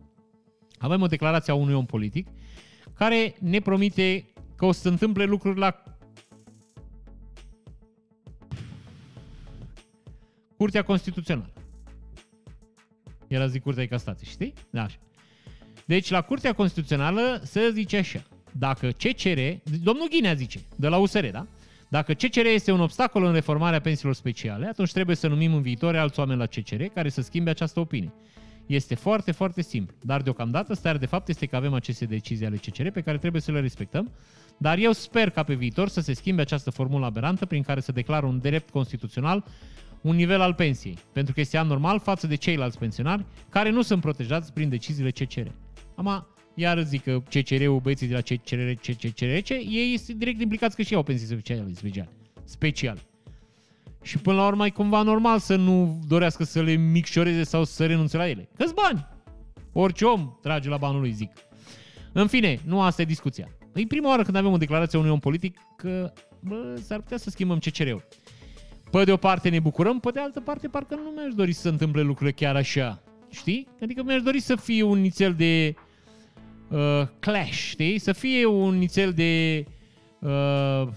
avem 0.79 1.03
o 1.03 1.07
declarație 1.07 1.53
a 1.53 1.57
unui 1.57 1.74
om 1.74 1.87
politic 1.87 2.26
care 2.95 3.35
ne 3.41 3.61
promite 3.61 4.26
că 4.57 4.64
o 4.64 4.72
să 4.72 4.81
se 4.81 4.89
întâmple 4.89 5.24
lucruri 5.24 5.59
la 5.59 5.83
Curtea 10.57 10.83
Constituțională. 10.83 11.53
Era 13.26 13.47
zic 13.47 13.62
Curtea 13.62 13.83
de 13.83 13.89
Castație, 13.89 14.26
știi? 14.26 14.53
Da, 14.70 14.83
așa. 14.83 14.99
Deci 15.87 16.11
la 16.11 16.22
Curtea 16.22 16.53
Constituțională 16.53 17.41
se 17.45 17.70
zice 17.70 17.97
așa. 17.97 18.22
Dacă 18.53 18.88
CCR, 18.88 19.40
domnul 19.82 20.09
Ghinea 20.09 20.34
zice, 20.34 20.61
de 20.76 20.88
la 20.88 20.96
USR, 20.96 21.26
da? 21.26 21.46
Dacă 21.88 22.12
CCR 22.12 22.44
este 22.44 22.72
un 22.72 22.80
obstacol 22.80 23.24
în 23.24 23.32
reformarea 23.32 23.80
pensiilor 23.80 24.14
speciale, 24.14 24.66
atunci 24.66 24.92
trebuie 24.92 25.16
să 25.16 25.28
numim 25.28 25.55
în 25.55 25.62
viitor 25.62 25.96
alți 25.96 26.18
oameni 26.18 26.38
la 26.38 26.46
CCR 26.46 26.82
care 26.82 27.09
să 27.09 27.22
schimbe 27.22 27.51
această 27.51 27.80
opinie. 27.80 28.12
Este 28.66 28.94
foarte, 28.94 29.32
foarte 29.32 29.62
simplu. 29.62 29.94
Dar 30.03 30.22
deocamdată 30.22 30.74
starea 30.74 30.99
de 30.99 31.07
fapt 31.07 31.28
este 31.28 31.46
că 31.46 31.57
avem 31.57 31.74
aceste 31.74 32.05
decizii 32.05 32.46
ale 32.46 32.57
CCR 32.57 32.88
pe 32.88 33.01
care 33.01 33.18
trebuie 33.18 33.40
să 33.40 33.53
le 33.53 33.61
respectăm 33.61 34.11
dar 34.59 34.78
eu 34.78 34.92
sper 34.92 35.30
ca 35.30 35.42
pe 35.42 35.55
viitor 35.55 35.88
să 35.88 36.01
se 36.01 36.12
schimbe 36.12 36.40
această 36.40 36.70
formulă 36.70 37.07
aberantă 37.07 37.46
prin 37.46 37.62
care 37.62 37.80
să 37.80 37.92
declară 37.92 38.26
un 38.26 38.38
drept 38.38 38.70
constituțional 38.70 39.44
un 40.01 40.16
nivel 40.16 40.40
al 40.40 40.55
pensiei, 40.55 40.99
pentru 41.12 41.34
că 41.34 41.40
este 41.40 41.57
anormal 41.57 42.01
față 42.01 42.26
de 42.26 42.34
ceilalți 42.34 42.78
pensionari 42.78 43.24
care 43.49 43.70
nu 43.70 43.82
sunt 43.82 44.01
protejați 44.01 44.53
prin 44.53 44.68
deciziile 44.68 45.11
CCR. 45.11 45.46
Am 45.94 46.26
iar 46.59 46.82
zic 46.82 47.02
că 47.02 47.22
CCR-ul, 47.30 47.80
băieții 47.80 48.06
de 48.06 48.14
la 48.14 48.20
CCR, 48.20 48.72
CCR, 48.82 49.50
ei 49.50 49.98
sunt 49.98 50.16
direct 50.16 50.40
implicați 50.40 50.76
că 50.76 50.82
și 50.82 50.94
au 50.94 51.02
pensii 51.02 51.26
speciale, 51.26 51.70
speciale. 51.74 52.09
speciale. 52.44 53.00
Și 54.02 54.18
până 54.18 54.36
la 54.36 54.46
urmă 54.46 54.66
e 54.66 54.70
cumva 54.70 55.02
normal 55.02 55.38
să 55.38 55.56
nu 55.56 56.04
dorească 56.09 56.44
să 56.44 56.62
le 56.62 56.72
micșoreze 56.72 57.42
sau 57.42 57.64
să 57.64 57.86
renunțe 57.86 58.16
la 58.16 58.28
ele. 58.28 58.48
Câți 58.56 58.74
bani? 58.74 59.06
Orice 59.72 60.04
om 60.04 60.38
trage 60.42 60.68
la 60.68 60.76
banul 60.76 61.00
lui, 61.00 61.11
zic. 61.11 61.30
În 62.12 62.26
fine, 62.26 62.61
nu 62.64 62.80
asta 62.80 63.02
e 63.02 63.04
discuția. 63.04 63.48
E 63.74 63.86
prima 63.88 64.09
oară 64.09 64.22
când 64.22 64.36
avem 64.36 64.52
o 64.52 64.56
declarație 64.56 64.98
a 64.98 65.00
unui 65.00 65.12
om 65.12 65.18
politic 65.18 65.59
că 65.76 66.12
bă, 66.40 66.80
s-ar 66.82 67.00
putea 67.00 67.16
să 67.16 67.30
schimbăm 67.30 67.59
CCR-ul. 67.59 68.09
Pe 68.90 69.04
de 69.04 69.12
o 69.12 69.16
parte 69.16 69.48
ne 69.48 69.61
bucurăm, 69.61 70.00
pe 70.00 70.11
de 70.11 70.20
altă 70.20 70.40
parte 70.40 70.68
parcă 70.68 70.94
nu 70.94 71.11
mi-aș 71.16 71.34
dori 71.34 71.52
să 71.52 71.61
se 71.61 71.68
întâmple 71.68 72.02
lucrurile 72.02 72.36
chiar 72.36 72.56
așa. 72.56 73.02
Știi? 73.30 73.68
Adică 73.82 74.02
mi-aș 74.02 74.22
dori 74.22 74.40
să 74.40 74.56
fie 74.56 74.82
un 74.82 75.00
nițel 75.00 75.34
de 75.34 75.74
uh, 76.69 77.03
clash, 77.19 77.53
știi? 77.53 77.99
Să 77.99 78.12
fie 78.12 78.47
un 78.47 78.79
nițel 78.79 79.12
de 79.12 79.64
uh, 80.19 80.89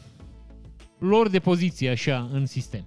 lor 0.99 1.29
de 1.29 1.39
poziție 1.39 1.89
așa 1.89 2.29
în 2.33 2.45
sistem. 2.45 2.85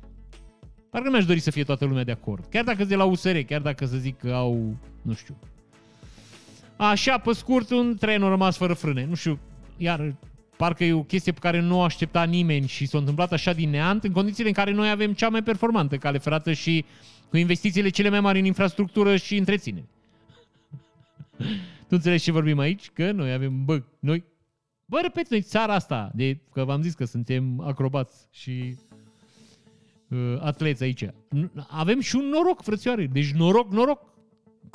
Parcă 0.91 1.11
mi-aș 1.11 1.25
dori 1.25 1.39
să 1.39 1.51
fie 1.51 1.65
toată 1.65 1.85
lumea 1.85 2.05
de 2.05 2.13
acord. 2.13 2.45
Chiar 2.51 2.65
dacă 2.65 2.85
de 2.85 2.95
la 2.95 3.05
USR, 3.05 3.37
chiar 3.37 3.61
dacă 3.61 3.87
să 3.87 3.97
zic 3.97 4.19
că 4.19 4.33
au, 4.33 4.77
nu 5.03 5.13
știu. 5.13 5.37
Așa, 6.77 7.19
pe 7.19 7.33
scurt, 7.33 7.71
un 7.71 7.97
tren 7.97 8.23
a 8.23 8.29
rămas 8.29 8.57
fără 8.57 8.75
frâne. 8.75 9.05
Nu 9.05 9.15
știu, 9.15 9.39
iar 9.77 10.15
parcă 10.57 10.85
e 10.85 10.93
o 10.93 11.03
chestie 11.03 11.33
pe 11.33 11.39
care 11.39 11.61
nu 11.61 11.79
o 11.79 11.83
aștepta 11.83 12.23
nimeni 12.23 12.67
și 12.67 12.87
s-a 12.87 12.99
întâmplat 12.99 13.33
așa 13.33 13.53
din 13.53 13.71
neant, 13.71 14.05
în 14.05 14.13
condițiile 14.13 14.49
în 14.49 14.55
care 14.55 14.73
noi 14.73 14.91
avem 14.91 15.13
cea 15.13 15.29
mai 15.29 15.43
performantă 15.43 15.97
cale 15.97 16.19
ferată 16.19 16.53
și 16.53 16.85
cu 17.29 17.37
investițiile 17.37 17.89
cele 17.89 18.09
mai 18.09 18.21
mari 18.21 18.39
în 18.39 18.45
infrastructură 18.45 19.17
și 19.17 19.37
întreținere. 19.37 19.89
Tu 21.87 21.95
înțelegi 21.95 22.23
ce 22.23 22.33
vorbim 22.33 22.59
aici? 22.59 22.91
Că 22.91 23.13
noi 23.13 23.33
avem, 23.33 23.65
bă, 23.65 23.83
noi, 23.99 24.25
bă, 24.87 24.99
repet, 25.03 25.31
noi 25.31 25.43
țara 25.43 25.75
asta, 25.75 26.11
de, 26.15 26.39
că 26.53 26.65
v-am 26.65 26.83
zis 26.83 26.95
că 26.95 27.05
suntem 27.05 27.61
acrobați 27.61 28.27
și 28.31 28.77
uh, 30.09 30.37
atleți 30.41 30.83
aici. 30.83 31.05
Avem 31.69 32.01
și 32.01 32.17
un 32.17 32.25
noroc, 32.25 32.63
frățioare, 32.63 33.07
deci 33.07 33.33
noroc, 33.33 33.73
noroc. 33.73 34.13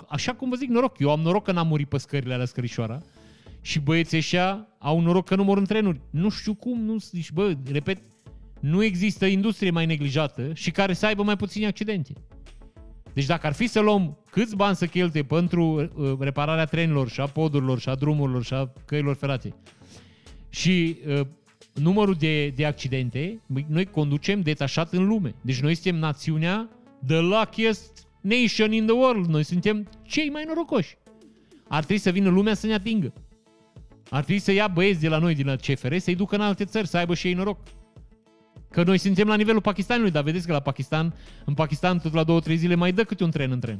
Așa 0.07 0.33
cum 0.33 0.49
vă 0.49 0.55
zic, 0.55 0.69
noroc. 0.69 0.99
Eu 0.99 1.11
am 1.11 1.19
noroc 1.19 1.43
că 1.43 1.51
n-am 1.51 1.67
murit 1.67 1.89
pe 1.89 1.97
scările 1.97 2.33
alea 2.33 2.45
scărișoara 2.45 3.01
și 3.61 3.79
băieții 3.79 4.17
ăștia 4.17 4.67
au 4.77 4.99
noroc 4.99 5.25
că 5.25 5.35
nu 5.35 5.43
mor 5.43 5.57
în 5.57 5.65
trenuri. 5.65 6.01
Nu 6.09 6.29
știu 6.29 6.53
cum, 6.53 6.81
nu 6.81 6.97
zici, 6.97 7.31
bă, 7.31 7.55
repet, 7.71 8.01
nu 8.59 8.83
există 8.83 9.25
industrie 9.25 9.71
mai 9.71 9.85
neglijată 9.85 10.53
și 10.53 10.71
care 10.71 10.93
să 10.93 11.05
aibă 11.05 11.23
mai 11.23 11.35
puține 11.35 11.65
accidente. 11.65 12.13
Deci 13.19 13.27
dacă 13.27 13.47
ar 13.47 13.53
fi 13.53 13.67
să 13.67 13.79
luăm 13.79 14.17
câți 14.29 14.55
bani 14.55 14.75
să 14.75 14.85
cheltuie 14.85 15.23
pentru 15.23 15.63
uh, 15.65 16.13
repararea 16.19 16.65
trenilor 16.65 17.09
și 17.09 17.19
a 17.19 17.25
podurilor 17.25 17.79
și 17.79 17.89
a 17.89 17.95
drumurilor 17.95 18.43
și 18.43 18.53
a 18.53 18.71
căilor 18.85 19.15
ferate 19.15 19.55
și 20.49 20.97
uh, 21.07 21.19
numărul 21.73 22.13
de, 22.13 22.47
de 22.47 22.65
accidente, 22.65 23.41
noi 23.67 23.85
conducem 23.85 24.41
detașat 24.41 24.93
în 24.93 25.07
lume. 25.07 25.35
Deci 25.41 25.59
noi 25.61 25.73
suntem 25.73 25.95
națiunea 25.95 26.69
the 27.07 27.19
luckiest 27.19 28.07
nation 28.21 28.71
in 28.71 28.85
the 28.85 28.95
world. 28.95 29.25
Noi 29.25 29.43
suntem 29.43 29.89
cei 30.01 30.29
mai 30.29 30.43
norocoși. 30.47 30.97
Ar 31.67 31.83
trebui 31.83 32.01
să 32.01 32.11
vină 32.11 32.29
lumea 32.29 32.53
să 32.53 32.67
ne 32.67 32.73
atingă. 32.73 33.13
Ar 34.09 34.23
trebui 34.23 34.41
să 34.41 34.51
ia 34.51 34.67
băieți 34.67 34.99
de 34.99 35.07
la 35.07 35.17
noi, 35.17 35.35
din 35.35 35.45
la 35.45 35.55
CFR, 35.55 35.95
să-i 35.97 36.15
ducă 36.15 36.35
în 36.35 36.41
alte 36.41 36.65
țări, 36.65 36.87
să 36.87 36.97
aibă 36.97 37.13
și 37.13 37.27
ei 37.27 37.33
noroc. 37.33 37.59
Că 38.71 38.83
noi 38.83 38.97
suntem 38.97 39.27
la 39.27 39.35
nivelul 39.35 39.61
Pakistanului, 39.61 40.11
dar 40.11 40.23
vedeți 40.23 40.45
că 40.45 40.51
la 40.51 40.59
Pakistan, 40.59 41.13
în 41.45 41.53
Pakistan 41.53 41.99
tot 41.99 42.13
la 42.13 42.23
două, 42.23 42.39
trei 42.39 42.55
zile 42.55 42.75
mai 42.75 42.91
dă 42.91 43.03
câte 43.03 43.23
un 43.23 43.31
tren 43.31 43.51
în 43.51 43.59
tren. 43.59 43.79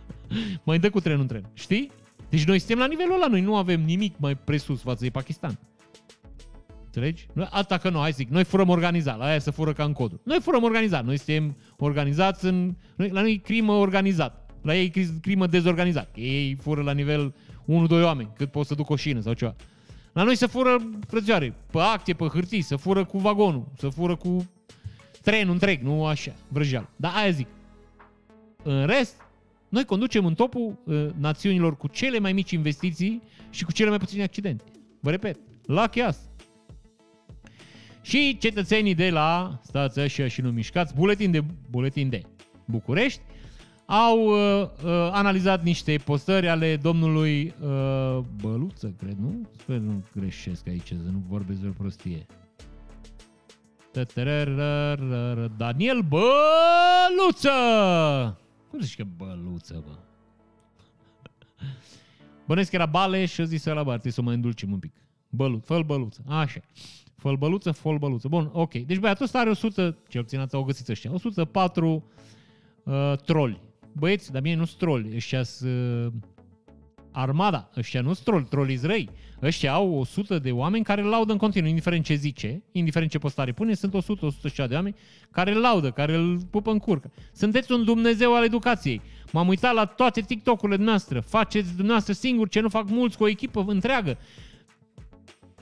mai 0.64 0.78
dă 0.78 0.90
cu 0.90 1.00
tren 1.00 1.20
în 1.20 1.26
tren. 1.26 1.48
Știi? 1.54 1.90
Deci 2.28 2.44
noi 2.44 2.58
suntem 2.58 2.78
la 2.78 2.86
nivelul 2.86 3.14
ăla, 3.14 3.26
noi 3.26 3.40
nu 3.40 3.56
avem 3.56 3.80
nimic 3.80 4.14
mai 4.18 4.34
presus 4.36 4.80
față 4.80 5.04
de 5.04 5.10
Pakistan. 5.10 5.58
Înțelegi? 6.84 7.26
Asta 7.50 7.78
că 7.78 7.90
nu, 7.90 7.98
hai 7.98 8.12
zic, 8.12 8.28
noi 8.28 8.44
furăm 8.44 8.68
organizat, 8.68 9.18
la 9.18 9.24
aia 9.24 9.38
să 9.38 9.50
fură 9.50 9.72
ca 9.72 9.84
în 9.84 9.92
codul. 9.92 10.20
Noi 10.24 10.38
furăm 10.40 10.62
organizat, 10.62 11.04
noi 11.04 11.16
suntem 11.16 11.56
organizați 11.76 12.44
în... 12.44 12.74
La 12.96 13.20
noi 13.20 13.38
crimă 13.38 13.72
organizat, 13.72 14.50
la 14.62 14.76
ei 14.76 14.92
crimă 15.20 15.46
dezorganizat. 15.46 16.10
Ei 16.14 16.56
fură 16.60 16.82
la 16.82 16.92
nivel 16.92 17.34
1-2 17.88 18.02
oameni, 18.02 18.30
cât 18.36 18.50
pot 18.50 18.66
să 18.66 18.74
duc 18.74 18.90
o 18.90 18.96
șină 18.96 19.20
sau 19.20 19.32
ceva. 19.32 19.54
La 20.12 20.22
noi 20.22 20.36
se 20.36 20.46
fură 20.46 20.90
frățioare, 21.08 21.54
pe 21.70 21.78
acte, 21.78 22.12
pe 22.12 22.24
hârtii, 22.24 22.62
să 22.62 22.76
fură 22.76 23.04
cu 23.04 23.18
vagonul, 23.18 23.66
să 23.78 23.88
fură 23.88 24.16
cu 24.16 24.50
trenul 25.22 25.52
întreg, 25.52 25.82
nu 25.82 26.06
așa, 26.06 26.32
vrăjeal. 26.48 26.88
Dar 26.96 27.12
aia 27.14 27.30
zic. 27.30 27.46
În 28.62 28.86
rest, 28.86 29.14
noi 29.68 29.84
conducem 29.84 30.26
în 30.26 30.34
topul 30.34 30.78
uh, 30.84 31.06
națiunilor 31.18 31.76
cu 31.76 31.88
cele 31.88 32.18
mai 32.18 32.32
mici 32.32 32.50
investiții 32.50 33.22
și 33.50 33.64
cu 33.64 33.72
cele 33.72 33.88
mai 33.88 33.98
puține 33.98 34.22
accidente. 34.22 34.64
Vă 35.00 35.10
repet, 35.10 35.38
la 35.66 35.86
cheas. 35.86 36.18
Și 38.02 38.38
cetățenii 38.38 38.94
de 38.94 39.10
la, 39.10 39.60
stați 39.62 40.00
așa 40.00 40.28
și 40.28 40.40
nu 40.40 40.50
mișcați, 40.50 40.94
buletin 40.94 41.30
de, 41.30 41.44
buletin 41.70 42.08
de 42.08 42.22
București, 42.64 43.20
au 43.92 44.24
uh, 44.26 44.62
uh, 44.84 44.90
analizat 45.10 45.62
niște 45.62 45.96
postări 46.04 46.48
ale 46.48 46.76
domnului 46.76 47.54
uh, 47.62 48.18
Băluță, 48.40 48.94
cred, 48.98 49.16
nu? 49.20 49.48
Sper 49.58 49.76
nu 49.76 50.02
greșesc 50.14 50.68
aici, 50.68 50.86
să 50.86 51.10
nu 51.10 51.22
vorbesc 51.28 51.60
de 51.60 51.66
o 51.66 51.70
prostie. 51.70 52.26
Daniel 55.56 56.00
Băluță! 56.08 57.50
Cum 58.70 58.80
zici 58.80 58.96
că 58.96 59.04
Băluță, 59.16 59.84
bă? 59.86 59.92
Bănesc 62.46 62.70
că 62.70 62.76
era 62.76 62.86
Bale 62.86 63.24
și 63.24 63.40
a 63.40 63.44
zis 63.44 63.64
la 63.64 63.82
bă, 63.82 63.90
trebuie 63.90 64.12
să 64.12 64.22
mă 64.22 64.32
îndulcim 64.32 64.72
un 64.72 64.78
pic. 64.78 64.92
Băluț, 65.28 65.64
fă 65.64 65.82
băluță. 65.86 66.22
Așa. 66.28 66.60
fă 67.16 67.34
băluță, 67.38 67.70
fă 67.70 67.96
băluță. 67.98 68.28
Bun, 68.28 68.50
ok. 68.52 68.72
Deci 68.72 68.98
băiatul 68.98 69.24
ăsta 69.24 69.38
are 69.38 69.50
100, 69.50 69.96
ce 70.08 70.18
obțin 70.18 70.46
au 70.52 70.62
găsit 70.62 70.88
ăștia, 70.88 71.12
104 71.12 72.04
uh, 72.84 73.12
troli. 73.24 73.70
Băieți, 73.92 74.32
dar 74.32 74.42
mie 74.42 74.54
nu 74.54 74.64
sunt 74.64 74.78
troli, 74.78 75.14
ăștia 75.14 75.42
sunt 75.42 75.70
uh, 75.70 76.12
armada, 77.12 77.70
ăștia 77.76 78.00
nu 78.00 78.12
sunt 78.12 78.24
troli, 78.24 78.44
troli 78.44 78.80
răi. 78.82 79.08
Ăștia 79.42 79.72
au 79.72 79.94
100 79.98 80.38
de 80.38 80.50
oameni 80.50 80.84
care 80.84 81.00
îl 81.00 81.08
laudă 81.08 81.32
în 81.32 81.38
continuu, 81.38 81.68
indiferent 81.68 82.04
ce 82.04 82.14
zice, 82.14 82.62
indiferent 82.72 83.10
ce 83.10 83.18
postare 83.18 83.52
pune, 83.52 83.74
sunt 83.74 83.94
100, 83.94 84.26
100 84.26 84.66
de 84.66 84.74
oameni 84.74 84.94
care 85.30 85.52
îl 85.52 85.60
laudă, 85.60 85.90
care 85.90 86.14
îl 86.14 86.38
pupă 86.50 86.70
în 86.70 86.78
curcă. 86.78 87.12
Sunteți 87.32 87.72
un 87.72 87.84
Dumnezeu 87.84 88.34
al 88.34 88.44
educației. 88.44 89.00
M-am 89.32 89.48
uitat 89.48 89.74
la 89.74 89.84
toate 89.84 90.20
TikTok-urile 90.20 90.84
noastre. 90.84 91.20
Faceți 91.20 91.68
dumneavoastră 91.68 92.12
singur 92.12 92.48
ce 92.48 92.60
nu 92.60 92.68
fac 92.68 92.88
mulți 92.88 93.16
cu 93.16 93.22
o 93.22 93.28
echipă 93.28 93.64
întreagă. 93.66 94.18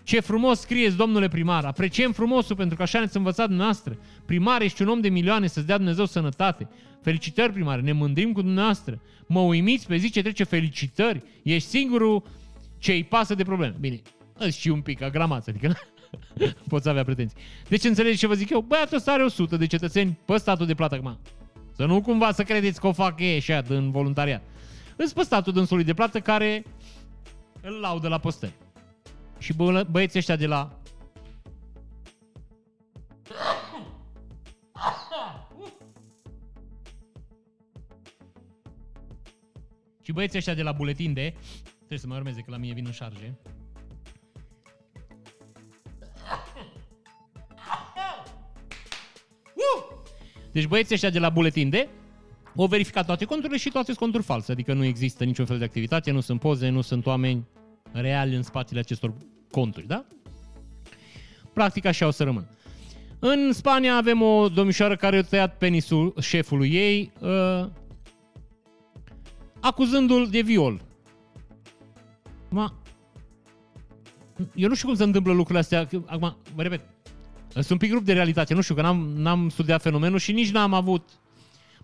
Ce 0.03 0.20
frumos 0.20 0.61
scrieți, 0.61 0.97
domnule 0.97 1.28
primar. 1.28 1.64
Apreciem 1.64 2.12
frumosul 2.12 2.57
pentru 2.57 2.76
că 2.76 2.83
așa 2.83 2.99
ne-ați 2.99 3.16
învățat 3.16 3.47
dumneavoastră. 3.47 3.99
Primar, 4.26 4.61
ești 4.61 4.83
un 4.83 4.89
om 4.89 5.01
de 5.01 5.09
milioane 5.09 5.47
să-ți 5.47 5.66
dea 5.66 5.76
Dumnezeu 5.76 6.05
sănătate. 6.05 6.68
Felicitări, 7.03 7.53
primare, 7.53 7.81
ne 7.81 7.93
mândrim 7.93 8.33
cu 8.33 8.43
dumneavoastră. 8.43 9.01
Mă 9.27 9.41
uimiți 9.41 9.87
pe 9.87 9.97
zi 9.97 10.11
ce 10.11 10.23
trece 10.23 10.45
felicitări. 10.45 11.23
Ești 11.43 11.69
singurul 11.69 12.23
ce 12.79 12.93
îi 12.93 13.05
pasă 13.05 13.35
de 13.35 13.43
probleme. 13.43 13.77
Bine, 13.81 14.01
îți 14.39 14.59
și 14.59 14.69
un 14.69 14.81
pic 14.81 15.03
agramați, 15.03 15.49
adică 15.49 15.79
poți 16.69 16.89
avea 16.89 17.05
pretenții. 17.05 17.37
Deci 17.69 17.85
înțelegi 17.85 18.19
ce 18.19 18.27
vă 18.27 18.35
zic 18.35 18.51
eu? 18.51 18.61
Băiatul 18.61 18.97
ăsta 18.97 19.13
are 19.13 19.23
100 19.23 19.57
de 19.57 19.67
cetățeni 19.67 20.19
pe 20.25 20.37
statul 20.37 20.67
de 20.67 20.75
plată 20.75 20.95
acum. 20.95 21.19
Să 21.77 21.85
nu 21.85 22.01
cumva 22.01 22.33
să 22.33 22.43
credeți 22.43 22.81
că 22.81 22.87
o 22.87 22.93
fac 22.93 23.21
ei 23.21 23.37
așa 23.37 23.63
în 23.69 23.91
voluntariat. 23.91 24.43
Îți 24.97 25.15
pe 25.15 25.23
statul 25.23 25.53
dânsului 25.53 25.85
de 25.85 25.95
plată 25.95 26.21
care 26.21 26.65
îl 27.61 27.73
laudă 27.81 28.09
la 28.09 28.19
postări. 28.19 28.53
Și 29.39 29.53
bă, 29.53 29.87
băieții 29.91 30.19
ăștia 30.19 30.37
de 30.37 30.47
la 30.47 30.80
Și 40.11 40.17
băieții 40.17 40.39
ăștia 40.39 40.55
de 40.55 40.63
la 40.63 40.73
buletin 40.73 41.13
de 41.13 41.35
Trebuie 41.77 41.99
să 41.99 42.07
mă 42.07 42.15
urmeze 42.15 42.41
că 42.41 42.51
la 42.51 42.57
mine 42.57 42.75
vin 42.75 42.87
în 42.87 42.93
șarge. 42.93 43.33
Deci 50.53 50.67
băieții 50.67 50.95
ăștia 50.95 51.11
de 51.11 51.19
la 51.19 51.29
buletin 51.29 51.69
de 51.69 51.89
au 52.57 52.67
verificat 52.67 53.07
toate 53.07 53.25
conturile 53.25 53.59
și 53.59 53.71
toate 53.71 53.87
sunt 53.87 53.99
conturi 53.99 54.23
false, 54.23 54.53
adică 54.53 54.73
nu 54.73 54.85
există 54.85 55.25
niciun 55.25 55.45
fel 55.47 55.59
de 55.59 55.65
activitate, 55.65 56.11
nu 56.11 56.21
sunt 56.21 56.41
poze, 56.41 56.69
nu 56.69 56.81
sunt 56.81 57.07
oameni 57.07 57.47
reali 57.93 58.35
în 58.35 58.43
spatele 58.43 58.81
acestor 58.81 59.15
conturi, 59.51 59.87
da? 59.87 60.05
Practic 61.53 61.85
așa 61.85 62.07
o 62.07 62.11
să 62.11 62.25
rămân. 62.25 62.49
În 63.19 63.53
Spania 63.53 63.97
avem 63.97 64.23
o 64.23 64.49
domnișoară 64.49 64.97
care 64.97 65.17
a 65.17 65.23
tăiat 65.23 65.59
penisul 65.59 66.15
șefului 66.21 66.75
ei, 66.75 67.13
uh, 67.21 67.69
acuzându-l 69.61 70.29
de 70.31 70.41
viol. 70.41 70.83
Ma, 72.51 72.81
eu 74.55 74.69
nu 74.69 74.75
știu 74.75 74.89
cum 74.89 74.97
se 74.97 75.03
întâmplă 75.03 75.33
lucrurile 75.33 75.59
astea. 75.59 75.89
Acum, 76.07 76.37
vă 76.55 76.63
repet, 76.63 76.81
sunt 77.49 77.71
un 77.71 77.77
pic 77.77 77.91
grup 77.91 78.05
de 78.05 78.13
realitate. 78.13 78.55
Nu 78.55 78.61
știu, 78.61 78.75
că 78.75 78.83
n-am, 78.83 78.99
n-am 78.99 79.49
studiat 79.49 79.83
fenomenul 79.83 80.19
și 80.19 80.33
nici 80.33 80.51
n-am 80.51 80.75
avut 80.75 81.21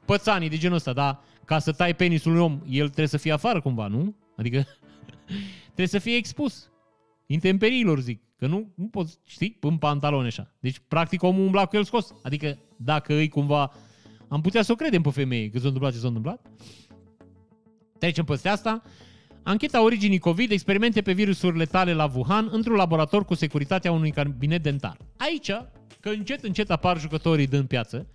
pățanii 0.05 0.49
de 0.49 0.57
genul 0.57 0.77
ăsta, 0.77 0.93
dar 0.93 1.21
ca 1.45 1.59
să 1.59 1.73
tai 1.73 1.95
penisul 1.95 2.31
unui 2.31 2.43
om, 2.45 2.61
el 2.69 2.85
trebuie 2.85 3.07
să 3.07 3.17
fie 3.17 3.33
afară 3.33 3.61
cumva, 3.61 3.87
nu? 3.87 4.17
Adică 4.37 4.67
trebuie 5.65 5.87
să 5.87 5.99
fie 5.99 6.17
expus. 6.17 6.71
Intemperiilor, 7.27 8.01
zic. 8.01 8.23
Că 8.39 8.47
nu, 8.47 8.73
nu 8.75 8.87
poți, 8.87 9.19
știi, 9.25 9.57
în 9.61 9.77
pantaloni 9.77 10.27
așa. 10.27 10.53
Deci, 10.61 10.81
practic, 10.89 11.23
omul 11.23 11.45
umbla 11.45 11.67
cu 11.67 11.77
el 11.77 11.85
scos. 11.85 12.15
Adică, 12.23 12.59
dacă 12.77 13.15
îi 13.15 13.29
cumva... 13.29 13.73
Am 14.29 14.41
putea 14.41 14.63
să 14.63 14.73
o 14.73 14.75
credem 14.75 15.03
pe 15.03 15.11
femeie 15.11 15.51
că 15.51 15.59
s-a 15.59 15.65
întâmplat 15.65 15.93
ce 15.93 15.99
s-a 15.99 16.07
întâmplat. 16.07 16.47
Trecem 17.99 18.25
peste 18.25 18.49
asta. 18.49 18.83
Ancheta 19.43 19.83
originii 19.83 20.19
COVID, 20.19 20.51
experimente 20.51 21.03
pe 21.03 21.13
virusuri 21.13 21.57
letale 21.57 21.93
la 21.93 22.11
Wuhan 22.15 22.49
într-un 22.51 22.77
laborator 22.77 23.25
cu 23.25 23.35
securitatea 23.35 23.93
unui 23.93 24.11
cabinet 24.11 24.63
dentar. 24.63 24.97
Aici, 25.17 25.51
că 26.01 26.09
încet, 26.09 26.45
încet 26.45 26.71
apar 26.71 27.01
jucătorii 27.01 27.47
din 27.47 27.65
piață, 27.65 28.07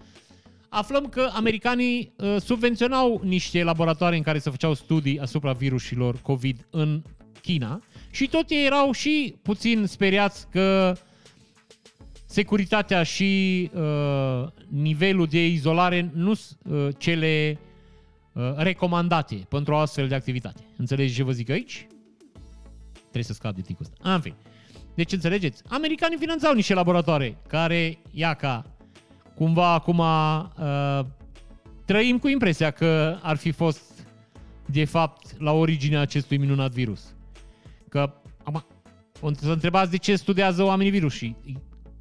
aflăm 0.70 1.06
că 1.06 1.30
americanii 1.34 2.14
uh, 2.16 2.36
subvenționau 2.40 3.22
niște 3.24 3.64
laboratoare 3.64 4.16
în 4.16 4.22
care 4.22 4.40
se 4.40 4.50
făceau 4.50 4.74
studii 4.74 5.20
asupra 5.20 5.52
virusilor 5.52 6.22
COVID 6.22 6.68
în 6.70 7.02
China 7.42 7.82
și 8.12 8.28
tot 8.28 8.50
ei 8.50 8.66
erau 8.66 8.92
și 8.92 9.36
puțin 9.42 9.86
speriați 9.86 10.48
că 10.50 10.96
securitatea 12.26 13.04
și 13.04 13.70
uh, 13.74 14.48
nivelul 14.70 15.26
de 15.26 15.46
izolare 15.46 16.12
nu 16.14 16.34
sunt 16.34 16.60
uh, 16.70 16.88
cele 16.98 17.60
uh, 17.60 17.71
recomandate 18.56 19.36
pentru 19.36 19.74
o 19.74 19.78
astfel 19.78 20.08
de 20.08 20.16
activitate. 20.16 20.64
Înțelegeți 20.78 21.16
ce 21.16 21.24
vă 21.24 21.32
zic 21.32 21.50
aici? 21.50 21.88
Trebuie 23.00 23.24
să 23.24 23.34
scap 23.34 23.56
de 23.56 23.62
ticul 23.62 23.86
ăsta. 23.86 24.14
În 24.14 24.22
fin. 24.22 24.34
Deci 24.96 25.12
înțelegeți? 25.12 25.64
Americanii 25.68 26.18
finanțau 26.18 26.54
niște 26.54 26.74
laboratoare 26.74 27.38
care, 27.48 28.00
ia 28.12 28.34
ca, 28.34 28.66
cumva 29.36 29.74
acum 29.74 29.98
uh, 29.98 31.00
trăim 31.86 32.18
cu 32.18 32.28
impresia 32.28 32.72
că 32.72 33.18
ar 33.22 33.38
fi 33.38 33.52
fost 33.52 34.08
de 34.66 34.86
fapt 34.86 35.40
la 35.40 35.52
originea 35.52 36.00
acestui 36.00 36.38
minunat 36.38 36.72
virus. 36.72 37.16
Că, 37.90 38.14
am, 38.44 38.66
o 39.22 39.34
să 39.34 39.52
întrebați 39.52 39.92
de 39.92 39.98
ce 39.98 40.16
studiază 40.16 40.64
oamenii 40.64 40.92
virus 40.92 41.14
și 41.14 41.36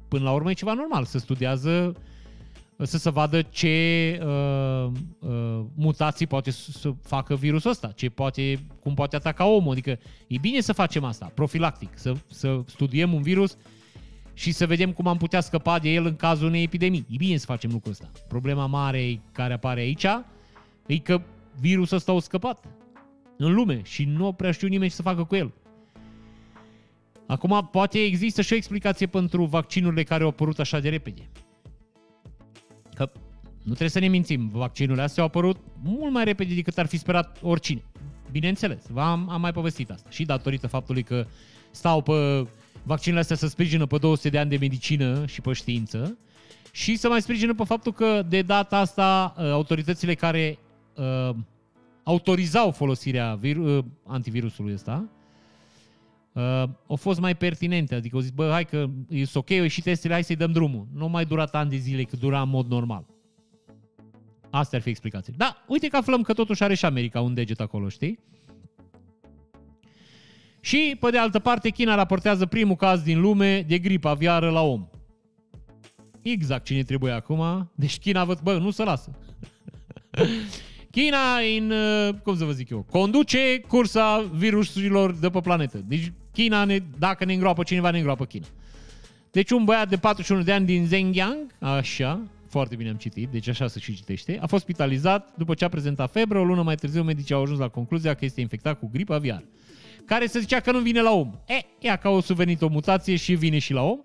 până 0.07 0.23
la 0.23 0.31
urmă 0.31 0.49
e 0.49 0.53
ceva 0.53 0.73
normal, 0.73 1.05
să 1.05 1.17
studiază 1.17 1.95
să 2.85 2.97
se 2.97 3.09
vadă 3.09 3.41
ce 3.41 4.19
uh, 4.21 4.91
uh, 5.19 5.61
mutații 5.75 6.27
poate 6.27 6.51
să 6.51 6.93
facă 7.01 7.35
virusul 7.35 7.69
ăsta, 7.69 7.91
ce 7.95 8.09
poate, 8.09 8.59
cum 8.79 8.93
poate 8.93 9.15
ataca 9.15 9.45
omul. 9.45 9.71
Adică 9.71 9.99
e 10.27 10.37
bine 10.41 10.59
să 10.59 10.73
facem 10.73 11.03
asta, 11.03 11.31
profilactic, 11.33 11.89
să, 11.93 12.13
să 12.27 12.61
studiem 12.65 13.13
un 13.13 13.21
virus 13.21 13.57
și 14.33 14.51
să 14.51 14.65
vedem 14.65 14.91
cum 14.91 15.07
am 15.07 15.17
putea 15.17 15.41
scăpa 15.41 15.79
de 15.79 15.89
el 15.89 16.05
în 16.05 16.15
cazul 16.15 16.47
unei 16.47 16.63
epidemii. 16.63 17.05
E 17.09 17.15
bine 17.17 17.37
să 17.37 17.45
facem 17.45 17.71
lucrul 17.71 17.91
ăsta. 17.91 18.11
Problema 18.27 18.65
mare 18.65 19.21
care 19.31 19.53
apare 19.53 19.79
aici 19.79 20.05
e 20.85 20.97
că 20.97 21.21
virusul 21.59 21.97
ăsta 21.97 22.11
a 22.11 22.19
scăpat 22.19 22.65
în 23.37 23.53
lume 23.53 23.81
și 23.83 24.05
nu 24.05 24.33
prea 24.33 24.51
știu 24.51 24.67
nimeni 24.67 24.89
ce 24.89 24.95
să 24.95 25.01
facă 25.01 25.23
cu 25.23 25.35
el. 25.35 25.51
Acum, 27.27 27.69
poate 27.71 27.99
există 28.03 28.41
și 28.41 28.53
o 28.53 28.55
explicație 28.55 29.07
pentru 29.07 29.45
vaccinurile 29.45 30.03
care 30.03 30.23
au 30.23 30.29
apărut 30.29 30.59
așa 30.59 30.79
de 30.79 30.89
repede. 30.89 31.29
Că 33.61 33.67
nu 33.67 33.73
trebuie 33.73 33.89
să 33.89 33.99
ne 33.99 34.07
mințim, 34.07 34.47
vaccinurile 34.47 35.03
astea 35.03 35.23
au 35.23 35.29
apărut 35.29 35.57
mult 35.83 36.13
mai 36.13 36.23
repede 36.23 36.53
decât 36.53 36.77
ar 36.77 36.85
fi 36.85 36.97
sperat 36.97 37.39
oricine. 37.41 37.83
Bineînțeles, 38.31 38.83
am, 38.95 39.29
am 39.29 39.41
mai 39.41 39.51
povestit 39.51 39.89
asta. 39.89 40.09
Și 40.09 40.25
datorită 40.25 40.67
faptului 40.67 41.03
că 41.03 41.25
stau 41.71 42.01
pe 42.01 42.47
vaccinurile 42.83 43.19
astea 43.19 43.35
să 43.35 43.47
sprijină 43.47 43.85
pe 43.85 43.97
200 43.97 44.29
de 44.29 44.37
ani 44.37 44.49
de 44.49 44.57
medicină 44.57 45.25
și 45.25 45.41
pe 45.41 45.53
știință 45.53 46.17
și 46.71 46.95
să 46.95 47.07
mai 47.07 47.21
sprijină 47.21 47.53
pe 47.53 47.63
faptul 47.63 47.93
că 47.93 48.25
de 48.29 48.41
data 48.41 48.77
asta 48.77 49.33
uh, 49.37 49.43
autoritățile 49.43 50.13
care 50.13 50.57
uh, 50.95 51.35
autorizau 52.03 52.71
folosirea 52.71 53.39
vir- 53.39 53.57
uh, 53.57 53.83
antivirusului 54.05 54.73
ăsta 54.73 55.09
uh, 56.33 56.63
au 56.87 56.95
fost 56.95 57.19
mai 57.19 57.35
pertinente. 57.35 57.95
Adică 57.95 58.15
au 58.15 58.21
zis, 58.21 58.31
bă, 58.31 58.49
hai 58.51 58.65
că 58.65 58.85
e 59.09 59.23
ok, 59.33 59.49
eu 59.49 59.67
și 59.67 59.81
testele, 59.81 60.13
hai 60.13 60.23
să-i 60.23 60.35
dăm 60.35 60.51
drumul. 60.51 60.87
Nu 60.93 61.07
mai 61.07 61.25
durat 61.25 61.55
ani 61.55 61.69
de 61.69 61.75
zile, 61.75 62.03
că 62.03 62.15
dura 62.15 62.41
în 62.41 62.49
mod 62.49 62.67
normal. 62.67 63.05
Asta 64.51 64.75
ar 64.75 64.81
fi 64.81 64.89
explicația. 64.89 65.33
Da, 65.37 65.63
uite 65.67 65.87
că 65.87 65.97
aflăm 65.97 66.21
că 66.21 66.33
totuși 66.33 66.63
are 66.63 66.75
și 66.75 66.85
America 66.85 67.21
un 67.21 67.33
deget 67.33 67.59
acolo, 67.59 67.89
știi? 67.89 68.19
Și, 70.59 70.97
pe 70.99 71.09
de 71.09 71.17
altă 71.17 71.39
parte, 71.39 71.69
China 71.69 71.95
raportează 71.95 72.45
primul 72.45 72.75
caz 72.75 73.01
din 73.01 73.19
lume 73.19 73.61
de 73.61 73.77
gripă 73.77 74.07
aviară 74.09 74.49
la 74.49 74.61
om. 74.61 74.87
Exact 76.21 76.65
cine 76.65 76.83
trebuie 76.83 77.11
acum. 77.11 77.71
Deci 77.75 77.99
China, 77.99 78.25
văd, 78.25 78.39
bă, 78.39 78.57
nu 78.57 78.71
se 78.71 78.83
lasă. 78.83 79.11
China, 80.91 81.17
în, 81.57 81.73
cum 82.23 82.37
să 82.37 82.45
vă 82.45 82.51
zic 82.51 82.69
eu, 82.69 82.85
conduce 82.89 83.59
cursa 83.67 84.29
virusurilor 84.33 85.11
de 85.11 85.29
pe 85.29 85.39
planetă. 85.39 85.77
Deci 85.87 86.11
China, 86.31 86.63
ne, 86.63 86.79
dacă 86.99 87.25
ne 87.25 87.33
îngroapă 87.33 87.63
cineva, 87.63 87.89
ne 87.89 87.97
îngroapă 87.97 88.25
China. 88.25 88.45
Deci 89.31 89.51
un 89.51 89.63
băiat 89.63 89.89
de 89.89 89.97
41 89.97 90.41
de 90.41 90.51
ani 90.51 90.65
din 90.65 90.85
Zhenjiang, 90.85 91.55
așa, 91.59 92.21
foarte 92.51 92.75
bine 92.75 92.89
am 92.89 92.95
citit, 92.95 93.29
deci 93.29 93.47
așa 93.47 93.67
se 93.67 93.79
și 93.79 93.95
citește, 93.95 94.37
a 94.41 94.45
fost 94.45 94.63
spitalizat 94.63 95.33
după 95.37 95.53
ce 95.53 95.65
a 95.65 95.69
prezentat 95.69 96.11
febră, 96.11 96.39
o 96.39 96.43
lună 96.43 96.61
mai 96.61 96.75
târziu 96.75 97.03
medicii 97.03 97.35
au 97.35 97.41
ajuns 97.41 97.59
la 97.59 97.67
concluzia 97.67 98.13
că 98.13 98.25
este 98.25 98.41
infectat 98.41 98.79
cu 98.79 98.89
gripă 98.91 99.13
aviară, 99.13 99.43
care 100.05 100.25
se 100.25 100.39
zicea 100.39 100.59
că 100.59 100.71
nu 100.71 100.79
vine 100.79 101.01
la 101.01 101.11
om. 101.11 101.31
E, 101.47 101.65
ea 101.79 101.95
că 101.95 102.09
o 102.09 102.21
suvenit 102.21 102.61
o 102.61 102.67
mutație 102.67 103.15
și 103.15 103.33
vine 103.33 103.59
și 103.59 103.73
la 103.73 103.81
om. 103.83 103.99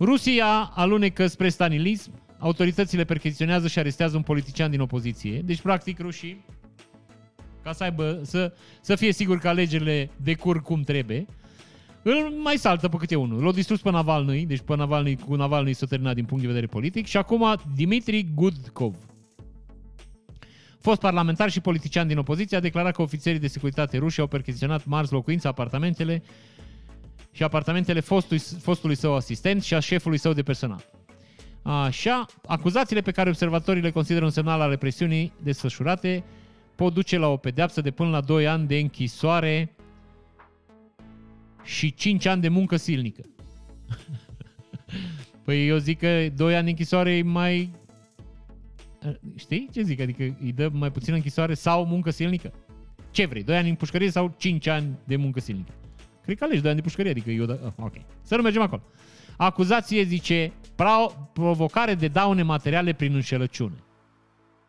Rusia 0.00 0.72
alunecă 0.74 1.26
spre 1.26 1.48
stanilism, 1.48 2.10
autoritățile 2.38 3.04
percheziționează 3.04 3.68
și 3.68 3.78
arestează 3.78 4.16
un 4.16 4.22
politician 4.22 4.70
din 4.70 4.80
opoziție. 4.80 5.40
Deci, 5.44 5.60
practic, 5.60 5.98
rușii, 5.98 6.44
ca 7.62 7.72
să, 7.72 7.82
aibă, 7.82 8.20
să, 8.22 8.52
să 8.80 8.96
fie 8.96 9.12
sigur 9.12 9.38
că 9.38 9.48
alegerile 9.48 10.10
decurg 10.22 10.62
cum 10.62 10.82
trebuie, 10.82 11.26
îl 12.08 12.30
mai 12.42 12.56
saltă 12.56 12.88
pe 12.88 12.96
câte 12.96 13.14
unul. 13.14 13.42
L-a 13.42 13.52
distrus 13.52 13.80
pe 13.80 13.90
Navalny, 13.90 14.46
deci 14.46 14.60
pe 14.60 14.76
Navalny, 14.76 15.16
cu 15.16 15.34
Navalny 15.34 15.72
s-a 15.72 15.86
terminat 15.86 16.14
din 16.14 16.24
punct 16.24 16.42
de 16.42 16.48
vedere 16.48 16.66
politic 16.66 17.06
și 17.06 17.16
acum 17.16 17.56
Dimitri 17.74 18.28
Gudkov. 18.34 18.94
Fost 20.80 21.00
parlamentar 21.00 21.50
și 21.50 21.60
politician 21.60 22.06
din 22.06 22.18
opoziție, 22.18 22.56
a 22.56 22.60
declarat 22.60 22.94
că 22.94 23.02
ofițerii 23.02 23.38
de 23.38 23.46
securitate 23.46 23.98
ruși 23.98 24.20
au 24.20 24.26
percheziționat 24.26 24.84
marți 24.84 25.12
locuința, 25.12 25.48
apartamentele 25.48 26.22
și 27.32 27.42
apartamentele 27.42 28.00
fostului, 28.00 28.42
fostului 28.60 28.96
său 28.96 29.14
asistent 29.14 29.62
și 29.62 29.74
a 29.74 29.80
șefului 29.80 30.18
său 30.18 30.32
de 30.32 30.42
personal. 30.42 30.84
Așa, 31.62 32.26
acuzațiile 32.46 33.00
pe 33.00 33.10
care 33.10 33.28
observatorii 33.28 33.82
le 33.82 33.90
consideră 33.90 34.24
un 34.24 34.30
semnal 34.30 34.60
al 34.60 34.70
represiunii 34.70 35.32
desfășurate 35.42 36.24
pot 36.74 36.94
duce 36.94 37.18
la 37.18 37.26
o 37.26 37.36
pedeapsă 37.36 37.80
de 37.80 37.90
până 37.90 38.10
la 38.10 38.20
2 38.20 38.46
ani 38.46 38.66
de 38.66 38.78
închisoare 38.78 39.75
și 41.66 41.94
5 41.94 42.26
ani 42.26 42.40
de 42.40 42.48
muncă 42.48 42.76
silnică. 42.76 43.22
păi 45.44 45.68
eu 45.68 45.76
zic 45.76 45.98
că 45.98 46.28
2 46.36 46.54
ani 46.54 46.64
de 46.64 46.70
închisoare 46.70 47.16
e 47.16 47.22
mai... 47.22 47.70
Știi 49.34 49.68
ce 49.72 49.82
zic? 49.82 50.00
Adică 50.00 50.36
îi 50.40 50.52
dă 50.52 50.68
mai 50.72 50.90
puțin 50.90 51.14
închisoare 51.14 51.54
sau 51.54 51.86
muncă 51.86 52.10
silnică? 52.10 52.52
Ce 53.10 53.26
vrei? 53.26 53.42
2 53.42 53.56
ani 53.56 53.68
în 53.68 53.74
pușcărie 53.74 54.10
sau 54.10 54.34
5 54.36 54.66
ani 54.66 54.98
de 55.04 55.16
muncă 55.16 55.40
silnică? 55.40 55.72
Cred 56.22 56.38
că 56.38 56.44
alegi 56.44 56.60
2 56.60 56.70
ani 56.70 56.78
de 56.78 56.84
pușcărie, 56.84 57.10
adică 57.10 57.30
eu... 57.30 57.44
Da... 57.44 57.58
Oh, 57.64 57.72
ok. 57.76 57.94
Să 58.22 58.36
nu 58.36 58.42
mergem 58.42 58.62
acolo. 58.62 58.82
Acuzație 59.36 60.02
zice 60.02 60.52
provocare 61.32 61.94
de 61.94 62.08
daune 62.08 62.42
materiale 62.42 62.92
prin 62.92 63.14
înșelăciune. 63.14 63.76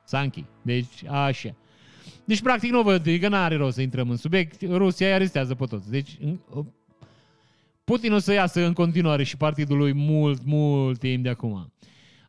Sanchi. 0.04 0.44
Deci, 0.62 1.06
așa. 1.06 1.56
Deci, 2.26 2.42
practic, 2.42 2.72
nu 2.72 2.82
văd, 2.82 3.18
că 3.20 3.28
n-are 3.28 3.56
rost 3.56 3.76
să 3.76 3.82
intrăm 3.82 4.10
în 4.10 4.16
subiect. 4.16 4.62
Rusia 4.62 5.08
îi 5.08 5.14
arestează 5.14 5.56
pe 5.56 5.66
toți. 5.66 5.90
Deci, 5.90 6.18
Putin 7.90 8.14
o 8.14 8.18
să 8.18 8.34
iasă 8.34 8.66
în 8.66 8.74
continuare 8.74 9.24
și 9.24 9.38
partidul 9.38 9.78
lui 9.78 9.94
mult, 9.94 10.46
mult 10.46 11.00
timp 11.00 11.24
de 11.24 11.30
acum. 11.30 11.74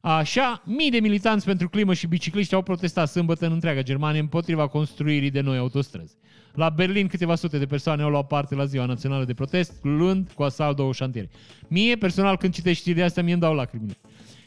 Așa, 0.00 0.62
mii 0.66 0.90
de 0.90 1.00
militanți 1.00 1.44
pentru 1.44 1.68
climă 1.68 1.94
și 1.94 2.06
bicicliști 2.06 2.54
au 2.54 2.62
protestat 2.62 3.08
sâmbătă 3.08 3.46
în 3.46 3.52
întreaga 3.52 3.82
Germanie 3.82 4.20
împotriva 4.20 4.66
construirii 4.66 5.30
de 5.30 5.40
noi 5.40 5.58
autostrăzi. 5.58 6.14
La 6.52 6.68
Berlin 6.68 7.06
câteva 7.06 7.34
sute 7.34 7.58
de 7.58 7.66
persoane 7.66 8.02
au 8.02 8.10
luat 8.10 8.26
parte 8.26 8.54
la 8.54 8.64
ziua 8.64 8.84
națională 8.84 9.24
de 9.24 9.34
protest, 9.34 9.72
luând 9.82 10.30
cu 10.34 10.42
asalt 10.42 10.76
două 10.76 10.92
șantiere. 10.92 11.30
Mie, 11.68 11.96
personal, 11.96 12.36
când 12.36 12.54
citești 12.54 12.80
știrile 12.80 13.04
astea, 13.04 13.22
mie 13.22 13.32
îmi 13.32 13.42
dau 13.42 13.54
lacrimile. 13.54 13.96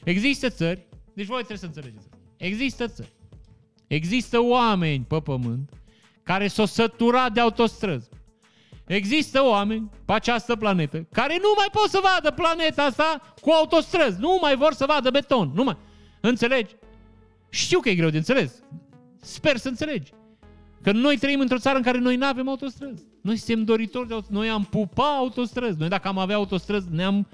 Există 0.03 0.49
țări, 0.49 0.87
deci 1.13 1.25
voi 1.25 1.37
trebuie 1.37 1.57
să 1.57 1.65
înțelegeți. 1.65 2.07
Există 2.37 2.87
țări, 2.87 3.11
există 3.87 4.41
oameni 4.41 5.05
pe 5.07 5.19
pământ 5.19 5.69
care 6.23 6.47
s-au 6.47 6.65
săturat 6.65 7.31
de 7.33 7.39
autostrăzi. 7.39 8.09
Există 8.85 9.43
oameni 9.43 9.89
pe 10.05 10.13
această 10.13 10.55
planetă 10.55 11.07
care 11.11 11.37
nu 11.41 11.53
mai 11.57 11.67
pot 11.71 11.89
să 11.89 11.99
vadă 12.03 12.31
planeta 12.31 12.83
asta 12.83 13.33
cu 13.41 13.49
autostrăzi. 13.49 14.19
Nu 14.19 14.37
mai 14.41 14.55
vor 14.55 14.73
să 14.73 14.85
vadă 14.87 15.09
beton. 15.09 15.51
Nu 15.53 15.63
mai. 15.63 15.77
Înțelegi? 16.21 16.75
Știu 17.49 17.79
că 17.79 17.89
e 17.89 17.95
greu 17.95 18.09
de 18.09 18.17
înțeles. 18.17 18.63
Sper 19.21 19.57
să 19.57 19.67
înțelegi. 19.67 20.11
Că 20.81 20.91
noi 20.91 21.17
trăim 21.17 21.39
într-o 21.39 21.57
țară 21.57 21.77
în 21.77 21.83
care 21.83 21.97
noi 21.97 22.15
nu 22.15 22.25
avem 22.25 22.49
autostrăzi. 22.49 23.03
Noi 23.21 23.37
suntem 23.37 23.63
doritori 23.63 24.07
de 24.07 24.13
autostrăzi. 24.13 24.41
Noi 24.41 24.49
am 24.49 24.63
pupa 24.63 25.15
autostrăzi. 25.17 25.79
Noi 25.79 25.89
dacă 25.89 26.07
am 26.07 26.17
avea 26.17 26.35
autostrăzi, 26.35 26.87
ne-am 26.91 27.27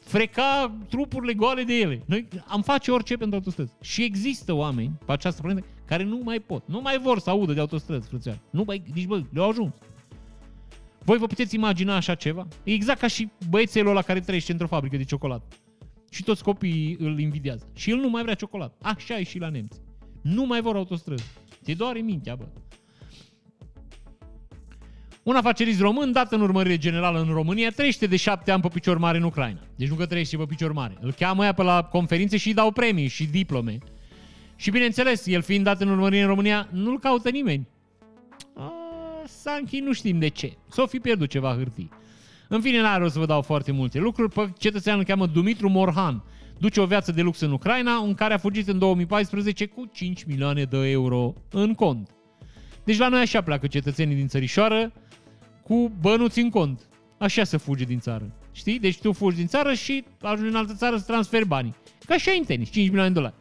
freca 0.00 0.78
trupurile 0.88 1.34
goale 1.34 1.62
de 1.62 1.74
ele. 1.74 2.02
Noi 2.06 2.28
am 2.46 2.62
face 2.62 2.90
orice 2.90 3.16
pentru 3.16 3.36
autostrăzi. 3.36 3.72
Și 3.80 4.02
există 4.02 4.52
oameni 4.52 4.92
pe 5.06 5.12
această 5.12 5.42
planetă 5.42 5.66
care 5.84 6.04
nu 6.04 6.20
mai 6.24 6.38
pot. 6.38 6.62
Nu 6.66 6.80
mai 6.80 6.98
vor 6.98 7.18
să 7.18 7.30
audă 7.30 7.52
de 7.52 7.60
autostrăzi, 7.60 8.08
frățioare. 8.08 8.40
Nu 8.50 8.62
mai, 8.66 8.82
nici 8.94 9.06
bă, 9.06 9.22
le-au 9.32 9.48
ajuns. 9.48 9.72
Voi 11.04 11.18
vă 11.18 11.26
puteți 11.26 11.54
imagina 11.54 11.96
așa 11.96 12.14
ceva? 12.14 12.48
E 12.64 12.72
exact 12.72 13.00
ca 13.00 13.06
și 13.06 13.28
băiețelul 13.48 13.90
ăla 13.90 14.02
care 14.02 14.20
trăiește 14.20 14.52
într-o 14.52 14.66
fabrică 14.66 14.96
de 14.96 15.04
ciocolată. 15.04 15.46
Și 16.10 16.22
toți 16.22 16.42
copiii 16.42 16.96
îl 16.98 17.18
invidiază. 17.18 17.68
Și 17.74 17.90
el 17.90 17.96
nu 17.96 18.08
mai 18.08 18.22
vrea 18.22 18.34
ciocolată. 18.34 18.76
Așa 18.82 19.18
e 19.18 19.22
și 19.22 19.38
la 19.38 19.48
nemți. 19.48 19.80
Nu 20.22 20.46
mai 20.46 20.60
vor 20.60 20.76
autostrăzi. 20.76 21.24
Te 21.64 21.74
doare 21.74 22.00
mintea, 22.00 22.34
bă. 22.34 22.46
Un 25.22 25.36
afacerist 25.36 25.80
român, 25.80 26.12
dat 26.12 26.32
în 26.32 26.40
urmărire 26.40 26.76
generală 26.76 27.20
în 27.20 27.32
România, 27.32 27.70
trăiește 27.70 28.06
de 28.06 28.16
șapte 28.16 28.50
ani 28.50 28.62
pe 28.62 28.68
picior 28.68 28.98
mare 28.98 29.16
în 29.18 29.22
Ucraina. 29.22 29.60
Deci 29.76 29.88
nu 29.88 29.94
că 29.94 30.06
trăiește 30.06 30.36
pe 30.36 30.44
picior 30.44 30.72
mare. 30.72 30.96
Îl 31.00 31.12
cheamă 31.12 31.44
ea 31.44 31.52
pe 31.52 31.62
la 31.62 31.82
conferințe 31.82 32.36
și 32.36 32.48
îi 32.48 32.54
dau 32.54 32.70
premii 32.70 33.08
și 33.08 33.26
diplome. 33.26 33.78
Și 34.56 34.70
bineînțeles, 34.70 35.26
el 35.26 35.42
fiind 35.42 35.64
dat 35.64 35.80
în 35.80 35.88
urmărire 35.88 36.22
în 36.22 36.28
România, 36.28 36.68
nu-l 36.72 36.98
caută 36.98 37.30
nimeni. 37.30 37.68
Sanchi 39.26 39.78
nu 39.78 39.92
știm 39.92 40.18
de 40.18 40.28
ce. 40.28 40.56
S-o 40.70 40.86
fi 40.86 40.98
pierdut 40.98 41.28
ceva 41.28 41.54
hârtii. 41.54 41.90
În 42.48 42.60
fine, 42.60 42.80
n-are 42.80 43.04
o 43.04 43.08
să 43.08 43.18
vă 43.18 43.26
dau 43.26 43.42
foarte 43.42 43.72
multe 43.72 43.98
lucruri. 43.98 44.32
Pe 44.32 44.52
cetățeanul 44.58 45.00
îl 45.00 45.06
cheamă 45.06 45.26
Dumitru 45.26 45.68
Morhan. 45.68 46.22
Duce 46.58 46.80
o 46.80 46.86
viață 46.86 47.12
de 47.12 47.22
lux 47.22 47.40
în 47.40 47.52
Ucraina, 47.52 47.94
în 47.96 48.14
care 48.14 48.34
a 48.34 48.38
fugit 48.38 48.68
în 48.68 48.78
2014 48.78 49.66
cu 49.66 49.90
5 49.92 50.24
milioane 50.24 50.64
de 50.64 50.76
euro 50.76 51.34
în 51.50 51.74
cont. 51.74 52.10
Deci 52.84 52.98
la 52.98 53.08
noi 53.08 53.20
așa 53.20 53.40
pleacă 53.40 53.66
cetățenii 53.66 54.16
din 54.16 54.28
țărișoară 54.28 54.92
cu 55.62 55.92
bănuți 56.00 56.40
în 56.40 56.50
cont. 56.50 56.88
Așa 57.18 57.44
se 57.44 57.56
fuge 57.56 57.84
din 57.84 57.98
țară. 57.98 58.34
Știi? 58.52 58.78
Deci 58.78 58.98
tu 58.98 59.12
fugi 59.12 59.36
din 59.36 59.46
țară 59.46 59.74
și 59.74 60.04
ajungi 60.20 60.50
în 60.50 60.56
altă 60.56 60.74
țară 60.74 60.96
să 60.96 61.04
transferi 61.06 61.46
banii. 61.46 61.74
Ca 62.06 62.14
așa 62.14 62.30
în 62.38 62.44
tenis, 62.44 62.70
5 62.70 62.86
milioane 62.86 63.08
de 63.08 63.14
dolari. 63.14 63.34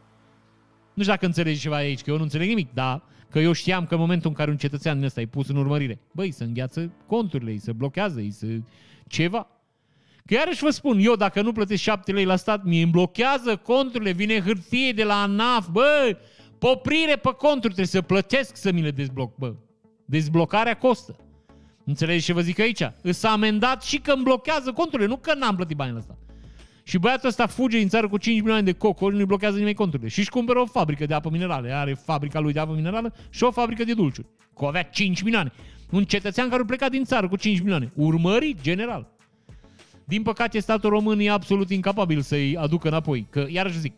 Nu 0.94 1.02
știu 1.02 1.14
dacă 1.14 1.26
înțelegi 1.26 1.60
ceva 1.60 1.76
aici, 1.76 2.02
că 2.02 2.10
eu 2.10 2.18
nu 2.18 2.24
înțeleg 2.24 2.48
nimic, 2.48 2.74
dar 2.74 3.02
Că 3.30 3.40
eu 3.40 3.52
știam 3.52 3.86
că 3.86 3.94
în 3.94 4.00
momentul 4.00 4.30
în 4.30 4.36
care 4.36 4.50
un 4.50 4.58
cetățean 4.58 4.96
din 4.96 5.06
ăsta 5.06 5.22
e 5.22 5.26
pus 5.26 5.48
în 5.48 5.56
urmărire, 5.56 6.00
băi, 6.12 6.32
să 6.32 6.44
îngheață 6.44 6.92
conturile, 7.08 7.52
îi 7.52 7.60
se 7.60 7.72
blochează, 7.72 8.20
îi 8.20 8.32
se... 8.32 8.62
ceva. 9.08 9.48
Că 10.26 10.34
iarăși 10.34 10.64
vă 10.64 10.70
spun, 10.70 11.00
eu 11.00 11.16
dacă 11.16 11.42
nu 11.42 11.52
plătesc 11.52 11.82
7 11.82 12.12
lei 12.12 12.26
la 12.26 12.36
stat, 12.36 12.64
mi 12.64 12.82
îmi 12.82 12.92
blochează 12.92 13.56
conturile, 13.56 14.12
vine 14.12 14.42
hârtie 14.42 14.92
de 14.92 15.04
la 15.04 15.22
ANAF, 15.22 15.68
bă, 15.72 16.18
poprire 16.60 17.16
pe 17.16 17.30
conturi, 17.38 17.74
trebuie 17.74 17.86
să 17.86 18.02
plătesc 18.02 18.56
să 18.56 18.72
mi 18.72 18.82
le 18.82 18.92
dezbloc, 18.92 19.36
bă. 19.38 19.54
Dezblocarea 20.06 20.78
costă. 20.78 21.16
Înțelegeți 21.86 22.26
ce 22.26 22.34
vă 22.34 22.42
zic 22.42 22.60
aici? 22.60 22.82
Îs 23.02 23.24
amendat 23.24 23.84
și 23.84 24.00
că 24.00 24.12
îmi 24.12 24.24
blochează 24.24 24.72
conturile, 24.72 25.08
nu 25.08 25.18
că 25.18 25.34
n-am 25.34 25.56
plătit 25.56 25.78
banii 25.78 25.94
la 25.94 26.00
stat. 26.00 26.18
Și 26.90 26.98
băiatul 26.98 27.28
ăsta 27.28 27.48
fuge 27.48 27.78
din 27.78 27.88
țară 27.88 28.08
cu 28.08 28.18
5 28.18 28.40
milioane 28.40 28.62
de 28.62 28.72
cocori, 28.72 29.16
nu-i 29.16 29.26
blochează 29.26 29.58
nimeni 29.58 29.76
conturile. 29.76 30.10
Și 30.10 30.20
își 30.20 30.30
cumpără 30.30 30.60
o 30.60 30.66
fabrică 30.66 31.06
de 31.06 31.14
apă 31.14 31.30
minerală. 31.30 31.74
Are 31.74 31.94
fabrica 31.94 32.40
lui 32.40 32.54
de 32.54 32.60
apă 32.60 32.74
minerală 32.74 33.14
și 33.30 33.44
o 33.44 33.52
fabrică 33.52 33.84
de 33.84 33.94
dulciuri. 33.94 34.28
Cu 34.54 34.66
avea 34.66 34.84
5 34.84 35.22
milioane. 35.22 35.52
Un 35.90 36.04
cetățean 36.04 36.50
care 36.50 36.62
a 36.62 36.66
plecat 36.66 36.92
din 36.92 37.04
țară 37.04 37.28
cu 37.28 37.36
5 37.36 37.60
milioane. 37.60 37.92
Urmărit, 37.96 38.62
general. 38.62 39.08
Din 40.04 40.22
păcate, 40.22 40.60
statul 40.60 40.90
român 40.90 41.20
e 41.20 41.30
absolut 41.30 41.70
incapabil 41.70 42.22
să-i 42.22 42.58
aducă 42.58 42.88
înapoi. 42.88 43.28
Că, 43.30 43.46
iarăși 43.50 43.80
zic, 43.80 43.98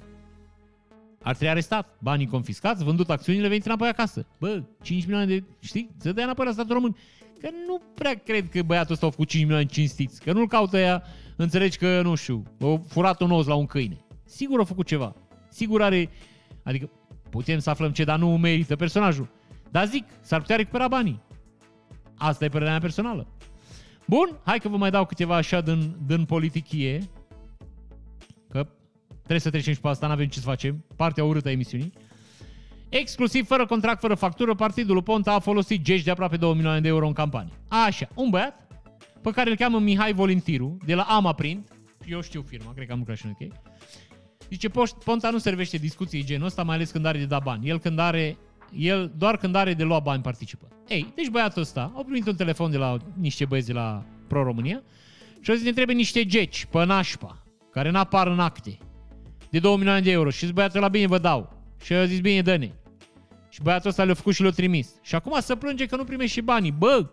ar 1.22 1.32
trebui 1.32 1.50
arestat, 1.50 1.96
banii 2.00 2.28
confiscați, 2.28 2.84
vândut 2.84 3.10
acțiunile, 3.10 3.48
venit 3.48 3.66
înapoi 3.66 3.88
acasă. 3.88 4.26
Bă, 4.40 4.64
5 4.82 5.04
milioane 5.04 5.26
de, 5.26 5.44
știi, 5.60 5.90
să 5.98 6.12
dea 6.12 6.24
înapoi 6.24 6.46
la 6.46 6.52
statul 6.52 6.74
român. 6.74 6.96
Că 7.40 7.50
nu 7.68 7.82
prea 7.96 8.14
cred 8.26 8.50
că 8.50 8.62
băiatul 8.62 8.94
ăsta 8.94 9.06
a 9.06 9.10
făcut 9.10 9.28
5 9.28 9.44
milioane 9.44 9.68
cinstiți. 9.68 10.22
Că 10.22 10.34
nu-l 10.34 10.48
caută 10.48 10.78
ea 10.78 11.04
înțelegi 11.42 11.78
că, 11.78 12.02
nu 12.02 12.16
știu, 12.16 12.44
o 12.60 12.78
furat 12.78 13.22
un 13.22 13.32
os 13.32 13.46
la 13.46 13.56
un 13.56 13.66
câine. 13.66 14.06
Sigur 14.26 14.60
a 14.60 14.64
făcut 14.64 14.86
ceva. 14.86 15.14
Sigur 15.50 15.82
are... 15.82 16.10
Adică 16.64 16.90
putem 17.30 17.60
să 17.60 17.70
aflăm 17.70 17.92
ce, 17.92 18.04
dar 18.04 18.20
nu 18.20 18.38
merită 18.38 18.76
personajul. 18.76 19.30
Dar 19.72 19.86
zic, 19.86 20.06
s-ar 20.22 20.40
putea 20.40 20.56
recupera 20.56 20.88
banii. 20.88 21.22
Asta 22.18 22.46
e 22.46 22.50
părerea 22.50 22.72
mea 22.72 22.82
personală. 22.82 23.28
Bun, 24.08 24.40
hai 24.46 24.60
că 24.60 24.70
vă 24.70 24.78
mai 24.78 24.92
dau 24.92 25.06
câteva 25.06 25.36
așa 25.36 25.62
din, 25.62 25.96
din 26.06 26.26
politichie. 26.26 27.10
Că 28.50 28.68
trebuie 29.18 29.40
să 29.40 29.50
trecem 29.50 29.74
și 29.74 29.80
pe 29.80 29.88
asta, 29.88 30.08
n-avem 30.08 30.28
ce 30.28 30.40
să 30.40 30.46
facem. 30.46 30.86
Partea 30.96 31.24
urâtă 31.24 31.48
a 31.48 31.52
emisiunii. 31.52 31.94
Exclusiv, 32.90 33.48
fără 33.48 33.66
contract, 33.66 34.00
fără 34.00 34.16
factură, 34.16 34.56
partidul 34.56 35.04
Ponta 35.04 35.34
a 35.34 35.40
folosit 35.40 35.82
gești 35.82 36.06
de 36.06 36.12
aproape 36.12 36.38
2 36.38 36.54
milioane 36.54 36.82
de 36.82 36.88
euro 36.88 37.08
în 37.08 37.14
campanie. 37.14 37.54
Așa, 37.68 38.08
un 38.14 38.30
băiat 38.30 38.61
pe 39.22 39.32
care 39.32 39.50
îl 39.50 39.56
cheamă 39.56 39.80
Mihai 39.80 40.14
Volintiru, 40.14 40.78
de 40.86 40.96
la 40.96 41.04
Ama 41.04 41.34
Print, 41.34 41.72
eu 42.06 42.22
știu 42.22 42.42
firma, 42.42 42.74
cred 42.74 42.88
că 42.88 42.92
am 42.92 42.98
lucrat 42.98 43.18
și 43.18 43.26
în 43.26 43.32
UK, 43.32 43.54
zice, 44.50 44.70
Ponta 45.04 45.30
nu 45.30 45.38
servește 45.38 45.78
discuții 45.78 46.24
genul 46.24 46.46
ăsta, 46.46 46.64
mai 46.64 46.76
ales 46.76 46.92
când 46.92 47.06
are 47.06 47.18
de 47.18 47.26
da 47.26 47.40
bani. 47.40 47.70
El 47.70 47.80
când 47.80 48.00
are 48.00 48.38
el 48.78 49.12
doar 49.18 49.38
când 49.38 49.56
are 49.56 49.74
de 49.74 49.84
luat 49.84 50.04
bani 50.04 50.22
participă. 50.22 50.68
Ei, 50.88 51.12
deci 51.16 51.28
băiatul 51.28 51.62
ăsta 51.62 51.92
a 51.96 52.04
primit 52.04 52.28
un 52.28 52.36
telefon 52.36 52.72
de 52.72 52.78
la 52.78 52.98
niște 53.20 53.46
băieți 53.46 53.68
de 53.68 53.74
la 53.74 54.04
Pro 54.28 54.44
România 54.44 54.84
și 55.42 55.50
au 55.50 55.56
zis 55.56 55.66
ne 55.66 55.72
trebuie 55.72 55.96
niște 55.96 56.26
geci 56.26 56.66
pe 56.66 56.86
nașpa, 56.86 57.44
care 57.72 57.90
n-apar 57.90 58.28
în 58.28 58.40
acte. 58.40 58.78
de 59.50 59.60
2 59.60 59.76
milioane 59.76 60.02
de 60.02 60.12
euro. 60.12 60.30
Și 60.30 60.40
zice 60.40 60.52
băiatul 60.52 60.80
la 60.80 60.88
bine 60.88 61.08
vă 61.08 61.18
dau. 61.18 61.54
Și 61.84 61.94
eu 61.94 62.00
a 62.00 62.06
zis 62.06 62.20
bine 62.20 62.42
dă 62.42 62.56
-ne. 62.56 62.72
Și 63.50 63.62
băiatul 63.62 63.90
ăsta 63.90 64.04
le-a 64.04 64.14
făcut 64.14 64.34
și 64.34 64.42
le-a 64.42 64.52
trimis. 64.52 64.96
Și 65.02 65.16
acum 65.16 65.40
să 65.40 65.56
plânge 65.56 65.86
că 65.86 65.96
nu 65.96 66.04
primești 66.04 66.34
și 66.34 66.42
banii. 66.42 66.72
Bă, 66.72 67.10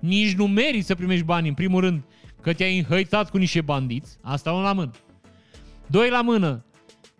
nici 0.00 0.34
nu 0.34 0.46
meriți 0.46 0.86
să 0.86 0.94
primești 0.94 1.24
banii, 1.24 1.48
în 1.48 1.54
primul 1.54 1.80
rând, 1.80 2.02
că 2.40 2.52
te-ai 2.52 2.78
înhăitat 2.78 3.30
cu 3.30 3.36
niște 3.36 3.60
bandiți. 3.60 4.16
Asta 4.20 4.52
un 4.52 4.62
la 4.62 4.72
mână. 4.72 4.90
Doi 5.86 6.10
la 6.10 6.22
mână, 6.22 6.64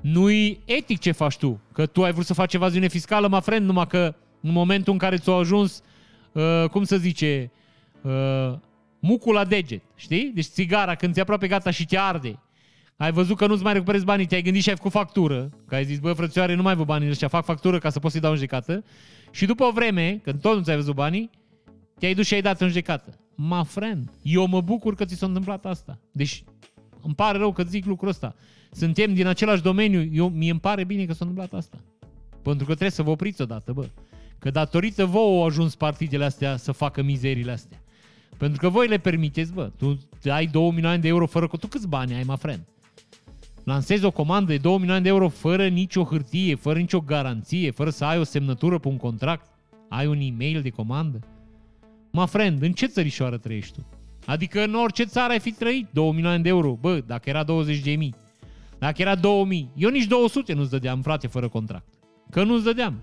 nu-i 0.01 0.61
etic 0.65 0.99
ce 0.99 1.13
faci 1.13 1.37
tu. 1.37 1.61
Că 1.73 1.87
tu 1.87 2.05
ai 2.05 2.13
vrut 2.13 2.27
să 2.27 2.35
faci 2.35 2.55
evaziune 2.55 2.89
fiscală, 2.89 3.29
mă 3.29 3.39
friend, 3.39 3.67
numai 3.67 3.87
că 3.87 4.15
în 4.41 4.51
momentul 4.53 4.93
în 4.93 4.99
care 4.99 5.17
ți-a 5.17 5.33
ajuns, 5.33 5.83
uh, 6.33 6.65
cum 6.71 6.85
să 6.85 6.97
zice, 6.97 7.51
uh, 8.03 8.53
mucul 8.99 9.35
la 9.35 9.45
deget, 9.45 9.83
știi? 9.95 10.31
Deci 10.35 10.45
țigara, 10.45 10.95
când 10.95 11.15
ți 11.15 11.21
aproape 11.21 11.47
gata 11.47 11.71
și 11.71 11.87
te 11.87 11.99
arde, 11.99 12.39
ai 12.97 13.13
văzut 13.13 13.37
că 13.37 13.47
nu-ți 13.47 13.63
mai 13.63 13.73
recuperezi 13.73 14.05
banii, 14.05 14.27
te-ai 14.27 14.43
gândit 14.43 14.63
și 14.63 14.69
ai 14.69 14.77
făcut 14.77 14.91
factură, 14.91 15.49
că 15.69 15.75
ai 15.75 15.85
zis, 15.85 15.99
bă, 15.99 16.13
frățioare, 16.13 16.55
nu 16.55 16.63
mai 16.63 16.75
văd 16.75 16.87
banii 16.87 17.09
ăștia, 17.09 17.29
fac 17.29 17.45
factură 17.45 17.79
ca 17.79 17.91
să 17.91 17.99
poți 17.99 18.13
să-i 18.13 18.23
dau 18.23 18.31
în 18.31 18.37
judecată. 18.37 18.85
Și 19.31 19.47
după 19.47 19.65
o 19.65 19.71
vreme, 19.71 20.21
când 20.23 20.41
tot 20.41 20.57
nu 20.57 20.63
ți-ai 20.63 20.77
văzut 20.77 20.95
banii, 20.95 21.31
te-ai 21.99 22.15
dus 22.15 22.27
și 22.27 22.35
ai 22.35 22.43
dat 22.43 22.61
în 22.61 22.69
judecată. 22.69 23.19
Ma 23.35 23.63
friend, 23.63 24.11
eu 24.23 24.47
mă 24.47 24.61
bucur 24.61 24.95
că 24.95 25.05
ți 25.05 25.15
s-a 25.15 25.27
întâmplat 25.27 25.65
asta. 25.65 25.99
Deci, 26.13 26.45
îmi 27.03 27.15
pare 27.15 27.39
rău 27.39 27.53
că 27.53 27.63
zic 27.63 27.85
lucrul 27.85 28.09
ăsta. 28.09 28.35
Suntem 28.71 29.15
din 29.15 29.27
același 29.27 29.63
domeniu, 29.63 30.09
eu, 30.13 30.29
mie 30.29 30.51
îmi 30.51 30.61
pare 30.61 30.85
bine 30.85 31.05
că 31.05 31.13
s-a 31.13 31.25
întâmplat 31.25 31.59
asta. 31.59 31.77
Pentru 32.43 32.65
că 32.65 32.71
trebuie 32.71 32.91
să 32.91 33.03
vă 33.03 33.11
opriți 33.11 33.43
odată, 33.43 33.73
bă. 33.73 33.89
Că 34.39 34.51
datorită 34.51 35.05
vouă 35.05 35.41
au 35.41 35.47
ajuns 35.47 35.75
partidele 35.75 36.25
astea 36.25 36.57
să 36.57 36.73
facă 36.73 37.03
mizerile 37.03 37.53
astea. 37.53 37.83
Pentru 38.37 38.61
că 38.61 38.69
voi 38.69 38.89
le 38.89 38.99
permiteți, 38.99 39.53
bă. 39.53 39.71
Tu 39.79 39.99
ai 40.31 40.47
2 40.47 40.71
milioane 40.71 40.99
de 40.99 41.09
euro 41.09 41.27
fără... 41.27 41.47
Tu 41.47 41.67
câți 41.67 41.89
bani 41.89 42.15
ai, 42.15 42.23
mă 42.23 42.35
friend? 42.35 42.67
Lansezi 43.65 44.05
o 44.05 44.11
comandă 44.11 44.53
de 44.53 44.59
2 44.59 44.77
milioane 44.77 45.03
de 45.03 45.09
euro 45.09 45.29
fără 45.29 45.69
nicio 45.69 46.05
hârtie, 46.05 46.55
fără 46.55 46.79
nicio 46.79 47.01
garanție, 47.01 47.71
fără 47.71 47.91
să 47.91 48.05
ai 48.05 48.19
o 48.19 48.25
semnătură 48.25 48.79
pe 48.79 48.89
un 48.89 48.97
contract. 48.97 49.47
Ai 49.89 50.07
un 50.07 50.19
e-mail 50.21 50.63
de 50.63 50.71
comandă? 50.71 51.19
Mă 52.17 52.25
friend, 52.25 52.63
în 52.63 52.73
ce 52.73 52.87
țărișoară 52.87 53.39
trăiești 53.39 53.73
tu? 53.73 53.87
Adică 54.27 54.65
în 54.65 54.75
orice 54.75 55.05
țară 55.05 55.33
ai 55.33 55.41
fi 55.41 55.53
trăit 55.53 55.89
2 55.93 56.13
milioane 56.13 56.39
de 56.43 56.49
euro. 56.49 56.73
Bă, 56.81 57.01
dacă 57.07 57.29
era 57.29 57.45
20 57.45 57.79
de 57.79 57.91
mii. 57.91 58.15
Dacă 58.79 59.03
era 59.03 59.15
2000. 59.15 59.71
Eu 59.77 59.91
nici 59.91 60.05
200 60.05 60.53
nu-ți 60.53 60.71
dădeam, 60.71 61.03
frate, 61.03 61.27
fără 61.27 61.49
contract. 61.49 61.87
Că 62.31 62.45
nu-ți 62.45 62.65
dădeam. 62.65 63.03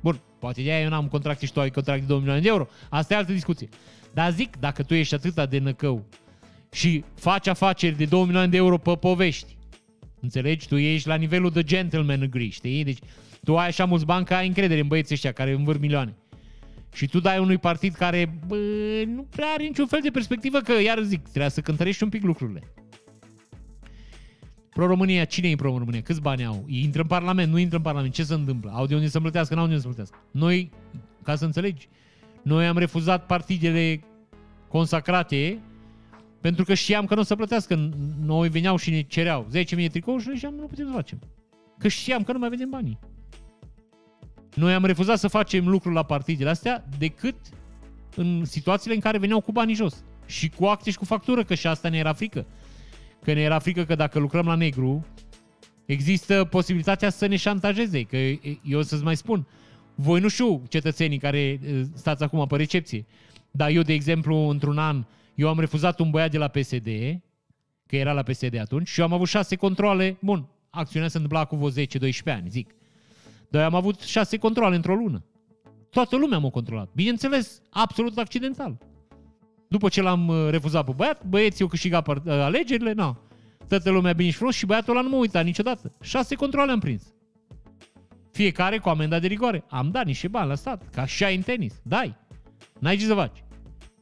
Bun, 0.00 0.20
poate 0.38 0.62
de 0.62 0.70
aia 0.70 0.82
eu 0.82 0.88
n-am 0.88 1.08
contract 1.08 1.40
și 1.40 1.52
tu 1.52 1.60
ai 1.60 1.70
contract 1.70 2.00
de 2.00 2.06
2 2.06 2.16
milioane 2.16 2.40
de 2.40 2.48
euro. 2.48 2.66
Asta 2.90 3.14
e 3.14 3.16
altă 3.16 3.32
discuție. 3.32 3.68
Dar 4.14 4.32
zic, 4.32 4.56
dacă 4.56 4.82
tu 4.82 4.94
ești 4.94 5.14
atâta 5.14 5.46
de 5.46 5.58
năcău 5.58 6.04
și 6.72 7.04
faci 7.14 7.46
afaceri 7.46 7.96
de 7.96 8.04
2 8.04 8.24
milioane 8.24 8.48
de 8.48 8.56
euro 8.56 8.78
pe 8.78 8.96
povești, 8.96 9.56
înțelegi? 10.20 10.68
Tu 10.68 10.76
ești 10.76 11.08
la 11.08 11.14
nivelul 11.14 11.50
de 11.50 11.62
gentleman 11.62 12.22
agree, 12.22 12.48
știi? 12.48 12.84
Deci 12.84 12.98
tu 13.44 13.56
ai 13.58 13.66
așa 13.66 13.84
mulți 13.84 14.04
bani 14.04 14.24
că 14.24 14.34
ai 14.34 14.46
încredere 14.46 14.80
în 14.80 14.86
băieții 14.86 15.14
ăștia 15.14 15.32
care 15.32 15.52
învâr 15.52 15.78
milioane. 15.78 16.16
Și 16.94 17.06
tu 17.06 17.20
dai 17.20 17.38
unui 17.38 17.58
partid 17.58 17.94
care 17.94 18.34
bă, 18.46 18.56
nu 19.06 19.22
prea 19.22 19.46
are 19.46 19.62
niciun 19.62 19.86
fel 19.86 20.00
de 20.02 20.10
perspectivă, 20.10 20.58
că 20.58 20.72
iar 20.72 21.02
zic, 21.02 21.22
trebuie 21.28 21.50
să 21.50 21.60
cântărești 21.60 22.02
un 22.02 22.08
pic 22.08 22.22
lucrurile. 22.22 22.72
Pro-România, 24.70 25.24
cine 25.24 25.48
e 25.48 25.50
în 25.50 25.56
Pro-România? 25.56 26.00
Câți 26.02 26.20
bani 26.20 26.44
au? 26.44 26.64
Intră 26.66 27.00
în 27.00 27.06
Parlament, 27.06 27.52
nu 27.52 27.58
intră 27.58 27.76
în 27.76 27.82
Parlament, 27.82 28.12
ce 28.12 28.24
se 28.24 28.34
întâmplă? 28.34 28.70
Au 28.74 28.86
de 28.86 28.94
unde 28.94 29.08
să 29.08 29.20
plătească, 29.20 29.54
n-au 29.54 29.66
de 29.66 29.70
unde 29.70 29.82
să 29.82 29.88
plătească. 29.88 30.18
Noi, 30.30 30.70
ca 31.22 31.36
să 31.36 31.44
înțelegi, 31.44 31.88
noi 32.42 32.66
am 32.66 32.78
refuzat 32.78 33.26
partidele 33.26 34.00
consacrate 34.68 35.60
pentru 36.40 36.64
că 36.64 36.74
știam 36.74 37.04
că 37.04 37.14
nu 37.14 37.20
o 37.20 37.24
să 37.24 37.36
plătească. 37.36 37.90
Noi 38.20 38.48
veneau 38.48 38.76
și 38.76 38.90
ne 38.90 39.00
cereau 39.02 39.46
10.000 39.46 39.52
de 39.76 39.86
tricouri 39.86 40.22
și 40.22 40.28
noi 40.28 40.36
știam 40.36 40.54
nu 40.54 40.66
putem 40.66 40.86
să 40.86 40.92
facem. 40.92 41.18
Că 41.78 41.88
știam 41.88 42.22
că 42.22 42.32
nu 42.32 42.38
mai 42.38 42.48
vedem 42.48 42.70
banii. 42.70 42.98
Noi 44.54 44.74
am 44.74 44.84
refuzat 44.84 45.18
să 45.18 45.28
facem 45.28 45.68
lucruri 45.68 45.94
la 45.94 46.02
partidele 46.02 46.50
astea 46.50 46.84
decât 46.98 47.34
în 48.16 48.44
situațiile 48.44 48.94
în 48.94 49.00
care 49.00 49.18
veneau 49.18 49.40
cu 49.40 49.52
banii 49.52 49.74
jos. 49.74 50.04
Și 50.26 50.48
cu 50.48 50.64
acte 50.64 50.90
și 50.90 50.96
cu 50.96 51.04
factură, 51.04 51.44
că 51.44 51.54
și 51.54 51.66
asta 51.66 51.88
ne 51.88 51.98
era 51.98 52.12
frică. 52.12 52.46
Că 53.22 53.32
ne 53.32 53.40
era 53.40 53.58
frică 53.58 53.84
că 53.84 53.94
dacă 53.94 54.18
lucrăm 54.18 54.46
la 54.46 54.54
negru, 54.54 55.06
există 55.84 56.44
posibilitatea 56.44 57.10
să 57.10 57.26
ne 57.26 57.36
șantajeze. 57.36 58.02
Că 58.02 58.16
eu 58.62 58.82
să-ți 58.82 59.02
mai 59.02 59.16
spun, 59.16 59.46
voi 59.94 60.20
nu 60.20 60.28
știu 60.28 60.62
cetățenii 60.68 61.18
care 61.18 61.60
stați 61.94 62.22
acum 62.22 62.46
pe 62.46 62.56
recepție, 62.56 63.06
dar 63.50 63.70
eu, 63.70 63.82
de 63.82 63.92
exemplu, 63.92 64.36
într-un 64.36 64.78
an, 64.78 65.04
eu 65.34 65.48
am 65.48 65.60
refuzat 65.60 66.00
un 66.00 66.10
băiat 66.10 66.30
de 66.30 66.38
la 66.38 66.48
PSD, 66.48 66.88
că 67.86 67.96
era 67.96 68.12
la 68.12 68.22
PSD 68.22 68.58
atunci, 68.58 68.88
și 68.88 69.00
eu 69.00 69.06
am 69.06 69.12
avut 69.12 69.28
șase 69.28 69.56
controle. 69.56 70.16
Bun, 70.20 70.46
acțiunea 70.70 71.08
se 71.08 71.16
întâmpla 71.16 71.44
cu 71.44 71.56
vreo 71.56 71.84
10-12 72.10 72.12
ani, 72.24 72.48
zic. 72.48 72.74
Dar 73.54 73.64
am 73.64 73.74
avut 73.74 74.00
șase 74.00 74.38
controle 74.38 74.76
într-o 74.76 74.94
lună. 74.94 75.24
Toată 75.90 76.16
lumea 76.16 76.38
m-a 76.38 76.50
controlat. 76.50 76.88
Bineînțeles, 76.94 77.62
absolut 77.70 78.18
accidental. 78.18 78.78
După 79.68 79.88
ce 79.88 80.02
l-am 80.02 80.28
uh, 80.28 80.50
refuzat 80.50 80.84
pe 80.84 80.92
băiat, 80.96 81.24
băieții 81.24 81.62
au 81.62 81.68
câștigat 81.68 82.08
uh, 82.08 82.16
alegerile, 82.26 82.92
na. 82.92 83.18
Toată 83.68 83.90
lumea 83.90 84.12
bine 84.12 84.30
și 84.30 84.36
frumos 84.36 84.54
și 84.54 84.66
băiatul 84.66 84.96
ăla 84.96 85.02
nu 85.02 85.08
mă 85.08 85.16
uita 85.16 85.40
niciodată. 85.40 85.92
Șase 86.00 86.34
controle 86.34 86.70
am 86.70 86.78
prins. 86.78 87.02
Fiecare 88.32 88.78
cu 88.78 88.88
amenda 88.88 89.18
de 89.18 89.26
rigoare. 89.26 89.64
Am 89.68 89.90
dat 89.90 90.04
niște 90.04 90.28
bani 90.28 90.48
la 90.48 90.54
stat, 90.54 90.82
ca 90.90 91.06
și 91.06 91.24
în 91.24 91.40
tenis. 91.40 91.80
Dai. 91.82 92.16
N-ai 92.78 92.96
ce 92.96 93.06
să 93.06 93.14
faci. 93.14 93.44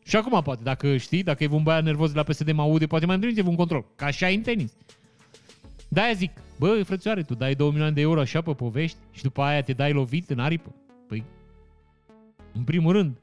Și 0.05 0.17
acum 0.17 0.43
poate, 0.43 0.63
dacă 0.63 0.97
știi, 0.97 1.23
dacă 1.23 1.45
e 1.45 1.49
un 1.51 1.63
băiat 1.63 1.83
nervos 1.83 2.13
de 2.13 2.17
la 2.17 2.23
PSD 2.23 2.53
mă 2.53 2.63
aude, 2.63 2.87
poate 2.87 3.07
mai 3.07 3.15
întâlnite 3.15 3.43
un 3.43 3.57
control. 3.57 3.87
Ca 3.97 4.11
și 4.11 4.25
în 4.25 4.41
tenis. 4.41 4.73
De-aia 5.89 6.13
zic, 6.13 6.31
bă, 6.63 6.83
frățioare, 6.83 7.23
tu 7.23 7.35
dai 7.35 7.55
2 7.55 7.69
milioane 7.69 7.93
de 7.93 8.01
euro 8.01 8.21
așa 8.21 8.41
pe 8.41 8.53
povești 8.53 8.97
și 9.11 9.23
după 9.23 9.43
aia 9.43 9.63
te 9.63 9.73
dai 9.73 9.93
lovit 9.93 10.31
în 10.31 10.39
aripă. 10.39 10.75
Păi, 11.09 11.25
în 12.53 12.63
primul 12.63 12.93
rând, 12.93 13.21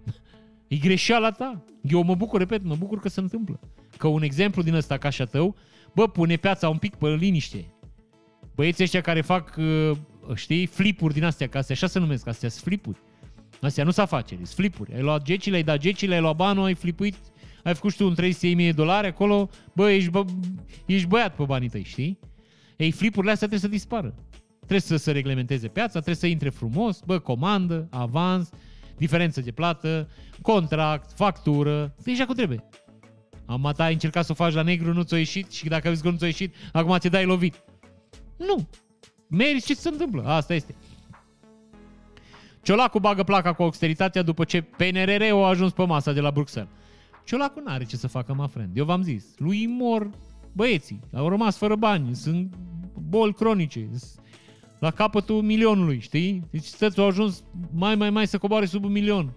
e 0.68 0.76
greșeala 0.76 1.30
ta. 1.30 1.64
Eu 1.82 2.02
mă 2.02 2.14
bucur, 2.14 2.38
repet, 2.38 2.64
mă 2.64 2.74
bucur 2.74 3.00
că 3.00 3.08
se 3.08 3.20
întâmplă. 3.20 3.60
Că 3.96 4.06
un 4.06 4.22
exemplu 4.22 4.62
din 4.62 4.74
ăsta 4.74 4.96
ca 4.96 5.08
așa 5.08 5.24
tău, 5.24 5.56
bă, 5.94 6.08
pune 6.08 6.36
piața 6.36 6.68
un 6.68 6.76
pic 6.76 6.94
pe 6.94 7.08
liniște. 7.08 7.74
Băieții 8.54 8.84
ăștia 8.84 9.00
care 9.00 9.20
fac, 9.20 9.56
uh, 9.58 9.96
știi, 10.34 10.66
flipuri 10.66 11.14
din 11.14 11.24
astea, 11.24 11.48
ca 11.48 11.58
astea, 11.58 11.74
așa 11.74 11.86
se 11.86 11.98
numesc, 11.98 12.26
astea 12.26 12.48
sunt 12.48 12.64
flipuri. 12.64 12.98
Astea 13.60 13.84
nu 13.84 13.90
s 13.90 13.96
afaceri, 13.96 14.40
sunt 14.44 14.56
flipuri. 14.56 14.94
Ai 14.94 15.02
luat 15.02 15.22
gecile, 15.22 15.56
ai 15.56 15.62
dat 15.62 15.78
gecile, 15.78 16.14
ai 16.14 16.20
luat 16.20 16.36
banul, 16.36 16.64
ai 16.64 16.74
flipuit, 16.74 17.16
ai 17.62 17.74
făcut 17.74 17.90
și 17.90 17.96
tu 17.96 18.06
un 18.06 18.14
300.000 18.22 18.56
de 18.56 18.72
dolari 18.72 19.06
acolo, 19.06 19.48
bă, 19.72 19.90
ești, 19.90 20.10
bă, 20.10 20.24
ești 20.86 21.08
băiat 21.08 21.34
pe 21.34 21.44
banii 21.44 21.68
tăi, 21.68 21.82
știi? 21.84 22.18
Ei, 22.76 22.90
flipurile 22.90 23.32
astea 23.32 23.48
trebuie 23.48 23.70
să 23.70 23.76
dispară. 23.76 24.14
Trebuie 24.58 24.80
să 24.80 24.96
se 24.96 25.10
reglementeze 25.10 25.68
piața, 25.68 25.90
trebuie 25.90 26.14
să 26.14 26.26
intre 26.26 26.48
frumos, 26.48 27.00
bă, 27.06 27.18
comandă, 27.18 27.88
avans, 27.90 28.50
diferență 28.96 29.40
de 29.40 29.50
plată, 29.50 30.08
contract, 30.42 31.12
factură, 31.12 31.94
deja 32.02 32.26
cu 32.26 32.32
trebuie. 32.32 32.64
Am 33.46 33.72
ta 33.76 33.84
ai 33.84 33.92
încercat 33.92 34.24
să 34.24 34.32
o 34.32 34.34
faci 34.34 34.52
la 34.52 34.62
negru, 34.62 34.92
nu 34.92 35.02
ți-a 35.02 35.16
ieșit 35.16 35.50
și 35.52 35.68
dacă 35.68 35.88
vezi 35.88 36.02
că 36.02 36.10
nu 36.10 36.16
ți-a 36.16 36.26
ieșit, 36.26 36.54
acum 36.72 36.98
ți 36.98 37.08
dai 37.08 37.24
lovit. 37.24 37.62
Nu. 38.36 38.68
Meriți 39.28 39.66
ce 39.66 39.74
se 39.74 39.88
întâmplă. 39.88 40.22
Asta 40.22 40.54
este. 40.54 40.74
Ciolacu 42.62 43.00
bagă 43.00 43.22
placa 43.22 43.52
cu 43.52 43.62
austeritatea 43.62 44.22
după 44.22 44.44
ce 44.44 44.60
PNRR 44.60 45.22
a 45.22 45.48
ajuns 45.48 45.72
pe 45.72 45.84
masa 45.84 46.12
de 46.12 46.20
la 46.20 46.30
Bruxelles. 46.30 46.72
Ciolacu 47.24 47.60
n-are 47.60 47.84
ce 47.84 47.96
să 47.96 48.06
facă, 48.06 48.34
mă 48.34 48.46
friend. 48.46 48.76
Eu 48.76 48.84
v-am 48.84 49.02
zis, 49.02 49.24
lui 49.36 49.66
mor 49.66 50.10
băieții, 50.56 51.00
au 51.12 51.28
rămas 51.28 51.56
fără 51.56 51.76
bani, 51.76 52.14
sunt 52.14 52.54
boli 53.08 53.34
cronice, 53.34 53.88
la 54.78 54.90
capătul 54.90 55.42
milionului, 55.42 55.98
știi? 56.00 56.42
Deci 56.50 56.64
stăți, 56.64 57.00
au 57.00 57.06
ajuns 57.06 57.44
mai, 57.74 57.94
mai, 57.94 58.10
mai 58.10 58.26
să 58.26 58.38
coboare 58.38 58.66
sub 58.66 58.84
un 58.84 58.92
milion. 58.92 59.32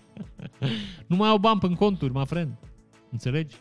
nu 1.08 1.16
mai 1.16 1.28
au 1.28 1.38
bani 1.38 1.58
în 1.62 1.74
conturi, 1.74 2.12
mă 2.12 2.24
friend. 2.24 2.58
Înțelegi? 3.10 3.56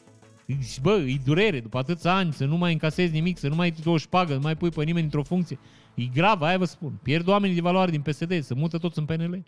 Bă, 0.81 0.91
e 0.91 1.19
durere 1.25 1.59
după 1.59 1.77
atâția 1.77 2.15
ani 2.15 2.33
să 2.33 2.45
nu 2.45 2.57
mai 2.57 2.71
încasezi 2.71 3.13
nimic, 3.13 3.37
să 3.37 3.47
nu 3.47 3.55
mai 3.55 3.73
o 3.85 3.97
șpagă, 3.97 4.33
nu 4.33 4.39
mai 4.39 4.55
pui 4.55 4.69
pe 4.69 4.83
nimeni 4.83 5.05
într-o 5.05 5.23
funcție. 5.23 5.59
E 5.95 6.03
grav, 6.03 6.41
aia 6.41 6.57
vă 6.57 6.65
spun. 6.65 6.99
Pierd 7.03 7.27
oamenii 7.27 7.55
de 7.55 7.61
valoare 7.61 7.91
din 7.91 8.01
PSD, 8.01 8.43
se 8.43 8.53
mută 8.53 8.77
toți 8.77 8.99
în 8.99 9.05
PNL. 9.05 9.43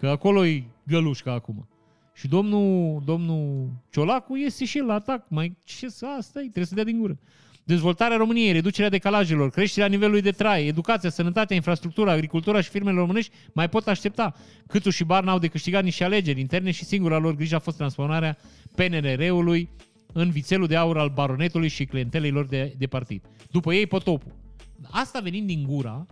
Că 0.00 0.08
acolo 0.08 0.46
e 0.46 0.64
gălușca 0.86 1.32
acum. 1.32 1.68
Și 2.14 2.28
domnul, 2.28 3.02
domnul 3.04 3.68
Ciolacu 3.90 4.36
iese 4.36 4.64
și 4.64 4.78
el 4.78 4.86
la 4.86 4.94
atac. 4.94 5.24
Mai 5.28 5.56
ce 5.64 5.88
să 5.88 6.06
asta 6.18 6.38
e? 6.38 6.42
Trebuie 6.42 6.64
să 6.64 6.74
dea 6.74 6.84
din 6.84 6.98
gură. 6.98 7.18
Dezvoltarea 7.64 8.16
României, 8.16 8.52
reducerea 8.52 8.90
decalajelor, 8.90 9.50
creșterea 9.50 9.88
nivelului 9.88 10.20
de 10.20 10.30
trai, 10.30 10.66
educația, 10.66 11.10
sănătatea, 11.10 11.56
infrastructura, 11.56 12.12
agricultura 12.12 12.60
și 12.60 12.68
firmele 12.68 12.98
românești 12.98 13.32
mai 13.52 13.68
pot 13.68 13.86
aștepta. 13.86 14.34
Câțu 14.66 14.90
și 14.90 15.04
Barna 15.04 15.32
au 15.32 15.38
de 15.38 15.48
câștigat 15.48 15.84
niște 15.84 16.04
alegeri 16.04 16.40
interne 16.40 16.70
și 16.70 16.84
singura 16.84 17.18
lor 17.18 17.34
grijă 17.34 17.54
a 17.54 17.58
fost 17.58 17.76
transformarea 17.76 18.38
PNRR-ului 18.74 19.68
în 20.12 20.30
vițelul 20.30 20.66
de 20.66 20.76
aur 20.76 20.98
al 20.98 21.08
baronetului 21.08 21.68
și 21.68 21.84
clientelei 21.84 22.30
lor 22.30 22.46
de, 22.46 22.74
de 22.78 22.86
partid. 22.86 23.22
După 23.50 23.74
ei 23.74 23.86
potopul. 23.86 24.32
Asta 24.90 25.20
venind 25.20 25.46
din 25.46 25.64
gura 25.68 26.06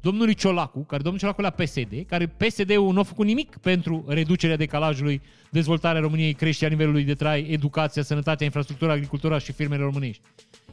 domnului 0.00 0.34
Ciolacu, 0.34 0.84
care 0.84 1.02
domnul 1.02 1.20
Ciolacu 1.20 1.40
la 1.40 1.50
PSD, 1.50 2.04
care 2.06 2.26
PSD-ul 2.26 2.92
nu 2.92 3.00
a 3.00 3.02
făcut 3.02 3.26
nimic 3.26 3.56
pentru 3.56 4.04
reducerea 4.08 4.56
decalajului, 4.56 5.20
dezvoltarea 5.50 6.00
României, 6.00 6.32
creșterea 6.32 6.76
nivelului 6.76 7.04
de 7.04 7.14
trai, 7.14 7.46
educația, 7.50 8.02
sănătatea, 8.02 8.44
infrastructura, 8.44 8.92
agricultura 8.92 9.38
și 9.38 9.52
firmele 9.52 9.82
românești. 9.82 10.22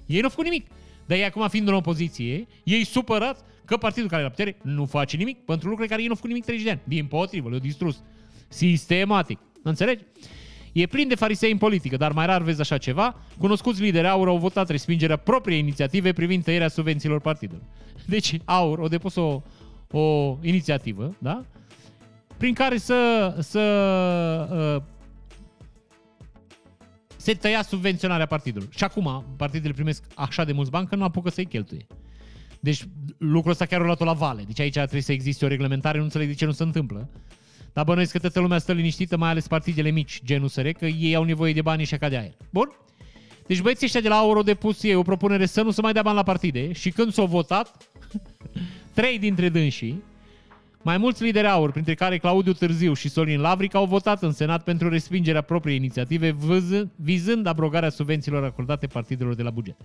Ei 0.05 0.17
nu 0.17 0.23
au 0.23 0.29
făcut 0.29 0.45
nimic. 0.45 0.67
Dar 1.05 1.17
ei 1.17 1.25
acum 1.25 1.47
fiind 1.47 1.67
în 1.67 1.73
opoziție, 1.73 2.47
ei 2.63 2.83
supărați 2.83 3.43
că 3.65 3.77
partidul 3.77 4.09
care 4.09 4.21
e 4.21 4.23
la 4.23 4.29
putere 4.29 4.57
nu 4.61 4.85
face 4.85 5.17
nimic 5.17 5.37
pentru 5.37 5.67
lucruri 5.67 5.89
care 5.89 6.01
ei 6.01 6.07
nu 6.07 6.13
au 6.13 6.17
făcut 6.17 6.31
nimic 6.31 6.45
30 6.45 6.65
de 6.65 6.71
ani. 6.71 6.81
Din 6.83 7.05
potrivă, 7.05 7.49
le-au 7.49 7.61
distrus. 7.61 8.01
Sistematic. 8.47 9.39
Înțelegi? 9.63 10.03
E 10.71 10.85
plin 10.85 11.07
de 11.07 11.15
farisei 11.15 11.51
în 11.51 11.57
politică, 11.57 11.97
dar 11.97 12.11
mai 12.11 12.25
rar 12.25 12.41
vezi 12.41 12.61
așa 12.61 12.77
ceva. 12.77 13.15
Cunoscuți 13.37 13.81
lideri 13.81 14.07
AUR 14.07 14.27
au 14.27 14.37
votat 14.37 14.69
respingerea 14.69 15.15
propriei 15.15 15.59
inițiative 15.59 16.13
privind 16.13 16.43
tăierea 16.43 16.67
subvențiilor 16.67 17.19
partidului. 17.21 17.63
Deci 18.07 18.37
AUR 18.45 18.79
au 18.79 18.87
depus 18.87 19.15
o, 19.15 19.41
o 19.91 20.37
inițiativă, 20.41 21.15
da? 21.19 21.45
Prin 22.37 22.53
care 22.53 22.77
să, 22.77 23.35
să 23.39 23.59
uh, 24.51 24.93
se 27.17 27.33
tăia 27.33 27.61
subvenționarea 27.61 28.25
partidului. 28.25 28.69
Și 28.71 28.83
acum 28.83 29.25
partidele 29.37 29.73
primesc 29.73 30.03
așa 30.15 30.43
de 30.43 30.51
mulți 30.51 30.71
bani 30.71 30.87
că 30.87 30.95
nu 30.95 31.03
apucă 31.03 31.29
să-i 31.29 31.45
cheltuie. 31.45 31.87
Deci 32.59 32.83
lucrul 33.17 33.51
ăsta 33.51 33.65
chiar 33.65 33.81
a 33.81 33.83
luat-o 33.83 34.03
la 34.03 34.13
vale. 34.13 34.43
Deci 34.47 34.59
aici 34.59 34.73
trebuie 34.73 35.01
să 35.01 35.11
existe 35.11 35.45
o 35.45 35.47
reglementare, 35.47 35.97
nu 35.97 36.03
înțeleg 36.03 36.27
de 36.27 36.33
ce 36.33 36.45
nu 36.45 36.51
se 36.51 36.63
întâmplă. 36.63 37.09
Dar 37.73 37.85
bănuiesc 37.85 38.11
că 38.11 38.19
toată 38.19 38.39
lumea 38.39 38.57
stă 38.57 38.73
liniștită, 38.73 39.17
mai 39.17 39.29
ales 39.29 39.47
partidele 39.47 39.89
mici, 39.89 40.21
genul 40.23 40.47
SR, 40.47 40.67
că 40.67 40.85
ei 40.85 41.15
au 41.15 41.23
nevoie 41.23 41.53
de 41.53 41.61
bani 41.61 41.83
și 41.83 41.97
ca 41.97 42.09
de 42.09 42.17
aer. 42.17 42.33
Bun? 42.49 42.71
Deci 43.47 43.61
băieții 43.61 43.85
ăștia 43.85 44.01
de 44.01 44.07
la 44.07 44.15
Auro 44.15 44.41
depus 44.41 44.83
ei 44.83 44.95
o 44.95 45.01
propunere 45.01 45.45
să 45.45 45.61
nu 45.61 45.71
se 45.71 45.81
mai 45.81 45.93
dea 45.93 46.01
bani 46.01 46.15
la 46.15 46.23
partide 46.23 46.71
și 46.71 46.91
când 46.91 47.13
s-au 47.13 47.25
votat, 47.25 47.87
trei 48.93 49.19
dintre 49.19 49.49
dânsii, 49.49 50.03
mai 50.81 50.97
mulți 50.97 51.23
lideri 51.23 51.47
aur, 51.47 51.71
printre 51.71 51.93
care 51.93 52.17
Claudiu 52.17 52.53
Târziu 52.53 52.93
și 52.93 53.09
Sorin 53.09 53.39
Lavric, 53.39 53.75
au 53.75 53.85
votat 53.85 54.23
în 54.23 54.31
Senat 54.31 54.63
pentru 54.63 54.89
respingerea 54.89 55.41
propriei 55.41 55.77
inițiative, 55.77 56.35
vizând 56.95 57.45
abrogarea 57.45 57.89
subvențiilor 57.89 58.43
acordate 58.43 58.87
partidelor 58.87 59.35
de 59.35 59.43
la 59.43 59.49
buget. 59.49 59.75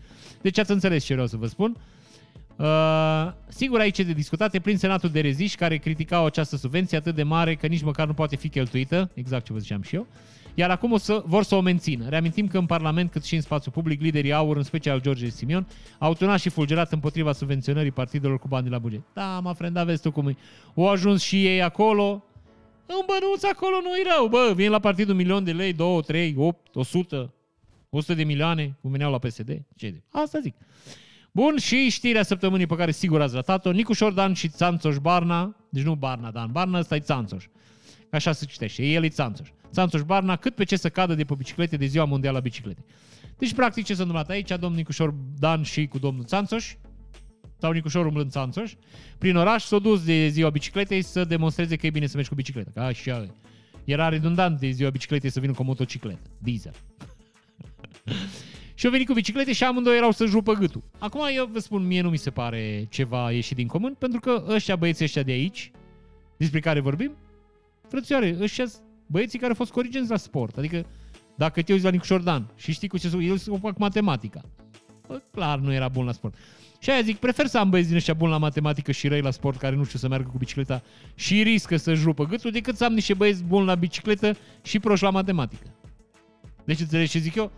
Deci 0.40 0.58
ați 0.58 0.70
înțeles 0.70 1.04
ce 1.04 1.12
vreau 1.12 1.28
să 1.28 1.36
vă 1.36 1.46
spun. 1.46 1.76
Uh, 2.60 3.32
sigur, 3.48 3.80
aici 3.80 3.98
e 3.98 4.02
de 4.02 4.12
discutat, 4.12 4.54
e 4.54 4.60
prin 4.60 4.78
Senatul 4.78 5.08
de 5.08 5.20
reziși 5.20 5.56
care 5.56 5.76
criticau 5.76 6.24
această 6.24 6.56
subvenție 6.56 6.96
atât 6.96 7.14
de 7.14 7.22
mare 7.22 7.54
că 7.54 7.66
nici 7.66 7.82
măcar 7.82 8.06
nu 8.06 8.12
poate 8.12 8.36
fi 8.36 8.48
cheltuită, 8.48 9.10
exact 9.14 9.44
ce 9.44 9.52
vă 9.52 9.58
ziceam 9.58 9.82
și 9.82 9.94
eu, 9.94 10.06
iar 10.54 10.70
acum 10.70 10.92
o 10.92 10.96
să, 10.96 11.22
vor 11.26 11.42
să 11.42 11.54
o 11.54 11.60
mențină. 11.60 12.08
Reamintim 12.08 12.46
că 12.46 12.58
în 12.58 12.66
Parlament, 12.66 13.10
cât 13.10 13.24
și 13.24 13.34
în 13.34 13.40
spațiu 13.40 13.70
public, 13.70 14.00
liderii 14.00 14.32
aur, 14.32 14.56
în 14.56 14.62
special 14.62 15.00
George 15.00 15.28
Simion, 15.28 15.66
au 15.98 16.14
tunat 16.14 16.40
și 16.40 16.48
fulgerat 16.48 16.92
împotriva 16.92 17.32
subvenționării 17.32 17.90
partidelor 17.90 18.38
cu 18.38 18.48
bani 18.48 18.64
de 18.64 18.70
la 18.70 18.78
buget. 18.78 19.00
Da, 19.14 19.40
mă 19.42 19.52
frenda, 19.52 19.84
vezi 19.84 20.02
tu 20.02 20.10
cum 20.10 20.28
e. 20.28 20.36
Au 20.76 20.88
ajuns 20.88 21.22
și 21.22 21.46
ei 21.46 21.62
acolo, 21.62 22.24
în 22.86 23.06
bănuț 23.06 23.44
acolo 23.44 23.76
nu 23.82 23.88
e 23.88 24.14
rău, 24.16 24.28
bă, 24.28 24.52
vin 24.54 24.70
la 24.70 24.78
partidul 24.78 25.14
milion 25.14 25.44
de 25.44 25.52
lei, 25.52 25.72
2, 25.72 26.02
3, 26.02 26.34
8, 26.38 26.76
100, 26.76 27.34
100 27.90 28.14
de 28.14 28.24
milioane, 28.24 28.76
cum 28.80 28.90
veneau 28.90 29.10
la 29.10 29.18
PSD. 29.18 29.62
Ce 29.76 29.90
de? 29.90 30.02
Asta 30.10 30.38
zic. 30.42 30.54
Bun, 31.32 31.56
și 31.58 31.88
știrea 31.90 32.22
săptămânii 32.22 32.66
pe 32.66 32.76
care 32.76 32.90
sigur 32.90 33.20
ați 33.20 33.34
ratat-o, 33.34 33.70
Nicu 33.70 33.92
Șordan 33.92 34.32
și 34.32 34.48
Țanțoș 34.48 34.96
Barna, 34.96 35.56
deci 35.70 35.82
nu 35.82 35.94
Barna, 35.94 36.30
Dan 36.30 36.48
Barna, 36.52 36.78
ăsta 36.78 36.94
e 36.94 37.00
Țanțoș. 37.00 37.44
Așa 38.10 38.32
se 38.32 38.44
citește, 38.44 38.86
el 38.86 39.04
e 39.04 39.08
Țanțoș. 39.08 39.48
Țanțoș 39.72 40.02
Barna, 40.02 40.36
cât 40.36 40.54
pe 40.54 40.64
ce 40.64 40.76
să 40.76 40.88
cadă 40.88 41.14
de 41.14 41.24
pe 41.24 41.34
biciclete 41.34 41.76
de 41.76 41.86
ziua 41.86 42.04
mondială 42.04 42.38
a 42.38 42.40
bicicletei. 42.40 42.84
Deci, 43.38 43.54
practic, 43.54 43.84
ce 43.84 43.94
s-a 43.94 44.02
întâmplat 44.02 44.30
aici, 44.30 44.48
domnul 44.48 44.74
Nicușor 44.74 45.14
Dan 45.38 45.62
și 45.62 45.86
cu 45.86 45.98
domnul 45.98 46.24
Țanțoș, 46.24 46.74
sau 47.58 47.72
Nicușor 47.72 48.06
umblând 48.06 48.30
Țanțoș, 48.30 48.74
prin 49.18 49.36
oraș 49.36 49.62
s-au 49.62 49.78
dus 49.78 50.04
de 50.04 50.28
ziua 50.28 50.50
bicicletei 50.50 51.02
să 51.02 51.24
demonstreze 51.24 51.76
că 51.76 51.86
e 51.86 51.90
bine 51.90 52.06
să 52.06 52.12
mergi 52.14 52.28
cu 52.28 52.34
bicicletă. 52.34 52.70
Că 52.74 52.80
așa 52.80 53.26
Era 53.84 54.08
redundant 54.08 54.58
de 54.58 54.70
ziua 54.70 54.90
bicicletei 54.90 55.30
să 55.30 55.40
vină 55.40 55.52
cu 55.52 55.62
o 55.62 55.64
motocicletă, 55.64 56.20
diesel. 56.38 56.74
Și 58.80 58.86
au 58.86 58.92
venit 58.92 59.06
cu 59.06 59.12
biciclete 59.12 59.52
și 59.52 59.64
amândoi 59.64 59.96
erau 59.96 60.10
să 60.10 60.26
jupă 60.26 60.52
gâtul. 60.52 60.82
Acum 60.98 61.20
eu 61.34 61.48
vă 61.52 61.58
spun, 61.58 61.86
mie 61.86 62.00
nu 62.00 62.10
mi 62.10 62.16
se 62.16 62.30
pare 62.30 62.86
ceva 62.90 63.32
ieșit 63.32 63.56
din 63.56 63.66
comun, 63.66 63.96
pentru 63.98 64.20
că 64.20 64.44
ăștia 64.48 64.76
băieții 64.76 65.04
ăștia 65.04 65.22
de 65.22 65.32
aici, 65.32 65.70
despre 66.36 66.60
care 66.60 66.80
vorbim, 66.80 67.16
frățioare, 67.88 68.36
ăștia 68.40 68.64
băieții 69.06 69.38
care 69.38 69.50
au 69.50 69.56
fost 69.56 69.70
corigenți 69.70 70.10
la 70.10 70.16
sport. 70.16 70.56
Adică 70.56 70.86
dacă 71.34 71.62
te 71.62 71.72
uiți 71.72 71.84
la 71.84 71.90
Nicu 71.90 72.04
Șordan 72.04 72.50
și 72.56 72.72
știi 72.72 72.88
cu 72.88 72.98
ce 72.98 73.16
el 73.20 73.36
se 73.36 73.58
fac 73.60 73.78
matematica. 73.78 74.40
Bă, 75.06 75.22
clar 75.32 75.58
nu 75.58 75.72
era 75.72 75.88
bun 75.88 76.04
la 76.04 76.12
sport. 76.12 76.34
Și 76.78 76.90
aia 76.90 77.00
zic, 77.00 77.16
prefer 77.16 77.46
să 77.46 77.58
am 77.58 77.70
băieți 77.70 77.88
din 77.88 77.96
ăștia 77.96 78.14
buni 78.14 78.30
la 78.30 78.38
matematică 78.38 78.92
și 78.92 79.08
răi 79.08 79.20
la 79.20 79.30
sport 79.30 79.58
care 79.58 79.76
nu 79.76 79.84
știu 79.84 79.98
să 79.98 80.08
meargă 80.08 80.28
cu 80.28 80.38
bicicleta 80.38 80.82
și 81.14 81.42
riscă 81.42 81.76
să-și 81.76 82.02
rupă 82.02 82.24
gâtul 82.24 82.50
decât 82.50 82.76
să 82.76 82.84
am 82.84 82.92
niște 82.92 83.14
băieți 83.14 83.44
buni 83.44 83.66
la 83.66 83.74
bicicletă 83.74 84.36
și 84.62 84.78
proști 84.78 85.04
la 85.04 85.10
matematică. 85.10 85.66
Deci 86.64 86.80
înțelegi 86.80 87.10
ce 87.10 87.18
zic 87.18 87.34
eu? 87.34 87.52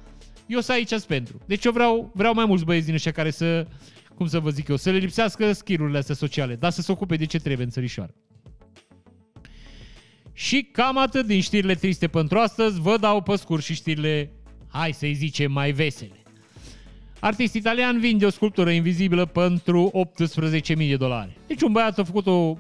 Eu 0.47 0.61
să 0.61 0.73
aici 0.73 1.01
pentru. 1.01 1.41
Deci 1.47 1.65
eu 1.65 1.73
vreau, 1.73 2.11
vreau 2.15 2.35
mai 2.35 2.45
mulți 2.45 2.65
băieți 2.65 2.87
din 2.87 2.95
ăștia 2.95 3.13
care 3.13 3.31
să, 3.31 3.67
cum 4.15 4.27
să 4.27 4.41
vă 4.41 4.51
zic 4.51 4.69
eu, 4.69 4.77
să 4.77 4.91
le 4.91 4.99
lipsească 4.99 5.53
skill 5.53 5.97
astea 5.97 6.15
sociale, 6.15 6.55
dar 6.55 6.71
să 6.71 6.81
se 6.81 6.93
ocupe 6.93 7.17
de 7.17 7.27
ce 7.27 7.39
trebuie 7.39 7.65
în 7.65 7.73
țărișoară. 7.73 8.15
Și 10.33 10.69
cam 10.73 10.99
atât 10.99 11.27
din 11.27 11.41
știrile 11.41 11.75
triste 11.75 12.09
pentru 12.09 12.39
astăzi. 12.39 12.81
Vă 12.81 12.97
dau 12.97 13.23
pe 13.23 13.37
scurt 13.37 13.63
și 13.63 13.75
știrile, 13.75 14.33
hai 14.69 14.93
să-i 14.93 15.15
zicem, 15.15 15.53
mai 15.53 15.73
vesele. 15.73 16.23
Artist 17.21 17.55
italian 17.55 18.01
vinde 18.01 18.27
o 18.27 18.31
sculptură 18.31 18.71
invizibilă 18.71 19.27
pentru 19.27 20.07
18.000 20.73 20.77
de 20.77 20.97
dolari. 20.97 21.39
Deci 21.47 21.63
un 21.63 21.73
băiat 21.73 21.99
a 21.99 22.05
făcut 22.05 22.27
o... 22.27 22.57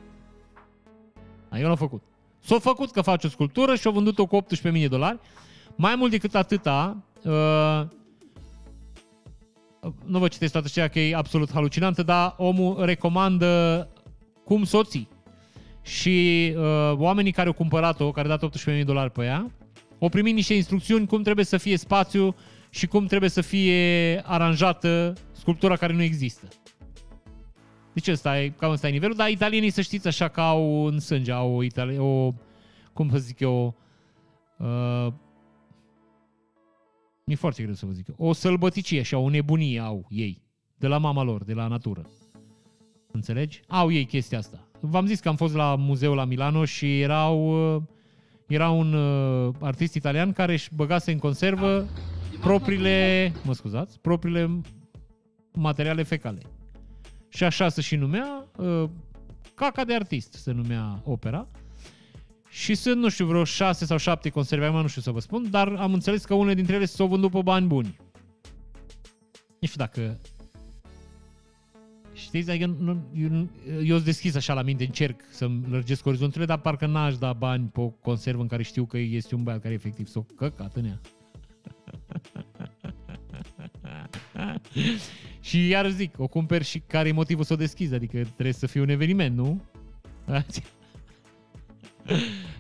A, 1.49 1.59
eu 1.59 1.67
l-am 1.67 1.77
făcut. 1.77 2.03
S-a 2.45 2.59
făcut 2.59 2.91
că 2.91 3.01
face 3.01 3.27
o 3.27 3.31
sculptură 3.31 3.75
și 3.75 3.87
a 3.87 3.91
vândut-o 3.91 4.27
cu 4.27 4.41
18.000 4.43 4.73
de 4.73 4.89
dolari. 4.89 5.19
Mai 5.77 5.95
mult 5.97 6.11
decât 6.11 6.35
atâta, 6.35 7.05
Uh, 7.25 7.83
nu 10.05 10.19
vă 10.19 10.29
citesc 10.29 10.53
toată 10.53 10.67
aceea 10.71 10.89
că 10.89 10.99
e 10.99 11.17
absolut 11.17 11.53
halucinantă, 11.53 12.03
dar 12.03 12.35
omul 12.37 12.85
recomandă 12.85 13.89
cum 14.45 14.65
soții. 14.65 15.09
Și 15.83 16.55
uh, 16.57 16.93
oamenii 16.97 17.33
care 17.33 17.47
au 17.47 17.55
cumpărat-o, 17.55 18.11
care 18.11 18.31
au 18.31 18.37
dat 18.37 18.51
18.000 18.79 18.85
dolari 18.85 19.11
pe 19.11 19.25
ea, 19.25 19.51
au 20.01 20.09
primit 20.09 20.35
niște 20.35 20.55
instrucțiuni 20.55 21.07
cum 21.07 21.23
trebuie 21.23 21.45
să 21.45 21.57
fie 21.57 21.77
spațiu 21.77 22.35
și 22.71 22.87
cum 22.87 23.07
trebuie 23.07 23.31
să 23.31 23.41
fie 23.41 24.23
aranjată 24.25 25.13
sculptura 25.33 25.77
care 25.77 25.93
nu 25.93 26.03
există. 26.03 26.49
Deci 27.93 28.09
ăsta 28.09 28.41
e, 28.41 28.49
cam 28.49 28.71
ăsta 28.71 28.89
e 28.89 28.91
nivelul, 28.91 29.17
dar 29.17 29.29
italienii 29.29 29.71
să 29.71 29.81
știți 29.81 30.07
așa 30.07 30.29
că 30.29 30.41
au 30.41 30.85
în 30.85 31.01
sânge, 31.01 31.33
au 31.33 31.57
o, 31.57 31.63
itali- 31.63 31.99
o 31.99 32.33
cum 32.93 33.11
să 33.11 33.19
zic 33.19 33.41
eu, 33.41 33.75
uh, 34.59 35.13
mi-e 37.33 37.41
foarte 37.41 37.63
greu 37.63 37.75
să 37.75 37.87
vă 37.87 37.93
zic. 37.93 38.07
O 38.17 38.33
sălbăticie 38.33 39.03
și 39.03 39.15
o 39.15 39.29
nebunie 39.29 39.81
au 39.81 40.07
ei. 40.09 40.43
De 40.77 40.87
la 40.87 40.99
mama 40.99 41.23
lor, 41.23 41.45
de 41.45 41.53
la 41.53 41.67
natură. 41.67 42.11
Înțelegi? 43.13 43.61
Au 43.69 43.93
ei 43.93 44.05
chestia 44.05 44.39
asta. 44.39 44.69
V-am 44.81 45.07
zis 45.07 45.21
că 45.21 45.29
am 45.29 45.37
fost 45.37 45.55
la 45.55 45.77
muzeul 45.77 46.17
la 46.17 46.25
Milano 46.25 46.65
și 46.65 47.01
erau, 47.01 47.37
uh, 47.75 47.83
era 48.47 48.71
un 48.71 48.93
uh, 48.93 49.55
artist 49.61 49.95
italian 49.95 50.33
care 50.33 50.53
își 50.53 50.75
băgase 50.75 51.13
în 51.13 51.19
conservă 51.19 51.87
propriile, 52.41 53.33
mă 53.45 53.55
scuzați, 53.55 54.01
propriile 54.01 54.61
materiale 55.53 56.03
fecale. 56.03 56.41
Și 57.29 57.45
așa 57.45 57.69
se 57.69 57.81
și 57.81 57.97
numea, 57.97 58.47
uh, 58.57 58.85
caca 59.55 59.85
de 59.85 59.95
artist 59.95 60.33
se 60.33 60.53
numea 60.53 61.01
opera. 61.05 61.49
Și 62.53 62.75
sunt, 62.75 62.97
nu 62.97 63.09
știu, 63.09 63.27
vreo 63.27 63.45
șase 63.45 63.85
sau 63.85 63.97
șapte 63.97 64.29
conserve, 64.29 64.69
mai 64.69 64.83
nu 64.83 64.89
știu 64.89 65.03
să 65.03 65.11
vă 65.11 65.21
spun, 65.21 65.51
dar 65.51 65.69
am 65.69 65.93
înțeles 65.93 66.25
că 66.25 66.35
unele 66.35 66.55
dintre 66.55 66.75
ele 66.75 66.85
s-au 66.85 67.07
vândut 67.07 67.31
pe 67.31 67.43
bani 67.43 67.67
buni. 67.67 67.97
Nu 69.59 69.67
știu 69.69 69.85
dacă... 69.85 70.21
Știți, 72.13 72.51
adică 72.51 72.67
nu, 72.67 73.07
eu, 73.15 73.49
eu 73.85 73.95
sunt 73.95 74.05
deschis 74.05 74.35
așa 74.35 74.55
la 74.55 74.63
minte, 74.63 74.85
încerc 74.85 75.21
să-mi 75.31 75.65
lărgesc 75.69 76.07
orizonturile, 76.07 76.47
dar 76.47 76.59
parcă 76.59 76.87
n-aș 76.87 77.19
da 77.19 77.33
bani 77.33 77.69
pe 77.69 77.81
o 77.81 77.89
conservă 77.89 78.43
în 78.43 78.49
care 78.49 78.63
știu 78.63 78.85
că 78.85 78.99
este 78.99 79.35
un 79.35 79.43
băiat 79.43 79.61
care 79.61 79.75
efectiv 79.75 80.07
s-o 80.07 80.23
căcat 80.23 80.77
în 80.77 80.85
ea. 80.85 81.01
și 85.41 85.69
iar 85.69 85.91
zic, 85.91 86.15
o 86.19 86.27
cumperi 86.27 86.65
și 86.65 86.79
care 86.79 87.09
e 87.09 87.13
motivul 87.13 87.45
să 87.45 87.53
o 87.53 87.57
deschizi, 87.57 87.95
adică 87.95 88.23
trebuie 88.23 88.53
să 88.53 88.67
fie 88.67 88.81
un 88.81 88.89
eveniment, 88.89 89.37
nu? 89.37 89.63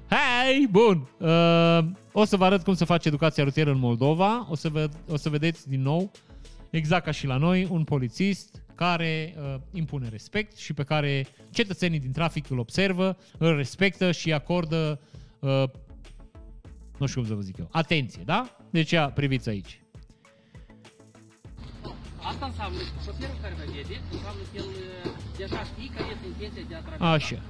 Hei, 0.09 0.69
bun! 0.70 1.09
Uh, 1.19 1.78
o 2.12 2.24
să 2.24 2.36
vă 2.36 2.44
arăt 2.44 2.62
cum 2.62 2.74
se 2.74 2.85
face 2.85 3.09
educația 3.09 3.44
rutieră 3.44 3.70
în 3.70 3.78
Moldova. 3.78 4.47
O 4.51 4.55
să, 4.55 4.69
vă, 4.69 4.89
o 5.09 5.16
să 5.16 5.28
vedeți 5.28 5.69
din 5.69 5.82
nou, 5.82 6.10
exact 6.70 7.05
ca 7.05 7.10
și 7.10 7.27
la 7.27 7.36
noi, 7.36 7.69
un 7.70 7.85
polițist 7.85 8.62
care 8.74 9.35
uh, 9.36 9.55
impune 9.73 10.09
respect 10.09 10.56
și 10.56 10.73
pe 10.73 10.82
care 10.82 11.27
cetățenii 11.51 11.98
din 11.98 12.12
trafic 12.12 12.51
îl 12.51 12.59
observă, 12.59 13.16
îl 13.39 13.56
respectă 13.56 14.12
și 14.12 14.32
acordă, 14.32 15.01
uh, 15.39 15.64
nu 16.98 17.06
știu 17.06 17.20
cum 17.20 17.31
să 17.31 17.35
vă 17.35 17.40
zic 17.40 17.56
eu, 17.59 17.69
atenție, 17.70 18.23
da? 18.24 18.56
Deci 18.70 18.90
ia, 18.90 19.10
priviți 19.10 19.48
aici. 19.48 19.81
Asta 22.23 22.47
înseamnă 22.47 22.78
că 22.78 23.01
șoferul 23.05 23.36
care 23.43 23.55
vă 23.55 23.73
vede, 23.74 24.01
înseamnă 24.12 24.43
că 24.52 24.56
el 24.56 24.64
uh, 24.64 25.10
deja 25.36 25.62
știe 25.64 25.89
că 25.94 26.02
este 26.12 26.27
intenția 26.27 26.62
de 26.69 26.74
a 26.74 26.81
trafica. 26.81 27.10
Așa. 27.10 27.43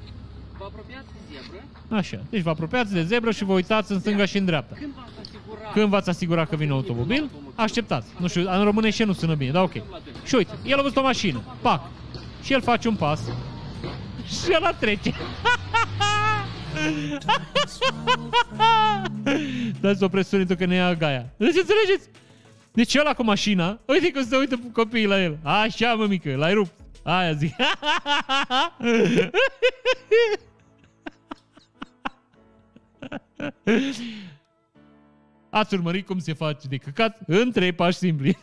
Vă 0.63 0.69
apropiați 0.69 1.07
de 1.13 1.19
zebră. 1.33 1.65
Așa. 1.97 2.21
Deci 2.31 2.43
vă 2.43 2.51
apropiați 2.51 2.93
de 2.93 3.03
zebră 3.03 3.31
și 3.31 3.45
vă 3.45 3.53
uitați 3.53 3.93
în 3.93 4.01
stânga 4.01 4.25
și 4.25 4.39
în 4.39 4.45
dreapta. 4.45 4.75
Când 4.75 4.93
v-ați 4.95 5.19
asigurat? 5.21 5.73
Când 5.73 5.89
v-ați 5.89 6.09
asigurat 6.09 6.49
că 6.49 6.57
vine 6.57 6.73
automobil, 6.73 7.31
așteptați. 7.55 8.07
Nu 8.19 8.27
știu, 8.27 8.51
în 8.51 8.65
românește 8.65 9.05
nu 9.05 9.13
sună 9.13 9.35
bine, 9.35 9.51
dar 9.51 9.63
ok. 9.63 9.73
Și 10.25 10.35
uite, 10.35 10.53
el 10.65 10.79
a 10.79 10.83
văzut 10.83 10.97
o 10.97 11.03
mașină, 11.03 11.43
pac. 11.61 11.81
Și 12.43 12.53
el 12.53 12.63
face 12.63 12.89
un 12.89 12.97
pas. 12.97 13.21
Și 14.27 14.53
el 14.53 14.77
trece. 14.81 15.15
Dați 19.81 20.03
o 20.03 20.09
presiune 20.09 20.45
că 20.45 20.65
ne 20.65 20.75
ia 20.75 20.95
gaia. 20.95 21.27
Deci 21.37 21.57
înțelegeți? 21.57 22.09
Deci 22.73 22.95
ăla 22.95 23.13
cu 23.13 23.25
mașina, 23.25 23.79
uite 23.87 24.13
cum 24.13 24.25
se 24.25 24.37
uită 24.37 24.61
copiii 24.73 25.07
la 25.07 25.23
el. 25.23 25.39
Așa, 25.43 25.95
mă, 25.95 26.07
mică, 26.07 26.37
l-ai 26.37 26.53
rupt. 26.53 26.73
Aia 27.03 27.33
zic. 27.33 27.55
Ați 35.51 35.75
urmărit 35.75 36.07
cum 36.07 36.19
se 36.19 36.33
face 36.33 36.69
de 36.69 36.77
căcat 36.77 37.21
în 37.27 37.51
trei 37.53 37.73
pași 37.73 37.97
simpli. 37.99 38.39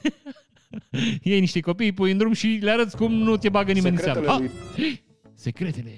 Iei 1.24 1.40
niște 1.40 1.60
copii, 1.60 1.92
pui 1.92 2.12
în 2.12 2.18
drum 2.18 2.34
și 2.34 2.60
le 2.62 2.72
arăți 2.72 2.96
cum 2.98 3.14
nu 3.14 3.38
te 3.38 3.50
bagă 3.50 3.72
nimeni 3.72 3.98
Secretele 3.98 4.26
în 4.28 4.32
seamă. 4.32 4.50
lui- 4.76 4.86
Ah! 4.90 4.98
Secretele. 5.34 5.92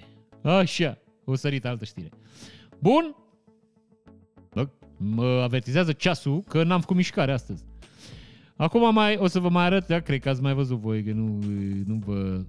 Așa. 0.44 0.98
O 1.26 1.36
sărit 1.36 1.66
altă 1.66 1.86
știre. 1.86 2.10
Bun. 2.80 3.16
Bă, 4.54 4.68
mă 4.98 5.26
avertizează 5.26 5.92
ceasul 5.92 6.44
că 6.48 6.64
n-am 6.64 6.80
făcut 6.80 6.96
mișcare 6.96 7.32
astăzi. 7.32 7.64
Acum 8.56 8.94
mai, 8.94 9.18
o 9.18 9.28
să 9.28 9.40
vă 9.40 9.50
mai 9.50 9.66
arăt, 9.66 9.88
da, 9.88 10.00
cred 10.00 10.20
că 10.22 10.30
ați 10.30 10.42
mai 10.42 10.54
văzut 10.54 10.78
voi, 10.80 11.04
că 11.04 11.12
nu, 11.12 11.40
nu 11.86 11.96
vă... 12.06 12.42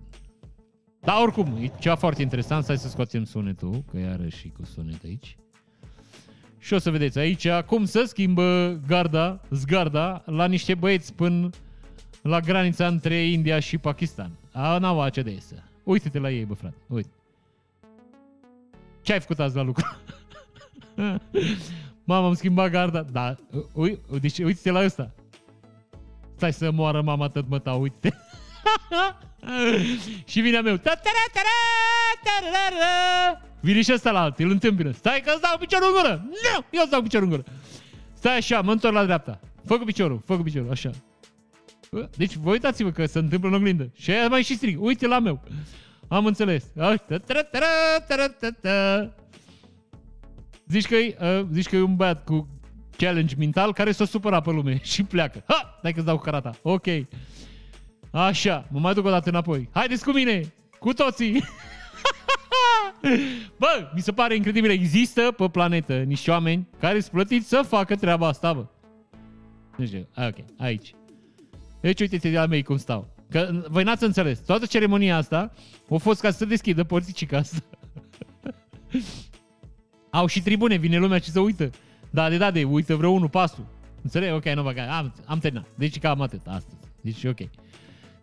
Dar 1.00 1.22
oricum, 1.22 1.56
e 1.60 1.70
ceva 1.80 1.94
foarte 1.94 2.22
interesant, 2.22 2.66
hai 2.66 2.78
să 2.78 2.88
scoatem 2.88 3.24
sunetul, 3.24 3.84
că 3.90 3.98
iarăși 3.98 4.38
și 4.38 4.48
cu 4.48 4.64
sunet 4.64 5.04
aici. 5.04 5.36
Și 6.62 6.74
o 6.74 6.78
să 6.78 6.90
vedeți 6.90 7.18
aici 7.18 7.48
cum 7.50 7.84
se 7.84 8.04
schimbă 8.04 8.78
garda, 8.86 9.40
zgarda, 9.50 10.22
la 10.26 10.46
niște 10.46 10.74
băieți 10.74 11.14
până 11.14 11.50
la 12.22 12.40
granița 12.40 12.86
între 12.86 13.14
India 13.14 13.58
și 13.58 13.78
Pakistan. 13.78 14.30
A, 14.52 14.78
n-au 14.78 15.00
ACDS. 15.00 15.54
Uite-te 15.82 16.18
la 16.18 16.30
ei, 16.30 16.44
bă, 16.44 16.54
frate. 16.54 16.76
Uite. 16.86 17.08
Ce 19.00 19.12
ai 19.12 19.20
făcut 19.20 19.38
azi 19.38 19.56
la 19.56 19.62
lucru? 19.62 19.84
Mama, 22.04 22.26
am 22.26 22.34
schimbat 22.34 22.70
garda. 22.70 23.02
Da, 23.02 23.34
ui, 23.72 23.98
deci 24.20 24.38
uite-te 24.38 24.70
la 24.70 24.84
ăsta. 24.84 25.10
Stai 26.36 26.52
să 26.52 26.70
moară 26.70 27.02
mama 27.02 27.28
tot 27.28 27.48
mă 27.48 27.58
ta, 27.58 27.72
uite 27.72 28.14
Și 30.30 30.40
vine 30.40 30.56
a 30.56 30.62
meu. 30.62 30.76
Ta-ta-ra, 30.76 31.24
ta-ra, 31.32 31.58
ta-ra-ra. 32.24 33.40
Vine 33.60 33.82
și 33.82 33.92
ăsta 33.92 34.10
la 34.10 34.20
alt, 34.20 34.38
îl 34.38 34.50
întâmpină. 34.50 34.90
Stai 34.90 35.22
că 35.24 35.30
îți 35.32 35.42
dau 35.42 35.58
piciorul 35.58 35.86
în 35.88 36.02
gură. 36.02 36.24
Nu, 36.28 36.64
eu 36.70 36.80
îți 36.82 36.90
dau 36.90 37.02
piciorul 37.02 37.28
în 37.28 37.36
gură. 37.36 37.44
Stai 38.14 38.36
așa, 38.36 38.60
mă 38.60 38.72
întorc 38.72 38.94
la 38.94 39.04
dreapta. 39.04 39.40
Fă 39.64 39.78
cu 39.78 39.84
piciorul, 39.84 40.22
fă 40.26 40.36
cu 40.36 40.42
piciorul, 40.42 40.70
așa. 40.70 40.90
Bă, 41.90 42.08
Deci 42.16 42.34
vă 42.34 42.50
uitați-vă 42.50 42.90
că 42.90 43.06
se 43.06 43.18
întâmplă 43.18 43.48
în 43.48 43.54
oglindă. 43.54 43.90
Și 43.94 44.10
aia 44.10 44.28
mai 44.28 44.42
și 44.42 44.56
strig, 44.56 44.82
uite 44.82 45.06
la 45.06 45.18
meu. 45.18 45.42
Am 46.08 46.26
înțeles. 46.26 46.64
Uite, 46.74 47.18
ta 47.18 47.42
ta 47.50 47.58
ta 48.08 48.28
ta 48.28 48.50
ta 48.60 49.14
Zici 50.66 50.86
că, 50.86 50.94
e, 50.94 51.16
uh, 51.20 51.46
zici 51.52 51.68
că 51.68 51.76
e 51.76 51.80
un 51.80 51.96
băiat 51.96 52.24
cu 52.24 52.48
challenge 52.96 53.34
mental 53.38 53.72
care 53.72 53.92
s-o 53.92 54.04
supăra 54.04 54.40
pe 54.40 54.50
lume 54.50 54.80
și 54.92 55.02
pleacă. 55.02 55.42
Ha! 55.46 55.78
Dai 55.82 55.92
că-ți 55.92 56.06
dau 56.06 56.16
cu 56.16 56.22
carata. 56.22 56.50
Ok. 56.62 56.86
Așa, 58.12 58.66
mă 58.70 58.78
mai 58.78 58.94
duc 58.94 59.04
o 59.04 59.10
dată 59.10 59.28
înapoi. 59.28 59.68
Haideți 59.72 60.04
cu 60.04 60.10
mine! 60.10 60.52
Cu 60.78 60.92
toții! 60.92 61.44
bă, 63.58 63.90
mi 63.94 64.00
se 64.00 64.12
pare 64.12 64.34
incredibil. 64.34 64.70
Există 64.70 65.32
pe 65.36 65.48
planetă 65.48 65.98
niște 65.98 66.30
oameni 66.30 66.68
care 66.78 67.00
sunt 67.00 67.12
plătiți 67.12 67.48
să 67.48 67.64
facă 67.68 67.96
treaba 67.96 68.26
asta, 68.28 68.52
bă. 68.52 68.66
Nu 69.76 69.86
știu. 69.86 70.08
Ah, 70.14 70.26
Ok, 70.26 70.44
aici. 70.58 70.94
Deci 71.80 72.00
uite-te 72.00 72.30
de 72.30 72.38
la 72.38 72.46
mei 72.46 72.62
cum 72.62 72.76
stau. 72.76 73.14
Că 73.30 73.64
voi 73.68 73.82
n-ați 73.84 74.04
înțeles. 74.04 74.38
Toată 74.38 74.66
ceremonia 74.66 75.16
asta 75.16 75.52
a 75.90 75.96
fost 75.96 76.20
ca 76.20 76.30
să 76.30 76.44
deschidă 76.44 76.84
porticica 76.84 77.36
asta. 77.38 77.58
Au 80.10 80.26
și 80.26 80.42
tribune, 80.42 80.76
vine 80.76 80.98
lumea 80.98 81.18
și 81.18 81.30
se 81.30 81.40
uită. 81.40 81.70
Da, 82.10 82.28
de 82.28 82.36
da, 82.36 82.50
de 82.50 82.64
uită 82.64 82.96
vreo 82.96 83.10
unul 83.10 83.28
pasul. 83.28 83.66
Înțeleg? 84.02 84.32
Ok, 84.32 84.44
nu 84.44 84.62
băga. 84.62 84.96
Am, 84.96 85.14
am 85.26 85.38
terminat. 85.38 85.66
Deci 85.74 85.98
cam 85.98 86.20
atât 86.20 86.40
astăzi. 86.46 86.76
Deci 87.00 87.24
ok. 87.24 87.38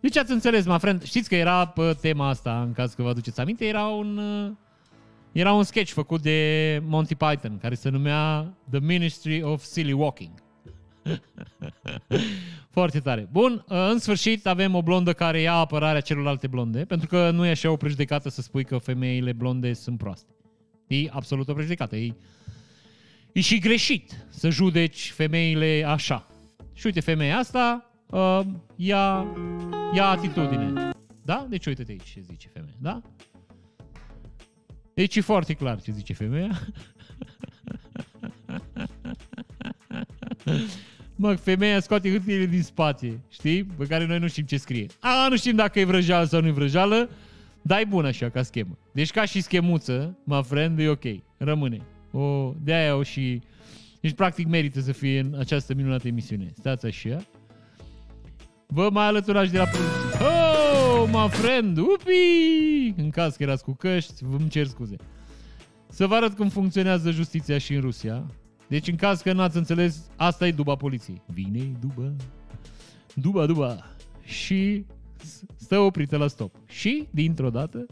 Deci 0.00 0.16
ați 0.16 0.32
înțeles, 0.32 0.66
mă 0.66 0.76
friend. 0.78 1.02
Știți 1.02 1.28
că 1.28 1.34
era 1.34 1.66
pe 1.66 1.96
tema 2.00 2.28
asta, 2.28 2.62
în 2.62 2.72
caz 2.72 2.94
că 2.94 3.02
vă 3.02 3.08
aduceți 3.08 3.40
aminte, 3.40 3.66
era 3.66 3.84
un... 3.86 4.16
uh, 4.16 4.50
Era 5.32 5.52
un 5.52 5.62
sketch 5.62 5.92
făcut 5.92 6.22
de 6.22 6.82
Monty 6.86 7.14
Python, 7.14 7.58
care 7.58 7.74
se 7.74 7.88
numea 7.88 8.52
The 8.70 8.80
Ministry 8.80 9.42
of 9.42 9.62
Silly 9.62 9.92
Walking. 9.92 10.30
Foarte 12.70 13.00
tare. 13.00 13.28
Bun, 13.32 13.64
în 13.66 13.98
sfârșit 13.98 14.46
avem 14.46 14.74
o 14.74 14.82
blondă 14.82 15.12
care 15.12 15.40
ia 15.40 15.54
apărarea 15.54 16.00
celorlalte 16.00 16.46
blonde, 16.46 16.84
pentru 16.84 17.08
că 17.08 17.30
nu 17.30 17.46
e 17.46 17.50
așa 17.50 17.70
o 17.70 17.76
prejudecată 17.76 18.28
să 18.28 18.42
spui 18.42 18.64
că 18.64 18.78
femeile 18.78 19.32
blonde 19.32 19.72
sunt 19.72 19.98
proaste. 19.98 20.30
E 20.86 21.08
absolut 21.10 21.48
o 21.48 21.52
prejudecată. 21.52 21.96
E, 21.96 22.14
e 23.32 23.40
și 23.40 23.58
greșit 23.58 24.26
să 24.28 24.48
judeci 24.50 25.10
femeile 25.10 25.84
așa. 25.86 26.26
Și 26.72 26.86
uite, 26.86 27.00
femeia 27.00 27.38
asta 27.38 27.90
uh, 28.06 28.40
ia, 28.76 29.26
ia 29.94 30.08
atitudine. 30.08 30.90
Da? 31.24 31.46
Deci 31.48 31.66
uite-te 31.66 31.90
aici 31.90 32.10
ce 32.12 32.20
zice 32.20 32.48
femeia, 32.52 32.74
da? 32.78 33.02
Deci 34.94 35.16
e 35.16 35.20
foarte 35.20 35.52
clar 35.54 35.80
ce 35.80 35.92
zice 35.92 36.12
femeia. 36.12 36.50
Mă, 41.16 41.34
femeia 41.34 41.80
scoate 41.80 42.10
hârtiile 42.10 42.46
din 42.46 42.62
spate, 42.62 43.20
știi? 43.28 43.64
Pe 43.64 43.86
care 43.86 44.06
noi 44.06 44.18
nu 44.18 44.28
știm 44.28 44.44
ce 44.44 44.56
scrie. 44.56 44.86
A, 45.00 45.26
nu 45.28 45.36
știm 45.36 45.56
dacă 45.56 45.80
e 45.80 45.84
vrăjeală 45.84 46.24
sau 46.24 46.40
nu 46.40 46.46
e 46.46 46.50
vrăjeală, 46.50 47.10
dar 47.62 47.80
e 47.80 47.84
bun 47.84 48.04
așa 48.04 48.28
ca 48.28 48.42
schemă. 48.42 48.78
Deci 48.92 49.10
ca 49.10 49.24
și 49.24 49.40
schemuță, 49.40 50.18
mă 50.24 50.42
friend, 50.42 50.78
e 50.78 50.88
ok. 50.88 51.04
Rămâne. 51.36 51.80
O, 52.12 52.54
de 52.62 52.74
aia 52.74 52.96
o 52.96 53.02
și... 53.02 53.40
Deci 54.00 54.12
practic 54.12 54.46
merită 54.46 54.80
să 54.80 54.92
fie 54.92 55.20
în 55.20 55.34
această 55.38 55.74
minunată 55.74 56.06
emisiune. 56.06 56.52
Stați 56.56 56.86
așa. 56.86 57.24
Vă 58.72 58.88
mai 58.92 59.06
alăturați 59.06 59.52
de 59.52 59.58
la 59.58 59.64
poliție. 59.64 60.26
Oh, 60.26 61.08
my 61.12 61.28
friend, 61.28 61.78
upi! 61.78 62.94
În 63.02 63.10
caz 63.10 63.36
că 63.36 63.42
erați 63.42 63.64
cu 63.64 63.72
căști, 63.74 64.24
vă 64.24 64.36
cer 64.48 64.66
scuze. 64.66 64.96
Să 65.88 66.06
vă 66.06 66.14
arăt 66.14 66.36
cum 66.36 66.48
funcționează 66.48 67.10
justiția 67.10 67.58
și 67.58 67.74
în 67.74 67.80
Rusia. 67.80 68.24
Deci 68.68 68.88
în 68.88 68.96
caz 68.96 69.20
că 69.20 69.32
n-ați 69.32 69.56
înțeles, 69.56 70.10
asta 70.16 70.46
e 70.46 70.52
duba 70.52 70.74
poliției. 70.76 71.22
Vine 71.26 71.72
duba, 71.80 72.12
duba, 73.14 73.46
duba. 73.46 73.76
Și 74.24 74.84
s- 75.16 75.42
stă 75.56 75.78
oprită 75.78 76.16
la 76.16 76.26
stop. 76.26 76.54
Și, 76.68 77.08
dintr-o 77.10 77.50
dată, 77.50 77.86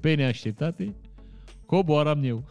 pe 0.00 0.14
neașteptate, 0.14 0.94
coboaram 1.66 2.24
eu. 2.24 2.44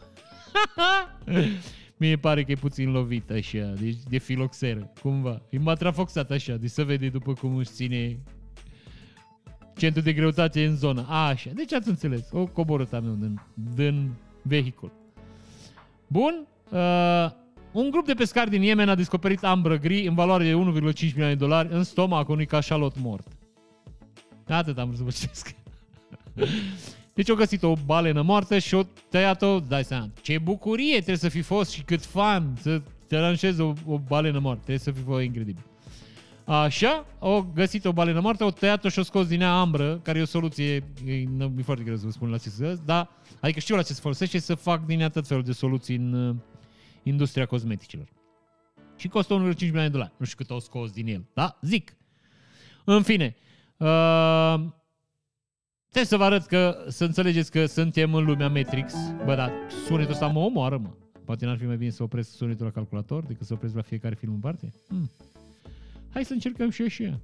Mie 1.98 2.18
pare 2.18 2.44
că 2.44 2.52
e 2.52 2.56
puțin 2.56 2.92
lovit 2.92 3.30
așa, 3.30 3.74
deci 3.80 3.98
de 4.10 4.18
filoxeră, 4.18 4.92
cumva. 5.02 5.42
E 5.50 5.58
matrafoxat 5.58 6.32
așa, 6.32 6.56
deci 6.56 6.70
se 6.70 6.84
vede 6.84 7.10
după 7.10 7.34
cum 7.34 7.56
își 7.56 7.70
ține 7.70 8.20
centru 9.78 10.02
de 10.02 10.14
greutate 10.14 10.66
în 10.66 10.76
zonă. 10.76 11.06
A, 11.08 11.28
așa, 11.28 11.50
deci 11.54 11.74
ați 11.74 11.90
înțeles, 11.90 12.28
o 12.32 12.46
coborât 12.46 12.94
a 12.94 13.00
meu 13.00 13.14
din, 13.14 13.42
din 13.76 14.12
vehicul. 14.42 14.92
Bun, 16.08 16.48
uh, 16.72 17.30
un 17.72 17.90
grup 17.90 18.06
de 18.06 18.14
pescari 18.14 18.50
din 18.50 18.62
Yemen 18.62 18.90
a 18.90 18.96
descoperit 18.96 19.44
ambră 19.44 19.78
gri 19.78 20.08
în 20.08 20.14
valoare 20.16 20.44
de 20.44 20.54
1,5 20.54 21.00
milioane 21.02 21.34
de 21.34 21.46
dolari 21.46 21.68
în 21.72 21.84
stomacul 21.84 22.34
unui 22.34 22.46
cașalot 22.46 23.00
mort. 23.00 23.28
Atât 24.48 24.78
am 24.78 24.86
vrut 24.86 24.98
să 24.98 25.04
vă 25.04 25.10
citesc. 25.10 25.56
Deci 27.18 27.30
au 27.30 27.36
găsit 27.36 27.64
o 27.64 27.74
balenă 27.86 28.22
moartă 28.22 28.58
și 28.58 28.76
o 28.76 28.84
tăiat-o, 29.10 29.60
dai 29.60 29.84
seama, 29.84 30.10
ce 30.22 30.38
bucurie 30.38 30.94
trebuie 30.94 31.18
să 31.18 31.30
fi 31.30 31.42
fost 31.42 31.72
și 31.72 31.82
cât 31.82 32.06
fan 32.06 32.54
să 32.60 32.82
te 33.08 33.16
aranjezi 33.16 33.62
o, 33.62 33.74
o 33.86 33.98
balenă 33.98 34.40
moartă. 34.40 34.62
Trebuie 34.64 34.84
să 34.84 34.92
fi 34.92 35.02
fost 35.02 35.24
incredibil. 35.24 35.64
Așa, 36.46 37.06
au 37.20 37.52
găsit 37.54 37.86
o 37.86 37.92
balenă 37.92 38.20
moartă, 38.20 38.44
au 38.44 38.52
tăiat-o 38.52 38.90
și 38.90 39.00
o 39.00 39.04
scos 39.04 39.28
din 39.28 39.42
ea 39.42 39.60
ambră, 39.60 40.00
care 40.04 40.20
e 40.20 40.22
o 40.22 40.26
soluție, 40.26 40.76
e, 41.06 41.24
nu, 41.38 41.54
e 41.58 41.62
foarte 41.62 41.84
greu 41.84 41.96
să 41.96 42.06
vă 42.06 42.12
spun 42.12 42.30
la 42.30 42.38
ce 42.38 42.50
să 42.50 42.78
dar, 42.86 43.10
adică 43.42 43.60
știu 43.60 43.76
la 43.76 43.82
ce 43.82 43.94
se 43.94 44.02
folosește, 44.02 44.40
să 44.40 44.56
fac 44.56 44.86
din 44.86 45.00
ea 45.00 45.10
tot 45.10 45.28
felul 45.28 45.44
de 45.44 45.52
soluții 45.52 45.96
în 45.96 46.14
uh, 46.14 46.36
industria 47.04 47.46
cosmeticilor. 47.46 48.08
Și 48.96 49.08
costă 49.08 49.52
1,5 49.54 49.60
milioane 49.60 49.88
de 49.88 49.94
dolari. 49.94 50.12
Nu 50.18 50.26
știu 50.26 50.38
cât 50.38 50.50
au 50.50 50.60
scos 50.60 50.92
din 50.92 51.08
el, 51.08 51.26
da? 51.34 51.58
Zic. 51.62 51.96
În 52.84 53.02
fine, 53.02 53.36
uh, 53.78 54.56
trebuie 55.98 56.20
să 56.20 56.26
vă 56.28 56.36
arăt 56.36 56.46
că, 56.46 56.86
să 56.88 57.04
înțelegeți 57.04 57.52
că 57.52 57.66
suntem 57.66 58.14
în 58.14 58.26
lumea 58.26 58.50
Matrix. 58.50 58.94
Bă, 59.26 59.36
dar 59.36 59.52
sunetul 59.86 60.12
ăsta 60.12 60.28
mă 60.28 60.40
omoară, 60.40 60.78
mă. 60.78 60.90
Poate 61.26 61.46
n-ar 61.46 61.58
fi 61.58 61.66
mai 61.66 61.78
bine 61.78 61.90
să 61.90 62.04
opresc 62.04 62.36
sunetul 62.36 62.66
la 62.66 62.72
calculator 62.72 63.24
decât 63.24 63.46
să 63.46 63.54
opresc 63.54 63.76
la 63.76 63.82
fiecare 63.82 64.16
film 64.16 64.34
în 64.34 64.40
parte? 64.40 64.74
Hmm. 64.88 65.10
Hai 66.14 66.26
să 66.26 66.34
încercăm 66.34 66.70
și 66.70 66.82
așa. 66.82 67.20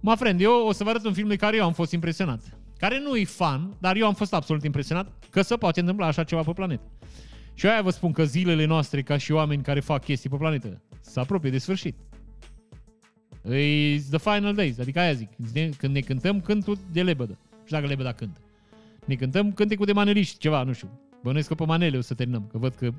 Mă 0.00 0.14
friend, 0.14 0.40
eu 0.40 0.66
o 0.66 0.72
să 0.72 0.84
vă 0.84 0.90
arăt 0.90 1.04
un 1.04 1.12
film 1.12 1.28
de 1.28 1.36
care 1.36 1.56
eu 1.56 1.64
am 1.64 1.72
fost 1.72 1.92
impresionat. 1.92 2.40
care 2.78 3.00
nu 3.00 3.16
e 3.16 3.24
fan, 3.24 3.76
dar 3.78 3.96
eu 3.96 4.06
am 4.06 4.14
fost 4.14 4.34
absolut 4.34 4.64
impresionat 4.64 5.12
că 5.30 5.42
se 5.42 5.56
poate 5.56 5.80
întâmpla 5.80 6.06
așa 6.06 6.24
ceva 6.24 6.42
pe 6.42 6.52
planetă. 6.52 6.90
Și 7.54 7.66
aia 7.66 7.82
vă 7.82 7.90
spun 7.90 8.12
că 8.12 8.24
zilele 8.24 8.64
noastre, 8.64 9.02
ca 9.02 9.16
și 9.16 9.32
oameni 9.32 9.62
care 9.62 9.80
fac 9.80 10.04
chestii 10.04 10.30
pe 10.30 10.36
planetă, 10.36 10.82
se 11.00 11.20
apropie 11.20 11.50
de 11.50 11.58
sfârșit. 11.58 11.96
It's 13.44 14.08
the 14.10 14.18
final 14.18 14.54
days, 14.54 14.78
adică 14.78 14.98
aia 14.98 15.12
zic, 15.12 15.28
când 15.76 15.94
ne 15.94 16.00
cântăm 16.00 16.40
cântul 16.40 16.78
de 16.92 17.02
lebădă. 17.02 17.38
Nu 17.64 17.70
știu 17.70 17.76
dacă 17.76 17.86
lebăda 17.86 18.12
cântă. 18.12 18.40
Ne 19.04 19.14
cântăm 19.14 19.52
cântecul 19.52 19.86
de 19.86 19.92
maneliști, 19.92 20.38
ceva, 20.38 20.62
nu 20.62 20.72
știu. 20.72 21.00
Bănuiesc 21.22 21.48
că 21.48 21.54
pe 21.54 21.64
manele 21.64 21.96
o 21.96 22.00
să 22.00 22.14
terminăm, 22.14 22.46
că 22.46 22.58
văd 22.58 22.74
că 22.74 22.90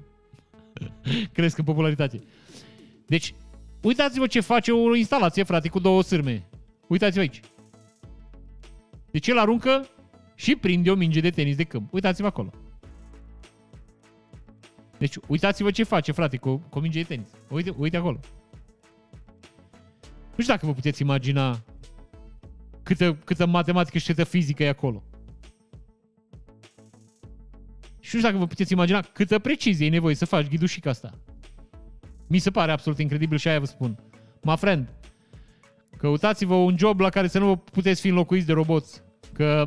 cresc 1.34 1.58
în 1.58 1.64
popularitate. 1.64 2.24
Deci, 3.06 3.34
uitați-vă 3.82 4.28
ce 4.28 4.40
face 4.40 4.72
o 4.72 4.96
instalație, 4.96 5.44
frate, 5.44 5.70
cu 5.70 5.80
două 5.80 6.04
sârme. 6.04 6.48
Uitați-vă 6.88 7.20
aici. 7.20 7.40
Deci 9.12 9.28
el 9.28 9.38
aruncă 9.38 9.88
și 10.36 10.56
prinde 10.56 10.92
o 10.92 10.96
minge 10.96 11.20
de 11.20 11.30
tenis 11.30 11.56
de 11.56 11.64
câmp. 11.64 11.94
Uitați-vă 11.94 12.28
acolo. 12.28 12.54
Deci 14.98 15.16
uitați-vă 15.28 15.72
ce 15.72 15.84
face, 15.84 16.12
frate, 16.12 16.38
cu, 16.38 16.58
cu 16.70 16.78
o 16.78 16.82
minge 16.82 17.02
de 17.02 17.08
tenis. 17.08 17.28
Uite, 17.50 17.74
uite 17.78 17.98
acolo. 17.98 18.20
Nu 20.36 20.42
știu 20.42 20.54
dacă 20.54 20.66
vă 20.66 20.74
puteți 20.74 21.02
imagina 21.02 21.64
câtă, 22.86 23.18
câtă 23.24 23.46
matematică 23.46 23.98
și 23.98 24.06
câtă 24.06 24.24
fizică 24.24 24.64
e 24.64 24.70
acolo. 24.70 25.04
Și 28.00 28.16
nu 28.16 28.20
știu 28.20 28.22
dacă 28.22 28.38
vă 28.38 28.48
puteți 28.48 28.74
imagina 28.74 29.00
câtă 29.02 29.40
precizie 29.40 29.86
e 29.86 29.90
nevoie 29.90 30.16
să 30.16 30.26
faci 30.26 30.48
ghidușica 30.48 30.90
asta. 30.90 31.14
Mi 32.28 32.38
se 32.38 32.52
pare 32.52 32.72
absolut 32.72 33.00
incredibil 33.00 33.38
și 33.38 33.48
aia 33.48 33.60
vă 33.60 33.66
spun. 33.66 34.00
My 34.42 34.58
friend, 34.58 34.94
căutați-vă 35.98 36.54
un 36.54 36.78
job 36.78 37.00
la 37.00 37.10
care 37.10 37.28
să 37.28 37.40
nu 37.40 37.46
vă 37.46 37.58
puteți 37.58 38.02
fi 38.02 38.08
înlocuiți 38.08 38.46
de 38.46 38.54
roboți. 38.54 39.02
Că 39.34 39.66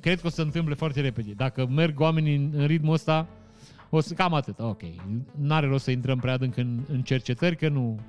cred 0.00 0.20
că 0.20 0.26
o 0.26 0.30
să 0.30 0.34
se 0.34 0.42
întâmple 0.42 0.74
foarte 0.74 1.00
repede. 1.00 1.32
Dacă 1.32 1.66
merg 1.66 2.00
oamenii 2.00 2.36
în, 2.36 2.50
în 2.52 2.66
ritmul 2.66 2.92
ăsta, 2.92 3.28
o 3.90 4.00
să, 4.00 4.14
cam 4.14 4.34
atât. 4.34 4.58
Ok. 4.58 4.82
N-are 5.34 5.66
rost 5.66 5.84
să 5.84 5.90
intrăm 5.90 6.18
prea 6.18 6.32
adânc 6.32 6.56
în, 6.56 6.80
în 6.88 7.02
cercetări, 7.02 7.56
că 7.56 7.68
nu... 7.68 8.00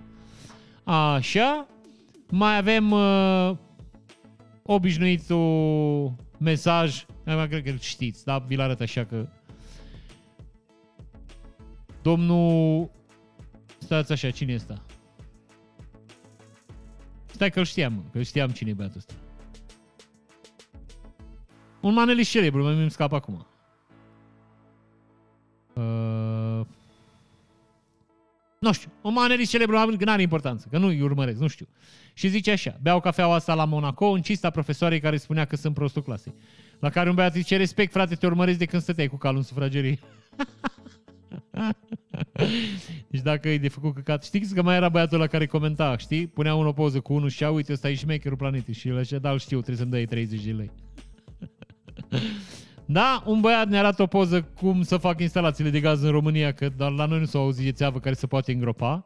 Așa. 0.84 1.68
Mai 2.30 2.57
avem 2.57 2.91
uh, 2.91 3.51
obișnuitul 4.63 6.15
mesaj. 6.38 7.05
Mai 7.25 7.47
cred 7.47 7.63
că 7.63 7.69
îl 7.69 7.79
știți, 7.79 8.25
da? 8.25 8.38
Vi-l 8.38 8.59
arăt 8.59 8.79
așa 8.79 9.05
că... 9.05 9.27
Domnul... 12.01 12.89
Stați 13.77 14.11
așa, 14.11 14.29
cine 14.29 14.53
este? 14.53 14.81
Stai 17.25 17.49
că 17.49 17.59
îl 17.59 17.65
știam, 17.65 18.09
că 18.11 18.21
știam 18.21 18.49
cine 18.49 18.69
e 18.69 18.73
băiatul 18.73 18.97
ăsta. 18.97 19.13
Un 21.81 21.93
manelist 21.93 22.29
celebru, 22.29 22.63
mai 22.63 22.83
mi 22.83 22.91
scap 22.91 23.11
acum. 23.11 23.47
Uh... 25.75 26.61
Nu 28.65 28.71
știu, 28.71 28.91
un 29.01 29.13
manelist 29.13 29.49
celebru, 29.49 29.95
că 29.97 30.05
n-are 30.05 30.21
importanță, 30.21 30.67
că 30.71 30.77
nu-i 30.77 31.01
urmăresc, 31.01 31.39
nu 31.39 31.47
știu. 31.47 31.67
Și 32.13 32.27
zice 32.27 32.51
așa, 32.51 32.79
beau 32.81 32.99
cafeaua 32.99 33.35
asta 33.35 33.53
la 33.53 33.65
Monaco 33.65 34.05
în 34.05 34.21
cista 34.21 34.49
profesoarei 34.49 34.99
care 34.99 35.17
spunea 35.17 35.45
că 35.45 35.55
sunt 35.55 35.73
prostul 35.73 36.01
clasei. 36.03 36.33
La 36.79 36.89
care 36.89 37.09
un 37.09 37.15
băiat 37.15 37.33
zice, 37.33 37.57
respect 37.57 37.91
frate, 37.91 38.15
te 38.15 38.25
urmăresc 38.25 38.57
de 38.57 38.65
când 38.65 38.81
stăteai 38.81 39.07
cu 39.07 39.17
calul 39.17 39.38
în 39.38 39.43
sufragerie. 39.43 39.99
deci 43.11 43.21
dacă 43.21 43.49
e 43.49 43.57
de 43.57 43.67
făcut 43.67 43.93
căcat, 43.93 44.23
știți 44.23 44.53
că 44.53 44.61
mai 44.61 44.75
era 44.75 44.89
băiatul 44.89 45.19
la 45.19 45.27
care 45.27 45.45
comenta, 45.45 45.97
știi? 45.97 46.27
Punea 46.27 46.55
unul 46.55 46.67
o 46.67 46.73
poză 46.73 46.99
cu 46.99 47.13
unul 47.13 47.29
și 47.29 47.43
a, 47.43 47.51
uite, 47.51 47.71
ăsta 47.71 47.89
e 47.89 47.93
șmecherul 47.93 48.38
planetei 48.38 48.73
și 48.73 48.88
el 48.88 48.97
așa, 48.97 49.17
da, 49.17 49.38
știu, 49.38 49.57
trebuie 49.57 49.77
să-mi 49.77 49.91
dai 49.91 50.05
30 50.05 50.43
de 50.43 50.51
lei. 50.51 50.71
Da, 52.91 53.23
un 53.26 53.39
băiat 53.39 53.68
ne 53.68 53.77
arată 53.77 54.01
o 54.01 54.05
poză 54.05 54.41
cum 54.41 54.84
să 54.84 54.97
fac 54.97 55.19
instalațiile 55.19 55.69
de 55.69 55.80
gaz 55.80 56.01
în 56.01 56.11
România, 56.11 56.51
că 56.53 56.69
dar 56.77 56.91
la 56.91 57.05
noi 57.05 57.19
nu 57.19 57.26
s-au 57.26 57.41
auzit 57.41 57.65
de 57.65 57.72
țeavă 57.72 57.99
care 57.99 58.15
se 58.15 58.27
poate 58.27 58.51
îngropa. 58.51 59.03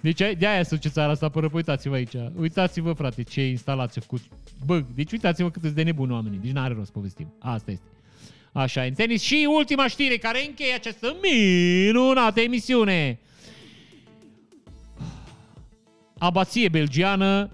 Deci 0.00 0.18
de 0.38 0.46
aia 0.46 0.62
să 0.62 0.76
țara 0.76 1.10
asta 1.10 1.28
pără, 1.28 1.50
uitați-vă 1.52 1.94
aici. 1.94 2.14
Uitați-vă, 2.36 2.92
frate, 2.92 3.22
ce 3.22 3.46
instalație 3.46 4.00
făcut. 4.00 4.20
Bă, 4.66 4.82
deci 4.94 5.12
uitați-vă 5.12 5.50
cât 5.50 5.62
de 5.62 5.82
nebuni 5.82 6.12
oamenii. 6.12 6.38
Deci 6.38 6.52
n-are 6.52 6.74
rost 6.74 6.92
povestim. 6.92 7.34
Asta 7.38 7.70
este. 7.70 7.86
Așa, 8.52 8.82
în 8.82 8.92
tenis. 8.92 9.22
Și 9.22 9.48
ultima 9.56 9.88
știre 9.88 10.16
care 10.16 10.46
încheie 10.46 10.74
această 10.74 11.16
minunată 11.22 12.40
emisiune. 12.40 13.18
Abație 16.18 16.68
belgiană 16.68 17.50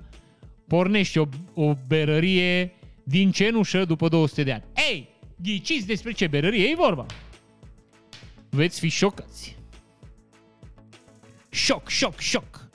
pornește 0.66 1.18
o, 1.18 1.26
o 1.55 1.74
berărie 1.86 2.72
din 3.02 3.30
cenușă 3.30 3.84
după 3.84 4.09
200 4.09 4.43
de 4.43 4.52
ani. 4.52 4.64
Ei, 4.90 5.15
ghiciți 5.42 5.86
despre 5.86 6.12
ce 6.12 6.26
berărie 6.26 6.64
e 6.68 6.74
vorba. 6.76 7.06
Veți 8.50 8.80
fi 8.80 8.88
șocați. 8.88 9.56
Șoc, 11.50 11.88
șoc, 11.88 12.18
șoc. 12.18 12.68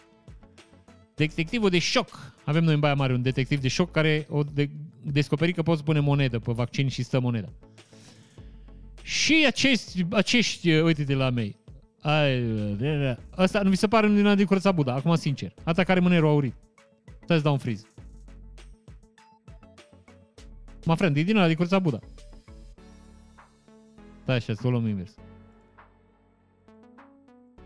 Detectivul 1.16 1.70
de 1.70 1.80
șoc. 1.80 2.36
Avem 2.46 2.64
noi 2.64 2.74
în 2.74 2.80
Baia 2.80 2.94
Mare 2.94 3.14
un 3.14 3.22
detectiv 3.22 3.62
de 3.62 3.68
șoc 3.68 3.92
care 3.92 4.26
o 4.30 4.44
de- 4.44 4.70
descoperi 5.04 5.54
că 5.54 5.62
poți 5.62 5.84
pune 5.84 6.00
monedă 6.00 6.40
pe 6.40 6.52
vaccin 6.52 6.88
și 6.88 7.04
stă 7.04 7.20
moneda. 7.20 7.50
Și 9.02 9.44
acești, 9.48 10.06
acești 10.10 10.72
uite-te 10.72 11.14
la 11.14 11.30
mei, 11.30 11.60
Asta 13.36 13.62
nu 13.62 13.70
vi 13.70 13.76
se 13.76 13.88
pare 13.88 14.08
din 14.08 14.36
din 14.36 14.46
curăța 14.46 14.72
Buda, 14.72 14.94
acum 14.94 15.16
sincer. 15.16 15.54
Asta 15.64 15.84
care 15.84 16.00
mânerul 16.00 16.30
aurit. 16.30 16.54
Stai 17.24 17.38
să 17.38 17.44
dau 17.44 17.54
un 17.54 17.60
friz. 17.60 17.86
Mă 20.86 20.96
friend, 20.96 21.18
e 21.18 21.24
din 21.24 21.36
ăla 21.36 21.48
din 21.48 21.56
curăța 21.56 21.80
Buda. 21.80 22.00
Stai 24.32 24.40
așa, 24.40 24.62
să 24.62 24.68
o 24.68 24.70
luăm 24.70 24.88
invers. 24.88 25.16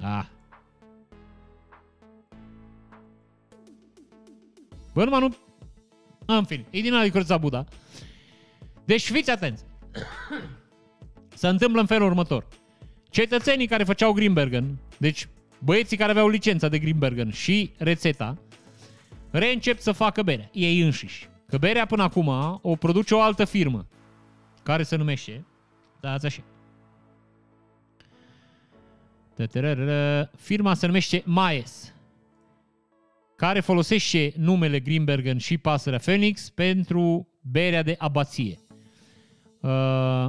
Ah. 0.02 0.26
Bă, 4.94 5.04
numai 5.04 5.20
nu... 5.20 5.36
În 6.26 6.44
fine, 6.44 6.66
e 6.70 6.82
din 6.82 6.94
ăla 6.94 7.02
din 7.02 7.12
curăța 7.12 7.38
Buda. 7.38 7.66
Deci 8.86 9.12
fiți 9.12 9.30
atenți. 9.30 9.64
Se 11.34 11.48
întâmplă 11.48 11.80
în 11.80 11.86
felul 11.86 12.08
următor. 12.08 12.48
Cetățenii 13.10 13.68
care 13.68 13.84
făceau 13.84 14.12
Greenbergen, 14.12 14.78
deci 14.98 15.28
băieții 15.60 15.98
care 15.98 16.12
aveau 16.12 16.28
licența 16.28 16.68
de 16.68 16.80
Greenbergen 16.80 17.32
și 17.32 17.72
rețeta, 17.78 18.38
reîncep 19.32 19.80
să 19.80 19.92
facă 19.92 20.24
berea, 20.24 20.50
ei 20.54 20.82
înșiși. 20.82 21.30
Că 21.48 21.58
berea 21.58 21.86
până 21.86 22.04
acum 22.04 22.60
o 22.62 22.76
produce 22.76 23.16
o 23.16 23.22
altă 23.22 23.46
firmă, 23.46 23.88
care 24.64 24.84
se 24.84 24.96
numește, 24.96 25.46
dați 26.00 26.26
așa, 26.26 26.44
Firma 30.36 30.74
se 30.74 30.86
numește 30.86 31.22
Maes, 31.26 31.94
care 33.36 33.60
folosește 33.60 34.34
numele 34.38 34.80
Greenbergen 34.80 35.38
și 35.38 35.57
pasărea 35.57 35.99
Phoenix 35.99 36.49
pentru 36.49 37.28
berea 37.41 37.84
de 37.84 37.95
abație. 37.98 38.60
Uh, 39.60 40.28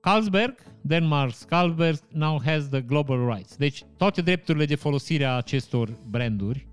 Carlsberg, 0.00 0.54
Denmark 0.80 1.34
Carlsberg 1.48 1.98
now 2.08 2.42
has 2.44 2.68
the 2.68 2.80
global 2.80 3.34
rights. 3.34 3.56
Deci 3.56 3.82
toate 3.96 4.22
drepturile 4.22 4.64
de 4.64 4.74
folosire 4.74 5.24
a 5.24 5.36
acestor 5.36 5.98
branduri 6.08 6.66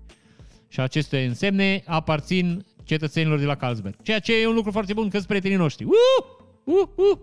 și 0.68 0.80
aceste 0.80 1.24
însemne 1.24 1.82
aparțin 1.86 2.64
cetățenilor 2.84 3.38
de 3.38 3.44
la 3.44 3.54
Carlsberg. 3.54 3.96
Ceea 4.02 4.18
ce 4.18 4.40
e 4.40 4.46
un 4.46 4.54
lucru 4.54 4.70
foarte 4.70 4.92
bun 4.92 5.08
că 5.08 5.16
sunt 5.16 5.28
prietenii 5.28 5.56
noștri. 5.56 5.84
Uh! 5.84 5.92
Uh! 6.64 6.88
Uh! 6.96 7.18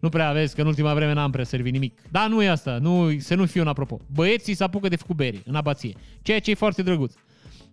Nu 0.00 0.08
prea 0.08 0.28
aveți, 0.28 0.54
că 0.54 0.60
în 0.60 0.66
ultima 0.66 0.94
vreme 0.94 1.12
n-am 1.12 1.30
prea 1.30 1.44
servit 1.44 1.72
nimic. 1.72 1.98
Dar 2.10 2.28
nu 2.28 2.42
e 2.42 2.48
asta, 2.48 2.78
nu, 2.78 3.18
să 3.18 3.34
nu 3.34 3.46
fiu 3.46 3.60
un 3.60 3.68
apropo. 3.68 4.00
Băieții 4.12 4.54
se 4.54 4.64
apucă 4.64 4.88
de 4.88 4.96
făcut 4.96 5.16
bere 5.16 5.42
în 5.44 5.54
abație, 5.54 5.94
ceea 6.22 6.40
ce 6.40 6.50
e 6.50 6.54
foarte 6.54 6.82
drăguț. 6.82 7.14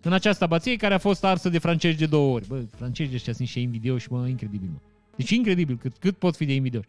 În 0.02 0.12
această 0.12 0.44
abație 0.44 0.76
care 0.76 0.94
a 0.94 0.98
fost 0.98 1.24
arsă 1.24 1.48
de 1.48 1.58
francezi 1.58 1.98
de 1.98 2.06
două 2.06 2.34
ori. 2.34 2.46
Bă, 2.46 2.62
francezii 2.76 3.14
ăștia 3.14 3.32
sunt 3.32 3.48
și 3.48 3.60
invidioși, 3.60 4.12
mă, 4.12 4.28
incredibil, 4.28 4.68
mă. 4.72 4.78
Deci 5.16 5.30
incredibil 5.30 5.76
cât, 5.76 5.96
cât 5.98 6.16
pot 6.16 6.36
fi 6.36 6.44
de 6.44 6.54
invidioși. 6.54 6.88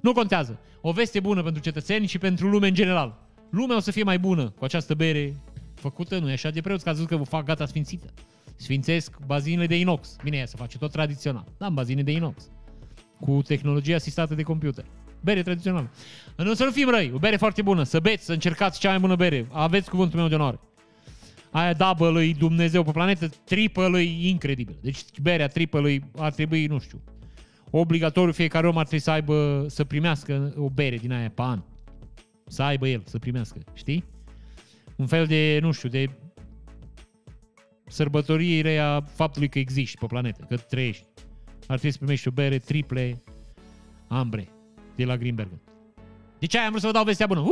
Nu 0.00 0.12
contează. 0.12 0.58
O 0.80 0.92
veste 0.92 1.20
bună 1.20 1.42
pentru 1.42 1.62
cetățeni 1.62 2.06
și 2.06 2.18
pentru 2.18 2.48
lume 2.48 2.66
în 2.66 2.74
general. 2.74 3.18
Lumea 3.50 3.76
o 3.76 3.80
să 3.80 3.90
fie 3.90 4.02
mai 4.02 4.18
bună 4.18 4.50
cu 4.50 4.64
această 4.64 4.94
bere 4.94 5.36
făcută, 5.74 6.18
nu 6.18 6.28
e 6.30 6.32
așa 6.32 6.50
de 6.50 6.60
preoți, 6.60 6.84
că 6.84 6.90
a 6.90 6.92
zis 6.92 7.04
că 7.04 7.16
vă 7.16 7.24
fac 7.24 7.44
gata 7.44 7.66
sfințită. 7.66 8.06
Sfințesc 8.56 9.18
bazinele 9.26 9.66
de 9.66 9.78
inox. 9.78 10.16
Bine, 10.22 10.36
ea 10.36 10.46
se 10.46 10.56
face 10.56 10.78
tot 10.78 10.92
tradițional. 10.92 11.44
Da, 11.58 11.66
în 11.66 11.74
bazine 11.74 12.02
de 12.02 12.12
inox. 12.12 12.50
Cu 13.24 13.42
tehnologie 13.42 13.94
asistată 13.94 14.34
de 14.34 14.42
computer. 14.42 14.84
Bere 15.20 15.42
tradițională. 15.42 15.90
Nu 16.36 16.54
să 16.54 16.64
nu 16.64 16.70
fim 16.70 16.88
răi, 16.88 17.10
o 17.14 17.18
bere 17.18 17.36
foarte 17.36 17.62
bună. 17.62 17.82
Să 17.82 18.00
beți, 18.00 18.24
să 18.24 18.32
încercați 18.32 18.80
cea 18.80 18.88
mai 18.88 18.98
bună 18.98 19.16
bere. 19.16 19.46
Aveți 19.50 19.90
cuvântul 19.90 20.18
meu 20.18 20.28
de 20.28 20.34
onoare. 20.34 20.60
Aia 21.50 21.72
double 21.72 22.08
lui 22.08 22.34
Dumnezeu 22.34 22.82
pe 22.82 22.90
planetă, 22.90 23.28
triple 23.44 23.86
lui 23.86 24.28
incredibil. 24.28 24.78
Deci 24.80 24.98
berea 25.22 25.46
triple 25.46 25.80
lui 25.80 26.02
ar 26.16 26.32
trebui, 26.32 26.66
nu 26.66 26.78
știu, 26.78 27.00
obligatoriu 27.70 28.32
fiecare 28.32 28.68
om 28.68 28.76
ar 28.76 28.86
trebui 28.86 29.04
să 29.04 29.10
aibă, 29.10 29.66
să 29.68 29.84
primească 29.84 30.54
o 30.56 30.68
bere 30.68 30.96
din 30.96 31.12
aia 31.12 31.30
pe 31.34 31.42
an. 31.42 31.62
Să 32.46 32.62
aibă 32.62 32.88
el, 32.88 33.02
să 33.04 33.18
primească, 33.18 33.58
știi? 33.74 34.04
Un 34.96 35.06
fel 35.06 35.26
de, 35.26 35.58
nu 35.62 35.72
știu, 35.72 35.88
de 35.88 36.10
sărbătorire 37.86 38.78
a 38.78 39.00
faptului 39.00 39.48
că 39.48 39.58
existi 39.58 39.98
pe 39.98 40.06
planetă, 40.06 40.44
că 40.48 40.56
trăiești. 40.56 41.04
Ar 41.72 41.78
trebui 41.78 41.90
să 41.90 41.98
primești 41.98 42.28
o 42.28 42.30
bere 42.30 42.58
triple 42.58 43.22
ambre 44.08 44.48
de 44.96 45.04
la 45.04 45.16
Greenbergen. 45.16 45.60
De 46.38 46.46
ce 46.46 46.58
am 46.58 46.68
vrut 46.68 46.80
să 46.80 46.86
vă 46.86 46.92
dau 46.92 47.04
vestea 47.04 47.26
bună? 47.26 47.40
Uh! 47.40 47.50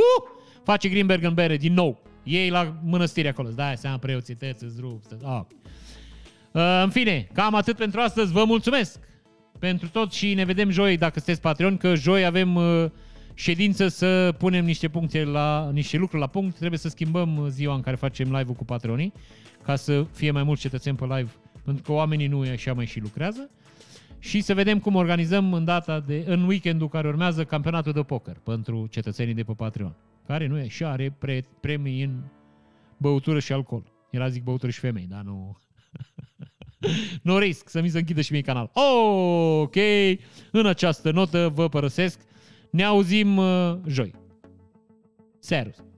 Face 0.64 0.88
Greenbergen 0.88 1.34
bere 1.34 1.56
din 1.56 1.72
nou. 1.72 2.02
Ei 2.22 2.50
la 2.50 2.76
mănăstire 2.84 3.28
acolo. 3.28 3.48
Îți 3.48 3.56
dai 3.56 3.76
seama 3.76 3.98
preoții, 3.98 4.34
tăți, 4.34 4.64
îți 4.64 4.80
rup. 4.80 5.02
Stă... 5.02 5.16
Ah. 5.24 5.42
Uh, 6.52 6.82
în 6.82 6.90
fine, 6.90 7.28
cam 7.32 7.54
atât 7.54 7.76
pentru 7.76 8.00
astăzi. 8.00 8.32
Vă 8.32 8.44
mulțumesc 8.44 8.98
pentru 9.58 9.88
tot 9.88 10.12
și 10.12 10.34
ne 10.34 10.44
vedem 10.44 10.70
joi 10.70 10.96
dacă 10.96 11.12
sunteți 11.14 11.40
Patreon, 11.40 11.76
că 11.76 11.94
joi 11.94 12.24
avem 12.24 12.54
uh, 12.54 12.90
ședință 13.34 13.88
să 13.88 14.34
punem 14.38 14.64
niște 14.64 14.88
puncte 14.88 15.24
la 15.24 15.70
niște 15.72 15.96
lucruri 15.96 16.20
la 16.20 16.28
punct. 16.28 16.56
Trebuie 16.56 16.78
să 16.78 16.88
schimbăm 16.88 17.36
uh, 17.36 17.46
ziua 17.48 17.74
în 17.74 17.80
care 17.80 17.96
facem 17.96 18.26
live-ul 18.36 18.54
cu 18.54 18.64
patronii 18.64 19.12
ca 19.62 19.76
să 19.76 20.06
fie 20.12 20.30
mai 20.30 20.42
mulți 20.42 20.60
cetățeni 20.60 20.96
pe 20.96 21.04
live, 21.04 21.30
pentru 21.64 21.82
că 21.82 21.92
oamenii 21.92 22.26
nu 22.26 22.40
așa 22.40 22.72
mai 22.72 22.86
și 22.86 23.00
lucrează. 23.00 23.50
Și 24.20 24.40
să 24.40 24.54
vedem 24.54 24.78
cum 24.78 24.94
organizăm 24.94 25.52
în 25.52 25.64
data 25.64 26.00
de, 26.00 26.24
în 26.26 26.46
weekendul 26.46 26.88
care 26.88 27.08
urmează 27.08 27.44
campionatul 27.44 27.92
de 27.92 28.02
poker 28.02 28.36
pentru 28.44 28.86
cetățenii 28.90 29.34
de 29.34 29.42
pe 29.42 29.52
Patreon, 29.52 29.96
care 30.26 30.46
nu 30.46 30.58
e 30.58 30.68
și 30.68 30.84
are 30.84 31.14
pre, 31.18 31.44
premii 31.60 32.02
în 32.02 32.20
băutură 32.96 33.38
și 33.38 33.52
alcool. 33.52 33.92
Era 34.10 34.28
zic 34.28 34.42
băutură 34.42 34.70
și 34.70 34.78
femei, 34.78 35.06
dar 35.10 35.22
nu... 35.22 35.58
nu 37.22 37.38
risc 37.38 37.68
să 37.68 37.80
mi 37.80 37.88
se 37.88 37.98
închidă 37.98 38.20
și 38.20 38.32
mie 38.32 38.40
canal. 38.40 38.70
Ok, 38.72 39.76
în 40.50 40.66
această 40.66 41.10
notă 41.10 41.48
vă 41.54 41.68
părăsesc. 41.68 42.20
Ne 42.70 42.84
auzim 42.84 43.36
uh, 43.36 43.76
joi. 43.86 44.14
Serus. 45.38 45.89